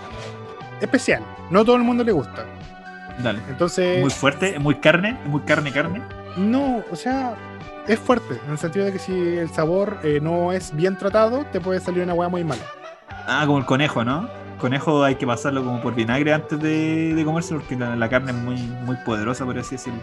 especial. 0.80 1.22
No 1.50 1.60
a 1.60 1.64
todo 1.64 1.76
el 1.76 1.82
mundo 1.82 2.04
le 2.04 2.12
gusta. 2.12 2.46
Dale. 3.18 3.40
Entonces, 3.48 4.00
Muy 4.00 4.10
fuerte, 4.10 4.54
es 4.54 4.60
muy 4.60 4.76
carne, 4.76 5.18
es 5.22 5.28
muy 5.28 5.40
carne, 5.42 5.72
carne. 5.72 6.02
no, 6.36 6.82
o 6.90 6.96
sea, 6.96 7.34
es 7.86 7.98
fuerte. 7.98 8.38
En 8.46 8.52
el 8.52 8.58
sentido 8.58 8.84
de 8.86 8.92
que 8.92 8.98
si 8.98 9.12
el 9.12 9.50
sabor 9.50 9.98
eh, 10.02 10.20
no 10.22 10.52
es 10.52 10.74
bien 10.74 10.96
tratado, 10.96 11.44
te 11.52 11.60
puede 11.60 11.80
salir 11.80 12.02
una 12.02 12.14
hueá 12.14 12.28
muy 12.28 12.44
mala. 12.44 12.62
Ah, 13.26 13.42
como 13.46 13.58
el 13.58 13.66
conejo, 13.66 14.04
¿no? 14.04 14.28
Conejo 14.58 15.02
hay 15.04 15.14
que 15.14 15.26
pasarlo 15.26 15.64
como 15.64 15.80
por 15.80 15.94
vinagre 15.94 16.32
antes 16.34 16.60
de, 16.60 17.14
de 17.14 17.24
comerse 17.24 17.54
porque 17.54 17.76
la, 17.76 17.96
la 17.96 18.08
carne 18.08 18.32
es 18.32 18.36
muy, 18.36 18.56
muy 18.84 18.96
poderosa, 19.04 19.44
por 19.44 19.58
así 19.58 19.76
decirlo. 19.76 20.00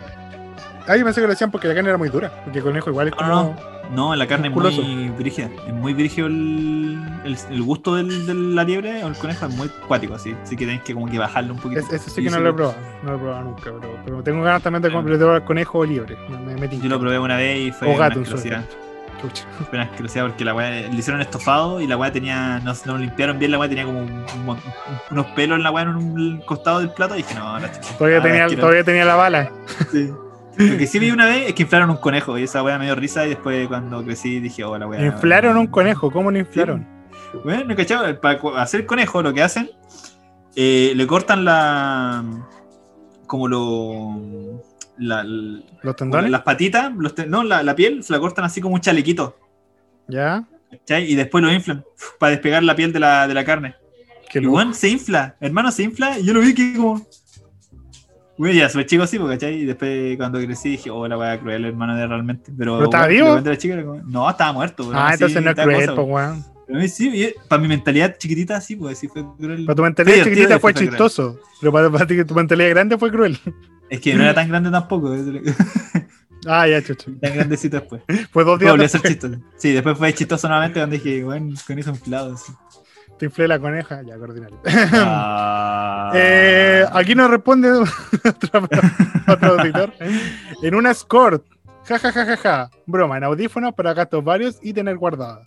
Ah, 0.87 0.95
yo 0.97 1.03
pensé 1.03 1.21
que 1.21 1.27
lo 1.27 1.33
hacían 1.33 1.51
porque 1.51 1.67
la 1.67 1.73
carne 1.75 1.89
era 1.89 1.97
muy 1.97 2.09
dura. 2.09 2.31
Porque 2.43 2.59
el 2.59 2.63
conejo 2.63 2.89
igual 2.89 3.07
es 3.09 3.13
como. 3.15 3.27
no, 3.27 3.55
No, 3.93 4.15
la 4.15 4.27
carne 4.27 4.47
es 4.47 4.53
Musculoso. 4.53 4.81
muy 4.81 5.09
brígida. 5.09 5.49
Es 5.67 5.73
muy 5.73 5.93
brígido 5.93 6.27
el, 6.27 6.99
el, 7.25 7.37
el 7.51 7.61
gusto 7.63 7.95
del, 7.95 8.25
de 8.25 8.33
la 8.33 8.63
liebre 8.63 9.03
o 9.03 9.07
el 9.07 9.15
conejo 9.15 9.45
es 9.47 9.55
muy 9.55 9.67
cuático, 9.87 10.15
así. 10.15 10.35
Así 10.43 10.55
que 10.55 10.65
tenés 10.65 10.81
que 10.83 10.93
como 10.93 11.07
que 11.07 11.17
bajarlo 11.19 11.53
un 11.53 11.59
poquito. 11.59 11.81
Es- 11.81 11.91
Eso 11.93 12.09
sí 12.09 12.23
que 12.23 12.29
no 12.29 12.39
lo 12.39 12.49
he 12.49 12.53
probado. 12.53 12.75
No 13.03 13.11
lo 13.11 13.17
he 13.17 13.19
probado 13.19 13.43
nunca, 13.43 13.61
pero, 13.63 13.97
pero 14.05 14.23
tengo 14.23 14.43
ganas 14.43 14.61
también 14.63 14.81
de 14.81 14.89
probar 14.89 15.43
conejo 15.45 15.79
o 15.79 15.85
liebre. 15.85 16.17
Me, 16.29 16.55
me. 16.55 16.69
Yo 16.79 16.89
lo 16.89 16.99
probé 16.99 17.19
una 17.19 17.37
vez 17.37 17.67
y 17.67 17.71
fue 17.71 17.87
O 17.87 17.91
una 17.91 17.99
gato, 18.07 18.19
en 18.19 18.25
su 18.25 18.35
asquerosidad. 18.35 18.59
defecto. 18.65 18.87
Chucha. 19.21 19.45
Fue 19.57 19.79
una 19.79 19.83
asquerosidad 19.85 20.27
porque 20.27 20.45
la 20.45 20.53
weá 20.53 20.69
le 20.69 20.89
hicieron 20.95 21.21
estofado 21.21 21.81
y 21.81 21.87
la 21.87 21.97
weá 21.97 22.11
tenía, 22.11 22.59
no, 22.59 22.71
no 22.85 22.93
lo 22.93 22.97
limpiaron 22.99 23.39
bien, 23.39 23.49
la 23.51 23.57
weá 23.57 23.67
tenía 23.67 23.83
como 23.85 23.99
un- 24.01 24.11
un 24.47 24.57
unos 25.09 25.25
pelos 25.27 25.57
en 25.57 25.63
la 25.63 25.71
weá 25.71 25.83
en 25.85 25.95
un 25.95 26.41
costado 26.45 26.79
del 26.79 26.91
plato 26.91 27.15
y 27.15 27.19
dije, 27.23 27.33
no, 27.33 27.57
la 27.57 27.71
chucha. 27.71 27.97
Todavía, 27.97 28.19
Ah, 28.19 28.21
tenía, 28.21 28.47
todavía 28.61 28.83
tenía 28.83 29.05
la 29.05 29.15
bala. 29.15 29.51
Sí. 29.91 30.11
Lo 30.57 30.77
que 30.77 30.87
sí 30.87 30.99
vi 30.99 31.11
una 31.11 31.25
vez 31.25 31.49
es 31.49 31.53
que 31.53 31.63
inflaron 31.63 31.89
un 31.89 31.97
conejo 31.97 32.37
y 32.37 32.43
esa 32.43 32.63
weá 32.63 32.79
me 32.79 32.85
dio 32.85 32.95
risa 32.95 33.25
y 33.25 33.29
después 33.29 33.67
cuando 33.67 34.03
crecí 34.03 34.39
dije, 34.39 34.63
oh, 34.63 34.77
la 34.77 34.87
weá. 34.87 35.05
Inflaron 35.05 35.57
un 35.57 35.67
conejo. 35.67 36.11
¿Cómo 36.11 36.31
lo 36.31 36.39
inflaron? 36.39 36.85
Bueno, 37.43 37.65
no 37.65 37.75
cachaba, 37.75 38.19
para 38.19 38.39
hacer 38.61 38.85
conejo 38.85 39.21
lo 39.21 39.33
que 39.33 39.43
hacen, 39.43 39.69
eh, 40.55 40.93
le 40.95 41.07
cortan 41.07 41.45
la. 41.45 42.23
como 43.25 43.47
lo. 43.47 44.63
La, 44.97 45.23
¿Los 45.23 45.95
tendones? 45.95 46.31
las 46.31 46.41
patitas, 46.41 46.91
los 46.97 47.15
no, 47.27 47.43
la, 47.43 47.61
la 47.61 47.75
piel, 47.75 48.03
se 48.03 48.11
la 48.11 48.19
cortan 48.19 48.45
así 48.45 48.61
como 48.61 48.73
un 48.73 48.81
chalequito. 48.81 49.37
Ya. 50.07 50.47
¿cachai? 50.71 51.11
Y 51.11 51.15
después 51.15 51.43
lo 51.43 51.51
inflan 51.51 51.83
para 52.19 52.31
despegar 52.31 52.63
la 52.63 52.75
piel 52.75 52.91
de 52.91 52.99
la, 52.99 53.27
de 53.27 53.33
la 53.33 53.45
carne. 53.45 53.75
Que 54.29 54.39
Y 54.39 54.47
weón 54.47 54.73
se 54.73 54.89
infla, 54.89 55.35
hermano 55.39 55.71
se 55.71 55.83
infla, 55.83 56.19
y 56.19 56.25
yo 56.25 56.33
lo 56.33 56.41
vi 56.41 56.53
que 56.53 56.73
como. 56.75 57.05
Güey, 58.37 58.55
ya 58.55 58.69
soy 58.69 58.85
chico 58.85 59.03
pues, 59.09 59.19
¿cachai? 59.31 59.55
Y 59.61 59.65
después 59.65 60.15
cuando 60.17 60.39
crecí 60.39 60.69
dije, 60.69 60.91
oh, 60.91 61.07
la 61.07 61.17
weá 61.17 61.39
cruel, 61.39 61.65
hermano, 61.65 61.95
de 61.95 62.05
realmente. 62.05 62.51
Pero, 62.57 62.75
¿Pero 62.75 62.85
estaba 62.85 63.07
vivo? 63.07 63.37
era 63.37 63.83
como- 63.83 64.03
no, 64.03 64.29
estaba 64.29 64.53
muerto. 64.53 64.85
pero 64.87 64.97
Ah, 64.99 65.07
así 65.07 65.15
entonces 65.23 65.43
no 65.43 65.49
es 65.49 65.55
cruel, 65.55 65.79
cosa, 65.87 65.95
pues, 65.95 66.07
weón. 66.07 66.45
Pero 66.67 66.79
a 66.79 66.81
mí 66.81 66.87
sí, 66.89 67.33
para 67.47 67.61
mi 67.61 67.67
mentalidad 67.67 68.17
chiquitita 68.17 68.59
sí, 68.61 68.75
pues 68.75 68.97
sí 68.99 69.07
fue 69.07 69.23
cruel. 69.39 69.65
Para 69.65 69.75
tu 69.75 69.81
mentalidad 69.83 70.23
chiquitita 70.23 70.59
fue 70.59 70.73
chistoso. 70.73 71.39
Pero 71.59 71.71
para, 71.71 71.89
para 71.89 72.05
ti 72.05 72.23
tu 72.25 72.35
mentalidad 72.35 72.69
grande 72.69 72.97
fue 72.97 73.09
cruel. 73.11 73.39
Es 73.89 74.01
que 74.01 74.13
no 74.13 74.23
era 74.23 74.33
tan 74.35 74.49
grande 74.49 74.69
tampoco, 74.69 75.15
Ah, 76.45 76.67
ya, 76.67 76.81
chucho. 76.81 77.11
tan 77.19 77.33
grandecito 77.33 77.77
después. 77.77 78.03
Fue 78.31 78.43
dos 78.45 78.59
días 78.59 78.71
Volvió 78.71 78.85
a 78.85 78.89
ser 78.89 79.01
chistoso. 79.01 79.35
Sí, 79.57 79.73
después 79.73 79.97
fue 79.97 80.13
chistoso 80.13 80.47
nuevamente 80.47 80.79
cuando 80.79 80.93
dije, 80.95 81.23
bueno, 81.23 81.53
con 81.65 81.79
eso 81.79 81.89
inflado. 81.89 82.35
así. 82.35 82.53
Te 83.17 83.25
inflé 83.25 83.47
la 83.47 83.59
coneja. 83.59 84.01
Ya, 84.03 84.17
coordinario. 84.17 84.59
Ah. 84.93 85.83
Eh, 86.15 86.85
aquí 86.93 87.15
nos 87.15 87.29
responde 87.29 87.69
otro, 87.73 88.67
otro 89.27 89.59
auditor. 89.59 89.91
En 90.63 90.73
una 90.73 90.91
Escort. 90.91 91.43
Ja, 91.83 91.99
ja, 91.99 92.11
ja, 92.13 92.25
ja, 92.25 92.37
ja. 92.37 92.69
Broma, 92.85 93.17
en 93.17 93.25
audífonos 93.25 93.73
para 93.73 93.93
gastos 93.93 94.23
varios 94.23 94.57
y 94.61 94.71
tener 94.71 94.95
guardada. 94.95 95.43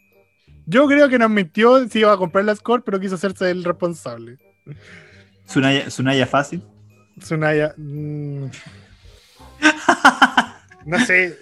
Yo 0.67 0.87
creo 0.87 1.09
que 1.09 1.19
nos 1.19 1.31
mintió 1.31 1.89
si 1.89 2.01
iba 2.01 2.13
a 2.13 2.19
comprar 2.19 2.45
la 2.45 2.53
Escort, 2.53 2.85
pero 2.85 3.01
quiso 3.01 3.15
hacerse 3.15 3.51
el 3.51 3.65
responsable. 3.65 4.37
Sunaya, 5.47 5.89
Sunaya 5.91 6.27
fácil. 6.27 6.63
Sunaya. 7.23 7.73
mm, 7.79 8.45
no 10.85 10.99
sé. 11.07 11.39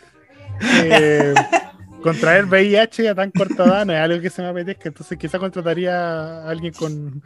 eh, 0.60 1.34
contraer 2.02 2.44
VIH 2.46 3.08
a 3.08 3.14
tan 3.14 3.30
corta 3.30 3.64
edad 3.64 3.86
no 3.86 3.92
es 3.92 3.98
algo 4.00 4.20
que 4.20 4.30
se 4.30 4.42
me 4.42 4.48
apetezca, 4.48 4.88
entonces 4.88 5.18
quizá 5.18 5.38
contrataría 5.38 5.94
a 6.44 6.48
alguien 6.50 6.72
con, 6.74 7.22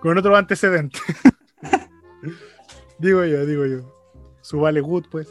con 0.00 0.16
otro 0.18 0.34
antecedente. 0.36 0.98
digo 2.98 3.24
yo, 3.24 3.46
digo 3.46 3.66
yo. 3.66 3.80
Su 4.40 4.60
vale 4.60 4.80
good, 4.80 5.04
pues. 5.10 5.28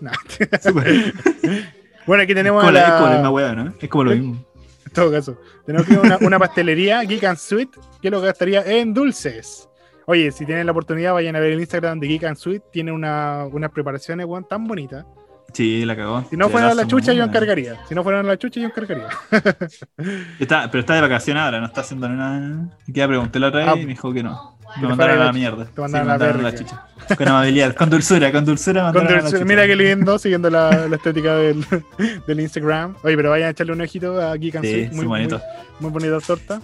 Súper. 0.61 1.13
bueno, 2.07 2.23
aquí 2.23 2.33
tenemos 2.33 2.61
como 2.61 2.69
a 2.69 2.71
la- 2.71 2.79
la- 2.81 2.87
es 2.87 2.93
como 2.93 3.07
la 3.07 3.13
misma 3.15 3.29
hueá, 3.31 3.53
¿no? 3.55 3.73
Es 3.79 3.89
como 3.89 4.03
lo 4.05 4.11
mismo. 4.11 4.45
en 4.85 4.91
todo 4.93 5.11
caso. 5.11 5.37
Tenemos 5.65 5.87
aquí 5.87 5.97
una, 5.97 6.17
una 6.21 6.39
pastelería, 6.39 7.01
Geek 7.03 7.23
and 7.25 7.37
Sweet, 7.37 7.69
que 8.01 8.09
lo 8.09 8.21
gastaría 8.21 8.61
en 8.65 8.93
dulces. 8.93 9.67
Oye, 10.05 10.31
si 10.31 10.45
tienen 10.45 10.65
la 10.65 10.71
oportunidad, 10.71 11.13
vayan 11.13 11.35
a 11.35 11.39
ver 11.39 11.51
el 11.51 11.59
Instagram 11.59 11.99
de 11.99 12.07
Geek 12.07 12.23
and 12.23 12.37
Sweet. 12.37 12.63
Tiene 12.71 12.91
una, 12.91 13.45
unas 13.51 13.71
preparaciones, 13.71 14.25
weón, 14.25 14.47
tan 14.47 14.65
bonitas. 14.65 15.05
Sí, 15.53 15.83
la 15.85 15.95
cagó. 15.95 16.23
Si 16.29 16.37
no 16.37 16.49
fuera 16.49 16.67
la 16.73 16.81
son 16.83 16.87
chucha, 16.89 17.13
yo 17.13 17.23
encargaría. 17.23 17.75
Si 17.89 17.93
no 17.95 18.03
fuera 18.03 18.23
la 18.23 18.37
chucha, 18.37 18.59
yo 18.61 18.67
encargaría. 18.67 19.07
Está, 20.39 20.69
pero 20.71 20.79
está 20.81 20.95
de 20.95 21.01
vacaciones 21.01 21.41
ahora, 21.43 21.59
no 21.59 21.65
está 21.67 21.81
haciendo 21.81 22.07
nada. 22.09 22.69
Y 22.87 22.93
queda 22.93 23.07
pregunté 23.07 23.39
la 23.39 23.47
otra 23.47 23.59
vez 23.61 23.69
Ah, 23.69 23.75
y 23.77 23.81
me 23.81 23.87
dijo 23.93 24.13
que 24.13 24.23
no. 24.23 24.57
Me 24.77 24.83
te 24.83 24.87
mandaron 24.87 25.15
a 25.15 25.19
la 25.19 25.25
la- 25.25 25.33
mierda. 25.33 25.65
te 25.65 25.71
Sí, 25.75 25.81
mandaron 25.81 26.09
a 26.09 26.13
la 26.13 26.17
mandaron 26.19 26.43
la 26.43 26.55
chucha. 26.55 26.85
Con 27.17 27.27
amabilidad, 27.27 27.75
con 27.75 27.89
dulzura, 27.89 28.31
con 28.31 28.45
dulzura 28.45 28.81
Con 28.83 28.93
mandaron 28.93 29.07
a 29.11 29.15
la 29.15 29.21
dulce- 29.23 29.31
chucha. 29.33 29.45
mira 29.45 29.67
qué 29.67 29.75
lindo, 29.75 30.17
siguiendo 30.17 30.49
la, 30.49 30.87
la 30.87 30.95
estética 30.95 31.35
del, 31.35 31.65
del 32.27 32.39
Instagram. 32.39 32.95
Oye, 33.03 33.15
pero 33.17 33.29
vayan 33.31 33.47
a 33.49 33.51
echarle 33.51 33.73
un 33.73 33.81
ojito 33.81 34.21
a 34.21 34.35
Geek 34.37 34.55
and 34.55 34.65
Sí, 34.65 34.89
muy 34.93 35.05
bonito. 35.05 35.41
Muy, 35.79 35.91
muy 35.91 35.99
bonita 36.01 36.25
torta. 36.25 36.61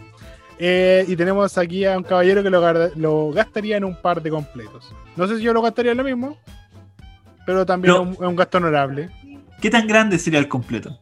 Eh, 0.60 1.06
y 1.08 1.16
tenemos 1.16 1.58
aquí 1.58 1.86
a 1.86 1.98
un 1.98 2.04
caballero 2.04 2.42
que 2.42 2.50
lo, 2.50 2.90
lo 2.96 3.32
gastaría 3.32 3.78
en 3.78 3.84
un 3.84 3.96
par 4.02 4.22
de 4.22 4.30
completos. 4.30 4.92
No 5.16 5.28
sé 5.28 5.38
si 5.38 5.44
yo 5.44 5.54
lo 5.54 5.62
gastaría 5.62 5.92
en 5.92 5.98
lo 5.98 6.04
mismo, 6.04 6.38
pero 7.48 7.66
también 7.66 7.94
No. 7.96 8.02
es 8.02 8.08
un, 8.10 8.14
es 8.26 8.30
un 8.30 8.36
gasto 8.36 8.58
honorable. 8.58 9.10
¿Qué 9.62 9.70
tan 9.70 9.88
grande 9.88 10.20
sería 10.20 10.38
el 10.40 10.50
completo? 10.50 11.00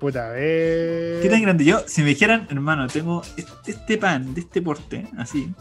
Puta, 0.00 0.28
a 0.28 0.32
ver. 0.32 1.20
¿Qué 1.20 1.28
tan 1.30 1.42
grande? 1.42 1.64
Yo, 1.64 1.80
si 1.86 2.00
me 2.02 2.08
dijeran, 2.08 2.46
hermano, 2.50 2.86
tengo 2.86 3.22
este, 3.36 3.72
este 3.72 3.98
pan 3.98 4.32
de 4.32 4.40
este 4.40 4.62
porte, 4.62 5.06
así. 5.18 5.52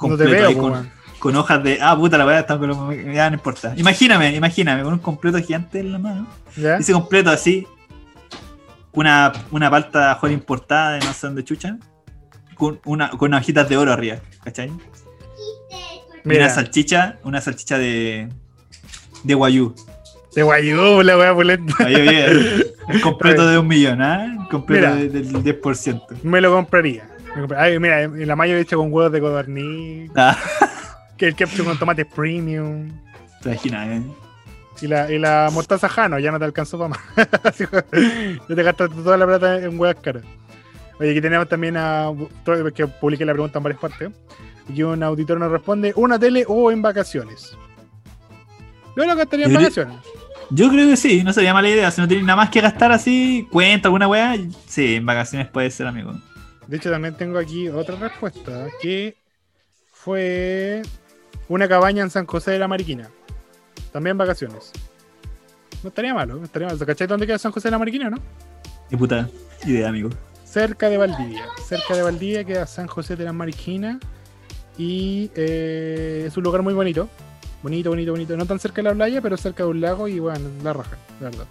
No 0.00 0.16
te 0.16 0.24
veo, 0.24 0.48
ahí 0.48 0.54
po, 0.54 0.74
con, 1.18 1.36
hojas 1.36 1.62
de. 1.62 1.78
Ah, 1.82 1.94
puta, 1.94 2.16
la 2.16 2.24
verdad 2.24 2.40
está 2.40 2.58
con 2.58 2.68
lo- 2.68 2.92
Ya 3.12 3.28
no 3.28 3.34
importa. 3.34 3.74
Imagíname, 3.76 4.34
imagíname, 4.34 4.82
con 4.82 4.94
un 4.94 4.98
completo 4.98 5.38
gigante 5.38 5.80
en 5.80 5.92
la 5.92 5.98
mano. 5.98 6.26
¿Ya? 6.56 6.76
Ese 6.78 6.92
completo 6.94 7.28
así. 7.30 7.66
Una, 8.94 9.30
una 9.50 9.70
palta 9.70 9.98
de 10.00 10.06
ajuar 10.06 10.32
importada 10.32 10.92
de 10.94 11.00
no 11.04 11.12
sé 11.12 11.26
dónde 11.26 11.44
chucha. 11.44 11.76
Con, 12.54 12.80
una, 12.86 13.10
con 13.10 13.28
unas 13.28 13.42
hojitas 13.42 13.68
de 13.68 13.76
oro 13.76 13.92
arriba, 13.92 14.16
¿cachai? 14.42 14.70
Mira, 16.24 16.44
una 16.46 16.54
salchicha, 16.54 17.16
una 17.24 17.40
salchicha 17.40 17.78
de. 17.78 18.28
de 19.24 19.34
guayú. 19.34 19.74
de 20.34 20.42
guayú, 20.42 21.02
la 21.02 21.16
wea 21.18 21.34
pulenta. 21.34 21.74
Oye, 21.84 22.72
completo 23.02 23.46
de 23.46 23.58
un 23.58 23.68
millón, 23.68 24.00
¿ah? 24.02 24.26
Un 24.38 24.46
completo 24.46 24.94
de- 24.94 25.08
del 25.08 25.32
10%. 25.32 26.22
Me 26.22 26.40
lo 26.40 26.52
compraría. 26.52 27.08
Ay, 27.56 27.78
mira, 27.78 28.02
en 28.02 28.26
la 28.28 28.36
mayo 28.36 28.56
hecho 28.56 28.76
con 28.76 28.92
huevos 28.92 29.10
de 29.12 29.20
codorniz. 29.20 30.10
Ah, 30.16 30.36
Que 31.16 31.28
el 31.28 31.34
ketchup 31.36 31.64
con 31.66 31.78
tomate 31.78 32.04
premium. 32.04 32.90
te 33.42 33.50
imaginas, 33.50 33.88
¿eh? 33.88 34.02
Y 34.80 34.86
la, 34.88 35.10
y 35.12 35.18
la 35.18 35.48
mostaza 35.52 35.88
Jano, 35.88 36.18
ya 36.18 36.32
no 36.32 36.38
te 36.38 36.44
alcanzó 36.44 36.76
para 36.78 36.88
más. 36.88 37.00
Ya 38.48 38.54
te 38.56 38.62
gastaste 38.62 38.96
toda 39.02 39.16
la 39.16 39.26
plata 39.26 39.58
en 39.58 39.78
huevas 39.78 39.96
caras. 40.02 40.24
Oye, 40.98 41.10
aquí 41.12 41.20
tenemos 41.20 41.48
también 41.48 41.76
a. 41.76 42.10
que 42.74 42.86
publiqué 42.86 43.24
la 43.24 43.32
pregunta 43.32 43.58
en 43.58 43.62
varias 43.64 43.80
partes. 43.80 44.10
Aquí 44.68 44.82
un 44.82 45.02
auditor 45.02 45.38
nos 45.38 45.50
responde: 45.50 45.92
¿una 45.96 46.18
tele 46.18 46.44
o 46.46 46.70
en 46.70 46.82
vacaciones? 46.82 47.56
Yo 48.96 49.04
lo 49.06 49.16
gastaría 49.16 49.46
en 49.46 49.54
vacaciones. 49.54 49.96
Yo 50.50 50.68
creo 50.68 50.86
que 50.86 50.96
sí, 50.96 51.24
no 51.24 51.32
sería 51.32 51.54
mala 51.54 51.70
idea. 51.70 51.90
Si 51.90 52.00
no 52.00 52.06
tienes 52.06 52.26
nada 52.26 52.36
más 52.36 52.50
que 52.50 52.60
gastar 52.60 52.92
así, 52.92 53.48
cuenta 53.50 53.88
alguna 53.88 54.06
weá, 54.06 54.36
sí, 54.66 54.96
en 54.96 55.06
vacaciones 55.06 55.48
puede 55.48 55.70
ser, 55.70 55.86
amigo. 55.86 56.12
De 56.66 56.76
hecho, 56.76 56.90
también 56.90 57.16
tengo 57.16 57.38
aquí 57.38 57.68
otra 57.68 57.96
respuesta, 57.96 58.66
que 58.82 59.16
fue 59.90 60.82
una 61.48 61.66
cabaña 61.68 62.02
en 62.02 62.10
San 62.10 62.26
José 62.26 62.50
de 62.50 62.58
la 62.58 62.68
Mariquina. 62.68 63.08
También 63.92 64.18
vacaciones. 64.18 64.72
No 65.82 65.88
estaría 65.88 66.12
malo, 66.14 66.36
no 66.36 66.44
estaría 66.44 66.68
malo. 66.68 66.86
¿Cachai 66.86 67.06
dónde 67.06 67.26
queda 67.26 67.38
San 67.38 67.52
José 67.52 67.68
de 67.68 67.72
la 67.72 67.78
Mariquina, 67.78 68.10
no? 68.10 68.18
Qué 68.90 68.96
puta 68.96 69.28
idea, 69.64 69.88
amigo. 69.88 70.10
Cerca 70.44 70.90
de 70.90 70.98
Valdivia. 70.98 71.44
Cerca 71.66 71.96
de 71.96 72.02
Valdivia 72.02 72.44
queda 72.44 72.66
San 72.66 72.86
José 72.86 73.16
de 73.16 73.24
la 73.24 73.32
Mariquina. 73.32 73.98
Y 74.78 75.30
eh, 75.34 76.24
es 76.26 76.36
un 76.36 76.44
lugar 76.44 76.62
muy 76.62 76.74
bonito. 76.74 77.08
Bonito, 77.62 77.90
bonito, 77.90 78.12
bonito. 78.12 78.36
No 78.36 78.46
tan 78.46 78.58
cerca 78.58 78.76
de 78.82 78.88
la 78.88 78.94
playa, 78.94 79.20
pero 79.20 79.36
cerca 79.36 79.62
de 79.64 79.70
un 79.70 79.80
lago 79.80 80.08
y 80.08 80.18
bueno, 80.18 80.48
la 80.64 80.72
raja, 80.72 80.96
la 81.20 81.30
verdad. 81.30 81.44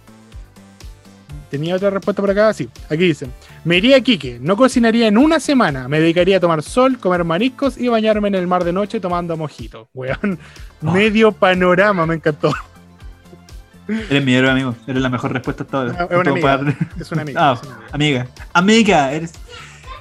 Tenía 1.50 1.76
otra 1.76 1.90
respuesta 1.90 2.22
por 2.22 2.30
acá, 2.30 2.52
sí. 2.54 2.68
Aquí 2.88 3.04
dicen, 3.04 3.30
Me 3.64 3.76
iría 3.76 3.96
a 3.98 4.00
Quique, 4.00 4.38
no 4.40 4.56
cocinaría 4.56 5.06
en 5.06 5.18
una 5.18 5.38
semana, 5.38 5.86
me 5.86 6.00
dedicaría 6.00 6.38
a 6.38 6.40
tomar 6.40 6.62
sol, 6.62 6.98
comer 6.98 7.24
mariscos 7.24 7.76
y 7.78 7.88
bañarme 7.88 8.28
en 8.28 8.34
el 8.36 8.46
mar 8.46 8.64
de 8.64 8.72
noche 8.72 9.00
tomando 9.00 9.36
mojito. 9.36 9.88
Weón, 9.94 10.38
Oh. 10.84 10.90
medio 10.92 11.30
panorama, 11.30 12.06
me 12.06 12.14
encantó. 12.16 12.52
Eres 13.88 14.24
mi 14.24 14.34
héroe, 14.34 14.50
amigo. 14.50 14.74
Eres 14.86 15.02
la 15.02 15.08
mejor 15.10 15.32
respuesta 15.32 15.64
hasta 15.64 15.78
ahora. 15.78 16.08
Es 16.10 16.16
una 16.18 16.30
amiga. 16.30 16.76
Es 17.00 17.12
una 17.12 17.22
amiga. 17.22 17.50
Ah, 17.50 17.52
es 17.54 17.62
una 17.68 17.74
amiga. 17.92 18.20
amiga. 18.20 18.28
Amiga, 18.52 19.12
eres 19.12 19.32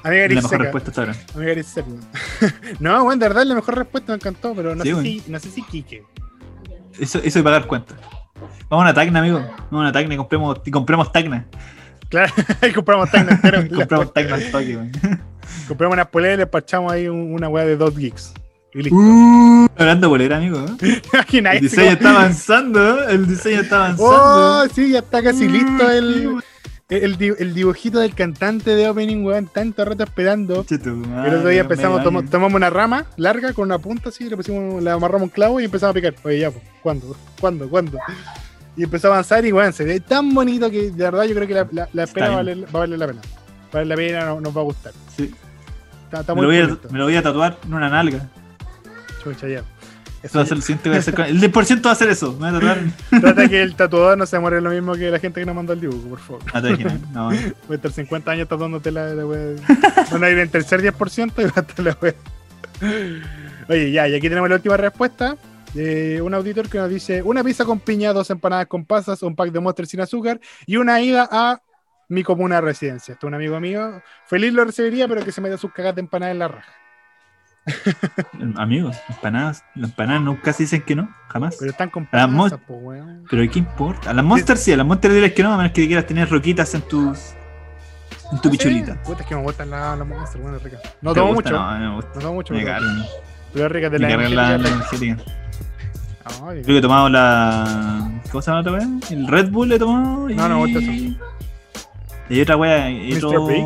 Amiga 0.03 0.27
la 0.29 0.41
mejor 0.41 0.59
respuesta 0.61 0.89
hasta 0.89 1.01
ahora. 1.01 1.15
Amiga 1.35 1.53
no, 2.79 3.03
bueno, 3.03 3.19
de 3.19 3.27
verdad 3.27 3.43
la 3.45 3.55
mejor 3.55 3.75
respuesta 3.77 4.11
me 4.11 4.15
encantó, 4.15 4.53
pero 4.55 4.75
no, 4.75 4.83
Sí, 4.83 4.93
sé, 4.93 5.01
si, 5.03 5.23
no 5.27 5.39
sé 5.39 5.49
si 5.51 5.61
Quique. 5.63 6.03
Eso, 6.99 7.19
eso 7.23 7.39
de 7.39 7.43
pagar 7.43 7.67
cuentas. 7.67 7.97
Vamos 8.69 8.83
a 8.83 8.89
una 8.89 8.93
Tacna, 8.93 9.19
amigo. 9.19 9.39
Vamos 9.39 9.71
a 9.71 9.75
una 9.77 9.91
Tacna 9.91 10.13
y 10.13 10.17
compremos, 10.17 10.59
y 10.65 10.71
compremos 10.71 11.11
Tacna. 11.11 11.45
Claro, 12.09 12.33
ahí 12.61 12.71
compramos 12.71 13.09
Tacna 13.11 13.33
entero. 13.33 13.63
compramos 13.75 14.13
Tacna 14.13 14.35
al 14.35 14.51
toque, 14.51 14.75
weón. 14.77 14.91
compramos 15.67 15.93
unas 15.95 16.07
poleras 16.07 16.35
y 16.35 16.39
le 16.39 16.47
pachamos 16.47 16.91
ahí 16.91 17.07
un- 17.07 17.33
una 17.33 17.47
weá 17.49 17.65
de 17.65 17.77
dos 17.77 17.95
gigs. 17.97 18.33
Y 18.73 18.83
listo. 18.83 18.95
Uh, 18.95 19.67
hablando 19.77 20.07
de 20.07 20.09
bolera, 20.09 20.37
amigo. 20.37 20.65
¿eh? 20.81 21.01
El 21.11 21.41
se 21.41 21.59
diseño 21.59 21.91
está 21.91 22.09
avanzando. 22.11 23.03
¿eh? 23.03 23.05
El 23.09 23.27
diseño 23.27 23.61
está 23.61 23.75
avanzando. 23.77 24.05
Oh, 24.63 24.65
sí, 24.73 24.91
ya 24.91 24.99
está 24.99 25.21
casi 25.21 25.47
listo 25.49 25.83
Mm, 25.83 25.91
el, 25.91 26.43
el, 26.91 27.35
el 27.39 27.53
dibujito 27.53 27.99
del 27.99 28.13
cantante 28.13 28.75
de 28.75 28.87
opening, 28.89 29.23
weón. 29.23 29.47
Tanto 29.47 29.83
rato 29.85 30.03
esperando. 30.03 30.63
Che, 30.65 30.77
tu 30.77 30.89
El 31.25 31.35
otro 31.35 31.47
día 31.49 31.61
empezamos, 31.61 32.01
año. 32.05 32.23
tomamos 32.29 32.55
una 32.57 32.69
rama 32.69 33.05
larga 33.17 33.53
con 33.53 33.65
una 33.65 33.79
punta 33.79 34.09
así, 34.09 34.29
le 34.29 34.35
pusimos, 34.35 34.83
le 34.83 34.89
amarramos 34.91 35.23
un 35.23 35.29
clavo 35.29 35.59
y 35.59 35.65
empezamos 35.65 35.91
a 35.91 35.93
picar. 35.95 36.13
Oye, 36.23 36.39
ya, 36.39 36.51
pues, 36.51 36.63
¿cuándo? 36.83 37.15
¿Cuándo? 37.39 37.69
¿Cuándo? 37.69 37.97
Y 38.77 38.83
empezó 38.83 39.07
a 39.07 39.11
avanzar 39.11 39.45
y, 39.45 39.51
weón, 39.51 39.73
se 39.73 39.83
ve 39.85 39.99
tan 39.99 40.33
bonito 40.33 40.69
que 40.69 40.91
de 40.91 41.03
verdad 41.03 41.23
yo 41.23 41.35
creo 41.35 41.47
que 41.47 41.53
la, 41.53 41.67
la, 41.71 41.89
la 41.93 42.03
espera 42.03 42.27
va 42.27 42.33
a, 42.33 42.37
valer, 42.37 42.63
va 42.65 42.69
a 42.73 42.79
valer 42.79 42.99
la 42.99 43.07
pena. 43.07 43.21
La 43.85 43.95
pena, 43.95 44.25
no- 44.25 44.41
nos 44.41 44.55
va 44.55 44.61
a 44.61 44.63
gustar. 44.65 44.93
Sí. 45.15 45.33
Está, 46.05 46.21
está 46.21 46.35
Me 46.35 46.41
muy 46.41 46.43
lo, 46.43 46.47
voy 46.49 46.57
a, 46.57 46.67
bonito. 46.67 46.89
me 46.91 46.99
lo 46.99 47.05
voy 47.05 47.15
a 47.15 47.21
tatuar 47.23 47.57
en 47.65 47.73
una 47.73 47.89
nalga. 47.89 48.29
Chucha, 49.23 49.47
ya. 49.47 49.63
Eso 50.23 50.37
va 50.37 50.43
a 50.43 50.47
ser 50.47 50.57
el 50.57 50.61
siguiente 50.63 50.83
que 50.83 50.89
voy 50.89 50.97
a 50.97 50.99
hacer 50.99 51.13
con- 51.15 51.25
El 51.25 51.39
10% 51.41 51.81
va 51.85 51.89
a 51.89 51.93
hacer 51.93 52.09
eso. 52.09 52.37
Trata 53.21 53.49
que 53.49 53.61
el 53.61 53.75
tatuador 53.75 54.17
no 54.17 54.25
se 54.25 54.37
muere 54.39 54.61
lo 54.61 54.69
mismo 54.69 54.93
que 54.93 55.09
la 55.09 55.17
gente 55.19 55.39
que 55.39 55.45
nos 55.45 55.55
mandó 55.55 55.73
el 55.73 55.81
dibujo, 55.81 56.09
por 56.09 56.19
favor. 56.19 56.41
Ah, 56.53 56.61
te 56.61 56.69
imaginas. 56.69 56.99
No, 57.11 57.29
Voy 57.29 57.37
a 57.71 57.75
estar 57.75 57.91
50 57.91 58.31
años 58.31 58.47
tatuándote 58.47 58.91
la, 58.91 59.13
la 59.15 59.25
wea. 59.25 59.55
Van 60.11 60.23
a 60.23 60.27
ir 60.29 60.33
en 60.33 60.39
el 60.41 60.49
tercer 60.49 60.81
10% 60.81 61.41
y 61.41 61.45
va 61.45 61.53
a 61.55 61.59
estar 61.61 61.79
la 61.85 61.97
wea. 62.01 62.13
Oye, 63.69 63.91
ya, 63.91 64.07
y 64.07 64.15
aquí 64.15 64.27
tenemos 64.29 64.49
la 64.49 64.55
última 64.55 64.77
respuesta. 64.77 65.37
de 65.73 66.21
un 66.21 66.33
auditor 66.33 66.67
que 66.69 66.77
nos 66.77 66.89
dice: 66.89 67.21
Una 67.21 67.43
pizza 67.43 67.65
con 67.65 67.79
piña, 67.79 68.13
dos 68.13 68.29
empanadas 68.29 68.67
con 68.67 68.85
pasas, 68.85 69.21
un 69.23 69.35
pack 69.35 69.51
de 69.51 69.59
monster 69.59 69.87
sin 69.87 70.01
azúcar 70.01 70.39
y 70.65 70.75
una 70.77 71.01
ida 71.01 71.27
a 71.31 71.61
mi 72.09 72.23
comuna 72.23 72.55
de 72.55 72.61
residencia. 72.61 73.13
Esto 73.13 73.27
es 73.27 73.29
un 73.29 73.35
amigo 73.35 73.59
mío. 73.59 74.01
Feliz 74.27 74.53
lo 74.53 74.65
recibiría, 74.65 75.07
pero 75.07 75.23
que 75.23 75.31
se 75.31 75.39
meta 75.41 75.57
sus 75.57 75.71
cagas 75.71 75.95
de 75.95 76.01
empanada 76.01 76.31
en 76.31 76.39
la 76.39 76.47
raja. 76.49 76.73
Amigos, 78.57 78.97
empanadas. 79.09 79.63
Las 79.75 79.91
empanadas 79.91 80.21
nunca 80.23 80.51
se 80.53 80.63
dicen 80.63 80.81
que 80.81 80.95
no. 80.95 81.09
Jamás. 81.29 81.55
Pero 81.59 81.71
están 81.71 81.89
con 81.89 82.07
Ah, 82.11 82.27
mo- 82.27 82.49
po, 82.49 82.73
weón. 82.75 83.23
Pero 83.29 83.49
¿qué 83.51 83.59
importa? 83.59 84.09
A 84.09 84.13
las 84.13 84.25
Monsters 84.25 84.59
sí, 84.61 84.73
a 84.73 84.77
las 84.77 84.85
Monsters 84.85 85.13
diles 85.13 85.33
que 85.33 85.43
no, 85.43 85.53
a 85.53 85.57
menos 85.57 85.71
que 85.71 85.85
quieras 85.87 86.05
tener 86.07 86.29
roquitas 86.29 86.73
en 86.73 86.81
tus. 86.81 87.33
en 88.31 88.39
tu 88.41 88.49
Sí, 88.49 88.57
pichulita. 88.57 89.01
Puta, 89.03 89.21
es 89.23 89.27
que 89.29 89.35
me 89.35 89.41
gustan 89.43 89.69
las 89.69 89.97
la 89.97 90.03
monster, 90.05 90.41
bueno, 90.41 90.57
rica. 90.59 90.77
No 91.01 91.13
¿Te 91.13 91.19
tomo 91.19 91.33
gusta? 91.35 91.49
mucho. 91.51 91.61
No, 91.63 91.79
no 91.79 91.89
me 91.89 91.95
gusta. 91.95 92.11
No 92.15 92.21
tomo 92.21 92.33
mucho, 92.33 92.53
Me 92.53 92.65
cargan. 92.65 93.03
pero 93.53 93.65
es 93.65 93.71
rica 93.71 93.89
de 93.89 93.99
Me 93.99 94.03
la 94.03 94.09
cargan 94.15 94.35
la, 94.35 94.57
la 94.57 94.69
energética. 94.69 95.17
Creo 96.49 96.63
que 96.65 96.77
he 96.77 96.81
tomado 96.81 97.09
la. 97.09 98.09
¿Cómo 98.31 98.41
se 98.41 98.51
llama 98.51 98.61
otra 98.61 98.71
wea? 98.73 98.87
El 99.09 99.27
Red 99.27 99.49
Bull 99.51 99.71
he 99.71 99.79
tomado. 99.79 100.29
Y... 100.29 100.35
No, 100.35 100.47
no 100.49 100.59
me 100.59 100.65
gusta 100.65 100.79
eso. 100.79 101.17
Y 102.29 102.41
otra 102.41 102.55
wea. 102.57 102.89
y 102.89 103.13
¿Mr. 103.13 103.25
otro- 103.25 103.45
Big? 103.47 103.63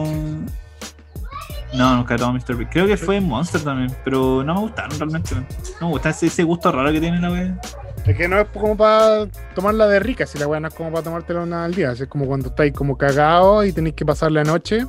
No, 1.75 1.97
nunca 1.97 2.15
he 2.15 2.17
tomado 2.17 2.37
Mr. 2.37 2.69
Creo 2.69 2.87
que 2.87 2.97
fue 2.97 3.19
Monster 3.19 3.61
también, 3.61 3.91
pero 4.03 4.43
no 4.43 4.53
me 4.55 4.59
gustaron 4.61 4.97
realmente. 4.97 5.35
No 5.79 5.87
me 5.87 5.93
gusta 5.93 6.09
ese, 6.09 6.27
ese 6.27 6.43
gusto 6.43 6.71
raro 6.71 6.91
que 6.91 6.99
tiene 6.99 7.19
la 7.19 7.31
wea. 7.31 7.59
Es 8.05 8.15
que 8.15 8.27
no 8.27 8.39
es 8.39 8.47
como 8.49 8.77
para 8.77 9.27
tomarla 9.55 9.87
de 9.87 9.99
rica, 9.99 10.27
si 10.27 10.37
la 10.37 10.47
weá 10.47 10.59
no 10.59 10.67
es 10.67 10.73
como 10.73 10.91
para 10.91 11.03
tomártela 11.03 11.41
una 11.41 11.65
al 11.65 11.73
día. 11.73 11.91
Es 11.91 12.05
como 12.07 12.25
cuando 12.25 12.49
estáis 12.49 12.71
como 12.71 12.97
cagados 12.97 13.65
y 13.65 13.73
tenéis 13.73 13.95
que 13.95 14.05
pasar 14.05 14.31
la 14.31 14.43
noche, 14.43 14.85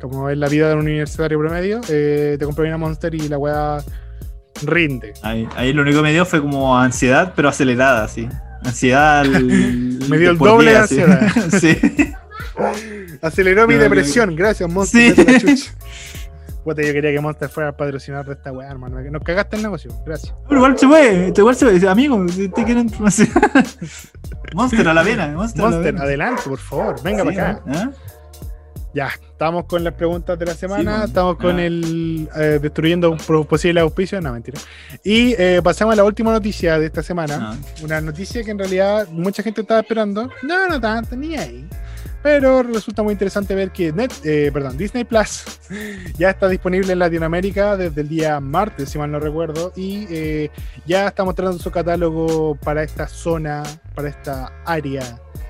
como 0.00 0.30
es 0.30 0.38
la 0.38 0.48
vida 0.48 0.68
de 0.68 0.74
un 0.74 0.80
universitario 0.82 1.38
promedio, 1.38 1.80
eh, 1.88 2.36
te 2.38 2.44
compras 2.44 2.68
una 2.68 2.78
Monster 2.78 3.14
y 3.14 3.28
la 3.28 3.38
weá 3.38 3.78
rinde. 4.62 5.14
Ahí, 5.22 5.48
ahí 5.56 5.72
lo 5.72 5.82
único 5.82 5.98
que 5.98 6.02
me 6.04 6.12
dio 6.12 6.24
fue 6.24 6.40
como 6.40 6.78
ansiedad, 6.78 7.32
pero 7.34 7.48
acelerada, 7.48 8.04
así. 8.04 8.28
Ansiedad. 8.64 9.24
Me 10.10 10.18
dio 10.18 10.30
el 10.30 10.38
doble 10.38 10.72
de 10.72 10.76
ansiedad. 10.78 11.32
sí. 11.60 11.76
Aceleró 13.22 13.66
mi 13.66 13.74
depresión, 13.74 14.36
gracias 14.36 14.70
Monster. 14.70 15.14
Sí. 15.40 15.68
Puta, 16.64 16.82
yo 16.82 16.92
quería 16.92 17.10
que 17.12 17.20
Monster 17.20 17.48
fuera 17.48 17.70
a 17.70 17.76
patrocinar 17.76 18.26
de 18.26 18.34
esta 18.34 18.52
weá, 18.52 18.70
hermano. 18.70 19.00
Nos 19.00 19.22
cagaste 19.22 19.56
el 19.56 19.62
negocio, 19.62 19.90
gracias. 20.04 20.34
Pero 20.46 20.56
igual 20.60 20.78
se 20.78 20.86
puede, 20.86 21.32
igual 21.36 21.54
se 21.56 21.64
puede. 21.66 21.88
Amigo, 21.88 22.28
si 22.28 22.48
te 22.48 22.64
quieren 22.64 22.84
información. 22.88 23.28
Monster 24.54 24.88
a 24.88 24.94
la 24.94 25.02
vena, 25.02 25.28
Monster, 25.28 25.62
la 25.62 25.70
Monster, 25.70 25.96
adelante, 25.98 26.42
por 26.46 26.58
favor, 26.58 27.02
venga 27.02 27.22
Sí, 27.24 27.28
para 27.34 27.50
acá. 27.50 27.62
¿ah? 27.68 27.90
Ya, 28.92 29.06
estamos 29.06 29.66
con 29.66 29.84
las 29.84 29.94
preguntas 29.94 30.36
de 30.36 30.46
la 30.46 30.54
semana, 30.54 30.90
bueno. 30.90 31.04
estamos 31.04 31.36
con 31.36 31.58
Ah. 31.60 31.64
el 31.64 32.28
eh, 32.36 32.58
destruyendo 32.60 33.10
un 33.12 33.18
posible 33.46 33.80
auspicio, 33.80 34.20
no 34.20 34.32
mentira. 34.32 34.58
Y 35.04 35.32
eh, 35.38 35.60
pasamos 35.62 35.92
a 35.92 35.96
la 35.96 36.04
última 36.04 36.32
noticia 36.32 36.76
de 36.78 36.86
esta 36.86 37.00
semana, 37.02 37.56
una 37.84 38.00
noticia 38.00 38.42
que 38.42 38.50
en 38.50 38.58
realidad 38.58 39.06
mucha 39.12 39.44
gente 39.44 39.60
estaba 39.60 39.80
esperando, 39.80 40.28
no, 40.42 40.68
no 40.68 40.80
tanto, 40.80 41.14
ni 41.14 41.36
ahí. 41.36 41.68
Pero 42.22 42.62
resulta 42.62 43.02
muy 43.02 43.12
interesante 43.12 43.54
ver 43.54 43.70
que 43.70 43.92
Net, 43.92 44.12
eh, 44.24 44.50
perdón, 44.52 44.76
Disney 44.76 45.04
Plus 45.04 45.44
ya 46.18 46.30
está 46.30 46.48
disponible 46.48 46.92
en 46.92 46.98
Latinoamérica 46.98 47.76
desde 47.76 48.02
el 48.02 48.08
día 48.08 48.40
martes, 48.40 48.90
si 48.90 48.98
mal 48.98 49.10
no 49.10 49.20
recuerdo, 49.20 49.72
y 49.74 50.06
eh, 50.10 50.50
ya 50.86 51.08
está 51.08 51.24
mostrando 51.24 51.58
su 51.58 51.70
catálogo 51.70 52.56
para 52.56 52.82
esta 52.82 53.08
zona, 53.08 53.62
para 53.94 54.10
esta 54.10 54.52
área 54.66 55.02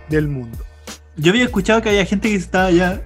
del 0.09 0.29
mundo. 0.29 0.59
Yo 1.17 1.33
había 1.33 1.45
escuchado 1.45 1.83
que 1.83 1.89
había 1.89 2.05
gente 2.07 2.29
que 2.29 2.37
se 2.37 2.45
estaba 2.45 2.71
ya 2.71 3.03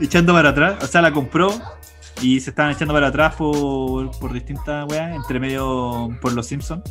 echando 0.00 0.32
para 0.32 0.50
atrás, 0.50 0.82
o 0.82 0.86
sea, 0.86 1.02
la 1.02 1.12
compró 1.12 1.52
y 2.22 2.40
se 2.40 2.50
estaban 2.50 2.72
echando 2.72 2.94
para 2.94 3.08
atrás 3.08 3.34
por, 3.34 4.16
por 4.18 4.32
distintas 4.32 4.86
weas, 4.88 5.14
entre 5.14 5.40
medio 5.40 6.16
por 6.20 6.32
los 6.32 6.46
Simpsons. 6.46 6.82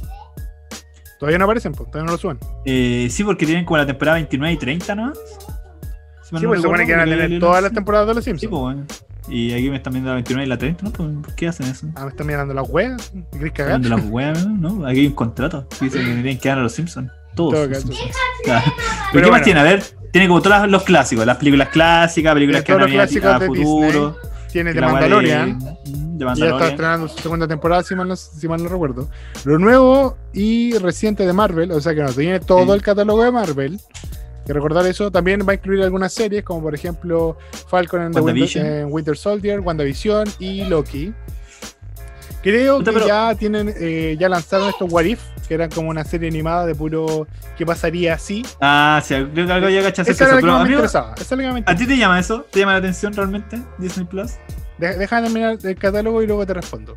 Todavía 1.23 1.37
no 1.37 1.45
aparecen, 1.45 1.71
pues, 1.71 1.89
todavía 1.89 2.07
no 2.07 2.11
lo 2.11 2.17
suben. 2.17 2.37
Eh, 2.65 3.07
sí, 3.09 3.23
porque 3.23 3.45
tienen 3.45 3.63
como 3.63 3.77
la 3.77 3.85
temporada 3.85 4.15
29 4.15 4.53
y 4.55 4.57
30, 4.57 4.93
¿no? 4.93 5.13
Si 5.15 5.21
Sí, 5.21 6.43
no 6.43 6.49
pues 6.49 6.59
se 6.59 6.63
supone 6.63 6.85
que 6.85 6.91
van 6.91 7.01
a 7.01 7.05
tener 7.05 7.39
todas 7.39 7.63
las 7.63 7.71
temporadas 7.71 8.07
de 8.09 8.13
los 8.15 8.23
Sí, 8.25 8.31
Simpsons. 8.31 8.49
pues 8.49 8.61
bueno. 8.61 8.85
Y 9.29 9.53
aquí 9.53 9.69
me 9.69 9.77
están 9.77 9.93
viendo 9.93 10.09
la 10.09 10.15
29 10.15 10.45
y 10.45 10.49
la 10.49 10.57
30, 10.57 10.83
¿no? 10.83 10.91
Pues, 10.91 11.09
¿Por 11.23 11.35
qué 11.35 11.47
hacen 11.47 11.67
eso? 11.67 11.87
Ah, 11.95 12.03
me 12.03 12.09
están 12.09 12.27
mirando 12.27 12.53
las 12.53 12.67
weas. 12.69 13.13
¿Me 13.13 13.23
querés 13.39 13.53
cagar? 13.53 13.79
De 13.79 13.87
las 13.87 14.03
weas, 14.09 14.45
¿no? 14.45 14.85
Aquí 14.85 14.99
hay 14.99 15.07
un 15.07 15.13
contrato. 15.13 15.65
que 15.79 15.85
Dice 15.85 15.99
que 15.99 16.03
tienen 16.03 16.37
que 16.37 16.49
dar 16.49 16.57
a 16.57 16.63
los 16.63 16.73
Simpsons. 16.73 17.09
Todos. 17.35 17.53
Todo 17.53 17.67
los 17.67 17.77
caso. 17.77 17.87
Simpsons. 17.87 18.15
Claro. 18.43 18.65
¿Pero 18.65 18.83
Pero 19.13 19.13
qué 19.13 19.21
más 19.21 19.29
bueno. 19.29 19.43
tiene? 19.45 19.59
A 19.61 19.63
ver, 19.63 19.83
tiene 20.11 20.27
como 20.27 20.41
todos 20.41 20.67
los 20.67 20.83
clásicos, 20.83 21.25
las 21.25 21.37
películas 21.37 21.69
clásicas, 21.69 22.33
películas 22.33 22.65
Tiene 22.65 22.85
que 22.85 23.25
van 23.27 23.33
a 23.33 23.37
a 23.37 23.39
futuro. 23.39 24.17
Tiene 24.51 24.73
que 24.73 24.81
de 24.81 24.85
Mandalorian. 24.85 25.57
De, 25.59 26.02
de 26.17 26.25
y 26.25 26.27
ya 26.27 26.33
está 26.33 26.41
Mandalorian. 26.45 26.69
estrenando 26.71 27.07
su 27.07 27.17
segunda 27.19 27.47
temporada, 27.47 27.83
si 27.83 27.95
mal, 27.95 28.07
no, 28.07 28.15
si 28.15 28.47
mal 28.47 28.61
no 28.63 28.69
recuerdo. 28.69 29.09
Lo 29.45 29.57
nuevo 29.59 30.17
y 30.33 30.77
reciente 30.77 31.25
de 31.25 31.33
Marvel, 31.33 31.71
o 31.71 31.81
sea 31.81 31.93
que 31.95 32.01
nos 32.03 32.15
tiene 32.15 32.39
todo 32.39 32.65
Sí. 32.65 32.71
el 32.71 32.81
catálogo 32.81 33.23
de 33.23 33.31
Marvel. 33.31 33.79
Que 34.45 34.51
recordar 34.51 34.85
eso, 34.85 35.09
también 35.09 35.39
va 35.47 35.53
a 35.53 35.55
incluir 35.55 35.81
algunas 35.83 36.11
series, 36.13 36.43
como 36.43 36.61
por 36.63 36.75
ejemplo 36.75 37.37
Falcon 37.69 38.01
and 38.01 38.13
the 38.13 38.19
Winter, 38.21 38.41
WandaVision. 38.43 38.65
eh, 38.65 38.85
Winter 38.85 39.15
Soldier, 39.17 39.59
WandaVision 39.61 40.27
y 40.39 40.65
Loki. 40.65 41.13
Creo 42.41 42.79
Puta, 42.79 42.91
que 42.91 42.95
pero- 42.95 43.07
ya 43.07 43.35
tienen, 43.35 43.73
eh, 43.79 44.17
ya 44.19 44.27
lanzaron 44.27 44.67
estos 44.67 44.91
What 44.91 45.05
If, 45.05 45.21
que 45.47 45.53
eran 45.53 45.69
como 45.71 45.89
una 45.89 46.03
serie 46.03 46.27
animada 46.27 46.65
de 46.65 46.75
puro 46.75 47.25
qué 47.57 47.65
pasaría 47.65 48.17
si. 48.17 48.45
Ah, 48.59 49.01
sí, 49.01 49.15
creo 49.33 49.47
que 49.47 49.53
algo 49.53 49.69
ya 49.69 49.81
cachas 49.81 50.09
Esa 50.09 50.11
eso. 50.11 50.23
era 50.25 50.33
la 50.33 50.37
que 50.39 50.41
Pero, 50.41 50.53
me 50.55 50.59
amigo, 50.59 50.73
interesaba. 50.79 51.13
Esa 51.15 51.23
es 51.23 51.31
la 51.31 51.37
que 51.37 51.43
más 51.45 51.53
me 51.55 51.63
¿a 51.65 51.75
ti 51.77 51.87
te 51.87 51.97
llama 51.97 52.19
eso? 52.19 52.45
¿Te 52.51 52.59
llama 52.59 52.73
la 52.73 52.77
atención 52.79 53.13
realmente? 53.13 53.61
Disney 53.77 54.05
Plus? 54.05 54.31
De- 54.77 54.97
Deja 54.97 55.17
de 55.17 55.23
terminar 55.23 55.57
el 55.63 55.75
catálogo 55.77 56.21
y 56.21 56.27
luego 56.27 56.45
te 56.45 56.53
respondo. 56.53 56.93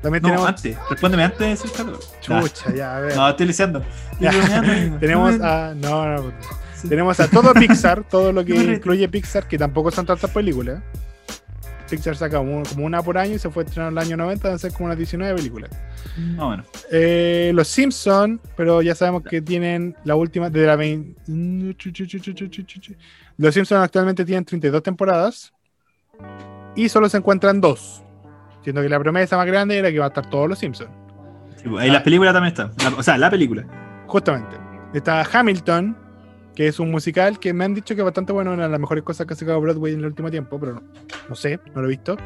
También 0.00 0.22
No, 0.22 0.28
tenemos. 0.30 0.48
antes. 0.48 0.76
Respóndeme 0.90 1.22
antes 1.24 1.38
de 1.38 1.46
decir 1.48 1.70
catálogo. 1.70 2.00
Chucha, 2.20 2.74
ya, 2.74 2.96
a 2.96 3.00
ver. 3.00 3.16
No, 3.16 3.28
estoy 3.28 3.46
lisiando. 3.46 3.84
Tenemos 5.00 5.40
a. 5.40 5.74
No, 5.74 6.06
no, 6.06 6.22
no. 6.24 6.32
Tenemos 6.88 7.20
a 7.20 7.28
todo 7.28 7.54
Pixar, 7.54 8.02
todo 8.08 8.32
lo 8.32 8.44
que 8.44 8.54
incluye 8.74 9.08
Pixar, 9.08 9.46
que 9.46 9.56
tampoco 9.58 9.90
son 9.92 10.04
tantas 10.06 10.30
películas. 10.30 10.82
Pixar 11.88 12.16
saca 12.16 12.38
como, 12.38 12.62
como 12.64 12.86
una 12.86 13.02
por 13.02 13.18
año 13.18 13.34
y 13.34 13.38
se 13.38 13.50
fue 13.50 13.62
estrenado 13.64 13.90
en 13.92 13.98
el 13.98 14.04
año 14.04 14.16
90, 14.16 14.48
van 14.48 14.54
a 14.56 14.58
ser 14.58 14.72
como 14.72 14.86
unas 14.86 14.96
19 14.98 15.34
películas. 15.36 15.70
No, 16.16 16.46
bueno. 16.46 16.64
Eh, 16.90 17.52
los 17.54 17.68
Simpsons, 17.68 18.40
pero 18.56 18.80
ya 18.82 18.94
sabemos 18.94 19.22
que 19.22 19.42
tienen 19.42 19.94
la 20.04 20.14
última 20.16 20.48
de 20.50 20.66
la 20.66 20.74
20. 20.74 21.20
Los 23.36 23.54
Simpsons 23.54 23.84
actualmente 23.84 24.24
tienen 24.24 24.44
32 24.44 24.82
temporadas 24.82 25.52
y 26.76 26.88
solo 26.88 27.08
se 27.08 27.18
encuentran 27.18 27.60
dos. 27.60 28.02
Siendo 28.62 28.80
que 28.82 28.88
la 28.88 28.98
promesa 29.00 29.36
más 29.36 29.46
grande 29.46 29.78
era 29.78 29.90
que 29.90 29.98
va 29.98 30.06
a 30.06 30.08
estar 30.08 30.28
todos 30.30 30.48
los 30.48 30.58
Simpsons. 30.58 30.90
Sí, 31.56 31.68
pues, 31.68 31.90
las 31.92 32.02
películas 32.02 32.32
también 32.32 32.52
están. 32.52 32.72
La- 32.92 32.96
o 32.98 33.02
sea, 33.02 33.18
la 33.18 33.30
película. 33.30 33.64
Justamente. 34.06 34.56
Está 34.94 35.22
Hamilton, 35.32 35.96
que 36.54 36.68
es 36.68 36.78
un 36.78 36.90
musical 36.90 37.38
que 37.38 37.52
me 37.52 37.64
han 37.64 37.74
dicho 37.74 37.94
que 37.94 38.00
es 38.02 38.04
bastante 38.04 38.32
bueno, 38.32 38.52
una 38.52 38.64
de 38.64 38.68
las 38.68 38.80
mejores 38.80 39.02
cosas 39.04 39.26
que 39.26 39.34
ha 39.34 39.36
sacado 39.36 39.60
Broadway 39.60 39.94
en 39.94 40.00
el 40.00 40.06
último 40.06 40.30
tiempo, 40.30 40.60
pero 40.60 40.74
no, 40.74 40.82
no 41.28 41.34
sé, 41.34 41.58
no 41.74 41.80
lo 41.80 41.86
he 41.88 41.90
visto. 41.90 42.16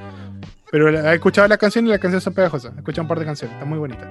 Pero 0.71 0.89
he 0.89 1.15
escuchado 1.15 1.47
las 1.49 1.59
canciones 1.59 1.89
y 1.89 1.93
las 1.93 2.01
canciones 2.01 2.25
son 2.25 2.35
pegajosas. 2.35 2.73
He 2.75 2.79
escuchado 2.79 3.03
un 3.03 3.09
par 3.09 3.19
de 3.21 3.25
canciones, 3.25 3.55
están 3.55 3.69
muy 3.69 3.79
bonitas. 3.79 4.09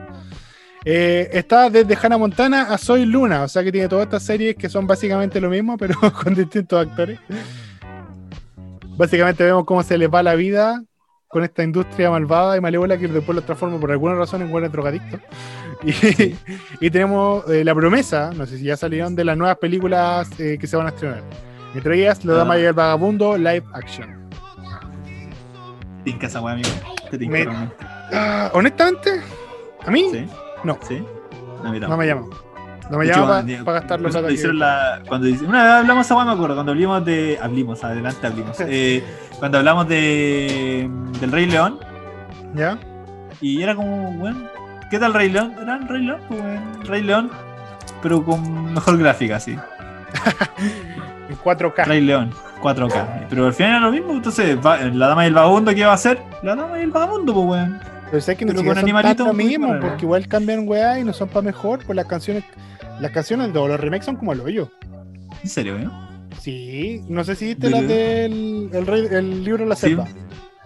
Eh, 0.85 1.29
está 1.33 1.69
desde 1.69 1.97
Hannah 2.01 2.17
Montana 2.17 2.61
a 2.69 2.77
Soy 2.77 3.05
Luna, 3.05 3.43
o 3.43 3.47
sea 3.47 3.63
que 3.63 3.71
tiene 3.71 3.87
todas 3.89 4.03
estas 4.05 4.23
series 4.23 4.55
que 4.55 4.69
son 4.69 4.85
básicamente 4.87 5.41
lo 5.41 5.49
mismo, 5.49 5.77
pero 5.77 5.95
con 6.23 6.33
distintos 6.33 6.87
actores. 6.87 7.19
Básicamente 8.97 9.43
vemos 9.43 9.65
cómo 9.65 9.83
se 9.83 9.97
les 9.97 10.09
va 10.09 10.23
la 10.23 10.35
vida 10.35 10.81
con 11.27 11.43
esta 11.43 11.63
industria 11.63 12.09
malvada 12.09 12.55
y 12.55 12.61
malévola 12.61 12.97
que 12.97 13.07
después 13.07 13.35
los 13.35 13.45
transforma 13.45 13.77
por 13.79 13.91
alguna 13.91 14.15
razón 14.15 14.41
en 14.41 14.51
buenos 14.51 14.71
drogadictos. 14.71 15.19
Y, 15.83 16.35
y 16.79 16.89
tenemos 16.89 17.49
eh, 17.49 17.63
la 17.65 17.75
promesa, 17.75 18.31
no 18.35 18.45
sé 18.45 18.57
si 18.57 18.63
ya 18.65 18.77
salieron, 18.77 19.15
de 19.15 19.25
las 19.25 19.37
nuevas 19.37 19.57
películas 19.57 20.29
eh, 20.39 20.57
que 20.59 20.65
se 20.67 20.77
van 20.77 20.85
a 20.87 20.89
estrenar. 20.89 21.21
Entre 21.75 21.97
ellas, 21.99 22.23
La 22.23 22.33
Dama 22.35 22.53
Ah. 22.53 22.59
y 22.59 22.63
el 22.63 22.73
Vagabundo, 22.73 23.37
live 23.37 23.63
action. 23.73 24.29
Tinca 26.05 26.27
esa 26.27 26.39
amigo. 26.39 26.69
Te 27.11 27.17
tinca 27.17 27.33
Me- 27.33 27.43
realmente. 27.43 27.75
Ah, 28.13 28.49
honestamente, 28.53 29.21
a 29.85 29.91
mí 29.91 30.07
¿Sí? 30.11 30.25
no, 30.63 30.77
¿Sí? 30.87 31.03
No, 31.63 31.73
no 31.89 31.97
me 31.97 32.05
llama. 32.07 32.25
No 32.89 32.97
me 32.99 33.05
llama 33.07 33.43
para 33.63 33.79
gastar 33.79 33.99
los 34.01 34.11
cuando 34.11 34.29
hicieron 34.31 34.59
la- 34.59 35.01
cuando 35.07 35.27
hice- 35.27 35.45
Una 35.45 35.63
vez 35.63 35.71
hablamos 35.73 36.11
weá, 36.11 36.25
me 36.25 36.31
acuerdo, 36.33 36.55
cuando 36.55 36.71
hablamos 36.73 37.03
de. 37.05 37.39
Hablamos, 37.41 37.83
adelante 37.83 38.27
hablamos. 38.27 38.57
Eh, 38.67 39.03
cuando 39.39 39.57
hablamos 39.57 39.87
de. 39.87 40.89
del 41.19 41.31
Rey 41.31 41.45
León, 41.47 41.79
¿Ya? 42.53 42.77
y 43.41 43.61
era 43.61 43.75
como, 43.75 44.11
bueno, 44.13 44.37
¿qué 44.91 44.99
tal 44.99 45.13
Rey 45.13 45.29
León? 45.29 45.53
Era 45.61 45.75
el 45.77 45.87
Rey 45.87 46.03
León, 46.03 46.19
pues, 46.27 46.87
Rey 46.87 47.01
León, 47.03 47.31
pero 48.01 48.23
con 48.23 48.73
mejor 48.73 48.97
gráfica, 48.97 49.39
sí. 49.39 49.55
En 51.29 51.35
4K. 51.43 51.85
Rey 51.85 52.01
León, 52.01 52.29
4K. 52.61 53.25
Pero 53.29 53.47
al 53.47 53.53
final 53.53 53.71
era 53.71 53.79
lo 53.79 53.91
mismo, 53.91 54.13
entonces, 54.13 54.57
va- 54.63 54.77
la 54.77 55.07
dama 55.07 55.23
y 55.23 55.27
el 55.27 55.33
vagabundo, 55.33 55.73
¿qué 55.73 55.83
va 55.85 55.91
a 55.91 55.95
hacer? 55.95 56.21
La 56.43 56.55
dama 56.55 56.77
y 56.79 56.83
el 56.83 56.91
vagabundo, 56.91 57.33
pues, 57.33 57.45
weón. 57.47 57.79
Pero 58.11 58.21
sé 58.21 58.35
que 58.35 58.45
Pero 58.45 58.61
no 58.61 58.67
con 58.69 58.77
animalitos 58.77 59.33
mismo, 59.33 59.73
porque 59.81 60.05
igual 60.05 60.27
cambian 60.27 60.67
weá 60.67 60.99
y 60.99 61.03
no 61.03 61.11
son 61.13 61.27
para 61.27 61.41
mejor, 61.41 61.83
pues 61.85 61.95
las 61.95 62.05
canciones, 62.05 62.43
las 62.99 63.11
canciones 63.11 63.47
de 63.53 63.53
los 63.53 63.79
remakes 63.79 64.05
son 64.05 64.15
como 64.15 64.33
el 64.33 64.41
hoyo. 64.41 64.69
En 65.43 65.49
serio, 65.49 65.77
¿eh? 65.77 65.87
Sí, 66.41 67.01
no 67.07 67.23
sé 67.23 67.35
si 67.35 67.45
viste 67.47 67.67
¿De 67.67 67.71
las 67.71 67.81
qué? 67.81 67.87
del 67.87 68.69
el, 68.73 68.85
rey- 68.87 69.07
el 69.11 69.43
libro 69.43 69.63
de 69.63 69.69
la 69.69 69.75
Sí. 69.75 69.87
selva. 69.87 70.07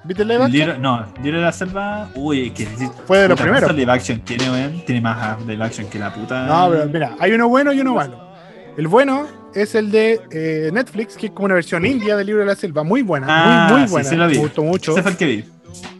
¿Viste 0.04 0.22
el 0.24 0.30
live 0.30 0.44
action? 0.44 0.60
libro, 0.60 0.78
no, 0.80 1.06
el 1.18 1.24
libro 1.24 1.40
de 1.40 1.46
la 1.46 1.52
selva, 1.52 2.10
uy, 2.16 2.52
que 2.52 2.66
Fue 3.06 3.20
de 3.20 3.28
los 3.30 3.38
primeros. 3.40 3.62
¿cuántos 3.64 3.78
live 3.78 3.92
action 3.92 4.20
tiene, 4.22 4.50
weón? 4.50 4.86
Tiene 4.86 5.02
más 5.02 5.18
ah, 5.20 5.38
live 5.46 5.64
action 5.64 5.88
que 5.90 6.00
la 6.00 6.14
puta. 6.14 6.46
No, 6.46 6.70
pero 6.72 6.86
mira, 6.88 7.16
hay 7.20 7.34
uno 7.34 7.50
bueno 7.50 7.74
y 7.74 7.82
uno 7.82 7.96
malo. 7.96 8.30
El 8.78 8.88
bueno 8.88 9.28
es 9.54 9.76
el 9.76 9.92
de 9.92 10.22
eh, 10.32 10.70
Netflix, 10.72 11.18
que 11.18 11.28
es 11.28 11.32
como 11.34 11.46
una 11.46 11.56
versión 11.56 11.86
india 11.86 12.16
del 12.16 12.28
libro 12.28 12.42
de 12.42 12.48
la 12.48 12.56
selva. 12.56 12.84
Muy 12.84 13.02
buena, 13.02 13.28
Ah, 13.30 13.68
muy, 13.70 13.80
muy 13.82 13.88
sí, 13.88 13.92
buena. 13.92 14.10
sí 14.10 14.16
lo 14.16 14.28
vi. 14.28 14.34
Me 14.36 14.40
gustó 14.42 14.64
mucho. 14.64 14.92
Ese 14.94 15.02
fue 15.02 15.12
el 15.12 15.18
que 15.18 15.26
vi. 15.26 15.46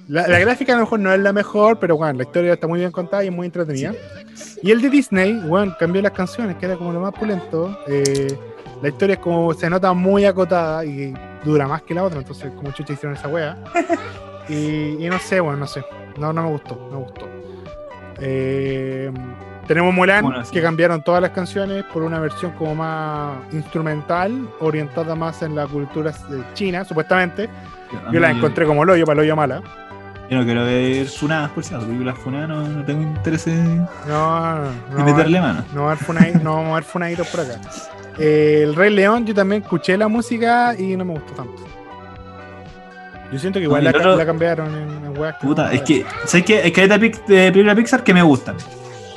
La, 0.10 0.28
la 0.28 0.40
gráfica 0.40 0.74
a 0.74 0.76
lo 0.76 0.82
mejor 0.82 1.00
no 1.00 1.14
es 1.14 1.20
la 1.20 1.32
mejor, 1.32 1.78
pero 1.80 1.96
bueno, 1.96 2.14
la 2.14 2.24
historia 2.24 2.54
está 2.54 2.68
muy 2.68 2.80
bien 2.80 2.92
contada 2.92 3.24
y 3.24 3.28
es 3.28 3.34
muy 3.34 3.46
entretenida. 3.46 3.94
Y 4.64 4.72
el 4.72 4.82
de 4.82 4.90
Disney, 4.90 5.40
bueno, 5.48 5.76
cambió 5.80 6.02
las 6.02 6.14
canciones, 6.14 6.58
que 6.58 6.66
era 6.66 6.76
como 6.76 6.92
lo 6.92 7.00
más 7.00 7.14
pulento. 7.14 7.78
Eh, 7.88 8.36
la 8.82 8.90
historia 8.90 9.14
es 9.14 9.20
como 9.20 9.54
se 9.54 9.70
nota 9.70 9.94
muy 9.94 10.26
acotada 10.26 10.84
y 10.84 11.14
dura 11.46 11.68
más 11.68 11.84
que 11.84 11.94
la 11.94 12.04
otra, 12.04 12.18
entonces 12.20 12.52
como 12.56 12.72
chucha 12.72 12.94
hicieron 12.94 13.16
esa 13.18 13.28
wea. 13.30 13.58
Y, 14.50 15.06
y 15.06 15.08
no 15.10 15.20
sé, 15.20 15.40
bueno, 15.40 15.60
no 15.60 15.68
sé. 15.68 15.86
No, 16.18 16.34
no 16.34 16.42
me 16.42 16.50
gustó, 16.50 16.76
no 16.90 16.98
me 16.98 17.06
gustó. 17.06 17.30
Eh, 18.20 19.12
tenemos 19.68 19.94
Mulan, 19.94 20.24
Bueno, 20.26 20.44
sí. 20.44 20.52
que 20.52 20.62
cambiaron 20.64 21.04
todas 21.04 21.22
las 21.22 21.30
canciones 21.30 21.84
por 21.94 22.02
una 22.02 22.20
versión 22.20 22.52
como 22.54 22.74
más 22.74 23.38
instrumental, 23.54 24.50
orientada 24.60 25.14
más 25.14 25.44
en 25.44 25.56
la 25.56 25.68
cultura 25.68 26.10
eh, 26.10 26.42
china, 26.56 26.84
supuestamente. 26.84 27.48
Yo 28.12 28.20
la 28.20 28.32
encontré 28.32 28.66
como 28.66 28.82
el 28.82 28.90
hoyo 28.90 29.06
para 29.06 29.22
el 29.22 29.26
hoyo 29.28 29.36
mala. 29.36 29.62
Yo 30.30 30.38
no 30.38 30.46
quiero 30.46 30.64
ver 30.64 31.08
funadas, 31.08 31.50
por 31.52 31.64
si 31.64 31.74
las 31.74 31.84
películas 31.84 32.18
funadas 32.20 32.50
no, 32.50 32.62
no 32.68 32.84
tengo 32.86 33.02
interés 33.02 33.48
en, 33.48 33.86
No, 34.08 34.56
no, 34.60 35.00
en 35.00 35.06
meterle 35.06 35.42
mano. 35.42 35.64
no 35.74 35.86
vamos 35.86 36.72
a 36.72 36.76
ver 36.76 36.84
funaditos 36.84 37.28
por 37.28 37.40
acá. 37.42 37.56
Eh, 38.20 38.62
el 38.64 38.76
Rey 38.76 38.94
León, 38.94 39.26
yo 39.26 39.34
también 39.34 39.64
escuché 39.64 39.98
la 39.98 40.08
música 40.08 40.76
y 40.78 40.96
no 40.96 41.06
me 41.06 41.14
gustó 41.14 41.34
tanto. 41.34 41.64
Yo 43.32 43.40
siento 43.40 43.60
que 43.60 43.64
igual 43.66 43.84
la, 43.84 43.92
otro- 43.92 44.16
la 44.16 44.26
cambiaron 44.26 44.68
en, 44.76 44.90
en 45.06 45.14
Puta, 45.42 45.72
es 45.74 45.82
que, 45.82 46.06
¿sabes 46.26 46.46
qué? 46.46 46.66
Es 46.68 46.72
que 46.74 46.82
hay 46.82 46.88
de, 46.88 46.96
pic- 47.00 47.26
de 47.26 47.52
película 47.52 47.76
Pixar 47.76 48.04
que 48.04 48.14
me 48.14 48.22
gustan, 48.24 48.56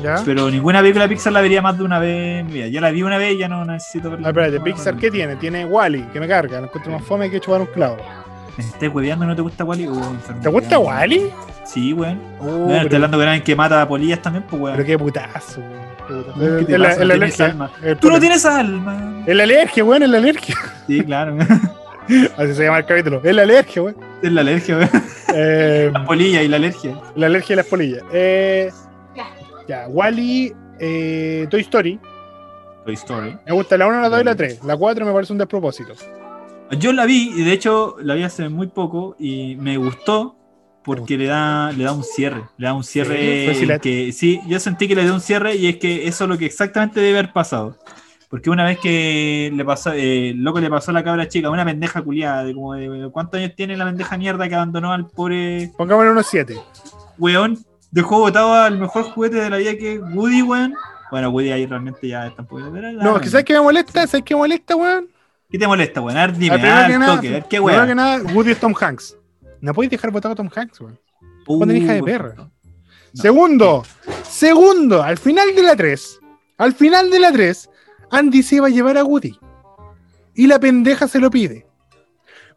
¿Ya? 0.03 0.21
pero 0.25 0.51
ninguna 0.51 0.81
película 0.81 1.09
Pixar 1.09 1.33
la 1.33 1.41
vería 1.41 1.63
más 1.63 1.79
de 1.79 1.85
una 1.85 1.99
vez 1.99 2.41
en 2.41 2.47
mi 2.47 2.53
vida. 2.55 2.67
Ya 2.69 2.81
la 2.81 2.91
vi 2.91 3.03
una 3.03 3.17
vez 3.19 3.35
y 3.35 3.39
ya 3.39 3.49
no 3.49 3.65
necesito 3.65 4.11
verla. 4.11 4.29
Ah, 4.29 4.31
espérate. 4.31 4.61
Pixar, 4.61 4.97
¿qué 4.97 5.11
tiene? 5.11 5.37
Tiene 5.37 5.65
Wally, 5.65 6.03
que 6.13 6.21
me 6.21 6.29
carga, 6.29 6.59
lo 6.61 6.67
encuentro 6.67 6.93
más 6.93 7.03
fome 7.03 7.31
que 7.31 7.41
chupar 7.41 7.61
un 7.63 7.69
clavo. 7.69 7.97
¿Me 8.57 8.65
estás 8.65 8.89
hueveando 8.93 9.25
no 9.27 9.35
te 9.35 9.43
gusta 9.43 9.65
Wally? 9.65 9.85
Enfermo, 9.85 10.43
¿Te 10.43 10.49
gusta. 10.49 10.79
Wally? 10.79 11.31
Sí, 11.65 11.93
weón. 11.93 12.19
Uh, 12.41 12.45
Weón, 12.45 12.67
pero, 12.69 12.81
estoy 12.83 12.97
hablando 12.97 13.19
con 13.19 13.27
alguien 13.29 13.45
que 13.45 13.57
mata 13.57 13.81
a 13.83 13.89
polillas 13.89 14.21
también, 14.21 14.45
pues 14.49 14.61
weón. 14.61 14.77
pero 14.77 14.87
qué 14.87 14.99
putazo, 14.99 15.61
weón, 15.61 16.27
qué 16.37 16.59
No 16.59 16.67
tienes 16.67 16.99
alergia. 16.99 17.47
alma. 17.47 17.71
El 17.83 17.97
Tú 17.99 18.11
no 18.11 18.21
tienes 18.21 18.45
alma. 18.45 19.23
Es 19.27 19.35
la 19.37 19.43
alergia, 19.45 19.85
weón, 19.85 20.03
es 20.03 20.09
la 20.11 20.19
alergia. 20.19 20.57
Sí, 20.87 21.03
claro. 21.05 21.37
Así 22.37 22.55
se 22.55 22.65
llama 22.65 22.79
el 22.79 22.85
capítulo. 22.87 23.21
Es 23.25 23.35
la 23.35 23.43
alergia, 23.43 23.83
weón. 23.83 23.97
es 24.23 24.33
la 24.33 24.41
alergia, 24.43 24.77
weón. 24.77 24.91
Eh, 25.35 25.91
La 25.95 26.05
polilla 26.05 26.43
y 26.43 26.49
la 26.49 26.57
alergia. 26.57 27.01
La 27.15 27.27
alergia 27.27 27.55
a 27.55 27.57
las 27.59 27.67
polillas. 27.67 28.03
Eh, 28.13 28.71
ya, 29.69 29.87
Wally, 29.89 30.53
eh, 30.79 31.47
Toy 31.49 31.61
Story. 31.63 31.99
Toy 32.85 32.95
Story. 32.95 33.39
Me 33.47 33.53
gusta 33.53 33.79
la 33.79 33.87
1, 33.87 34.01
la 34.03 34.09
2 34.11 34.21
y 34.21 34.25
la 34.25 34.35
3. 34.35 34.65
La 34.65 34.77
4 34.77 35.07
me 35.07 35.13
parece 35.13 35.33
un 35.33 35.39
despropósito. 35.39 35.93
Yo 36.79 36.93
la 36.93 37.05
vi, 37.07 37.33
y 37.37 37.43
de 37.45 37.53
hecho 37.53 37.97
la 38.01 38.15
vi 38.15 38.23
hace 38.23 38.49
muy 38.49 38.67
poco, 38.69 39.17
y 39.19 39.57
me 39.57 39.77
gustó 39.77 40.37
porque 40.83 41.17
le 41.17 41.27
da, 41.27 41.71
le 41.73 41.85
da 41.85 41.93
un 41.93 42.03
cierre. 42.03 42.45
Le 42.57 42.67
da 42.67 42.75
un 42.75 42.83
cierre 42.85 43.55
Sí, 43.55 43.67
que 43.81 44.13
sí, 44.13 44.41
yo 44.49 44.59
sentí 44.59 44.89
que 44.89 44.95
le 44.95 45.03
dio 45.05 45.15
un 45.15 45.21
cierre 45.21 45.55
y 45.55 45.69
es 45.69 45.77
que 45.77 46.09
eso 46.09 46.25
es 46.25 46.31
lo 46.31 46.39
que 46.39 46.47
exactamente 46.47 47.01
debe 47.01 47.19
haber 47.19 47.33
pasado. 47.33 47.77
Porque 48.29 48.49
una 48.49 48.65
vez 48.65 48.79
que 48.79 49.53
le 49.55 49.65
pasó, 49.65 49.93
eh, 49.93 50.31
el 50.31 50.43
loco 50.43 50.59
le 50.59 50.71
pasó 50.71 50.91
a 50.91 50.95
la 50.95 51.05
cabra 51.05 51.29
chica, 51.29 51.51
una 51.51 51.65
pendeja 51.67 52.01
culiada, 52.01 52.45
de 52.45 52.55
como 52.55 52.73
de 52.75 53.11
cuántos 53.13 53.39
años 53.39 53.53
tiene 53.55 53.77
la 53.77 53.85
pendeja 53.85 54.17
mierda 54.17 54.49
que 54.49 54.55
abandonó 54.55 54.93
al 54.93 55.07
pobre 55.07 55.71
Pongámosle 55.77 56.13
unos 56.13 56.27
7. 56.27 56.57
weón, 57.19 57.59
dejó 57.91 58.21
botado 58.21 58.55
al 58.55 58.79
mejor 58.79 59.05
juguete 59.05 59.37
de 59.37 59.51
la 59.51 59.59
vida 59.59 59.77
que 59.77 59.95
es 59.95 60.01
Woody, 60.15 60.43
weón. 60.43 60.75
Bueno, 61.11 61.29
Woody 61.29 61.53
ahí 61.53 61.67
realmente 61.67 62.09
ya 62.09 62.27
está 62.27 62.43
la- 62.51 62.93
No, 63.05 63.17
es 63.17 63.23
que 63.23 63.29
¿sabes 63.29 63.45
qué 63.45 63.53
me 63.53 63.61
molesta? 63.61 64.07
¿Sabes 64.07 64.25
qué 64.25 64.35
me 64.35 64.39
molesta, 64.39 64.77
weón? 64.77 65.09
¿Qué 65.53 65.59
te 65.59 65.67
molesta, 65.67 66.01
weón? 66.01 66.17
A 66.17 66.27
ver, 66.27 66.37
dime, 66.37 66.57
Ah, 66.57 66.85
primero 66.87 67.13
ah, 67.13 67.15
toque, 67.17 67.29
a 67.29 67.31
ver, 67.33 67.43
qué 67.43 67.59
primero 67.59 67.67
weón. 67.77 67.89
que 67.89 67.95
nada, 67.95 68.23
Woody 68.35 68.51
es 68.53 68.59
Tom 68.59 68.75
Hanks. 68.79 69.17
No 69.61 69.75
podéis 69.75 69.91
dejar 69.91 70.11
votado 70.11 70.33
a 70.33 70.37
Tom 70.37 70.49
Hanks, 70.55 70.81
weón. 70.81 70.99
Ponen 71.45 71.77
hija 71.77 71.93
de 71.93 72.03
perra. 72.03 72.35
No. 72.37 72.51
Segundo, 73.13 73.85
segundo, 74.23 75.03
al 75.03 75.19
final 75.19 75.55
de 75.55 75.63
la 75.63 75.77
3, 75.77 76.21
al 76.57 76.73
final 76.73 77.11
de 77.11 77.21
la 77.21 77.31
3, 77.31 77.69
Andy 78.11 78.43
se 78.43 78.57
iba 78.57 78.69
a 78.69 78.71
llevar 78.71 78.97
a 78.97 79.05
Woody. 79.05 79.39
Y 80.35 80.47
la 80.47 80.59
pendeja 80.59 81.07
se 81.07 81.19
lo 81.21 81.31
pide. 81.31 81.67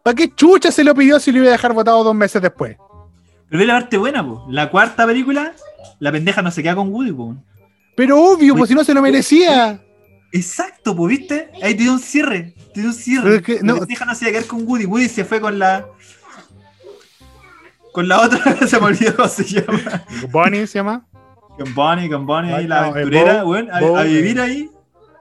¿Para 0.02 0.16
qué 0.16 0.34
chucha 0.34 0.72
se 0.72 0.84
lo 0.84 0.96
pidió 0.96 1.20
si 1.20 1.32
lo 1.32 1.40
iba 1.40 1.50
a 1.50 1.52
dejar 1.52 1.74
votado 1.74 2.04
dos 2.04 2.16
meses 2.16 2.42
después? 2.42 2.78
Pero 3.50 3.60
ve 3.60 3.66
la 3.66 3.74
parte 3.74 3.98
buena, 3.98 4.26
po. 4.26 4.46
La 4.50 4.72
cuarta 4.72 5.06
película, 5.06 5.54
la 6.00 6.12
pendeja 6.12 6.42
no 6.42 6.52
se 6.52 6.64
queda 6.64 6.76
con 6.76 6.94
Woody, 6.94 7.12
po. 7.12 7.36
Pero 7.98 8.22
obvio, 8.24 8.56
pues 8.56 8.70
si 8.70 8.76
no 8.76 8.84
se 8.84 8.94
lo 8.94 9.02
merecía. 9.02 9.82
Exacto, 10.36 10.96
po, 10.96 11.08
¿viste? 11.08 11.50
Ahí 11.64 11.76
te 11.76 11.84
dio 11.84 11.94
un 11.94 12.00
cierre. 12.00 12.54
Te 12.74 12.82
dio 12.82 12.90
un 12.90 12.96
cierre. 12.96 13.36
Es 13.38 13.42
que 13.42 13.60
no- 13.64 13.78
pendeja 13.80 14.06
no 14.06 14.14
se 14.16 14.26
iba 14.26 14.30
a 14.30 14.34
quedar 14.34 14.48
con 14.48 14.68
Woody. 14.68 14.86
Woody 14.86 15.08
se 15.08 15.24
fue 15.24 15.40
con 15.40 15.58
la. 15.58 15.86
Con 17.94 18.08
la 18.10 18.22
otra, 18.22 18.40
se 18.68 18.80
me 18.80 18.88
olvidó 18.88 19.16
cómo 19.16 19.30
se 19.30 19.44
llama. 19.46 20.04
Bonnie 20.30 20.68
se 20.68 20.80
llama. 20.80 21.08
Con 21.58 21.74
Bonnie, 21.74 22.10
con 22.10 22.26
Bonnie 22.26 22.54
ahí, 22.54 22.68
la 22.68 22.82
no, 22.82 22.88
aventurera, 22.88 23.44
Bo- 23.44 23.52
weón, 23.52 23.70
a, 23.72 24.04
vivir 24.04 24.42
ahí. 24.42 24.70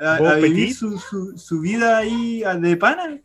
A, 0.01 0.17
a 0.17 0.35
vivir 0.35 0.75
su, 0.75 0.99
su, 0.99 1.39
su 1.39 1.61
vida 1.61 1.97
ahí 1.99 2.43
de 2.59 2.77
pana. 2.77 3.19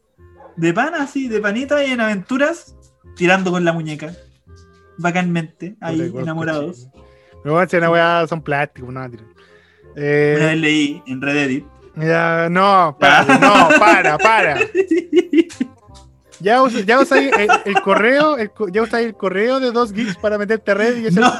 De 0.56 0.74
pana, 0.74 1.02
así, 1.04 1.28
de 1.28 1.40
panita 1.40 1.84
y 1.84 1.92
en 1.92 2.02
aventuras, 2.02 2.76
tirando 3.16 3.50
con 3.50 3.66
la 3.66 3.74
muñeca. 3.74 4.14
Bacánmente, 5.00 5.76
ahí, 5.82 6.02
igual 6.02 6.26
enamorados. 6.26 6.88
bueno, 7.44 7.68
si 7.68 7.78
una 7.78 7.90
weá 7.90 8.28
son 8.28 8.44
plásticos, 8.44 8.94
no. 8.94 9.10
Eh, 9.95 10.36
Una 10.38 10.45
vez 10.48 10.57
leí 10.60 11.02
en 11.07 11.22
Reddit. 11.22 11.66
Ya, 11.95 12.48
no, 12.49 12.95
para, 12.99 13.24
no, 13.40 13.70
para, 13.80 14.18
para. 14.18 14.57
Ya, 16.41 16.61
us- 16.64 16.86
ya 16.86 16.99
usáis 17.02 17.32
el, 17.38 17.49
el 17.66 17.82
correo, 17.82 18.38
el 18.38 18.49
ya 18.72 18.82
usáis 18.82 19.07
el 19.07 19.14
correo 19.14 19.60
de 19.60 19.72
dos 19.72 19.91
geeks 19.91 20.16
para 20.16 20.38
meterte 20.38 20.72
a 20.72 20.74
red 20.74 20.95
y 20.98 21.07
ese- 21.07 21.20
No, 21.20 21.32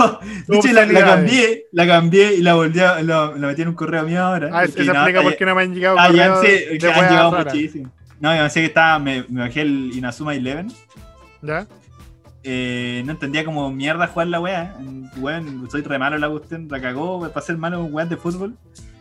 de 0.45 0.57
hecho 0.57 0.73
la, 0.73 0.85
cambié, 1.05 1.67
la 1.71 1.88
cambié 1.88 2.34
y 2.35 2.41
la 2.41 2.55
volví 2.55 2.81
a, 2.81 3.01
la, 3.01 3.31
la 3.38 3.47
metí 3.47 3.61
en 3.61 3.69
un 3.69 3.76
correo 3.76 4.03
mío 4.03 4.21
ahora. 4.21 4.49
Ah, 4.51 4.65
eso 4.65 4.73
explica 4.77 5.21
por 5.21 5.31
está- 5.31 5.38
qué 5.38 5.45
no 5.45 5.55
me 5.55 5.61
han 5.61 5.73
llegado 5.73 5.97
Ah, 5.97 6.11
ya 6.11 6.35
sé, 6.41 6.77
que 6.77 6.88
han 6.91 7.09
llegado 7.09 7.31
muchísimo. 7.31 7.89
No, 8.19 8.35
yo 8.35 8.41
pensé 8.41 8.59
que 8.59 8.65
estaba, 8.65 8.99
me, 8.99 9.23
me 9.30 9.41
bajé 9.41 9.61
el 9.61 9.91
Inazuma 9.95 10.35
Eleven. 10.35 10.69
¿Ya? 11.41 11.65
Eh, 12.43 13.01
no 13.05 13.13
entendía 13.13 13.45
como 13.45 13.71
mierda 13.71 14.07
jugar 14.07 14.27
la 14.27 14.41
wea. 14.41 14.76
Weón, 15.17 15.69
soy 15.71 15.81
re 15.81 15.97
malo 15.97 16.17
la 16.17 16.30
cuestión, 16.30 16.67
la 16.69 16.81
cagó 16.81 17.21
para 17.31 17.45
ser 17.45 17.55
malo 17.57 17.85
en 17.85 17.93
weas 17.93 18.09
de 18.09 18.17
fútbol. 18.17 18.57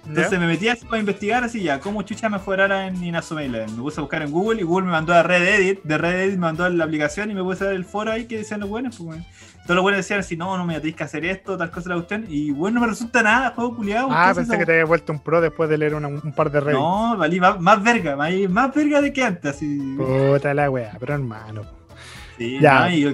Entonces 0.08 0.32
¿Ya? 0.32 0.38
me 0.38 0.46
metí 0.46 0.68
así 0.68 0.86
para 0.86 1.00
investigar 1.00 1.44
así 1.44 1.62
ya, 1.62 1.80
cómo 1.80 2.00
chucha 2.02 2.28
mejorara 2.30 2.86
en 2.86 3.02
Inazuma 3.04 3.42
Eleven. 3.44 3.76
Me 3.76 3.82
puse 3.82 4.00
a 4.00 4.02
buscar 4.02 4.22
en 4.22 4.30
Google 4.30 4.60
y 4.60 4.64
Google 4.64 4.86
me 4.86 4.92
mandó 4.92 5.12
a 5.12 5.22
Reddit, 5.22 5.82
de 5.82 5.98
Reddit 5.98 6.32
me 6.32 6.38
mandó 6.38 6.64
a 6.64 6.70
la 6.70 6.84
aplicación 6.84 7.30
y 7.30 7.34
me 7.34 7.42
puse 7.42 7.64
a 7.64 7.66
ver 7.68 7.76
el 7.76 7.84
foro 7.84 8.10
ahí 8.12 8.24
que 8.26 8.38
decían 8.38 8.60
los 8.60 8.68
buenos, 8.70 8.96
pues 8.96 9.08
weón. 9.10 9.24
Todos 9.64 9.76
los 9.76 9.82
buenos 9.82 9.98
decían 9.98 10.20
así, 10.20 10.34
no, 10.34 10.56
no 10.56 10.64
me 10.64 10.76
tenéis 10.76 10.96
que 10.96 11.04
hacer 11.04 11.26
esto, 11.26 11.58
tal 11.58 11.70
cosa 11.70 11.90
la 11.90 11.96
cuestión. 11.96 12.24
Y 12.26 12.52
bueno, 12.52 12.76
no 12.76 12.80
me 12.80 12.86
resulta 12.86 13.22
nada, 13.22 13.50
juego 13.50 13.76
culiado. 13.76 14.08
Ah, 14.10 14.32
pensé 14.34 14.56
que 14.56 14.64
te 14.64 14.72
había 14.72 14.86
vuelto 14.86 15.12
un 15.12 15.20
pro 15.20 15.42
después 15.42 15.68
de 15.68 15.76
leer 15.76 15.94
una- 15.94 16.08
un 16.08 16.32
par 16.32 16.50
de 16.50 16.60
redes. 16.60 16.78
No, 16.78 17.14
valí 17.18 17.38
más, 17.38 17.60
más 17.60 17.82
verga, 17.82 18.16
más, 18.16 18.32
más 18.48 18.74
verga 18.74 19.02
de 19.02 19.12
que 19.12 19.22
antes, 19.22 19.54
así. 19.56 19.94
Puta 19.98 20.54
la 20.54 20.70
wea, 20.70 20.96
pero 20.98 21.12
hermano. 21.14 21.62
Sí, 22.38 22.58
Ya. 22.62 22.80
no, 22.86 22.90
y 22.90 23.00
yo- 23.02 23.12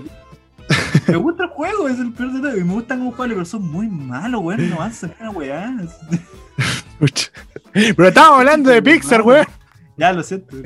me 1.09 1.17
gusta 1.17 1.43
el 1.43 1.51
juego, 1.51 1.89
es 1.89 1.99
el 1.99 2.13
peor 2.13 2.33
de 2.33 2.41
todo. 2.41 2.57
Y 2.57 2.63
me 2.63 2.73
gustan 2.75 2.99
como 3.01 3.11
jugarlo, 3.11 3.35
pero 3.35 3.45
son 3.47 3.69
muy 3.69 3.89
malos, 3.89 4.41
weón. 4.41 4.71
No 4.71 4.77
avanzan 4.77 5.13
una 5.21 5.31
weá. 5.31 5.75
Pero 7.73 8.09
estábamos 8.09 8.39
hablando 8.41 8.71
de 8.71 8.83
Pixar, 8.83 9.23
weón. 9.23 9.47
Ya, 9.97 10.13
lo 10.13 10.23
siento. 10.23 10.57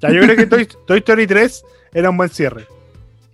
Ya, 0.00 0.10
yo 0.10 0.20
creo 0.22 0.36
que 0.36 0.46
Toy, 0.46 0.68
Toy 0.86 0.98
Story 0.98 1.26
3 1.26 1.64
era 1.92 2.10
un 2.10 2.16
buen 2.16 2.28
cierre. 2.28 2.66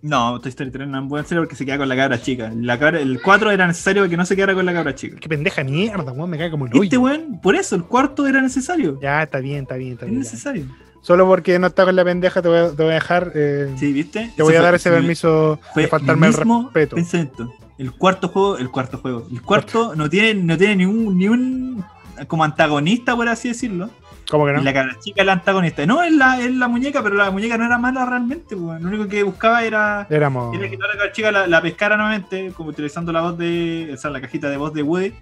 No, 0.02 0.39
Toy 0.40 0.48
Story 0.48 0.70
3 0.70 0.89
no 0.89 1.02
es 1.02 1.09
buen 1.09 1.24
serio 1.27 1.43
porque 1.43 1.56
se 1.56 1.66
queda 1.66 1.77
con 1.78 1.89
la 1.89 1.97
cabra 1.97 2.20
chica. 2.20 2.51
La 2.55 2.78
cabra- 2.78 3.01
el 3.01 3.20
4 3.22 3.51
era 3.51 3.66
necesario 3.66 4.09
que 4.09 4.16
no 4.16 4.24
se 4.24 4.35
quedara 4.36 4.55
con 4.55 4.64
la 4.64 4.72
cabra 4.72 4.94
chica. 4.94 5.16
Qué 5.20 5.28
pendeja 5.28 5.62
mierda, 5.64 6.12
weón, 6.12 6.31
me 6.31 6.39
cae 6.39 6.51
como 6.51 6.66
el 6.66 6.72
Este 6.72 6.97
hoyo. 6.97 7.01
weón, 7.02 7.40
por 7.43 7.55
eso, 7.55 7.77
el 7.77 7.85
cuarto 7.85 8.27
era 8.27 8.40
necesario. 8.40 8.98
Ya, 9.02 9.22
está 9.22 9.40
bien, 9.40 9.62
está 9.62 9.74
bien, 9.77 9.93
está 9.93 10.06
Es 10.06 10.10
bien. 10.10 10.22
ya. 10.22 10.31
necesario. 10.31 10.66
Solo 11.02 11.27
porque 11.27 11.59
no 11.59 11.66
está 11.68 11.85
con 11.86 11.97
la 11.97 12.05
pendeja 12.05 12.43
te 12.43 12.48
voy 12.48 12.59
a, 12.59 12.68
te 12.70 12.82
voy 12.82 12.90
a 12.93 12.94
dejar. 12.94 13.32
eh, 13.35 13.74
Sí, 13.78 13.93
¿viste? 13.93 14.31
te 14.36 14.43
voy 14.43 14.52
Eso 14.55 14.60
a 14.60 14.64
dar 14.64 14.72
fue- 14.72 14.77
ese 14.77 14.90
mi- 14.90 14.97
permiso 14.97 15.60
Fue 15.72 15.82
de 15.85 15.89
faltarme 15.89 16.27
el 16.27 16.32
mi 16.32 16.39
mismo 16.39 16.62
respeto. 16.64 16.97
pensamiento. 16.97 17.55
El 17.81 17.93
cuarto 17.93 18.28
juego, 18.28 18.59
el 18.59 18.70
cuarto 18.70 18.98
juego. 18.98 19.27
El 19.32 19.40
cuarto 19.40 19.94
no 19.97 20.09
tiene, 20.11 20.35
no 20.35 20.57
tiene 20.59 20.77
ni 20.77 20.85
un, 20.85 21.16
ni 21.16 21.28
un 21.28 21.82
como 22.28 22.44
antagonista, 22.44 23.16
por 23.16 23.27
así 23.28 23.48
decirlo. 23.48 23.89
¿Cómo 24.31 24.44
que 24.44 24.52
no? 24.52 24.61
Y 24.61 24.65
la 24.65 24.74
cabra 24.74 24.97
chica 25.01 25.23
es 25.23 25.27
la 25.27 25.32
antagonista. 25.32 25.86
No, 25.86 26.02
es 26.02 26.12
la, 26.12 26.39
es 26.40 26.55
la 26.55 26.69
muñeca, 26.69 27.02
pero 27.02 27.15
la 27.16 27.31
muñeca 27.31 27.57
no 27.57 27.65
era 27.65 27.78
mala 27.78 28.05
realmente. 28.05 28.55
weón. 28.55 28.82
Lo 28.82 28.89
único 28.90 29.09
que 29.09 29.23
buscaba 29.23 29.65
era, 29.65 30.07
Éramos. 30.11 30.55
era 30.55 30.69
que 30.69 30.77
la 30.77 30.86
cabra 30.93 31.12
chica 31.12 31.32
la, 31.32 31.47
la 31.47 31.62
pescara 31.62 31.97
nuevamente, 31.97 32.52
como 32.55 32.69
utilizando 32.69 33.12
la 33.12 33.23
voz 33.23 33.39
de. 33.39 33.90
O 33.94 33.97
sea, 33.97 34.11
la 34.11 34.20
cajita 34.20 34.51
de 34.51 34.59
voz 34.59 34.74
de 34.74 34.82
Woody. 34.82 35.15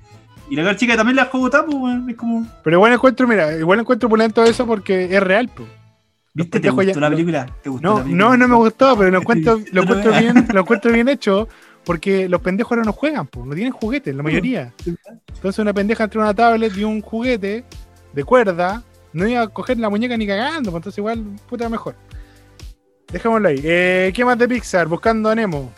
Y 0.51 0.57
la 0.57 0.63
cabra 0.65 0.77
chica 0.77 0.97
también 0.97 1.15
la 1.17 1.27
jugó 1.27 1.49
tapo, 1.49 1.77
weón. 1.77 2.11
Es 2.11 2.17
como. 2.17 2.45
Pero 2.65 2.77
igual 2.77 2.93
encuentro, 2.93 3.29
mira, 3.29 3.57
igual 3.57 3.79
encuentro 3.79 4.09
pulento 4.09 4.43
eso 4.43 4.67
porque 4.67 5.05
es 5.15 5.23
real, 5.23 5.49
po. 5.49 5.65
¿Viste? 6.35 6.61
¿Te 6.61 6.71
gustó 6.71 6.93
ya- 6.93 7.01
la 7.01 7.11
película? 7.11 7.47
¿Te 7.63 7.71
gustó 7.71 7.89
No, 7.89 7.99
la 7.99 8.05
película? 8.05 8.29
no, 8.29 8.37
no 8.37 8.49
me 8.49 8.55
gustó, 8.57 8.97
pero 8.99 9.11
lo 9.11 9.19
encuentro, 9.21 9.59
lo 9.73 9.83
encuentro 9.83 10.13
bien, 10.13 10.47
lo 10.53 10.61
encuentro 10.61 10.93
bien 10.93 11.09
hecho 11.09 11.49
porque 11.89 12.29
los 12.29 12.43
pendejos 12.43 12.73
ahora 12.73 12.85
no 12.85 12.93
juegan, 12.93 13.27
po, 13.27 13.47
no 13.47 13.55
tienen 13.55 13.73
juguetes, 13.73 14.15
la 14.15 14.23
mayoría. 14.23 14.75
Entonces 15.35 15.59
una 15.59 15.73
pendeja 15.73 16.05
entre 16.05 16.21
una 16.21 16.35
tablet 16.35 16.77
y 16.77 16.85
un 16.85 17.01
juguete 17.01 17.65
de 18.13 18.25
cuerda, 18.25 18.83
no 19.15 19.27
iba 19.27 19.41
a 19.41 19.49
coger 19.49 19.79
la 19.79 19.89
muñeca 19.89 20.15
ni 20.19 20.27
cagando, 20.27 20.71
pues 20.71 20.81
entonces 20.81 20.99
igual, 20.99 21.25
puta 21.49 21.67
mejor. 21.71 21.95
Dejémoslo 23.11 23.49
ahí. 23.49 23.61
Eh, 23.65 24.13
¿Qué 24.15 24.23
más 24.23 24.37
de 24.37 24.47
Pixar? 24.47 24.87
Buscando 24.87 25.31
a 25.31 25.35
Nemo. 25.35 25.73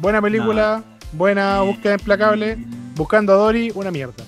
Buena 0.00 0.22
película, 0.22 0.84
buena 1.12 1.60
búsqueda 1.62 1.94
implacable. 1.94 2.56
Buscando 2.94 3.32
a 3.32 3.36
Dory, 3.36 3.72
una 3.74 3.90
mierda. 3.90 4.22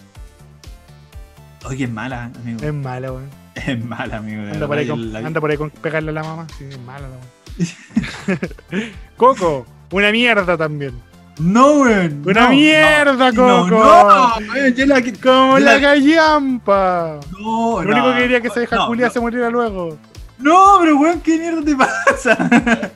Oye, 1.64 1.84
es 1.84 1.90
mala, 1.90 2.24
amigo. 2.24 2.58
Es 2.60 2.74
mala, 2.74 3.12
weón. 3.12 3.30
Es 3.54 3.84
mala, 3.84 4.16
amigo. 4.16 4.42
Anda 4.42 4.66
por 4.66 4.78
ahí 4.78 4.88
con, 4.88 5.12
la- 5.12 5.18
anda 5.20 5.40
por 5.40 5.50
ahí 5.52 5.56
con 5.56 5.70
pegarle 5.70 6.10
a 6.10 6.14
la 6.14 6.24
mamá. 6.24 6.46
Sí, 6.58 6.64
es 6.68 6.78
mala 6.80 7.06
la 7.08 7.16
weón. 7.16 7.34
Coco, 9.16 9.64
una 9.96 10.10
mierda 10.12 10.56
también. 10.56 10.92
No, 11.38 11.80
weón. 11.80 12.22
Una 12.24 12.42
no, 12.44 12.50
mierda, 12.50 13.32
no, 13.32 13.62
Coco. 13.62 13.76
No, 13.78 14.38
no, 14.40 14.52
weón, 14.52 14.74
yo 14.74 14.86
la 14.86 15.02
que- 15.02 15.12
Como 15.14 15.58
yo 15.58 15.64
la 15.64 15.78
gallampa. 15.78 17.18
No, 17.32 17.82
Lo 17.82 17.90
único 17.90 18.06
no, 18.08 18.14
que 18.14 18.20
quería 18.20 18.40
que 18.40 18.50
se 18.50 18.60
deja 18.60 18.76
no, 18.76 18.86
Julia 18.86 19.06
no. 19.06 19.12
se 19.12 19.20
muriera 19.20 19.50
luego. 19.50 19.98
No, 20.38 20.76
pero 20.80 20.96
weón, 20.98 21.20
¿qué 21.20 21.38
mierda 21.38 21.62
te 21.64 21.74
pasa? 21.76 22.36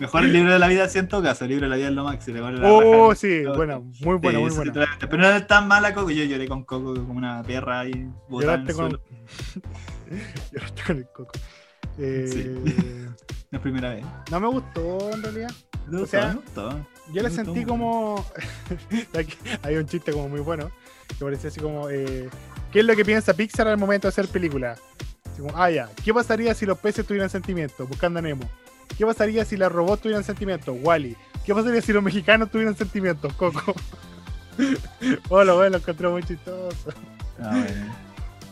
Mejor 0.00 0.24
el 0.24 0.32
libro 0.32 0.52
de 0.52 0.58
la 0.58 0.66
vida, 0.68 0.88
si 0.88 0.98
en 0.98 1.08
todo 1.08 1.22
caso. 1.22 1.44
El 1.44 1.50
libro 1.50 1.66
de 1.66 1.70
la 1.70 1.76
vida 1.76 1.88
es 1.88 1.94
lo 1.94 2.04
máximo. 2.04 2.36
le 2.36 2.40
vale 2.42 2.58
la 2.58 2.68
Oh, 2.72 3.08
raja. 3.10 3.14
sí, 3.20 3.40
No, 3.44 3.54
bueno, 3.54 3.80
muy 3.80 3.92
sí, 3.94 4.04
buena, 4.04 4.38
muy 4.38 4.50
sí, 4.50 4.56
buena. 4.56 4.72
totalmente. 4.72 5.06
Pero 5.08 5.22
no 5.22 5.28
es 5.30 5.46
tan 5.46 5.68
mala 5.68 5.92
Coco. 5.94 6.10
Yo 6.10 6.24
lloré 6.24 6.48
con 6.48 6.64
Coco 6.64 6.94
como 6.94 7.12
una 7.14 7.42
perra 7.42 7.80
ahí. 7.80 8.08
Lloraste 8.30 8.70
el 8.72 8.76
con. 8.76 8.90
Lloraste 10.52 10.82
con 10.86 10.96
el 10.96 11.06
coco. 11.12 11.32
Eh, 11.98 12.56
No 13.52 13.58
es 13.58 13.62
primera 13.62 13.90
vez. 13.90 14.04
no 14.30 14.38
me 14.40 14.46
gustó 14.46 15.10
en 15.12 15.22
realidad. 15.24 15.50
¿Te 15.88 15.96
O 15.96 16.06
sea. 16.06 16.36
Yo 17.12 17.22
le 17.22 17.28
Me 17.28 17.30
sentí 17.30 17.64
como. 17.64 18.24
Hay 19.62 19.76
un 19.76 19.86
chiste 19.86 20.12
como 20.12 20.28
muy 20.28 20.40
bueno. 20.40 20.70
Que 21.08 21.24
parecía 21.24 21.50
así 21.50 21.60
como. 21.60 21.88
eh, 21.90 22.28
¿Qué 22.72 22.80
es 22.80 22.84
lo 22.84 22.94
que 22.94 23.04
piensa 23.04 23.34
Pixar 23.34 23.66
al 23.68 23.78
momento 23.78 24.06
de 24.06 24.10
hacer 24.10 24.28
película? 24.28 24.76
Así 25.30 25.42
como, 25.42 25.56
ah, 25.56 25.70
ya. 25.70 25.88
¿Qué 26.04 26.14
pasaría 26.14 26.54
si 26.54 26.66
los 26.66 26.78
peces 26.78 27.06
tuvieran 27.06 27.30
sentimientos? 27.30 27.88
Buscando 27.88 28.20
a 28.20 28.22
Nemo. 28.22 28.48
¿Qué 28.96 29.04
pasaría 29.04 29.44
si 29.44 29.56
los 29.56 29.72
robots 29.72 30.02
tuvieran 30.02 30.24
sentimientos? 30.24 30.76
Wally. 30.80 31.16
¿Qué 31.44 31.54
pasaría 31.54 31.80
si 31.82 31.92
los 31.92 32.02
mexicanos 32.02 32.50
tuvieran 32.50 32.76
sentimientos? 32.76 33.32
Coco. 33.34 33.74
lo 35.30 35.56
bueno, 35.56 35.70
lo 35.70 35.76
encontré 35.76 36.08
muy 36.08 36.22
chistoso. 36.22 36.92
Ah, 37.40 37.50
bueno. 37.50 37.94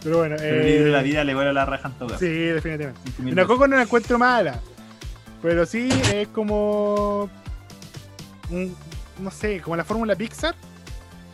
Pero 0.03 0.19
bueno, 0.19 0.37
Pero 0.39 0.85
de 0.85 0.91
la 0.91 1.01
eh, 1.01 1.05
vida 1.05 1.25
le 1.25 1.35
vuelve 1.35 1.53
la 1.53 1.65
raja 1.65 1.89
en 1.89 1.95
todo 1.95 2.19
sí, 2.19 2.29
definitivamente. 2.29 3.01
En 3.19 3.35
la. 3.35 3.47
Coco 3.47 3.67
no 3.67 3.77
la 3.77 3.83
encuentro 3.83 4.19
mala. 4.19 4.61
Pero 5.43 5.67
sí 5.67 5.89
es 6.13 6.29
como. 6.29 7.31
un- 8.51 8.75
no 9.21 9.31
sé, 9.31 9.61
como 9.61 9.77
la 9.77 9.85
fórmula 9.85 10.15
Pixar 10.15 10.55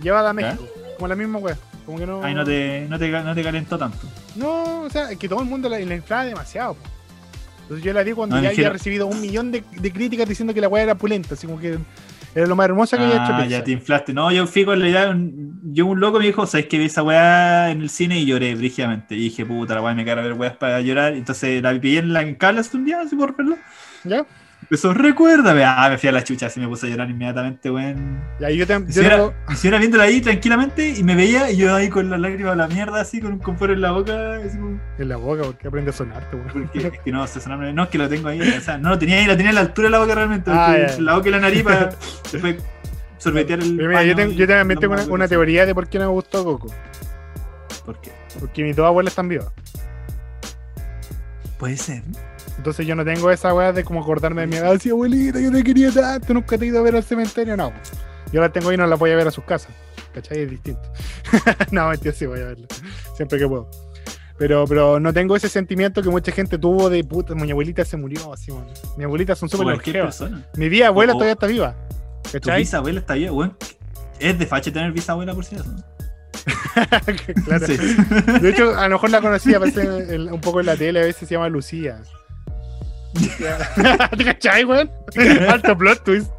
llevada 0.01 0.31
a 0.31 0.33
México. 0.33 0.67
Como 0.97 1.09
la 1.09 1.17
misma 1.17 1.39
wea. 1.39 1.57
Como 1.87 1.99
que 1.99 2.07
no. 2.07 2.23
Ahí 2.25 2.35
no 2.35 2.45
te, 2.45 2.87
no, 2.89 2.99
te, 2.99 3.11
no 3.11 3.35
te 3.35 3.43
calentó 3.43 3.77
tanto. 3.79 3.99
No, 4.37 4.83
o 4.83 4.91
sea, 4.91 5.11
es 5.11 5.19
que 5.19 5.29
todo 5.29 5.41
el 5.43 5.47
mundo 5.49 5.69
la, 5.69 5.79
la 5.79 5.95
inflaba 5.95 6.25
demasiado. 6.25 6.75
po. 6.75 6.81
Entonces 7.63 7.85
yo 7.85 7.93
la 7.93 8.05
di 8.05 8.13
cuando 8.13 8.37
No, 8.37 8.43
ya 8.43 8.51
había 8.51 8.71
recibido 8.71 9.07
un 9.07 9.21
millón 9.21 9.51
de, 9.53 9.63
de 9.79 9.93
críticas 9.93 10.29
diciendo 10.29 10.53
que 10.53 10.61
la 10.61 10.69
wea 10.69 10.83
era 10.83 10.95
pulenta. 10.95 11.35
Así 11.35 11.47
como 11.47 11.59
que 11.61 11.79
era 12.35 12.47
lo 12.47 12.57
más 12.57 12.65
hermosa 12.65 12.97
que 12.97 13.05
había 13.05 13.17
hecho 13.17 13.33
Ah, 13.33 13.39
Pixar. 13.43 13.49
ya 13.49 13.65
te 13.65 13.71
inflaste. 13.73 14.13
No, 14.13 14.31
yo 14.33 14.47
fui 14.47 14.65
con 14.65 14.79
la 14.81 14.89
idea. 14.89 15.17
Yo, 15.73 15.87
un 15.87 16.01
loco 16.01 16.19
me 16.19 16.27
dijo, 16.27 16.47
¿sabes 16.47 16.67
que 16.67 16.79
vi 16.79 16.87
esa 16.87 17.03
weá 17.03 17.71
en 17.71 17.81
el 17.83 17.91
cine 17.91 18.19
y 18.19 18.27
lloré 18.27 18.55
brígidamente? 18.55 19.15
Y 19.15 19.19
dije, 19.25 19.45
puta, 19.47 19.75
la 19.75 19.83
weá 19.83 19.95
me 19.95 20.05
cara 20.05 20.23
ver 20.23 20.33
weas 20.35 20.57
para 20.57 20.81
llorar. 20.81 21.13
Entonces 21.15 21.63
la 21.63 21.79
pillé 21.79 21.99
en 21.99 22.13
la 22.13 22.23
en 22.23 22.37
un 22.75 22.85
día, 22.85 23.01
así 23.01 23.15
por 23.17 23.37
verlo. 23.37 23.57
¿Ya? 24.05 24.25
Empezó, 24.63 24.95
recuérdame. 24.95 25.63
Ah, 25.63 25.89
me 25.91 25.99
fui 25.99 26.09
a 26.09 26.13
la 26.13 26.25
chucha, 26.25 26.47
así 26.47 26.59
me 26.59 26.67
puse 26.67 26.87
a 26.87 26.91
llorar 26.91 27.11
inmediatamente, 27.11 27.71
weón. 27.71 28.19
Y 28.41 28.45
ahí 28.45 28.57
yo 28.57 28.67
te. 28.67 28.73
Yo 28.89 29.35
señora 29.55 29.79
viéndola 29.79 30.05
ahí 30.05 30.23
tranquilamente 30.23 30.89
y 30.89 31.05
me 31.05 31.15
veía 31.15 31.51
y 31.51 31.59
yo 31.59 31.75
ahí 31.75 31.91
con 31.91 32.09
las 32.09 32.19
lágrimas 32.19 32.55
a 32.55 32.57
la 32.57 32.67
mierda, 32.69 33.01
así 33.03 33.21
con 33.21 33.35
un 33.35 33.39
confort 33.41 33.73
en 33.75 33.83
la 33.83 33.93
boca. 33.93 34.37
Así 34.37 34.57
como, 34.57 34.81
en 34.99 35.09
la 35.09 35.17
boca, 35.17 35.43
porque 35.43 35.69
aprende 35.69 35.91
a 35.91 35.93
sonarte, 35.93 36.35
weón. 36.37 36.49
porque, 36.73 36.79
es 36.79 37.01
que 37.05 37.13
no, 37.13 37.27
se 37.27 37.41
sonaba- 37.43 37.71
no, 37.75 37.83
es 37.83 37.89
que 37.91 37.99
lo 37.99 38.09
tengo 38.09 38.29
ahí. 38.29 38.41
O 38.41 38.61
sea, 38.63 38.79
no 38.79 38.89
lo 38.89 38.99
tenía 38.99 39.19
ahí, 39.19 39.27
la 39.27 39.37
tenía 39.37 39.51
a 39.51 39.55
la 39.55 39.61
altura 39.61 39.89
de 39.89 39.93
la 39.93 39.99
boca 39.99 40.15
realmente. 40.15 40.51
Ah. 40.51 40.77
La 40.99 41.15
boca 41.17 41.29
y 41.29 41.33
la 41.33 41.41
nariz 41.41 41.63
para 41.63 41.91
después 42.33 42.57
sorbetear 43.19 43.61
el. 43.61 43.75
Mira, 43.75 44.03
yo, 44.03 44.17
tengo- 44.17 44.33
yo 44.33 44.47
también 44.49 44.81
tengo 44.81 44.95
una, 45.13 45.29
teoría 45.29 45.67
de 45.67 45.75
por 45.75 45.89
qué 45.89 45.99
no 45.99 46.07
me 46.07 46.13
gustó 46.13 46.43
Coco. 46.43 46.69
¿Por 47.85 48.01
qué? 48.01 48.13
Porque 48.41 48.63
mis 48.63 48.75
dos 48.75 48.87
abuelas 48.87 49.13
están 49.13 49.29
vivas. 49.29 49.49
Puede 51.59 51.77
ser. 51.77 52.03
Entonces 52.57 52.87
yo 52.87 52.95
no 52.95 53.05
tengo 53.05 53.31
esa 53.31 53.53
weá 53.53 53.73
de 53.73 53.85
como 53.85 54.01
acordarme 54.03 54.43
de 54.43 54.47
mi 54.47 54.57
edad. 54.57 54.73
Así, 54.73 54.91
abuelita, 54.91 55.41
yo 55.41 55.51
te 55.51 55.63
quería 55.65 55.91
tanto, 55.91 56.35
nunca 56.35 56.57
te 56.57 56.65
he 56.65 56.69
ido 56.69 56.79
a 56.79 56.83
ver 56.83 56.97
al 56.97 57.03
cementerio. 57.05 57.57
No. 57.57 57.73
Yo 58.33 58.41
la 58.41 58.49
tengo 58.51 58.69
ahí 58.71 58.75
y 58.75 58.79
no 58.79 58.87
la 58.87 58.97
voy 58.97 59.11
a 59.11 59.17
ver 59.17 59.27
a 59.29 59.31
sus 59.31 59.45
casas. 59.45 59.71
¿Cachai? 60.15 60.43
Es 60.43 60.51
distinto. 60.51 60.83
no, 61.73 61.89
mentira, 61.89 62.15
sí 62.15 62.27
voy 62.27 62.41
a 62.41 62.47
verla. 62.47 62.67
Siempre 63.17 63.39
que 63.39 63.47
puedo. 63.49 63.69
Pero, 64.39 64.65
pero 64.67 64.99
no 64.99 65.13
tengo 65.13 65.37
ese 65.37 65.49
sentimiento 65.49 66.03
que 66.03 66.09
mucha 66.09 66.33
gente 66.33 66.59
tuvo 66.59 66.91
de 66.91 67.05
puta, 67.05 67.35
mi 67.35 67.51
abuelita 67.51 67.85
se 67.85 67.97
murió. 67.97 68.33
Así, 68.33 68.51
weón. 68.51 68.67
Mi 68.97 69.05
abuelita 69.05 69.35
son 69.37 69.49
súper 69.49 69.67
longevas. 69.67 70.23
Mi 70.57 70.69
vieja 70.69 70.89
abuela 70.89 71.13
O- 71.13 71.17
todavía 71.17 71.35
está 71.35 71.47
viva. 71.47 71.75
Tu 72.25 72.33
¿Cachai? 72.33 72.61
bisabuela 72.61 73.01
está 73.01 73.15
bien, 73.15 73.33
weón. 73.33 73.57
Es 74.21 74.39
de 74.39 74.47
fache 74.47 74.71
tener 74.71 74.91
bisabuela 74.93 75.35
por 75.35 75.45
si 75.45 75.57
acaso. 75.57 75.75
claro. 77.45 77.67
Sí. 77.67 77.77
De 78.41 78.51
hecho, 78.51 78.77
a 78.77 78.89
lo 78.89 78.97
mejor 78.97 79.11
la 79.11 79.21
conocía 79.21 79.57
aparece 79.59 79.83
en- 80.15 80.33
un 80.33 80.41
poco 80.41 80.61
en 80.61 80.67
la 80.67 80.77
tele, 80.77 81.01
a 81.01 81.05
veces 81.05 81.29
se 81.29 81.35
llama 81.35 81.49
Lucía. 81.49 82.01
¿Te 83.15 84.25
cachai, 84.25 84.65
weón? 84.65 84.91
Alto 85.49 85.77
plot 85.79 86.05
twist. 86.05 86.31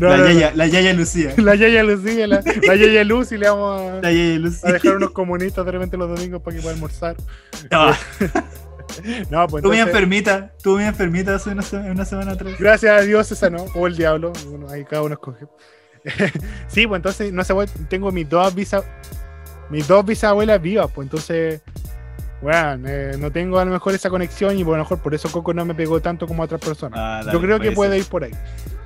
No, 0.00 0.08
la, 0.08 0.16
no, 0.18 0.24
no. 0.24 0.30
yaya, 0.30 0.52
la 0.54 0.66
yaya 0.66 0.92
Lucía. 0.92 1.34
La 1.38 1.54
Yaya 1.54 1.82
Lucía, 1.82 2.26
la, 2.26 2.42
la 2.66 2.74
Yaya 2.76 3.04
Lucy, 3.04 3.36
le 3.38 3.48
vamos 3.48 3.80
a, 3.80 3.94
La 4.02 4.12
yaya 4.12 4.38
Lucía. 4.38 4.68
a 4.68 4.72
dejar 4.72 4.96
unos 4.96 5.10
comunistas 5.10 5.64
de 5.66 5.72
repente 5.72 5.96
los 5.96 6.08
domingos 6.14 6.42
para 6.42 6.56
que 6.56 6.62
pueda 6.62 6.74
almorzar. 6.74 7.16
Ah, 7.70 7.96
No, 9.30 9.46
pues 9.48 9.62
Tú 9.62 9.72
entonces, 9.72 9.86
enfermita, 9.86 10.52
tú 10.62 10.74
muy 10.74 10.84
enfermita 10.84 11.34
hace 11.34 11.50
una, 11.50 11.62
se- 11.62 11.76
una 11.76 12.04
semana 12.04 12.32
atrás. 12.32 12.54
gracias 12.58 12.92
a 12.92 13.00
Dios 13.02 13.30
esa 13.32 13.50
no, 13.50 13.64
o 13.74 13.86
el 13.86 13.96
diablo, 13.96 14.32
bueno, 14.48 14.68
ahí 14.70 14.84
cada 14.84 15.02
uno 15.02 15.14
escoge. 15.14 15.46
sí, 16.68 16.86
pues 16.86 16.98
entonces, 16.98 17.32
no 17.32 17.42
sé, 17.44 17.54
tengo 17.88 18.12
mis 18.12 18.28
dos 18.28 18.54
bisa, 18.54 18.82
mis 19.70 19.88
dos 19.88 20.04
bisabuelas 20.04 20.60
vivas, 20.60 20.90
pues 20.94 21.06
entonces, 21.06 21.62
weón, 22.44 22.84
eh, 22.86 23.16
no 23.18 23.30
tengo 23.32 23.58
a 23.58 23.64
lo 23.64 23.72
mejor 23.72 23.94
esa 23.94 24.10
conexión 24.10 24.58
y 24.58 24.62
pues, 24.64 24.74
a 24.74 24.78
lo 24.78 24.84
mejor 24.84 24.98
por 24.98 25.14
eso 25.14 25.30
Coco 25.32 25.52
no 25.54 25.64
me 25.64 25.74
pegó 25.74 26.00
tanto 26.00 26.26
como 26.26 26.42
a 26.42 26.46
otras 26.46 26.60
personas. 26.60 26.98
Ah, 27.00 27.20
Yo 27.22 27.26
dale, 27.26 27.40
creo 27.40 27.60
que 27.60 27.72
puede 27.72 27.92
ser. 27.92 28.00
ir 28.00 28.06
por 28.06 28.24
ahí. 28.24 28.30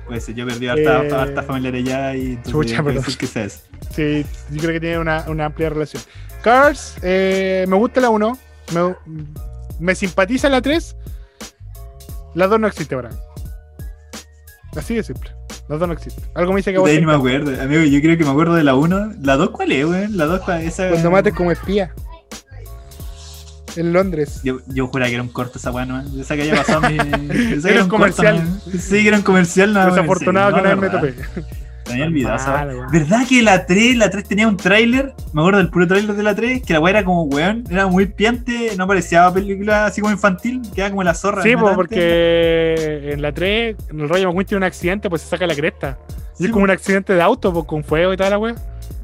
Puede 0.07 0.21
ser, 0.21 0.33
yo 0.35 0.45
perdí 0.47 0.67
harta, 0.67 1.03
Eh, 1.05 1.13
harta 1.13 1.43
familiares 1.43 1.83
ya 1.83 2.15
y 2.15 2.39
chucha, 2.43 2.81
eso. 2.87 3.59
Sí, 3.91 4.25
yo 4.51 4.59
creo 4.61 4.73
que 4.73 4.79
tiene 4.79 4.97
una, 4.97 5.25
una 5.27 5.45
amplia 5.45 5.69
relación. 5.69 6.01
Cars, 6.41 6.95
eh, 7.01 7.65
me 7.67 7.75
gusta 7.75 8.01
la 8.01 8.09
1. 8.09 8.37
Me, 8.73 8.95
me 9.79 9.93
simpatiza 9.95 10.49
la 10.49 10.61
3. 10.61 10.95
La 12.35 12.47
2 12.47 12.59
no 12.59 12.67
existe 12.67 12.95
ahora. 12.95 13.09
Así 14.75 14.95
de 14.95 15.03
simple. 15.03 15.31
La 15.67 15.77
2 15.77 15.87
no 15.87 15.93
existe. 15.93 16.21
Algo 16.33 16.53
me 16.53 16.57
dice 16.57 16.71
que 16.73 16.79
De 16.79 16.91
ahí 16.91 17.01
no 17.01 17.07
me 17.09 17.15
acuerdo. 17.15 17.61
Amigo, 17.61 17.83
yo 17.83 18.01
creo 18.01 18.17
que 18.17 18.23
me 18.23 18.31
acuerdo 18.31 18.55
de 18.55 18.63
la 18.63 18.75
1. 18.75 19.13
¿La 19.21 19.35
2 19.35 19.49
cuál 19.51 19.71
es, 19.71 19.85
weón? 19.85 20.17
La 20.17 20.25
2 20.25 20.41
cuál 20.41 20.61
esa. 20.61 20.89
Cuando 20.89 21.11
mates 21.11 21.33
como 21.33 21.51
espía. 21.51 21.93
En 23.75 23.93
Londres. 23.93 24.41
Yo, 24.43 24.59
yo 24.67 24.87
juraba 24.87 25.09
que 25.09 25.15
era 25.15 25.23
un 25.23 25.29
corto 25.29 25.57
esa 25.57 25.71
weá, 25.71 25.85
¿no? 25.85 26.03
Yo 26.11 26.23
sé 26.23 26.35
que 26.35 26.41
había 26.43 26.55
pasado 26.55 26.81
mi. 26.89 26.97
yo 26.97 27.61
sé 27.61 27.67
que 27.67 27.73
Era 27.73 27.83
un 27.83 27.89
corto, 27.89 27.89
comercial. 27.89 28.43
¿no? 28.43 28.79
Sí, 28.79 29.01
que 29.01 29.07
era 29.07 29.17
un 29.17 29.23
comercial, 29.23 29.73
no. 29.73 29.85
Desafortunado 29.85 30.55
que 30.55 30.61
no, 30.61 30.75
me 30.75 30.75
verdad. 30.75 30.99
topé. 30.99 31.15
Me 31.87 31.93
había 31.93 32.05
olvidado 32.05 32.53
weá. 32.53 32.87
¿Verdad 32.91 33.27
que 33.27 33.41
la 33.41 33.65
3, 33.65 33.97
la 33.97 34.09
3 34.09 34.23
tenía 34.27 34.47
un 34.47 34.57
tráiler? 34.57 35.13
Me 35.33 35.41
acuerdo 35.41 35.57
del 35.57 35.69
puro 35.69 35.87
tráiler 35.87 36.15
de 36.15 36.23
la 36.23 36.35
3, 36.35 36.61
que 36.61 36.73
la 36.73 36.79
weá 36.79 36.91
era 36.91 37.03
como 37.03 37.23
weón, 37.23 37.63
era 37.69 37.87
muy 37.87 38.05
piante, 38.05 38.75
no 38.77 38.85
parecía 38.85 39.31
película 39.33 39.87
así 39.87 39.99
como 40.01 40.13
infantil, 40.13 40.61
quedaba 40.75 40.91
como 40.91 41.03
la 41.03 41.15
zorra. 41.15 41.41
Sí, 41.41 41.55
pues, 41.59 41.75
porque 41.75 43.11
en 43.13 43.21
la 43.21 43.31
3, 43.31 43.75
en 43.89 43.99
el 44.01 44.09
rollo 44.09 44.27
McQueen 44.27 44.47
tiene 44.47 44.57
un 44.57 44.63
accidente, 44.65 45.09
pues 45.09 45.23
se 45.23 45.29
saca 45.29 45.47
la 45.47 45.55
cresta. 45.55 45.97
Y 46.37 46.45
es 46.45 46.51
como 46.51 46.63
un 46.63 46.69
accidente 46.69 47.13
de 47.13 47.21
auto, 47.21 47.51
pues 47.51 47.65
con 47.65 47.83
fuego 47.83 48.13
y 48.13 48.17
toda 48.17 48.29
la 48.29 48.37
wea. 48.37 48.55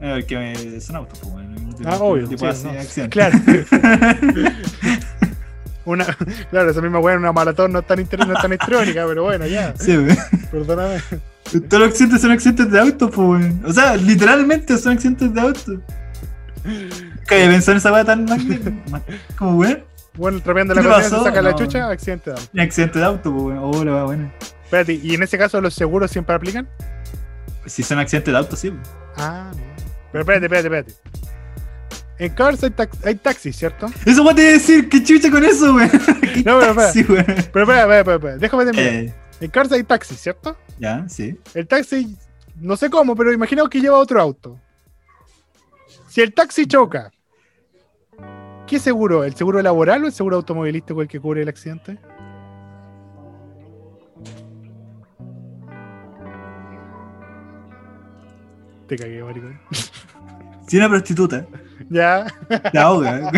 Eh, 0.01 0.23
que 0.27 0.79
son 0.81 0.97
autos, 0.97 1.19
pues, 1.19 1.44
Ah, 1.85 1.97
obvio. 1.99 2.27
Tipo 2.27 2.39
sí, 2.39 2.45
así, 2.45 2.63
no. 2.65 2.71
accidente. 2.71 3.09
Claro. 3.09 3.37
una, 5.85 6.05
claro, 6.49 6.71
esa 6.71 6.81
misma 6.81 6.99
en 7.11 7.19
una 7.19 7.31
maratón 7.31 7.71
no 7.73 7.79
es 7.79 7.87
tan, 7.87 7.99
inter- 7.99 8.25
no 8.25 8.33
es 8.33 8.41
tan 8.41 8.51
electrónica, 8.51 9.05
pero 9.07 9.23
bueno, 9.23 9.45
ya. 9.45 9.73
Sí. 9.77 9.97
Perdóname. 10.51 10.99
Todos 11.69 11.79
los 11.83 11.89
accidentes 11.89 12.21
son 12.21 12.31
accidentes 12.31 12.71
de 12.71 12.79
auto, 12.79 13.09
pues. 13.09 13.53
O 13.63 13.71
sea, 13.71 13.95
literalmente 13.95 14.77
son 14.77 14.93
accidentes 14.93 15.33
de 15.33 15.41
auto. 15.41 15.81
Había 17.29 17.47
pensado 17.49 17.73
en 17.73 17.77
esa 17.77 17.91
weá 17.91 18.03
tan 18.03 18.25
como 19.37 19.57
weón. 19.57 19.83
Bueno, 20.15 20.39
trapeando 20.41 20.73
¿Qué 20.73 20.81
la 20.81 20.89
pasó? 20.89 21.23
saca 21.23 21.41
la 21.41 21.53
chucha, 21.55 21.89
accidente 21.89 22.31
de 22.31 22.37
auto. 22.37 22.49
Accidente 22.61 22.99
de 22.99 23.05
auto, 23.05 23.31
pues, 23.31 23.43
weón. 23.45 23.59
Oh, 23.61 23.83
la 23.83 23.91
weá 23.93 24.03
buena. 24.05 24.31
Espérate, 24.63 24.93
¿y 24.93 25.13
en 25.13 25.21
ese 25.23 25.37
caso 25.37 25.61
los 25.61 25.73
seguros 25.75 26.09
siempre 26.09 26.33
aplican? 26.33 26.67
Si 27.67 27.83
son 27.83 27.99
accidentes 27.99 28.31
de 28.31 28.37
auto, 28.37 28.55
sí. 28.55 28.71
pues. 28.71 28.89
Ah, 29.17 29.51
no. 29.53 29.61
Pero 30.11 30.21
espérate, 30.21 30.45
espérate, 30.45 30.67
espérate. 30.67 30.93
En 32.17 32.33
Cars 32.33 32.63
hay, 32.63 32.69
tax- 32.71 33.05
hay 33.05 33.15
taxis, 33.15 33.55
¿cierto? 33.57 33.87
Eso 34.05 34.23
voy 34.23 34.31
a 34.33 34.35
decir, 34.51 34.87
qué 34.89 35.03
chucha 35.03 35.29
con 35.29 35.43
eso. 35.43 35.75
¿Qué 36.21 36.43
No, 36.45 36.59
pero 36.59 36.61
espera. 36.61 36.73
taxi, 36.75 37.03
weón? 37.03 37.25
Pero 37.25 37.37
espérate, 37.41 37.63
espérate, 37.63 37.99
espérate, 37.99 38.13
espérate. 38.15 38.39
déjame 38.39 38.65
terminar. 38.65 38.93
Eh, 38.93 39.13
En 39.41 39.51
Cars 39.51 39.71
hay 39.73 39.83
taxis, 39.83 40.19
¿cierto? 40.19 40.57
ya, 40.79 41.07
sí. 41.09 41.37
El 41.53 41.67
taxi, 41.67 42.15
no 42.55 42.77
sé 42.77 42.89
cómo, 42.89 43.15
pero 43.15 43.33
imaginemos 43.33 43.69
que 43.69 43.81
lleva 43.81 43.97
otro 43.97 44.21
auto. 44.21 44.59
Si 46.07 46.21
el 46.21 46.33
taxi 46.33 46.65
choca, 46.65 47.11
¿qué 48.65 48.79
seguro? 48.79 49.25
¿El 49.25 49.35
seguro 49.35 49.61
laboral 49.61 50.05
o 50.05 50.07
el 50.07 50.13
seguro 50.13 50.37
automovilístico 50.37 51.01
el 51.01 51.09
que 51.09 51.19
cubre 51.19 51.41
el 51.41 51.49
accidente? 51.49 51.97
Te 58.87 58.95
cagué, 58.97 59.23
maricón. 59.23 59.59
Si 60.67 60.77
una 60.77 60.89
prostituta 60.89 61.45
Ya. 61.89 62.25
te 62.71 62.79
ahoga 62.79 63.31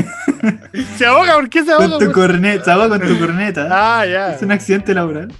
¿Se 0.97 1.05
ahoga? 1.05 1.33
¿Por 1.35 1.49
qué 1.49 1.63
se 1.63 1.71
ahoga? 1.71 1.89
con 1.89 1.99
tu 1.99 2.11
corneta, 2.11 2.63
te 2.63 2.71
ahoga 2.71 2.99
con 2.99 3.07
tu 3.07 3.19
corneta. 3.19 3.67
Ah, 3.69 4.05
ya. 4.05 4.35
Es 4.35 4.41
un 4.41 4.51
accidente 4.51 4.93
laboral. 4.93 5.33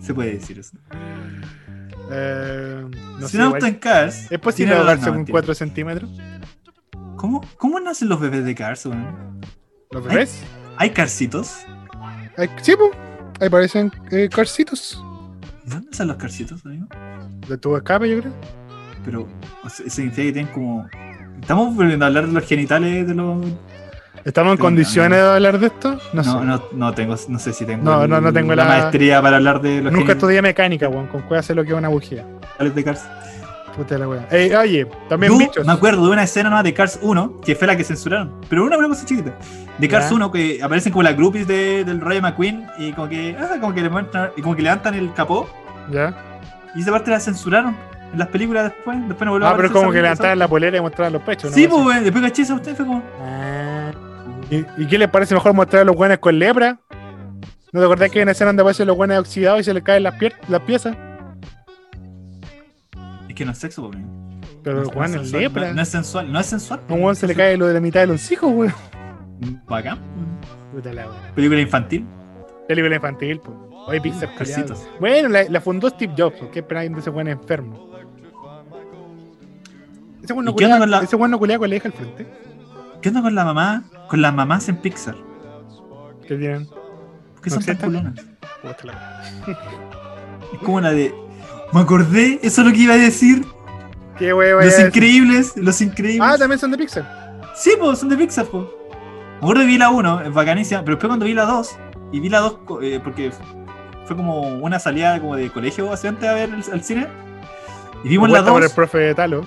Se 0.00 0.14
puede 0.14 0.34
decir 0.34 0.58
eso. 0.58 0.76
Eh, 2.10 2.84
no 3.20 3.28
si 3.28 3.36
un 3.36 3.42
auto 3.44 3.66
en 3.66 3.74
Cars. 3.76 4.30
¿Es 4.30 4.38
posible 4.38 4.74
ahogarse 4.74 5.06
no, 5.06 5.10
con 5.10 5.16
mentira. 5.18 5.32
4 5.34 5.54
centímetros? 5.54 6.10
¿Cómo, 7.16 7.40
¿Cómo 7.56 7.78
nacen 7.80 8.08
los 8.08 8.20
bebés 8.20 8.44
de 8.44 8.54
Cars, 8.54 8.86
weón? 8.86 9.40
¿Los 9.90 10.04
bebés? 10.04 10.42
¿Hay 10.76 10.90
carcitos? 10.90 11.58
Ay, 12.36 12.48
sí, 12.62 12.74
pues. 12.76 12.90
Ahí 13.40 13.48
parecen 13.48 13.92
eh, 14.10 14.28
carcitos. 14.28 15.02
¿Y 15.66 15.70
dónde 15.70 15.90
están 15.90 16.08
los 16.08 16.16
carcitos, 16.16 16.64
amigo? 16.64 16.86
De 17.48 17.56
tu 17.56 17.76
escape, 17.76 18.08
yo 18.10 18.20
creo. 18.20 18.59
Pero, 19.10 19.26
significa 19.88 20.22
que 20.22 20.32
tienen 20.32 20.52
como. 20.52 20.86
Estamos 21.40 21.74
volviendo 21.74 22.04
a 22.04 22.08
hablar 22.08 22.26
de 22.28 22.32
los 22.32 22.44
genitales 22.46 23.08
de 23.08 23.14
los. 23.14 23.44
¿Estamos 24.24 24.52
en 24.52 24.56
Tengo- 24.58 24.66
condiciones 24.66 25.18
de 25.18 25.28
hablar 25.28 25.58
de 25.58 25.66
esto? 25.66 25.92
No, 26.12 26.22
No, 26.22 26.24
sé. 26.40 26.44
no, 26.46 26.62
no 26.72 26.94
tengo, 26.94 27.16
no 27.28 27.38
sé 27.38 27.52
si 27.54 27.64
tengo, 27.64 27.82
No, 27.82 28.06
no, 28.06 28.20
no 28.20 28.32
tengo 28.32 28.54
la- 28.54 28.66
maestría 28.66 29.20
para 29.22 29.36
hablar 29.38 29.60
de 29.62 29.80
los 29.80 29.92
Nunca 29.92 30.12
estudié 30.12 30.42
mecánica, 30.42 30.88
weón. 30.88 31.06
Con 31.08 31.22
cuál 31.22 31.40
hacer 31.40 31.56
lo 31.56 31.64
que 31.64 31.70
es 31.70 31.74
una 31.74 31.88
bujía. 31.88 32.24
de 32.58 32.84
Cars. 32.84 33.02
Puta 33.74 33.96
la 33.98 34.06
weón. 34.08 34.26
Ey, 34.30 34.52
oye, 34.54 34.86
también 35.08 35.32
Yo 35.32 35.38
bichos. 35.38 35.66
me 35.66 35.72
acuerdo 35.72 36.04
de 36.06 36.12
una 36.12 36.22
escena 36.24 36.50
nomás 36.50 36.64
de 36.64 36.74
Cars 36.74 36.98
1, 37.02 37.40
que 37.44 37.54
fue 37.56 37.66
la 37.66 37.76
que 37.76 37.82
censuraron, 37.84 38.32
pero 38.48 38.64
una, 38.64 38.76
una 38.76 38.88
cosa 38.88 39.06
chiquita. 39.06 39.32
De 39.78 39.88
Cars 39.88 40.10
Ya. 40.10 40.14
1, 40.16 40.30
que 40.30 40.62
aparecen 40.62 40.92
como 40.92 41.02
las 41.02 41.16
groupies 41.16 41.46
de, 41.48 41.84
del 41.84 42.00
Rayo 42.00 42.20
McQueen 42.20 42.66
y 42.78 42.92
como 42.92 43.08
que, 43.08 43.34
ah, 43.40 43.56
como 43.60 43.72
que 43.72 43.80
le 43.80 43.88
muestran, 43.88 44.30
y 44.36 44.42
como 44.42 44.54
que 44.54 44.62
levantan 44.62 44.94
el 44.94 45.12
capó 45.14 45.48
¿Ya? 45.90 46.14
y 46.74 46.82
esa 46.82 46.90
parte 46.90 47.10
la 47.10 47.20
censuraron 47.20 47.74
en 48.12 48.18
las 48.18 48.28
películas 48.28 48.64
después. 48.64 48.98
Después 49.08 49.24
no 49.26 49.32
volvió 49.32 49.46
a 49.46 49.50
Ah, 49.50 49.56
pero 49.56 49.68
es 49.68 49.72
como 49.72 49.90
que 49.92 50.02
levantaban 50.02 50.38
la 50.38 50.48
polera 50.48 50.76
y 50.76 50.80
mostraban 50.80 51.12
los 51.12 51.22
pechos. 51.22 51.50
¿no? 51.50 51.54
Sí, 51.56 51.66
pues, 51.68 51.84
weón, 51.84 52.02
después 52.04 52.24
caché 52.24 52.42
esa 52.42 52.54
usted 52.54 52.74
fue 52.76 52.86
como. 52.86 53.02
Ah. 53.20 53.92
¿Y, 54.50 54.64
y 54.82 54.86
qué 54.86 54.98
les 54.98 55.08
parece 55.08 55.34
mejor 55.34 55.54
mostrar 55.54 55.82
a 55.82 55.84
los 55.84 55.94
buenos 55.96 56.18
con 56.18 56.38
lepra? 56.38 56.78
¿No 57.72 57.80
te 57.80 57.86
acordás 57.86 58.10
que 58.10 58.18
hay 58.18 58.22
una 58.24 58.32
escena 58.32 58.48
donde 58.48 58.62
aparecen 58.62 58.86
los 58.88 58.96
buenos 58.96 59.18
oxidados 59.18 59.60
y 59.60 59.64
se 59.64 59.72
les 59.74 59.82
caen 59.84 60.02
las, 60.02 60.14
las 60.48 60.60
piezas? 60.62 60.96
Es 63.28 63.34
que 63.34 63.44
no 63.44 63.52
es 63.52 63.58
sexo, 63.58 63.82
pues, 63.88 63.96
weón. 63.96 64.40
Pero 64.62 64.76
No 64.76 64.80
los 64.82 64.88
es 64.90 64.94
buenos 64.94 65.16
sensual, 65.22 65.42
lepra. 65.42 65.68
No, 65.68 65.74
no 65.74 65.82
es 65.82 65.88
sensual, 65.88 66.32
no 66.32 66.40
es 66.40 66.46
sensual. 66.46 66.80
A 66.88 66.92
un 66.92 67.02
weón 67.02 67.16
se 67.16 67.26
le 67.26 67.34
cae 67.34 67.56
lo 67.56 67.66
de 67.66 67.74
la 67.74 67.80
mitad 67.80 68.00
de 68.00 68.08
los 68.08 68.30
hijos, 68.32 68.50
weón. 68.52 68.74
Bacán. 69.66 69.98
Puta 70.72 70.92
la 70.92 71.06
weón. 71.06 71.16
Película 71.34 71.60
infantil. 71.60 72.04
Película 72.66 72.96
infantil, 72.96 73.40
pues. 73.40 73.56
Oye, 73.86 74.00
Pixar. 74.00 74.28
Bueno, 75.00 75.28
la, 75.28 75.44
la 75.44 75.60
fundó 75.60 75.88
Steve 75.88 76.12
Jobs, 76.16 76.36
¿por 76.38 76.50
¿qué 76.50 76.58
esperáis 76.58 76.92
de 76.92 77.00
ese 77.00 77.10
buen 77.10 77.28
enfermo? 77.28 77.89
Ese 80.30 80.34
buen 80.34 80.44
no 80.44 80.52
¿Y 80.52 80.54
qué 80.54 80.64
onda 80.66 80.76
culea 80.76 80.78
con 80.78 80.90
la- 80.92 81.02
ese 81.02 81.16
buen 81.16 81.30
no 81.32 81.38
culea 81.40 81.58
con 81.58 81.68
la 81.70 81.76
hija 81.76 81.88
al 81.88 81.92
frente. 81.94 82.26
¿Qué 83.02 83.08
onda 83.08 83.22
con 83.22 83.34
la 83.34 83.44
mamá? 83.44 83.82
Con 84.08 84.22
las 84.22 84.32
mamás 84.32 84.68
en 84.68 84.76
Pixar. 84.76 85.16
¿Qué 86.28 86.36
tienen? 86.36 86.66
¿Por 86.68 87.40
qué 87.42 87.50
¿No 87.50 87.56
son 87.56 87.64
tan 87.64 87.76
culonas? 87.78 88.14
Es 90.52 90.58
como 90.60 90.80
la 90.80 90.92
de. 90.92 91.12
Me 91.72 91.80
acordé, 91.80 92.38
eso 92.42 92.60
es 92.60 92.66
lo 92.68 92.72
que 92.72 92.78
iba 92.80 92.94
a 92.94 92.98
decir. 92.98 93.44
¿Qué 94.18 94.32
weón? 94.34 94.64
Los 94.64 94.78
increíbles, 94.78 95.56
los 95.56 95.80
increíbles. 95.80 96.28
Ah, 96.30 96.36
también 96.38 96.58
son 96.60 96.70
de 96.70 96.78
Pixar. 96.78 97.40
Sí, 97.56 97.72
pues, 97.78 97.98
son 97.98 98.08
de 98.08 98.16
Pixar, 98.16 98.46
pues. 98.46 98.64
Me 98.64 99.36
acuerdo 99.38 99.62
que 99.62 99.66
vi 99.66 99.78
la 99.78 99.90
1, 99.90 100.20
es 100.22 100.32
bacanísima, 100.32 100.80
pero 100.84 100.96
después 100.96 101.08
cuando 101.08 101.24
vi 101.26 101.34
la 101.34 101.46
2, 101.46 101.70
y 102.12 102.20
vi 102.20 102.28
la 102.28 102.38
2 102.40 102.58
co- 102.66 102.82
eh, 102.82 103.00
porque 103.02 103.32
fue 104.04 104.16
como 104.16 104.42
una 104.58 104.78
salida 104.78 105.18
como 105.20 105.34
de 105.36 105.50
colegio 105.50 105.86
básicamente 105.86 106.28
a 106.28 106.34
ver 106.34 106.50
el, 106.50 106.62
al 106.72 106.84
cine. 106.84 107.08
Y 108.04 108.08
vimos 108.10 108.28
la 108.28 108.38
Puesta 108.40 108.52
por 108.52 108.62
el 108.62 108.68
2. 108.68 108.74
profe 108.74 109.14
Talo. 109.14 109.44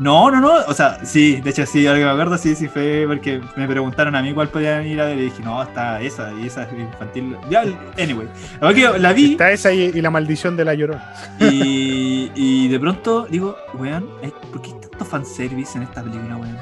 No, 0.00 0.30
no, 0.30 0.40
no, 0.40 0.54
o 0.66 0.72
sea, 0.72 1.04
sí, 1.04 1.42
de 1.42 1.50
hecho 1.50 1.66
sí, 1.66 1.86
ahora 1.86 1.98
que 1.98 2.04
me 2.06 2.10
acuerdo, 2.12 2.38
sí, 2.38 2.54
sí 2.54 2.68
fue 2.68 3.04
porque 3.06 3.38
me 3.54 3.68
preguntaron 3.68 4.16
a 4.16 4.22
mí 4.22 4.32
cuál 4.32 4.48
podían 4.48 4.86
ir 4.86 4.98
a 4.98 5.04
ver 5.04 5.18
y 5.18 5.22
dije, 5.24 5.42
no, 5.42 5.62
está 5.62 6.00
esa, 6.00 6.32
y 6.32 6.46
esa 6.46 6.62
es 6.62 6.72
infantil. 6.72 7.36
Ya, 7.50 7.64
anyway. 8.02 8.26
La 8.62 8.72
que 8.72 8.98
la 8.98 9.12
vi 9.12 9.32
Está 9.32 9.52
esa 9.52 9.70
y, 9.74 9.82
y 9.94 10.00
la 10.00 10.10
maldición 10.10 10.56
de 10.56 10.64
la 10.64 10.72
llorona. 10.72 11.04
y, 11.38 12.32
y 12.34 12.68
de 12.68 12.80
pronto 12.80 13.26
digo, 13.28 13.58
weón, 13.74 14.08
eh, 14.22 14.32
¿por 14.50 14.62
qué 14.62 14.70
hay 14.72 14.80
tanto 14.80 15.04
fanservice 15.04 15.76
en 15.76 15.82
esta 15.82 16.02
película, 16.02 16.36
weón? 16.38 16.56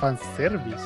Fanservice. 0.00 0.84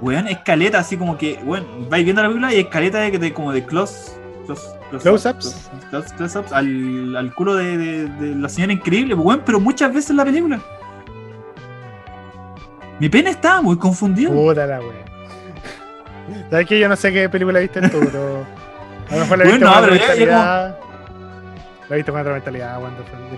Weón, 0.00 0.26
escaleta, 0.26 0.80
así 0.80 0.96
como 0.96 1.16
que, 1.16 1.38
weón, 1.44 1.88
vais 1.88 2.04
viendo 2.04 2.22
la 2.22 2.28
película 2.28 2.52
y 2.52 2.58
escaleta 2.58 2.98
de, 2.98 3.16
de 3.16 3.32
como 3.32 3.52
de 3.52 3.64
close. 3.64 4.18
close 4.46 4.62
Close-ups. 5.00 5.70
Close, 5.90 6.14
close-ups 6.16 6.52
al, 6.52 7.14
al 7.16 7.32
culo 7.34 7.54
de, 7.54 7.78
de, 7.78 8.08
de 8.08 8.34
la 8.34 8.48
señora 8.48 8.72
increíble, 8.72 9.14
weón, 9.14 9.42
pero 9.46 9.60
muchas 9.60 9.94
veces 9.94 10.10
en 10.10 10.16
la 10.16 10.24
película. 10.24 10.60
Mi 13.00 13.08
pene 13.08 13.30
estaba 13.30 13.60
muy 13.62 13.76
confundido. 13.78 14.32
Puta 14.32 14.66
la 14.66 14.80
wea. 14.80 15.04
¿Sabes 16.50 16.66
que 16.66 16.78
Yo 16.78 16.88
no 16.88 16.96
sé 16.96 17.12
qué 17.12 17.28
película 17.28 17.60
viste 17.60 17.80
tú, 17.88 18.00
pero. 18.04 18.46
A 19.10 19.14
lo 19.14 19.20
mejor 19.20 19.38
la 19.38 19.44
Bueno, 19.44 19.58
viste 19.58 19.64
no, 19.64 19.72
con 19.72 19.82
otra 19.82 19.90
mentalidad. 19.92 20.78
La 21.90 21.96
viste 21.96 22.12
con 22.12 22.20
otra 22.22 22.32
mentalidad, 22.32 22.80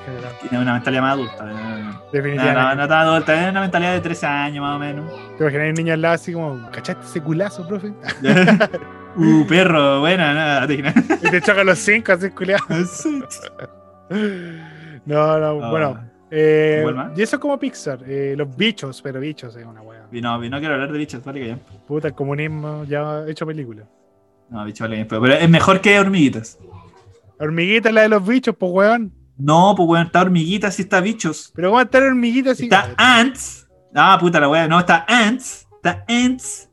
general. 0.05 0.33
Tiene 0.41 0.59
una 0.63 0.73
mentalidad 0.75 1.03
más 1.03 1.13
adulta. 1.15 1.45
No, 1.45 1.53
no, 1.55 1.79
no, 1.79 2.03
Definitivamente. 2.13 2.77
no 2.77 2.89
tan 2.89 2.99
adulta, 2.99 3.33
tiene 3.35 3.51
una 3.51 3.61
mentalidad 3.61 3.93
de 3.93 4.01
13 4.01 4.27
años 4.27 4.63
más 4.63 4.77
o 4.77 4.79
menos. 4.79 5.13
Te 5.37 5.43
imaginas 5.45 5.69
un 5.71 5.75
niño 5.75 5.95
al 5.95 6.03
lado 6.03 6.15
así 6.15 6.33
como, 6.33 6.71
¿cachaste 6.71 7.05
ese 7.05 7.21
culazo, 7.21 7.67
profe? 7.67 7.89
uh, 9.17 9.47
perro, 9.49 10.01
buena, 10.01 10.33
nada, 10.33 10.67
te 10.67 10.75
y 10.75 10.83
te 11.31 11.41
chocan 11.41 11.67
los 11.67 11.79
cinco 11.79 12.13
así 12.13 12.31
culiado. 12.31 12.65
No, 15.05 15.39
no, 15.39 15.65
Ah. 15.65 15.71
bueno. 15.71 16.01
Eh, 16.39 16.85
y 17.17 17.23
eso 17.23 17.37
es 17.37 17.41
como 17.41 17.59
Pixar. 17.59 18.01
eh, 18.07 18.35
los 18.37 18.55
bichos, 18.55 19.01
pero 19.01 19.21
bichos 19.21 19.57
es 19.57 19.65
una 19.65 19.81
wea. 19.81 20.07
No, 20.11 20.39
no 20.39 20.59
quiero 20.59 20.75
hablar 20.75 20.93
de 20.93 20.99
bichos, 20.99 21.25
vale 21.25 21.41
que 21.41 21.47
ya. 21.49 21.59
Puta, 21.87 22.09
el 22.09 22.15
comunismo 22.15 22.85
ya 22.85 23.21
ha 23.21 23.31
hecho 23.31 23.47
película. 23.47 23.85
No, 24.51 24.63
bichos 24.67 24.87
vale 24.87 24.99
ya. 24.99 25.09
Pero 25.09 25.27
es 25.33 25.49
mejor 25.49 25.81
que 25.81 25.99
hormiguitas. 25.99 26.59
Hormiguita 27.39 27.89
es 27.89 27.95
la 27.95 28.03
de 28.03 28.09
los 28.11 28.27
bichos, 28.27 28.55
pues 28.59 28.71
weón. 28.71 29.13
No, 29.39 29.73
pues 29.77 29.89
weón, 29.89 30.07
está 30.07 30.21
hormiguita, 30.21 30.71
sí 30.71 30.83
está 30.83 31.01
bichos. 31.01 31.53
Pero 31.55 31.71
¿cómo 31.71 31.81
está 31.81 32.01
la 32.01 32.07
hormiguita 32.07 32.51
así? 32.51 32.65
Está 32.65 32.95
Ants. 32.99 33.67
Ah, 33.95 34.19
puta 34.21 34.39
la 34.39 34.49
weá. 34.49 34.69
No, 34.69 34.79
está 34.79 35.07
Ants. 35.09 35.67
Está 35.77 36.05
Ants. 36.07 36.66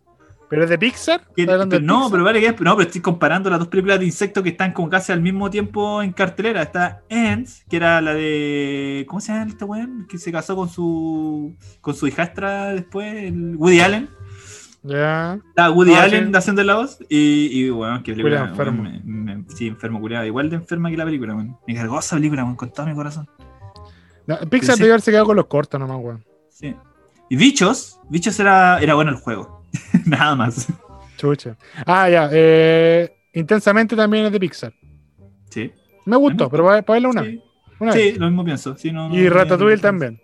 ¿Pero 0.49 0.63
es 0.65 0.69
de 0.69 0.77
Pixar? 0.77 1.21
Que- 1.35 1.41
¿Estás 1.43 1.53
hablando 1.53 1.73
pero 1.75 1.81
de 1.81 1.87
no, 1.87 1.95
Pixar? 1.95 2.11
pero 2.11 2.23
vale 2.23 2.39
que 2.39 2.45
es- 2.47 2.61
no, 2.61 2.75
pero 2.75 2.87
estoy 2.87 3.01
comparando 3.01 3.49
las 3.49 3.59
dos 3.59 3.67
películas 3.69 3.99
de 3.99 4.05
insectos 4.05 4.43
que 4.43 4.49
están 4.49 4.71
como 4.71 4.89
casi 4.89 5.11
al 5.11 5.21
mismo 5.21 5.49
tiempo 5.49 6.01
en 6.03 6.11
cartelera. 6.13 6.61
Está 6.61 7.01
Ants, 7.09 7.63
que 7.69 7.77
era 7.77 8.01
la 8.01 8.13
de. 8.13 9.05
¿Cómo 9.07 9.19
se 9.21 9.31
llama 9.33 9.49
este 9.49 9.65
weón? 9.65 10.05
Que 10.07 10.17
se 10.17 10.31
casó 10.31 10.55
con 10.55 10.69
su. 10.69 11.55
con 11.81 11.95
su 11.95 12.07
hijastra 12.07 12.67
después, 12.73 13.23
el 13.23 13.55
Woody 13.55 13.79
Allen. 13.79 14.09
Ya. 14.83 15.39
Está 15.49 15.71
Woody 15.71 15.93
Allen 15.95 16.27
sí. 16.29 16.35
haciendo 16.35 16.61
la 16.63 16.75
voz. 16.75 16.99
Y, 17.09 17.47
y 17.51 17.69
bueno, 17.69 18.03
que 18.03 18.11
película. 18.11 18.43
Enfermo. 18.49 18.83
me- 18.83 19.01
me- 19.03 19.45
sí, 19.55 19.67
enfermo, 19.67 19.99
culiado. 20.01 20.25
Igual 20.25 20.49
de 20.49 20.57
enferma 20.57 20.89
que 20.91 20.97
la 20.97 21.05
película, 21.05 21.33
weón. 21.35 21.57
Me 21.65 21.73
cargó 21.73 21.99
esa 21.99 22.17
película, 22.17 22.43
weón, 22.43 22.55
con 22.57 22.69
todo 22.71 22.85
mi 22.85 22.93
corazón. 22.93 23.27
No, 24.27 24.37
Pixar 24.49 24.75
debió 24.77 24.93
haberse 24.93 25.09
quedado 25.11 25.25
con 25.25 25.35
los 25.35 25.47
cortos 25.47 25.79
nomás, 25.79 25.97
weón. 26.01 26.23
Sí. 26.49 26.75
Y 27.29 27.35
Bichos, 27.35 27.99
Bichos 28.09 28.39
era, 28.39 28.79
era 28.79 28.93
bueno 28.93 29.11
el 29.11 29.17
juego. 29.17 29.62
Nada 30.05 30.35
más. 30.35 30.67
Chucha. 31.17 31.55
Ah, 31.85 32.09
ya. 32.09 32.29
Eh, 32.31 33.13
intensamente 33.33 33.95
también 33.95 34.25
es 34.25 34.31
de 34.31 34.39
Pixar. 34.39 34.73
Sí. 35.49 35.71
Me 36.05 36.17
gustó, 36.17 36.49
pero 36.49 36.65
para 36.65 36.81
verla 36.81 37.09
una, 37.09 37.23
sí. 37.23 37.41
una 37.79 37.91
Sí, 37.93 37.99
vez. 37.99 38.17
lo 38.17 38.25
mismo 38.27 38.43
pienso. 38.43 38.75
Sí, 38.77 38.91
no, 38.91 39.07
no, 39.09 39.15
Y 39.17 39.23
no, 39.23 39.29
Ratatouille 39.29 39.75
no, 39.77 39.81
también. 39.81 40.19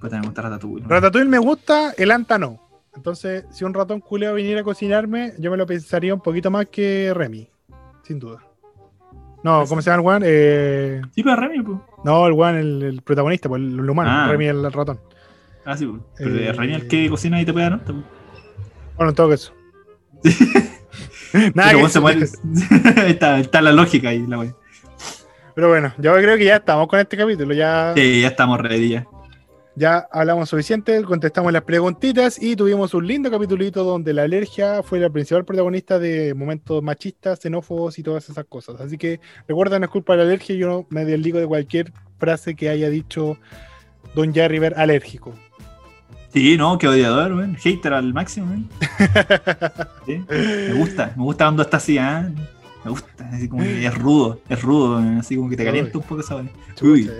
Pues 0.00 0.10
también 0.10 0.20
me 0.22 0.26
gusta 0.26 0.42
Ratatouille. 0.42 0.84
Ratatouille 0.88 1.28
me 1.28 1.38
gusta, 1.38 1.92
el 1.96 2.10
Anta 2.10 2.38
no. 2.38 2.60
Entonces, 2.96 3.44
si 3.50 3.64
un 3.64 3.74
ratón 3.74 4.00
culeo 4.00 4.34
viniera 4.34 4.62
a 4.62 4.64
cocinarme, 4.64 5.32
yo 5.38 5.50
me 5.50 5.56
lo 5.56 5.66
pensaría 5.66 6.14
un 6.14 6.20
poquito 6.20 6.50
más 6.50 6.66
que 6.66 7.12
Remy. 7.14 7.48
Sin 8.02 8.18
duda. 8.18 8.38
No, 9.44 9.64
¿cómo 9.66 9.80
se 9.82 9.90
llama 9.90 10.00
el 10.00 10.06
weón? 10.06 10.22
Eh, 10.24 11.02
Sí, 11.14 11.22
pero 11.22 11.36
Remy, 11.36 11.62
pues. 11.62 11.78
no, 12.04 12.26
el 12.26 12.32
weón, 12.32 12.56
el, 12.56 12.82
el 12.82 13.02
protagonista, 13.02 13.48
pues, 13.48 13.60
el, 13.62 13.88
humano. 13.88 14.10
Ah. 14.10 14.28
Remy 14.28 14.46
el 14.46 14.72
ratón. 14.72 14.98
Ah, 15.66 15.76
sí, 15.76 15.84
pues. 15.86 16.00
Pero 16.16 16.30
Eh, 16.36 16.74
el 16.74 16.88
que 16.88 17.10
cocina 17.10 17.40
y 17.40 17.44
te 17.44 17.52
pega, 17.52 17.70
¿no? 17.70 17.84
Pues. 17.84 17.98
Bueno, 18.96 19.10
en 19.10 19.14
todo 19.16 19.30
caso. 19.30 19.52
Nada 21.54 21.68
Pero 21.68 21.78
que 21.78 21.82
vos 21.82 21.92
se 21.92 22.00
muere. 22.00 22.26
está, 23.08 23.40
está 23.40 23.60
la 23.60 23.72
lógica 23.72 24.08
ahí, 24.10 24.24
la 24.26 24.38
wey. 24.38 24.52
Pero 25.54 25.68
bueno, 25.68 25.92
yo 25.98 26.14
creo 26.16 26.36
que 26.36 26.44
ya 26.44 26.56
estamos 26.56 26.86
con 26.86 27.00
este 27.00 27.16
capítulo. 27.16 27.52
Ya, 27.54 27.92
Sí, 27.96 28.20
ya 28.22 28.28
estamos 28.28 28.60
ready 28.60 28.90
ya. 28.90 29.06
ya 29.74 30.06
hablamos 30.12 30.48
suficiente, 30.48 31.02
contestamos 31.02 31.52
las 31.52 31.62
preguntitas 31.62 32.40
y 32.42 32.56
tuvimos 32.56 32.94
un 32.94 33.06
lindo 33.06 33.30
capitulito 33.30 33.82
donde 33.84 34.12
la 34.14 34.22
alergia 34.22 34.82
fue 34.82 34.98
la 35.00 35.10
principal 35.10 35.44
protagonista 35.44 35.98
de 35.98 36.32
momentos 36.34 36.82
machistas, 36.82 37.40
xenófobos 37.40 37.98
y 37.98 38.02
todas 38.02 38.28
esas 38.28 38.44
cosas. 38.46 38.80
Así 38.80 38.96
que 38.98 39.20
recuerda, 39.48 39.78
no 39.78 39.86
es 39.86 39.90
culpa 39.90 40.12
de 40.14 40.18
la 40.18 40.22
alergia, 40.24 40.54
yo 40.56 40.86
me 40.90 41.04
desligo 41.04 41.38
de 41.38 41.46
cualquier 41.46 41.92
frase 42.18 42.54
que 42.54 42.68
haya 42.70 42.88
dicho 42.90 43.38
Don 44.14 44.32
Jerry 44.32 44.58
Ver 44.58 44.74
alérgico. 44.78 45.34
Sí, 46.36 46.58
no, 46.58 46.76
qué 46.76 46.86
odiador, 46.86 47.32
weón. 47.32 47.54
Hater 47.56 47.94
al 47.94 48.12
máximo, 48.12 48.46
weón. 48.48 48.68
Sí, 50.04 50.22
me 50.28 50.74
gusta, 50.74 51.12
me 51.16 51.22
gusta 51.22 51.44
cuando 51.46 51.62
está 51.62 51.78
así, 51.78 51.96
¿ah? 51.96 52.28
Me 52.84 52.90
gusta, 52.90 53.28
así 53.32 53.48
como 53.48 53.62
que 53.62 53.86
es 53.86 53.94
rudo, 53.94 54.38
es 54.50 54.60
rudo, 54.62 54.96
weón, 54.98 55.16
así 55.16 55.34
como 55.34 55.48
que 55.48 55.56
te 55.56 55.64
calienta 55.64 55.96
un 55.96 56.04
poco 56.04 56.20
esa. 56.20 56.36
Uy. 56.82 57.10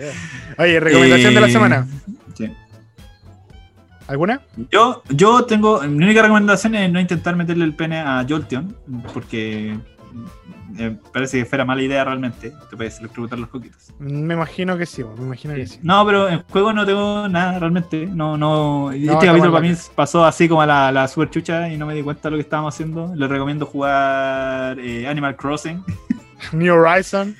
Oye, 0.58 0.80
recomendación 0.80 1.34
de 1.34 1.40
la 1.40 1.46
Eh, 1.48 1.50
semana. 1.50 1.86
sí. 2.34 2.52
¿Alguna? 4.06 4.42
Yo, 4.70 5.02
yo 5.08 5.44
tengo. 5.46 5.80
Mi 5.82 6.04
única 6.04 6.20
recomendación 6.20 6.74
es 6.74 6.92
no 6.92 7.00
intentar 7.00 7.34
meterle 7.36 7.64
el 7.64 7.74
pene 7.74 7.98
a 8.00 8.24
Jolteon, 8.28 8.76
porque 9.14 9.78
eh, 10.78 10.96
parece 11.12 11.38
que 11.38 11.44
fuera 11.44 11.64
mala 11.64 11.82
idea 11.82 12.04
realmente. 12.04 12.52
Te 12.70 12.76
puedes 12.76 12.98
electrocutar 12.98 13.38
los 13.38 13.48
coquitos. 13.48 13.92
Me 13.98 14.34
imagino 14.34 14.76
que 14.76 14.86
sí, 14.86 15.04
me 15.04 15.24
imagino 15.24 15.54
que 15.54 15.66
sí. 15.66 15.78
No, 15.82 16.04
pero 16.06 16.28
en 16.28 16.42
juego 16.44 16.72
no 16.72 16.86
tengo 16.86 17.28
nada 17.28 17.58
realmente. 17.58 18.06
No, 18.06 18.36
no. 18.36 18.90
No, 18.90 18.92
este 18.92 19.26
capítulo 19.26 19.52
para 19.52 19.68
mí 19.68 19.74
pasó 19.94 20.24
así 20.24 20.48
como 20.48 20.62
a 20.62 20.66
la, 20.66 20.92
la 20.92 21.08
super 21.08 21.30
chucha 21.30 21.68
y 21.68 21.76
no 21.76 21.86
me 21.86 21.94
di 21.94 22.02
cuenta 22.02 22.28
de 22.28 22.30
lo 22.32 22.36
que 22.36 22.42
estábamos 22.42 22.74
haciendo. 22.74 23.12
Les 23.14 23.28
recomiendo 23.28 23.66
jugar 23.66 24.78
eh, 24.78 25.06
Animal 25.06 25.36
Crossing. 25.36 25.82
New 26.52 26.74
Horizon, 26.74 27.36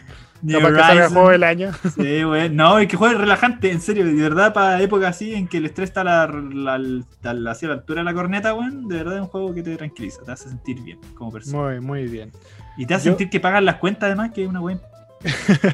New 0.47 0.60
capaz 0.60 0.73
que 0.74 0.78
salga 0.81 0.93
el 0.93 0.98
Horizon. 0.98 1.12
juego 1.14 1.31
del 1.31 1.43
año. 1.44 1.70
Sí, 1.97 2.23
güey. 2.23 2.51
No, 2.51 2.81
y 2.81 2.86
que 2.86 2.97
juegue 2.97 3.16
relajante, 3.16 3.70
en 3.70 3.81
serio. 3.81 4.05
De 4.05 4.12
verdad, 4.14 4.52
para 4.52 4.81
épocas 4.82 5.10
así 5.16 5.35
en 5.35 5.48
que 5.48 5.59
el 5.59 5.66
estrés 5.66 5.90
está 5.90 6.05
la, 6.05 6.27
la, 6.27 6.78
la- 6.78 7.51
hacia 7.51 7.68
la 7.68 7.74
altura 7.74 8.01
de 8.01 8.05
la 8.05 8.14
corneta, 8.14 8.55
weón. 8.55 8.89
De 8.89 8.97
verdad 8.97 9.16
es 9.16 9.20
un 9.23 9.28
juego 9.28 9.52
que 9.55 9.62
te 9.62 9.77
tranquiliza, 9.77 10.23
te 10.24 10.32
hace 10.32 10.48
sentir 10.48 10.81
bien 10.82 10.98
como 11.14 11.31
persona. 11.32 11.59
Muy, 11.62 11.81
muy 11.81 12.05
bien. 12.06 12.32
Y 12.77 12.86
te 12.86 12.94
hace 12.94 13.06
Yo- 13.06 13.12
sentir 13.12 13.31
que 13.31 13.40
pagas 13.40 13.62
las 13.62 13.77
cuentas, 13.77 14.05
además, 14.05 14.32
que 14.32 14.43
es 14.44 14.48
una 14.48 14.60
weón. 14.60 14.81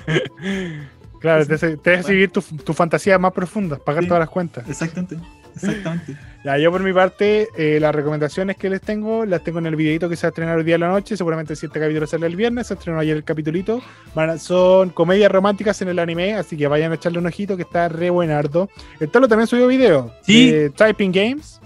Claro, 1.20 1.47
te, 1.47 1.55
hace- 1.55 1.77
te 1.77 1.90
Bueno. 1.90 2.03
seguir 2.03 2.31
tus 2.32 2.47
tu 2.65 2.73
fantasías 2.74 3.20
más 3.20 3.32
profundas, 3.32 3.78
pagar 3.78 4.03
Sí. 4.03 4.09
todas 4.09 4.20
las 4.23 4.28
cuentas. 4.28 4.69
Exactamente. 4.69 5.16
Exactamente. 5.55 6.16
Ya, 6.45 6.59
yo 6.59 6.73
por 6.73 6.83
mi 6.83 6.93
parte, 6.93 7.47
eh, 7.57 7.79
las 7.79 7.95
recomendaciones 7.95 8.57
que 8.57 8.69
les 8.69 8.81
tengo, 8.81 9.24
las 9.24 9.45
tengo 9.45 9.61
en 9.61 9.66
el 9.66 9.77
videito 9.77 10.09
que 10.09 10.16
se 10.16 10.27
va 10.27 10.29
a 10.29 10.31
estrenar 10.31 10.59
hoy 10.59 10.65
día 10.65 10.74
a 10.74 10.79
la 10.79 10.89
noche. 10.89 11.16
Seguramente 11.16 11.55
si 11.55 11.66
este 11.66 11.79
capítulo 11.79 12.05
sale 12.05 12.27
el 12.27 12.35
viernes, 12.35 12.66
se 12.66 12.74
estrenó 12.74 12.99
ayer 12.99 13.16
el 13.16 13.23
capitulito. 13.23 13.81
Van 14.16 14.41
son 14.41 14.91
comedias 14.91 15.31
románticas 15.31 15.81
en 15.83 15.89
el 15.91 16.01
anime, 16.01 16.35
así 16.35 16.57
que 16.57 16.66
vayan 16.66 16.91
a 16.91 16.97
echarle 16.97 17.20
un 17.20 17.27
ojito 17.27 17.57
que 17.57 17.62
está 17.62 17.89
re 17.89 18.11
buenardo. 18.11 18.69
El 18.99 19.09
Talo 19.09 19.29
también 19.29 19.47
subió 19.47 19.69
video. 19.69 20.12
Sí. 20.23 20.51
de 20.51 20.70
Typing 20.70 21.12
Games. 21.12 21.61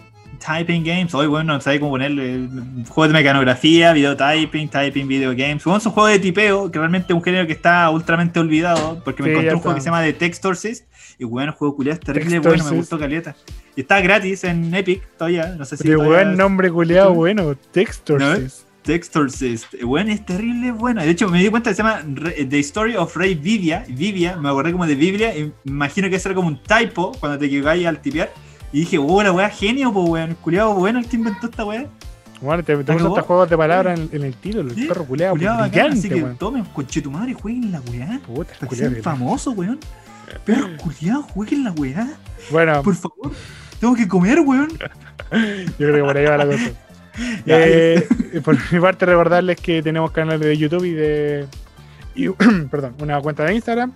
Typing 0.45 0.85
games, 0.85 1.15
hoy 1.15 1.27
bueno, 1.27 1.55
no 1.55 1.61
sabía 1.63 1.81
cómo 1.81 1.93
ponerle 1.93 2.35
eh, 2.35 2.49
juegos 2.89 3.09
de 3.09 3.19
mecanografía, 3.19 3.95
video 3.95 4.15
typing, 4.17 4.69
typing 4.69 5.09
video 5.09 5.31
games. 5.31 5.65
Bueno, 5.65 5.79
es 5.79 5.87
un 5.87 5.93
juego 5.93 6.09
de 6.09 6.19
tipeo 6.19 6.71
que 6.71 6.79
realmente 6.79 7.15
es 7.15 7.17
un 7.17 7.23
género 7.23 7.47
que 7.47 7.55
está 7.55 7.89
ultramente 7.89 8.39
olvidado 8.39 9.01
porque 9.03 9.23
me 9.23 9.31
Sí, 9.31 9.33
encontré 9.33 9.55
un 9.55 9.61
juego 9.61 9.75
que 9.75 9.81
se 9.81 9.87
llama 9.87 10.03
The 10.03 10.13
Textorcist 10.13 10.85
y 11.19 11.25
bueno, 11.25 11.53
el 11.53 11.59
juego 11.59 11.77
culiado 11.77 11.99
es 11.99 12.05
terrible 12.05 12.39
bueno, 12.41 12.65
me 12.65 12.71
gustó 12.77 12.99
caleta. 12.99 13.35
Y 13.75 13.83
está 13.83 14.01
gratis 14.01 14.45
en 14.45 14.75
Epic 14.75 15.03
todavía, 15.17 15.55
no 15.57 15.65
sé 15.65 15.77
si 15.77 15.89
de 15.89 15.95
es- 15.95 16.37
nombre 16.39 16.71
culiado, 16.71 17.11
¿Sí? 17.11 17.17
bueno. 17.17 17.55
Textors. 17.73 18.63
Textorcist, 18.83 19.83
bueno, 19.83 20.13
es 20.13 20.25
terrible 20.25 20.71
bueno. 20.71 21.03
De 21.03 21.11
hecho, 21.11 21.29
me 21.29 21.41
di 21.43 21.49
cuenta 21.49 21.71
que 21.71 21.75
se 21.77 21.83
llama 21.83 22.03
Re- 22.07 22.45
The 22.45 22.59
Story 22.61 22.95
of 22.95 23.17
Ray 23.17 23.35
Vivia, 23.35 23.85
Vivia, 23.89 24.37
me 24.37 24.49
acordé 24.49 24.71
como 24.71 24.87
de 24.87 24.95
Biblia, 24.95 25.37
y 25.37 25.53
imagino 25.65 26.09
que 26.09 26.15
eso 26.17 26.29
era 26.29 26.37
como 26.37 26.47
un 26.49 26.63
typo 26.63 27.11
cuando 27.19 27.37
te 27.37 27.47
equivocáis 27.47 27.85
al 27.85 28.01
tipear. 28.01 28.33
Y 28.73 28.81
dije, 28.81 28.99
oh, 28.99 29.23
la 29.25 29.33
weá 29.33 29.49
genio, 29.51 29.93
pues 29.93 30.09
weón, 30.09 30.31
el 30.31 30.37
culiado 30.37 30.73
bueno 30.75 31.01
el 31.01 31.07
que 31.09 31.17
inventó 31.17 31.47
esta 31.49 31.65
weá. 31.65 31.87
Bueno, 32.41 32.63
te, 32.63 32.77
te 32.77 32.85
¿Te 32.85 32.93
puso 32.93 32.99
acabó? 33.07 33.15
estos 33.17 33.27
juegos 33.27 33.51
de 33.51 33.57
palabras 33.57 33.99
en, 33.99 34.09
en 34.13 34.23
el 34.23 34.35
título. 34.35 34.71
El 34.71 34.75
Sí, 34.77 34.87
perro 34.87 35.05
culiado, 35.05 35.33
Culiado 35.33 35.57
bacán, 35.59 35.71
brillante, 35.71 35.99
así 35.99 36.09
que 36.09 36.23
weón. 36.23 36.37
tomen, 36.37 36.65
conche 36.67 37.01
tu 37.03 37.11
madre, 37.11 37.35
jueguen 37.35 37.73
la 37.73 37.81
weá. 37.91 38.21
Puta, 38.25 38.55
sean 38.71 38.97
famosos, 39.03 39.57
weón. 39.57 39.81
Perro 40.45 40.77
culiado, 40.77 41.23
jueguen 41.23 41.65
la 41.65 41.73
weá. 41.73 42.09
Bueno, 42.51 42.83
Por 42.83 42.95
favor, 42.95 43.33
tengo 43.81 43.95
que 43.95 44.07
comer, 44.09 44.41
weón. 44.41 44.69
yo 45.33 45.75
creo 45.77 45.95
que 45.95 46.03
por 46.03 46.17
ahí 46.17 46.25
va 46.27 46.37
la 46.39 46.47
cosa. 46.47 46.71
Eh, 47.47 48.07
por 48.45 48.59
mi 48.71 48.79
parte, 48.79 49.07
recordarles 49.07 49.59
que 49.59 49.83
tenemos 49.83 50.11
canales 50.11 50.39
de 50.41 50.55
YouTube 50.59 50.85
y 50.85 50.93
de. 50.93 51.47
y- 52.15 52.29
perdón, 52.71 52.95
una 53.01 53.19
cuenta 53.23 53.45
de 53.45 53.55
Instagram. 53.55 53.91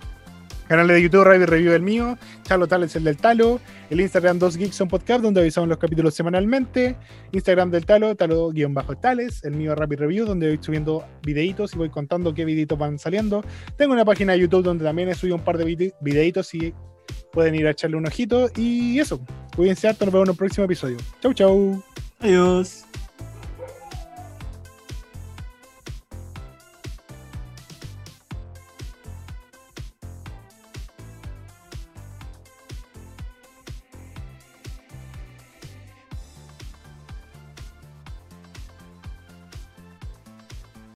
Canales 0.71 0.95
de 0.95 1.01
YouTube, 1.01 1.25
Radio 1.25 1.45
Review 1.47 1.73
el 1.73 1.81
mío. 1.81 2.17
Chalo 2.43 2.65
Tal 2.65 2.83
es 2.83 2.95
el 2.95 3.03
del 3.03 3.17
Talo. 3.17 3.59
El 3.89 3.99
Instagram 3.99 4.39
2 4.39 4.55
Geeks 4.55 4.79
on 4.79 4.87
Podcast, 4.87 5.21
donde 5.21 5.41
avisamos 5.41 5.67
los 5.67 5.77
capítulos 5.77 6.13
semanalmente. 6.13 6.95
Instagram 7.33 7.69
del 7.71 7.85
Talo, 7.85 8.15
Talo-Tales. 8.15 9.43
El 9.43 9.55
mío 9.55 9.75
Rapid 9.75 9.99
Review, 9.99 10.25
donde 10.25 10.47
voy 10.47 10.59
subiendo 10.63 11.03
videitos 11.23 11.73
y 11.75 11.77
voy 11.77 11.89
contando 11.89 12.33
qué 12.33 12.45
videitos 12.45 12.79
van 12.79 12.97
saliendo. 12.99 13.43
Tengo 13.75 13.91
una 13.91 14.05
página 14.05 14.31
de 14.31 14.39
YouTube 14.39 14.63
donde 14.63 14.85
también 14.85 15.09
he 15.09 15.13
subido 15.13 15.35
un 15.35 15.43
par 15.43 15.57
de 15.57 15.65
vide- 15.65 15.93
videitos 15.99 16.53
y 16.53 16.73
pueden 17.33 17.53
ir 17.55 17.67
a 17.67 17.71
echarle 17.71 17.97
un 17.97 18.07
ojito. 18.07 18.49
Y 18.55 18.97
eso. 18.97 19.19
Cuídense 19.53 19.89
harto, 19.89 20.05
nos 20.05 20.13
vemos 20.13 20.27
en 20.29 20.31
un 20.31 20.37
próximo 20.37 20.63
episodio. 20.63 20.95
Chau, 21.21 21.33
chau. 21.33 21.83
Adiós. 22.21 22.85